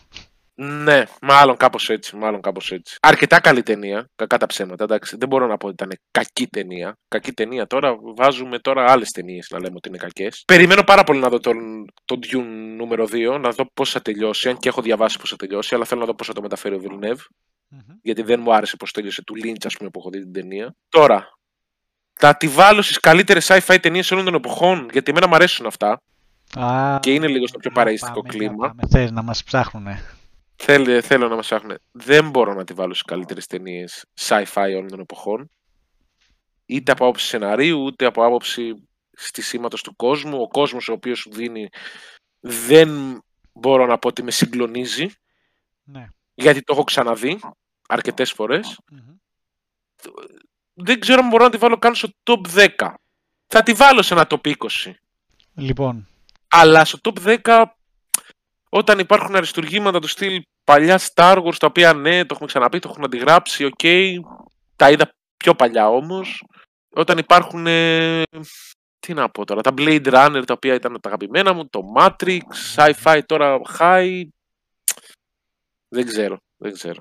Ναι, 0.57 1.03
μάλλον 1.21 1.57
κάπως 1.57 1.91
έτσι. 1.91 2.17
Μάλλον 2.17 2.41
κάπως 2.41 2.73
έτσι. 2.73 2.97
Αρκετά 3.03 3.41
καλή 3.41 3.63
ταινία. 3.63 4.09
Κακά 4.17 4.37
τα 4.39 4.47
ψέματα. 4.47 4.85
Εντάξει. 4.85 5.17
Δεν 5.17 5.29
μπορώ 5.29 5.47
να 5.47 5.57
πω 5.57 5.67
ότι 5.67 5.75
ήταν 5.83 5.99
κακή 6.11 6.47
ταινία. 6.47 6.99
Κακή 7.09 7.33
ταινία 7.33 7.67
τώρα 7.67 7.97
βάζουμε 8.17 8.59
τώρα 8.59 8.93
άλλες 8.93 9.11
ταινίες 9.11 9.49
να 9.51 9.61
λέμε 9.61 9.75
ότι 9.77 9.89
είναι 9.89 9.99
κακές. 9.99 10.43
Περιμένω 10.47 10.83
πάρα 10.83 11.05
πολύ 11.05 11.19
να 11.19 11.29
δω 11.29 11.41
τον, 11.41 11.57
τον 12.05 12.19
Dune 12.23 12.77
νούμερο 12.77 13.05
2, 13.05 13.39
να 13.41 13.51
δω 13.51 13.71
πώς 13.75 13.91
θα 13.91 14.01
τελειώσει. 14.03 14.49
Αν 14.49 14.57
και 14.59 14.69
έχω 14.69 14.83
διαβάσει 14.83 15.19
πώς 15.19 15.31
θα 15.31 15.37
τελειώσει, 15.37 15.75
αλλά 15.75 15.85
θέλω 15.85 16.01
να 16.01 16.07
δω 16.07 16.15
πώς 16.15 16.27
θα 16.27 16.33
το 16.33 16.41
μεταφέρει 16.41 16.75
ο 16.75 16.81
Villeneuve. 17.75 17.99
Γιατί 18.03 18.23
δεν 18.23 18.41
μου 18.41 18.55
άρεσε 18.55 18.77
πώς 18.77 18.91
τέλειωσε 18.93 19.23
του 19.25 19.35
Lynch, 19.45 19.65
ας 19.65 19.77
πούμε, 19.77 19.91
που 19.91 19.99
έχω 19.99 20.11
δει 20.11 20.19
την 20.21 20.33
ταινία. 20.33 20.75
Τώρα, 20.89 21.29
θα 22.13 22.37
τη 22.37 22.49
βάλω 22.49 22.83
στις 22.83 22.99
καλύτερες 22.99 23.51
sci-fi 23.53 23.77
ταινίες 23.83 24.11
όλων 24.11 24.25
των 24.25 24.35
εποχών, 24.35 24.89
γιατί 24.93 25.11
εμένα 25.11 25.29
μου 25.29 25.35
αρέσουν 25.35 25.67
αυτά. 25.67 26.01
Α, 26.59 26.99
Και 27.01 27.13
είναι 27.15 27.27
λίγο 27.29 27.47
στο 27.47 27.59
πιο 27.59 27.71
για 27.73 27.81
παρεϊστικό 27.83 28.21
πάμε, 28.23 28.29
για 28.35 28.39
κλίμα. 28.49 28.67
πάμε. 28.69 28.83
Θες 28.91 29.11
να 29.11 29.23
μας 29.23 29.45
ψάχνουνε. 29.45 30.03
Θέλ, 30.57 31.01
θέλω 31.05 31.29
να 31.29 31.35
μας 31.35 31.45
ψάχνουν. 31.47 31.79
Δεν 31.93 32.31
μπορώ 32.31 32.55
να 32.55 32.65
τη 32.65 32.73
βάλω 32.73 32.95
στις 32.95 33.07
καλύτερες 33.07 33.47
ταινίες 33.47 34.05
sci-fi 34.21 34.67
όλων 34.77 34.89
των 34.89 35.01
εποχών. 35.01 35.51
Είτε 36.67 36.93
από 36.93 37.05
άποψη 37.05 37.27
σεναρίου, 37.27 37.83
ούτε 37.85 38.05
από 38.07 38.25
άποψη 38.27 38.89
στισήματο 39.13 39.77
του 39.77 39.97
κόσμου. 39.97 40.41
Ο 40.41 40.49
κόσμος 40.49 40.89
ο 40.89 40.93
οποίος 40.93 41.19
σου 41.19 41.31
δίνει 41.33 41.69
δεν 42.41 43.19
μπορώ 43.53 43.87
να 43.87 43.99
πω 43.99 44.09
ότι 44.09 44.23
με 44.23 44.31
συγκλονίζει, 44.31 45.07
Ναι. 45.85 46.07
γιατί 46.35 46.63
το 46.63 46.73
έχω 46.73 46.85
ξαναδεί 46.85 47.41
αρκετές 47.89 48.33
φορές. 48.33 48.79
Μμμ. 48.91 49.15
Δεν 50.75 51.01
ξέρω 51.01 51.23
αν 51.23 51.29
μπορώ 51.29 51.45
να 51.45 51.51
τη 51.51 51.57
βάλω 51.57 51.79
καν 51.79 51.95
στο 51.95 52.09
top 52.23 52.41
10. 52.55 52.95
Θα 53.47 53.63
τη 53.63 53.73
βάλω 53.73 54.03
σε 54.03 54.15
ένα 54.15 54.27
top 54.29 54.53
20. 54.53 54.55
Λοιπόν, 55.55 56.09
Αλλά 56.49 56.85
στο 56.85 56.99
top 57.03 57.39
10, 57.43 57.65
όταν 58.69 58.99
υπάρχουν 58.99 59.37
αριστουργήματα 59.37 59.99
του 60.01 60.09
στυλ 60.09 60.43
παλιά 60.65 61.01
Star 61.15 61.43
Wars, 61.45 61.57
τα 61.59 61.67
οποία 61.67 61.93
ναι, 61.93 62.21
το 62.21 62.29
έχουμε 62.31 62.47
ξαναπεί, 62.49 62.79
το 62.79 62.89
έχουν 62.89 63.05
αντιγράψει, 63.05 63.65
οκ. 63.65 63.81
τα 64.77 64.91
είδα 64.91 65.15
πιο 65.37 65.55
παλιά 65.55 65.89
όμως. 65.89 66.45
Όταν 66.91 67.19
υπάρχουν, 67.19 67.67
ε, 67.67 68.23
τι 68.99 69.15
να 69.15 69.29
πω 69.29 69.45
τώρα, 69.45 69.61
τα 69.61 69.75
Blade 69.77 70.07
Runner, 70.07 70.43
τα 70.47 70.55
οποία 70.55 70.75
ήταν 70.75 71.01
τα 71.01 71.09
αγαπημένα 71.09 71.53
μου, 71.53 71.69
το 71.69 71.81
Matrix, 71.97 72.41
Sci-Fi 72.75 73.21
τώρα 73.27 73.61
High, 73.79 74.23
δεν 75.89 76.07
ξέρω, 76.07 76.37
δεν 76.57 76.73
ξέρω, 76.73 77.01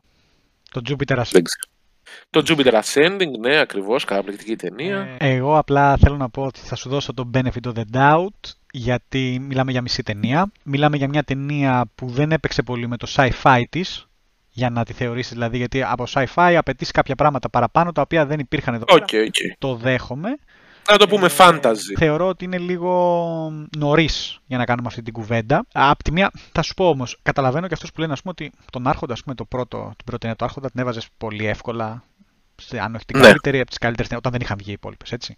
το 0.74 0.82
Jupiter 0.90 1.18
Ascending. 1.18 1.32
δεν 1.32 1.44
ξέρω. 1.44 1.72
Το 2.30 2.44
Jupiter 2.48 2.82
Ascending, 2.82 3.40
ναι, 3.40 3.60
ακριβώς, 3.60 4.06
καταπληκτική 4.06 4.56
ταινία. 4.56 5.16
Ε, 5.20 5.36
Εγώ 5.36 5.58
απλά 5.58 5.98
θέλω 5.98 6.18
να 6.18 6.30
πω 6.30 6.44
ότι 6.44 6.60
θα 6.60 6.76
σου 6.76 6.90
δώσω 6.90 7.14
το 7.14 7.30
benefit 7.34 7.68
of 7.68 7.74
the 7.74 7.84
doubt 7.98 8.52
γιατί 8.72 9.40
μιλάμε 9.48 9.72
για 9.72 9.82
μισή 9.82 10.04
ταινία. 10.04 10.52
Μιλάμε 10.64 10.98
για 10.98 11.08
μια 11.08 11.24
ταινία 11.24 11.86
που 11.96 12.08
δεν 12.10 12.32
έπαιξε 12.32 12.62
πολύ 12.64 12.88
με 12.88 12.98
το 12.98 13.08
sci-fi 13.16 13.62
της 13.70 14.08
για 14.50 14.70
να 14.70 14.86
τη 14.86 14.94
θεωρήσεις 14.94 15.32
δηλαδή 15.32 15.58
γιατί 15.58 15.84
από 15.84 16.04
sci-fi 16.10 16.54
απαιτείς 16.58 16.92
κάποια 16.92 17.16
πράγματα 17.16 17.50
παραπάνω 17.50 17.92
τα 17.92 18.02
οποία 18.02 18.26
δεν 18.26 18.40
υπήρχαν 18.40 18.74
εδώ 18.74 18.84
Οκ, 18.90 19.06
πέρα. 19.12 19.24
οκ. 19.24 19.34
Το 19.58 19.76
δέχομαι. 19.76 20.30
Να 20.92 20.98
το 20.98 21.08
πούμε 21.08 21.26
Ε, 21.28 21.30
fantasy. 21.38 21.96
Θεωρώ 21.98 22.28
ότι 22.28 22.46
είναι 22.46 22.58
λίγο 22.58 23.52
νωρίς 23.78 24.40
για 24.46 24.58
να 24.58 24.66
κάνουμε 24.66 24.88
αυτή 24.88 25.02
την 25.02 25.14
κουβέντα. 25.14 25.66
Απ' 25.74 26.04
τη 26.04 26.12
μία, 26.12 26.32
θα 26.52 26.62
σου 26.62 26.74
πω 26.74 26.90
όμως, 26.90 27.18
καταλαβαίνω 27.22 27.68
και 27.68 27.74
αυτού 27.74 27.92
που 27.92 28.00
λένε 28.00 28.14
ας 28.14 28.22
πούμε, 28.22 28.34
ότι 28.38 28.52
τον 28.72 28.88
Άρχοντα, 28.88 29.14
ας 29.14 29.24
πούμε, 29.24 29.36
το 29.36 29.46
πρώτο, 29.46 29.78
την 29.96 30.06
πρώτη 30.06 30.20
ταινία 30.22 30.36
του 30.36 30.46
Άρχοντα 30.46 30.70
την 30.72 30.80
έβαζες 30.80 31.08
πολύ 31.18 31.46
εύκολα. 31.46 32.04
Σε, 32.62 32.80
αν 32.80 32.96
όχι 32.96 33.06
την 33.06 33.20
Ναι. 33.20 33.26
καλύτερη 33.26 33.60
από 33.60 33.70
τις 33.70 33.78
καλύτερες 33.78 34.12
όταν 34.18 34.32
δεν 34.32 34.42
είχαν 34.42 34.58
βγει 34.58 34.70
οι 34.70 34.74
υπόλοιπες, 34.74 35.12
έτσι. 35.12 35.38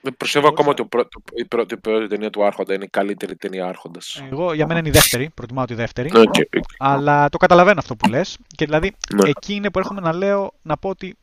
Δεν 0.00 0.14
Πιστεύω 0.16 0.48
ακόμα 0.48 0.68
ότι 0.70 0.82
ο 0.82 0.86
πρώτο- 0.86 1.20
η 1.34 1.44
πρώτη, 1.44 1.74
η 1.74 1.76
πρώτη 1.76 2.06
ταινία 2.06 2.30
του 2.30 2.44
Άρχοντα 2.46 2.74
είναι 2.74 2.84
η 2.84 2.88
καλύτερη 2.88 3.36
ταινία 3.36 3.66
Άρχοντας. 3.66 4.22
Εγώ 4.30 4.52
για 4.52 4.66
μένα 4.66 4.78
είναι 4.78 4.88
η 4.88 4.92
δεύτερη, 4.92 5.30
προτιμάω 5.34 5.64
τη 5.64 5.74
δεύτερη. 5.74 6.10
OK, 6.14 6.22
OK. 6.56 6.64
Αλλά 6.78 7.28
το 7.28 7.36
καταλαβαίνω 7.36 7.78
αυτό 7.78 7.96
που 7.96 8.08
λες. 8.08 8.36
Και 8.46 8.64
δηλαδή 8.64 8.92
Ναι. 9.14 9.28
εκεί 9.28 9.54
είναι 9.54 9.70
που 9.70 9.78
έρχομαι 9.78 10.00
να 10.00 10.12
λέω, 10.14 10.52
να 10.62 10.76
πω 10.76 10.88
ότι, 10.88 11.16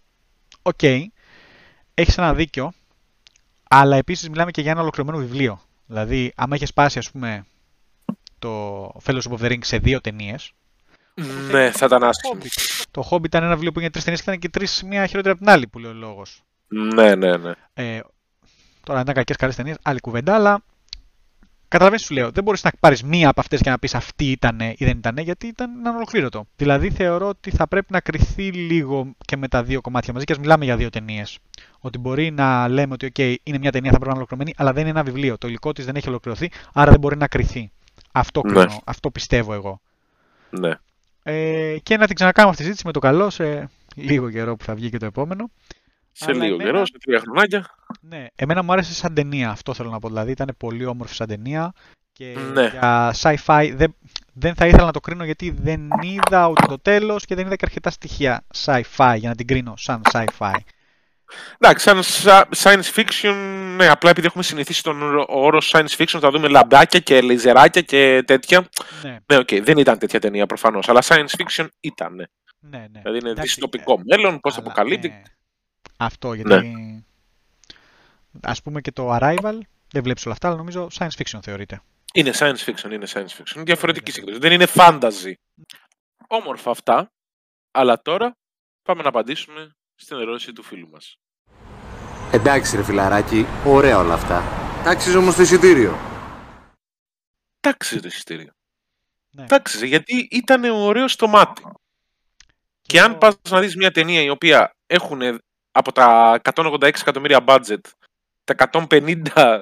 οκ, 0.61 0.83
έχεις 1.93 2.17
ένα 2.17 2.33
δίκιο, 2.33 2.71
αλλά 3.69 3.95
επίσης 3.95 4.29
μιλάμε 4.29 4.51
και 4.51 4.61
για 4.61 4.71
ένα 4.71 4.81
ολοκληρωμένο 4.81 5.25
βιβλίο. 5.25 5.61
Δηλαδή, 5.85 6.33
άμα 6.35 6.55
είχες 6.55 6.73
σπάσει, 6.73 6.97
ας 6.99 7.11
πούμε, 7.11 7.45
το 8.39 8.87
Fellowship 9.05 9.31
of 9.31 9.39
the 9.39 9.51
Ring 9.51 9.59
σε 9.61 9.77
δύο 9.77 10.01
ταινίες. 10.01 10.53
Ναι, 11.51 11.71
θα 11.71 11.85
ήταν 11.85 12.03
άσχημο. 12.03 12.41
Το 12.91 13.07
Hobbit 13.11 13.25
ήταν 13.25 13.43
ένα 13.43 13.53
βιβλίο 13.53 13.71
που 13.71 13.79
έγινε 13.79 13.93
τρεις 13.93 14.03
ταινίες 14.03 14.23
και 14.23 14.29
ήταν 14.29 14.41
και 14.41 14.49
τρεις 14.49 14.83
μία 14.83 15.05
χειρότερη 15.05 15.33
από 15.33 15.43
την 15.43 15.53
άλλη, 15.53 15.67
που 15.67 15.79
λέει 15.79 15.91
ο 15.91 15.93
λόγος. 15.93 16.43
Ναι, 16.67 17.15
ναι, 17.15 17.37
ναι. 17.37 17.51
Ε, 17.73 17.99
τώρα 18.83 18.97
αν 18.97 19.03
ήταν 19.03 19.13
κακές 19.13 19.35
καλές 19.35 19.55
ταινίες, 19.55 19.77
άλλη 19.81 19.99
κουβέντα, 19.99 20.35
αλλά 20.35 20.63
καταλαβαίνεις 21.75 22.05
σου 22.05 22.13
λέω. 22.13 22.31
Δεν 22.31 22.43
μπορείς 22.43 22.63
να 22.63 22.71
πάρεις 22.79 23.03
μία 23.03 23.29
από 23.29 23.39
αυτές 23.41 23.61
και 23.61 23.69
να 23.69 23.79
πεις 23.79 23.95
αυτή 23.95 24.31
ήταν 24.31 24.59
ή 24.59 24.75
δεν 24.79 24.97
ήταν, 24.97 25.17
γιατί 25.17 25.47
ήταν 25.47 25.87
ανολοκλήρωτο. 25.87 26.45
Δηλαδή 26.55 26.89
θεωρώ 26.89 27.27
ότι 27.27 27.51
θα 27.51 27.67
πρέπει 27.67 27.87
να 27.91 27.99
κριθεί 27.99 28.51
λίγο 28.51 29.15
και 29.25 29.37
με 29.37 29.47
τα 29.47 29.63
δύο 29.63 29.81
κομμάτια 29.81 30.13
μαζί 30.13 30.25
και 30.25 30.31
ας 30.33 30.39
μιλάμε 30.39 30.65
για 30.65 30.75
δύο 30.77 30.89
ταινίες. 30.89 31.39
Ότι 31.79 31.97
μπορεί 31.97 32.31
να 32.31 32.67
λέμε 32.67 32.93
ότι, 32.93 33.11
OK, 33.15 33.35
είναι 33.43 33.57
μια 33.57 33.71
ταινία, 33.71 33.91
θα 33.91 33.97
πρέπει 33.99 34.05
να 34.05 34.09
είναι 34.09 34.17
ολοκληρωμένη, 34.17 34.53
αλλά 34.57 34.73
δεν 34.73 34.81
είναι 34.81 34.91
ένα 34.91 35.03
βιβλίο. 35.03 35.37
Το 35.37 35.47
υλικό 35.47 35.71
της 35.71 35.85
δεν 35.85 35.95
έχει 35.95 36.09
ολοκληρωθεί, 36.09 36.49
άρα 36.73 36.91
δεν 36.91 36.99
μπορεί 36.99 37.17
να 37.17 37.27
κρυθεί. 37.27 37.71
Αυτό, 38.11 38.41
Ναι. 38.45 38.51
κρίνω, 38.53 38.81
αυτό 38.85 39.11
πιστεύω 39.11 39.53
εγώ. 39.53 39.81
ναι. 40.49 40.71
Ε, 41.23 41.77
και 41.83 41.97
να 41.97 42.05
την 42.05 42.15
ξανακάνουμε 42.15 42.51
αυτή 42.51 42.63
τη 42.63 42.69
συζήτηση 42.69 42.85
με 42.87 42.91
το 42.91 42.99
καλό 42.99 43.29
σε 43.29 43.69
λίγο 43.95 44.29
καιρό 44.29 44.55
που 44.55 44.63
θα 44.65 44.75
βγει 44.75 44.89
και 44.89 44.97
το 44.97 45.05
επόμενο. 45.05 45.49
Σε 46.17 46.25
Αλλά 46.31 46.43
λίγο 46.43 46.53
εμένα- 46.55 46.71
καιρό, 46.71 46.85
σε 46.85 46.93
τρία 47.05 47.19
χρονάκια. 47.19 47.65
Ναι, 48.01 48.25
εμένα 48.35 48.63
μου 48.63 48.71
άρεσε 48.71 48.93
σαν 48.93 49.13
ταινία, 49.13 49.49
αυτό 49.49 49.73
θέλω 49.73 49.89
να 49.89 49.99
πω. 49.99 50.07
Δηλαδή 50.07 50.31
ήταν 50.31 50.55
πολύ 50.57 50.85
όμορφη 50.85 51.15
σαν 51.15 51.27
ταινία 51.27 51.73
και 52.13 52.37
Ναι. 52.53 52.67
για 52.67 53.15
sci-fi 53.21 53.71
δεν, 53.75 53.95
δεν 54.33 54.55
θα 54.55 54.67
ήθελα 54.67 54.85
να 54.85 54.91
το 54.91 54.99
κρίνω 54.99 55.23
γιατί 55.23 55.49
δεν 55.61 55.89
είδα 56.01 56.47
ούτε 56.47 56.65
το 56.65 56.79
τέλος 56.79 57.25
και 57.25 57.35
δεν 57.35 57.45
είδα 57.45 57.55
και 57.55 57.65
αρκετά 57.65 57.89
στοιχεία 57.89 58.43
sci-fi 58.65 59.15
για 59.17 59.29
να 59.29 59.35
την 59.35 59.47
κρίνω 59.47 59.73
σαν 59.77 60.01
sci-fi. 60.11 60.51
Εντάξει, 61.59 61.85
σαν 61.85 62.03
σα- 62.03 62.47
science 62.55 62.93
fiction, 62.95 63.35
ναι, 63.77 63.87
απλά 63.87 64.09
επειδή 64.09 64.27
έχουμε 64.27 64.43
συνηθίσει 64.43 64.83
τον 64.83 65.01
όρο- 65.01 65.25
όρο 65.29 65.59
science 65.71 65.95
fiction, 65.97 66.17
θα 66.19 66.29
δούμε 66.31 66.47
λαμπάκια 66.47 66.99
και 66.99 67.21
λεϊζεράκια 67.21 67.81
και 67.81 68.23
τέτοια. 68.25 68.69
Ναι, 69.03 69.17
Ναι, 69.25 69.37
οκ, 69.37 69.47
δεν 69.61 69.77
ήταν 69.77 69.97
τέτοια 69.97 70.19
ταινία 70.19 70.45
προφανώς, 70.45 70.89
αλλά 70.89 71.01
science 71.03 71.29
fiction 71.37 71.67
ήταν. 71.79 72.15
ναι, 72.15 72.77
ναι. 72.77 72.87
Δηλαδή 73.01 73.17
είναι 73.19 73.29
Εντάξει, 73.29 73.41
δυστοπικό 73.41 74.01
μέλλον, 74.05 74.39
post- 74.39 74.57
αλλά, 74.57 74.65
apocalyptic. 74.65 75.07
ναι. 75.07 75.21
Αυτό 75.97 76.33
γιατί 76.33 77.05
ας 78.41 78.61
πούμε 78.61 78.81
και 78.81 78.91
το 78.91 79.15
Arrival 79.15 79.59
δεν 79.91 80.03
βλέπεις 80.03 80.25
όλα 80.25 80.33
αυτά 80.33 80.47
αλλά 80.47 80.57
νομίζω 80.57 80.87
science 80.93 81.21
fiction 81.23 81.39
θεωρείται. 81.41 81.81
Είναι 82.13 82.31
science 82.35 82.57
fiction, 82.65 82.91
είναι 82.91 83.07
science 83.09 83.27
fiction. 83.27 83.55
Είναι 83.55 83.63
διαφορετική 83.63 84.11
σύγκριση. 84.11 84.39
Δεν 84.39 84.51
είναι 84.51 84.67
fantasy. 84.73 85.33
Όμορφα 86.27 86.71
αυτά, 86.71 87.11
αλλά 87.71 88.01
τώρα 88.01 88.35
πάμε 88.83 89.01
να 89.01 89.09
απαντήσουμε 89.09 89.75
στην 89.95 90.17
ερώτηση 90.17 90.53
του 90.53 90.63
φίλου 90.63 90.89
μας. 90.89 91.17
Εντάξει 92.31 92.75
ρε 92.75 92.83
φιλαράκι, 92.83 93.45
ωραία 93.65 93.97
όλα 93.97 94.13
αυτά. 94.13 94.43
Τάξεις 94.83 95.15
όμως 95.15 95.35
το 95.35 95.41
εισιτήριο. 95.41 95.97
Τάξη 97.59 97.99
το 97.99 98.07
εισιτήριο. 98.07 98.51
Ναι. 99.29 99.45
θα 99.47 99.55
άξιζε 99.55 99.85
γιατί 99.85 100.27
ήταν 100.31 100.63
ωραίο 100.63 101.07
στο 101.07 101.27
μάτι. 101.27 101.61
Και 102.81 103.01
αν 103.01 103.09
εγώ- 103.09 103.17
πας 103.19 103.35
να 103.49 103.59
δεις 103.59 103.75
μια 103.75 103.91
ταινία 103.91 104.21
η 104.21 104.29
οποία 104.29 104.75
έχουν 104.87 105.41
από 105.77 105.91
τα 105.91 106.39
186 106.53 106.81
εκατομμύρια 106.81 107.43
budget, 107.47 107.79
τα 108.43 108.87
150 108.89 109.61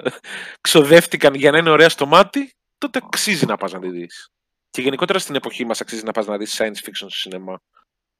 ξοδεύτηκαν 0.60 1.34
για 1.34 1.50
να 1.50 1.58
είναι 1.58 1.70
ωραία 1.70 1.88
στο 1.88 2.06
μάτι, 2.06 2.52
τότε 2.78 3.00
αξίζει 3.02 3.46
να 3.46 3.56
πας 3.56 3.72
να 3.72 3.80
τη 3.80 3.90
δεις. 3.90 4.28
Και 4.70 4.80
γενικότερα 4.82 5.18
στην 5.18 5.34
εποχή 5.34 5.64
μας 5.64 5.80
αξίζει 5.80 6.02
να 6.04 6.12
πας 6.12 6.26
να 6.26 6.36
δεις 6.36 6.60
science 6.60 6.88
fiction 6.88 6.92
στο 6.92 7.08
σινεμά. 7.08 7.60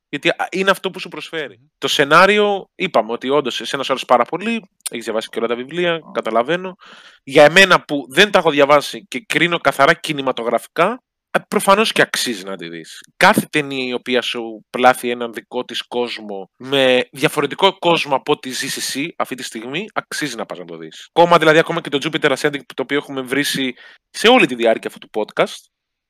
Γιατί 0.08 0.28
α, 0.28 0.48
είναι 0.50 0.70
αυτό 0.70 0.90
που 0.90 1.00
σου 1.00 1.08
προσφέρει. 1.08 1.70
Το 1.78 1.88
σενάριο, 1.88 2.70
είπαμε 2.74 3.12
ότι 3.12 3.28
όντως 3.28 3.60
εσένας 3.60 3.86
σου 3.86 3.92
άρεσε 3.92 4.06
πάρα 4.06 4.24
πολύ, 4.24 4.68
έχεις 4.90 5.04
διαβάσει 5.04 5.28
και 5.28 5.38
όλα 5.38 5.48
τα 5.48 5.54
βιβλία, 5.54 6.00
καταλαβαίνω. 6.12 6.76
Για 7.22 7.44
εμένα 7.44 7.84
που 7.84 8.06
δεν 8.08 8.30
τα 8.30 8.38
έχω 8.38 8.50
διαβάσει 8.50 9.06
και 9.08 9.24
κρίνω 9.28 9.58
καθαρά 9.58 9.94
κινηματογραφικά, 9.94 11.02
Προφανώς 11.48 11.92
και 11.92 12.02
αξίζει 12.02 12.44
να 12.44 12.56
τη 12.56 12.68
δεις. 12.68 13.00
Κάθε 13.16 13.46
ταινία 13.50 13.86
η 13.86 13.92
οποία 13.92 14.22
σου 14.22 14.64
πλάθει 14.70 15.10
έναν 15.10 15.32
δικό 15.32 15.64
της 15.64 15.82
κόσμο 15.82 16.50
με 16.56 17.08
διαφορετικό 17.12 17.78
κόσμο 17.78 18.14
από 18.14 18.32
ό,τι 18.32 18.50
ζεις 18.50 18.76
εσύ 18.76 19.14
αυτή 19.18 19.34
τη 19.34 19.42
στιγμή, 19.42 19.86
αξίζει 19.94 20.36
να 20.36 20.46
πας 20.46 20.58
να 20.58 20.64
το 20.64 20.76
δεις. 20.76 21.08
Ακόμα 21.12 21.38
δηλαδή, 21.38 21.58
ακόμα 21.58 21.80
και 21.80 21.88
το 21.88 21.98
Jupiter 22.02 22.36
Ascending 22.36 22.60
το 22.74 22.82
οποίο 22.82 22.96
έχουμε 22.96 23.20
βρήσει 23.20 23.74
σε 24.10 24.28
όλη 24.28 24.46
τη 24.46 24.54
διάρκεια 24.54 24.90
αυτού 24.90 25.08
του 25.08 25.10
podcast 25.20 25.54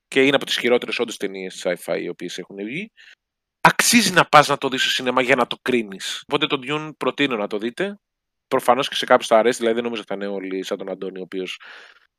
και 0.07 0.23
είναι 0.23 0.35
από 0.35 0.45
τις 0.45 0.57
χειρότερες 0.57 0.99
όντως 0.99 1.17
ταινίες 1.17 1.65
sci-fi 1.65 2.01
οι 2.01 2.09
οποίες 2.09 2.37
έχουν 2.37 2.55
βγει, 2.55 2.91
αξίζει 3.61 4.11
να 4.11 4.25
πας 4.25 4.47
να 4.47 4.57
το 4.57 4.69
δεις 4.69 4.81
στο 4.81 4.89
σινεμά 4.89 5.21
για 5.21 5.35
να 5.35 5.47
το 5.47 5.57
κρίνεις. 5.61 6.23
Οπότε 6.27 6.47
τον 6.47 6.61
Dune 6.67 6.91
προτείνω 6.97 7.35
να 7.35 7.47
το 7.47 7.57
δείτε. 7.57 7.99
Προφανώς 8.47 8.89
και 8.89 8.95
σε 8.95 9.05
κάποιους 9.05 9.27
θα 9.27 9.37
αρέσει, 9.37 9.57
δηλαδή 9.57 9.75
δεν 9.75 9.83
νομίζω 9.83 10.01
ότι 10.01 10.13
θα 10.13 10.25
είναι 10.25 10.35
όλοι 10.35 10.63
σαν 10.63 10.77
τον 10.77 10.89
Αντώνη, 10.89 11.19
ο 11.19 11.21
οποίος 11.21 11.59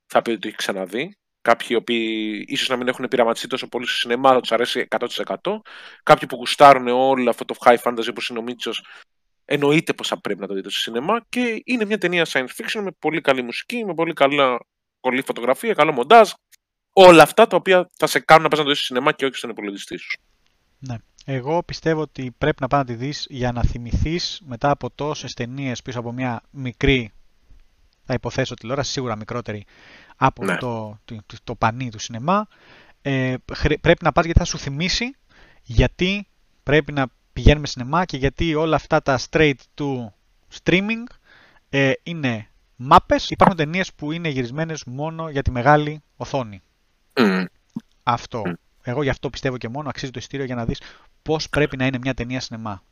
θα 0.07 0.23
πει 0.23 0.31
ότι 0.31 0.41
το 0.41 0.49
έχει 0.49 0.57
ξαναδεί. 0.57 1.17
Κάποιοι 1.47 1.67
οι 1.71 1.75
οποίοι 1.75 2.45
ίσως 2.49 2.69
να 2.69 2.77
μην 2.77 2.89
έχουν 2.89 3.09
πειραματιστεί 3.09 3.49
τόσο 3.49 3.69
πολύ 3.69 3.87
στο 3.87 3.97
σινεμά, 3.97 4.33
θα 4.33 4.41
τους 4.41 4.53
αρέσει 4.53 4.87
100%. 4.99 5.63
Κάποιοι 6.03 6.29
που 6.29 6.37
γουστάρουν 6.37 6.89
όλο 6.89 7.31
αυτό 7.31 7.45
το 7.45 7.55
high 7.61 7.77
fantasy 7.83 8.07
όπως 8.11 8.29
είναι 8.29 8.39
ο 8.39 8.43
Μίτσος, 8.43 8.85
εννοείται 9.45 9.93
πως 9.93 10.09
θα 10.09 10.21
πρέπει 10.21 10.41
να 10.41 10.47
το 10.47 10.55
δείτε 10.55 10.71
στο 10.71 10.81
σινεμά. 10.81 11.21
Και 11.29 11.63
είναι 11.65 11.85
μια 11.85 11.99
ταινία 11.99 12.27
science 12.29 12.49
fiction 12.57 12.81
με 12.83 12.91
πολύ 12.99 13.21
καλή 13.21 13.43
μουσική, 13.43 13.85
με 13.85 13.95
πολύ 13.95 14.13
καλά, 14.13 14.59
καλή 15.01 15.23
φωτογραφία, 15.23 15.75
καλό 15.75 15.93
μοντάζ. 15.93 16.31
Όλα 16.93 17.23
αυτά 17.23 17.47
τα 17.47 17.57
οποία 17.57 17.91
θα 17.97 18.07
σε 18.07 18.21
κάνουν 18.21 18.43
να 18.43 18.49
πας 18.49 18.59
να 18.59 18.65
το 18.65 18.71
δεις 18.71 18.79
στο 18.79 18.87
σινεμά 18.87 19.13
και 19.13 19.25
όχι 19.25 19.37
στον 19.37 19.51
υπολογιστή 19.51 19.97
σου. 19.97 20.21
Ναι. 20.79 20.95
Εγώ 21.25 21.63
πιστεύω 21.63 22.01
ότι 22.01 22.35
πρέπει 22.39 22.61
να 22.61 22.69
πάει 22.69 22.81
να 22.81 22.87
τη 22.87 22.95
δεις 22.95 23.27
για 23.29 23.53
να 23.53 23.63
θυμηθείς 23.63 24.41
μετά 24.45 24.71
από 24.71 24.91
τόσες 24.91 25.35
ταινίες 25.35 25.83
πίσω 25.83 25.99
από 25.99 26.13
μια 26.13 26.43
μικρή, 26.51 27.13
θα 28.07 28.15
υποθέσω 28.15 28.55
τηλεόραση, 28.55 28.93
σίγουρα 28.93 29.17
μικρότερη 29.17 29.65
από 30.17 30.45
Ναι. 30.45 30.57
το, 30.57 30.99
το, 31.05 31.17
το, 31.27 31.37
το 31.45 31.55
πανί 31.55 31.91
του 31.91 31.99
σινεμά. 31.99 32.47
Ε, 33.03 33.35
χρε- 33.55 33.79
πρέπει 33.79 34.05
να 34.05 34.13
πας 34.13 34.25
γιατί 34.25 34.39
θα 34.39 34.45
σου 34.45 34.59
θυμίσει 34.59 35.15
γιατί 35.63 36.27
πρέπει 36.63 36.93
να 36.93 37.07
πηγαίνουμε 37.33 37.67
σινεμά 37.67 38.05
και 38.05 38.17
γιατί 38.17 38.55
όλα 38.55 38.77
αυτά 38.77 39.03
τα 39.03 39.19
straight 39.31 39.55
to 39.75 40.07
streaming 40.63 41.05
ε, 41.69 41.93
είναι 42.03 42.49
μάπες. 42.77 43.31
Υπάρχουν 43.31 43.57
ταινίες 43.57 43.93
που 43.95 44.13
είναι 44.13 44.29
γυρισμένες 44.29 44.85
μόνο 44.85 45.29
για 45.29 45.43
τη 45.43 45.51
μεγάλη 45.51 46.03
οθόνη. 46.17 46.63
Αυτό. 48.03 48.43
Μμ. 48.47 48.53
Εγώ 48.83 49.03
γι' 49.03 49.09
αυτό 49.09 49.31
πιστεύω 49.31 49.57
και 49.59 49.69
μόνο 49.69 49.89
αξίζει 49.89 50.11
το 50.11 50.19
ειστήριο 50.19 50.45
για 50.47 50.55
να 50.55 50.65
δεις 50.65 50.81
πώς 51.23 51.49
πρέπει 51.49 51.77
να 51.77 51.87
είναι 51.87 51.99
μια 51.99 52.15
ταινία 52.15 52.41
σινεμά. 52.41 52.83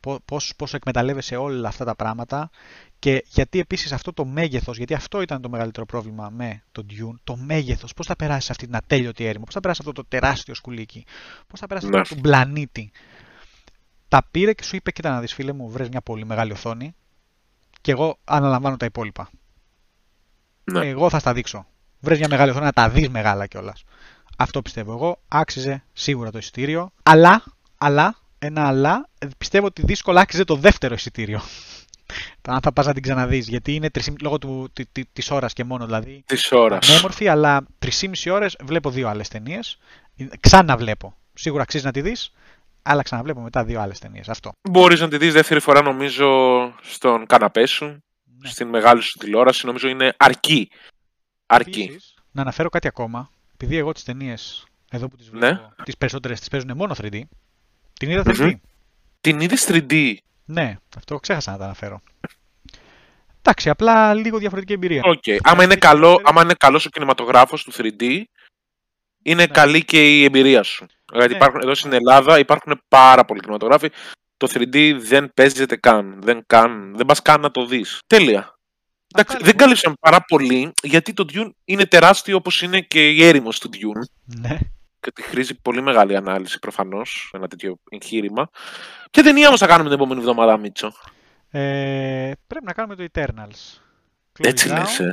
Πο- 0.00 0.20
Πώς, 0.24 0.52
πώς 0.56 0.74
εκμεταλλεύεσαι 0.74 1.36
όλα 1.36 1.68
αυτά 1.68 1.84
τα 1.84 1.94
πράγματα 1.94 2.50
και 2.98 3.24
γιατί 3.28 3.58
επίσης 3.58 3.92
αυτό 3.92 4.12
το 4.12 4.24
μέγεθος, 4.24 4.76
γιατί 4.76 4.94
αυτό 4.94 5.20
ήταν 5.22 5.40
το 5.42 5.48
μεγαλύτερο 5.48 5.86
πρόβλημα 5.86 6.30
με 6.30 6.62
τον 6.72 6.86
Dune, 6.90 7.14
το 7.24 7.36
μέγεθος, 7.36 7.94
πώς 7.94 8.06
θα 8.06 8.16
περάσει 8.16 8.48
αυτή 8.50 8.66
την 8.66 8.76
ατέλειωτη 8.76 9.24
έρημο, 9.24 9.44
πώς 9.44 9.54
θα 9.54 9.60
περάσει 9.60 9.80
αυτό 9.80 9.92
το 9.92 10.04
τεράστιο 10.08 10.54
σκουλίκι, 10.54 11.04
πώς 11.46 11.60
θα 11.60 11.66
περάσει 11.66 11.86
Ναι. 11.88 12.00
αυτό 12.00 12.14
το 12.14 12.20
πλανήτη. 12.20 12.90
Τα 14.08 14.26
πήρε 14.30 14.52
και 14.52 14.62
σου 14.64 14.76
είπε, 14.76 14.90
κοίτα 14.90 15.10
να 15.10 15.20
δεις 15.20 15.34
φίλε 15.34 15.52
μου, 15.52 15.70
βρες 15.70 15.88
μια 15.88 16.00
πολύ 16.00 16.24
μεγάλη 16.24 16.52
οθόνη 16.52 16.94
και 17.80 17.90
εγώ 17.90 18.18
αναλαμβάνω 18.24 18.76
τα 18.76 18.84
υπόλοιπα. 18.84 19.30
Ναι. 20.64 20.86
Εγώ 20.86 21.10
θα 21.10 21.18
στα 21.18 21.32
δείξω. 21.32 21.66
Βρες 22.00 22.18
μια 22.18 22.28
μεγάλη 22.28 22.50
οθόνη 22.50 22.64
να 22.64 22.72
τα 22.72 22.88
δεις 22.90 23.08
μεγάλα 23.08 23.46
κιόλας. 23.46 23.84
Αυτό 24.38 24.62
πιστεύω 24.62 24.92
εγώ. 24.92 25.20
Άξιζε 25.28 25.84
σίγουρα 25.92 26.30
το 26.30 26.38
εισιτήριο. 26.38 26.92
Αλλά, 27.02 27.42
αλλά, 27.78 28.18
ένα 28.42 28.66
αλλά, 28.66 29.08
ε, 29.18 29.26
πιστεύω 29.38 29.66
ότι 29.66 29.82
δύσκολα 29.84 30.20
άξιζε 30.20 30.44
το 30.44 30.54
δεύτερο 30.56 30.94
εισιτήριο. 30.94 31.40
Αν 32.48 32.60
θα 32.60 32.72
πας 32.72 32.86
να 32.86 32.92
την 32.92 33.02
ξαναδείς, 33.02 33.48
γιατί 33.48 33.74
είναι 33.74 33.88
3,5 33.98 34.14
λόγω 34.20 34.38
του, 34.38 34.70
τη, 34.72 34.86
τη, 34.86 35.04
της 35.12 35.30
ώρας 35.30 35.52
και 35.52 35.64
μόνο 35.64 35.84
δηλαδή. 35.86 36.22
Της 36.26 36.52
ώρας. 36.52 36.86
Πανέμορφη, 36.86 37.28
αλλά 37.28 37.66
3,5 37.78 38.32
ώρες 38.32 38.56
βλέπω 38.62 38.90
δύο 38.90 39.08
άλλες 39.08 39.28
ταινίες. 39.28 39.78
Ξαναβλέπω. 40.40 41.16
Σίγουρα 41.34 41.62
αξίζει 41.62 41.84
να 41.84 41.92
τη 41.92 42.00
δεις, 42.00 42.32
αλλά 42.82 43.02
ξαναβλέπω 43.02 43.40
μετά 43.40 43.64
δύο 43.64 43.80
άλλες 43.80 43.98
ταινίες. 43.98 44.28
Αυτό. 44.28 44.52
Μπορείς 44.70 45.00
να 45.00 45.08
τη 45.08 45.16
δεις 45.16 45.32
δεύτερη 45.32 45.60
φορά, 45.60 45.82
νομίζω, 45.82 46.28
στον 46.82 47.26
καναπέ 47.26 47.66
σου, 47.66 47.84
Ναι. 47.84 48.48
στην 48.50 48.68
μεγάλη 48.68 49.00
σου 49.02 49.18
τηλεόραση. 49.18 49.66
Νομίζω 49.66 49.88
είναι 49.88 50.14
αρκεί. 50.16 50.70
Αρκεί. 51.46 51.80
Επίσης, 51.82 52.14
να 52.30 52.42
αναφέρω 52.42 52.68
κάτι 52.68 52.86
ακόμα. 52.86 53.30
Επειδή 53.52 53.76
εγώ 53.76 53.92
τις 53.92 54.04
ταινίες 54.04 54.66
εδώ 54.90 55.08
που 55.08 55.16
τις 55.16 55.30
Ναι. 55.30 55.38
βλέπω, 55.38 55.74
τις 55.84 55.96
περισσότερες 55.96 56.38
τις 56.38 56.48
παίζουν 56.48 56.76
μόνο 56.76 56.94
3D. 56.94 57.20
Την 58.00 58.10
είδα 58.10 58.22
3D. 58.26 58.38
Μμμ. 58.40 58.50
Την 59.20 59.40
είδες 59.40 59.66
3D. 59.68 60.14
Ναι, 60.44 60.76
αυτό 60.96 61.18
ξέχασα 61.18 61.50
να 61.50 61.58
τα 61.58 61.64
αναφέρω. 61.64 62.00
Εντάξει, 63.42 63.68
απλά 63.70 64.14
λίγο 64.14 64.38
διαφορετική 64.38 64.72
εμπειρία. 64.72 65.02
Οκ. 65.04 65.22
Άμα, 65.42 65.64
είναι 65.64 65.76
καλό, 65.76 66.20
άμα 66.24 66.42
είναι 66.42 66.54
καλός 66.58 66.86
ο 66.86 66.88
κινηματογράφος 66.88 67.64
του 67.64 67.72
3D, 67.76 68.22
είναι 69.22 69.46
καλή 69.46 69.84
και 69.84 70.18
η 70.18 70.24
εμπειρία 70.24 70.62
σου. 70.62 70.86
Δηλαδή 71.10 71.28
Ναι. 71.30 71.36
υπάρχουν, 71.36 71.60
εδώ 71.60 71.74
στην 71.74 71.92
Ελλάδα 71.92 72.38
υπάρχουν 72.38 72.82
πάρα 72.88 73.24
πολλοί 73.24 73.40
κινηματογράφοι. 73.40 73.90
Το 74.36 74.48
3D 74.52 74.96
δεν 75.00 75.32
παίζεται 75.34 75.76
καν. 75.76 76.18
Δεν, 76.22 76.42
καν, 76.46 76.96
δεν 76.96 77.06
πας 77.06 77.22
καν 77.22 77.40
να 77.40 77.50
το 77.50 77.66
δεις. 77.66 77.98
Τέλεια. 78.06 78.54
Εντάξει, 79.12 79.32
Αυτά, 79.32 79.36
δεν 79.38 79.46
λοιπόν. 79.46 79.56
κάλυψαν 79.56 79.94
πάρα 80.00 80.24
πολύ, 80.24 80.72
γιατί 80.82 81.12
το 81.12 81.24
Dune 81.32 81.50
είναι 81.64 81.86
τεράστιο 81.86 82.36
όπως 82.36 82.62
είναι 82.62 82.80
και 82.80 83.08
η 83.10 83.24
έρημος 83.24 83.58
του 83.58 83.70
Dune. 83.72 84.02
Ναι. 84.24 84.58
Και 85.00 85.08
ότι 85.08 85.22
χρήζει 85.22 85.60
πολύ 85.60 85.82
μεγάλη 85.82 86.16
ανάλυση 86.16 86.58
προφανώς 86.58 87.30
ένα 87.34 87.48
τέτοιο 87.48 87.78
εγχείρημα. 87.90 88.50
Και 89.10 89.22
ταινία 89.22 89.46
όμως 89.46 89.60
θα 89.60 89.66
κάνουμε 89.66 89.88
την 89.88 89.98
επόμενη 89.98 90.20
εβδομάδα, 90.20 90.56
Μίτσο. 90.56 90.92
Ε, 91.50 92.30
πρέπει 92.46 92.64
να 92.64 92.72
κάνουμε 92.72 92.94
το 92.96 93.04
Eternals. 93.12 93.80
Έτσι 94.38 94.68
Chloe 94.70 94.72
Zhao, 94.76 94.78
λες, 94.78 94.98
ε. 95.00 95.10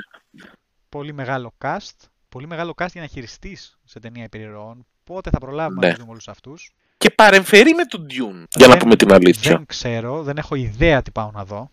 Πολύ 0.89 1.13
μεγάλο 1.13 1.53
cast. 1.65 1.95
Πολύ 2.29 2.47
μεγάλο 2.47 2.73
cast 2.81 2.91
για 2.91 3.01
να 3.01 3.07
χειριστείς 3.07 3.79
σε 3.83 3.99
ταινία 3.99 4.23
υπερηρώων. 4.23 4.85
Πότε 5.03 5.29
θα 5.29 5.37
προλάβουμε 5.39 5.85
Ναι. 5.85 5.91
να 5.91 5.97
δούμε 5.97 6.11
όλους 6.11 6.27
αυτούς. 6.27 6.71
Και 6.97 7.09
παρεμφερεί 7.09 7.73
με 7.73 7.83
τον 7.85 8.05
Dune. 8.09 8.43
Για 8.49 8.65
να 8.67 8.73
Δεν- 8.73 8.77
πούμε 8.81 8.95
την 8.95 9.13
αλήθεια. 9.13 9.51
Δεν 9.51 9.65
ξέρω, 9.65 10.23
δεν 10.23 10.37
έχω 10.37 10.55
ιδέα 10.55 11.01
τι 11.01 11.11
πάω 11.11 11.31
να 11.31 11.45
δω. 11.45 11.71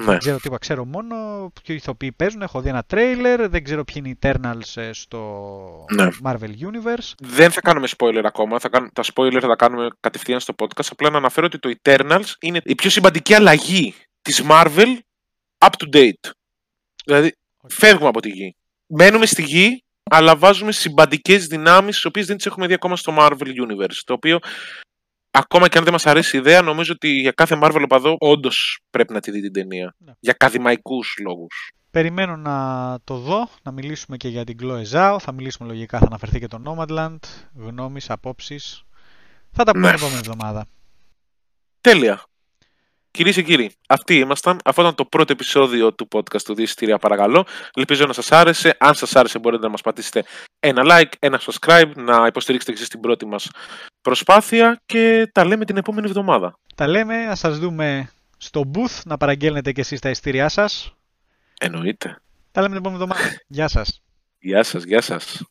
Ναι. 0.00 0.10
Δεν 0.10 0.18
ξέρω 0.18 0.36
τίποτα. 0.36 0.58
Ξέρω 0.58 0.84
μόνο 0.84 1.16
ποιοι 1.62 1.76
ηθοποιοί 1.80 2.12
παίζουν. 2.12 2.42
Έχω 2.42 2.60
δει 2.60 2.68
ένα 2.68 2.82
τρέιλερ. 2.82 3.48
Δεν 3.48 3.64
ξέρω 3.64 3.84
ποιοι 3.84 3.94
είναι 3.98 4.08
οι 4.08 4.18
Eternals 4.20 4.82
ε, 4.82 4.92
στο 4.92 5.84
Ναι. 5.94 6.08
Marvel 6.24 6.50
Universe. 6.50 7.12
Δεν 7.18 7.50
θα 7.50 7.60
κάνουμε 7.60 7.88
spoiler 7.96 8.22
ακόμα. 8.24 8.58
Θα 8.58 8.68
κάνουμε, 8.68 8.90
τα 8.94 9.02
spoiler 9.14 9.38
θα 9.40 9.48
τα 9.48 9.56
κάνουμε 9.56 9.88
κατευθείαν 10.00 10.40
στο 10.40 10.54
podcast. 10.58 10.86
Απλά 10.90 11.10
να 11.10 11.16
αναφέρω 11.16 11.46
ότι 11.46 11.58
το 11.58 11.72
Eternals 11.82 12.32
είναι 12.40 12.60
η 12.64 12.74
πιο 12.74 12.90
σημαντική 12.90 13.34
αλλαγή 13.34 13.94
της 14.22 14.42
Marvel 14.50 14.98
up 15.58 15.70
to 15.78 15.96
date. 15.96 16.30
Δηλαδή, 17.04 17.32
φεύγουμε 17.68 18.08
από 18.08 18.20
τη 18.20 18.28
γη. 18.28 18.56
Μένουμε 18.86 19.26
στη 19.26 19.42
γη, 19.42 19.84
αλλά 20.10 20.36
βάζουμε 20.36 20.72
συμπαντικέ 20.72 21.38
δυνάμεις, 21.38 21.94
τις 21.94 22.04
οποίες 22.04 22.26
δεν 22.26 22.36
τις 22.36 22.46
έχουμε 22.46 22.66
δει 22.66 22.72
ακόμα 22.72 22.96
στο 22.96 23.14
Marvel 23.18 23.46
Universe. 23.46 24.00
Το 24.04 24.12
οποίο, 24.12 24.38
ακόμα 25.30 25.68
και 25.68 25.78
αν 25.78 25.84
δεν 25.84 25.92
μας 25.92 26.06
αρέσει 26.06 26.36
η 26.36 26.38
ιδέα, 26.38 26.62
νομίζω 26.62 26.92
ότι 26.92 27.08
για 27.08 27.32
κάθε 27.32 27.58
Marvel 27.62 27.80
οπαδό 27.84 28.16
όντως 28.18 28.80
πρέπει 28.90 29.12
να 29.12 29.20
τη 29.20 29.30
δει 29.30 29.40
την 29.40 29.52
ταινία. 29.52 29.94
Ναι. 29.98 30.12
Για 30.20 30.32
ακαδημαϊκούς 30.32 31.16
λόγους. 31.20 31.72
Περιμένω 31.90 32.36
να 32.36 32.98
το 33.04 33.16
δω, 33.16 33.48
να 33.62 33.72
μιλήσουμε 33.72 34.16
και 34.16 34.28
για 34.28 34.44
την 34.44 34.56
Chloe 34.62 34.82
Zhao. 34.92 35.16
Θα 35.20 35.32
μιλήσουμε 35.32 35.68
λογικά, 35.68 35.98
θα 35.98 36.06
αναφερθεί 36.06 36.38
και 36.38 36.46
το 36.46 36.62
Nomadland. 36.66 37.18
Γνώμης, 37.54 38.10
απόψεις. 38.10 38.82
Θα 39.52 39.64
τα 39.64 39.72
πούμε 39.72 39.86
Ναι. 39.86 39.94
την 39.94 40.04
επόμενη 40.04 40.18
εβδομάδα. 40.18 40.66
Τέλεια. 41.80 42.24
Κυρίες 43.10 43.34
και 43.34 43.42
κύριοι, 43.42 43.72
αυτοί 43.88 44.18
ήμασταν. 44.18 44.58
Αυτό 44.64 44.82
ήταν 44.82 44.94
το 44.94 45.04
πρώτο 45.04 45.32
επεισόδιο 45.32 45.94
του 45.94 46.08
podcast 46.12 46.42
του 46.42 46.54
Διεισιτήρια 46.54 46.98
Παρακαλώ. 46.98 47.46
Ελπίζω 47.74 48.06
να 48.06 48.12
σας 48.12 48.32
άρεσε. 48.32 48.76
Αν 48.78 48.94
σας 48.94 49.16
άρεσε, 49.16 49.38
μπορείτε 49.38 49.62
να 49.62 49.70
μας 49.70 49.80
πατήσετε 49.80 50.24
ένα 50.60 50.82
like, 50.86 51.12
ένα 51.18 51.40
subscribe, 51.40 51.90
να 51.96 52.26
υποστηρίξετε 52.26 52.72
και 52.72 52.78
εσείς 52.78 52.88
την 52.88 53.00
πρώτη 53.00 53.26
μας 53.26 53.50
προσπάθεια 54.02 54.82
και 54.86 55.30
τα 55.32 55.44
λέμε 55.44 55.64
την 55.64 55.76
επόμενη 55.76 56.06
εβδομάδα. 56.06 56.58
Τα 56.74 56.86
λέμε, 56.86 57.24
να 57.24 57.34
σας 57.34 57.58
δούμε 57.58 58.10
στο 58.36 58.70
booth, 58.74 59.00
να 59.04 59.16
παραγγέλνετε 59.16 59.72
και 59.72 59.80
εσείς 59.80 60.00
τα 60.00 60.10
ειστήριά 60.10 60.48
σας. 60.48 60.94
Εννοείται. 61.60 62.22
Τα 62.52 62.60
λέμε 62.60 62.74
την 62.74 62.84
επόμενη 62.84 63.02
εβδομάδα. 63.02 63.36
Γεια 63.46 63.68
σας. 63.68 64.02
Γεια 64.38 64.62
σας, 64.62 64.84
γεια 64.84 65.00
σας. 65.00 65.42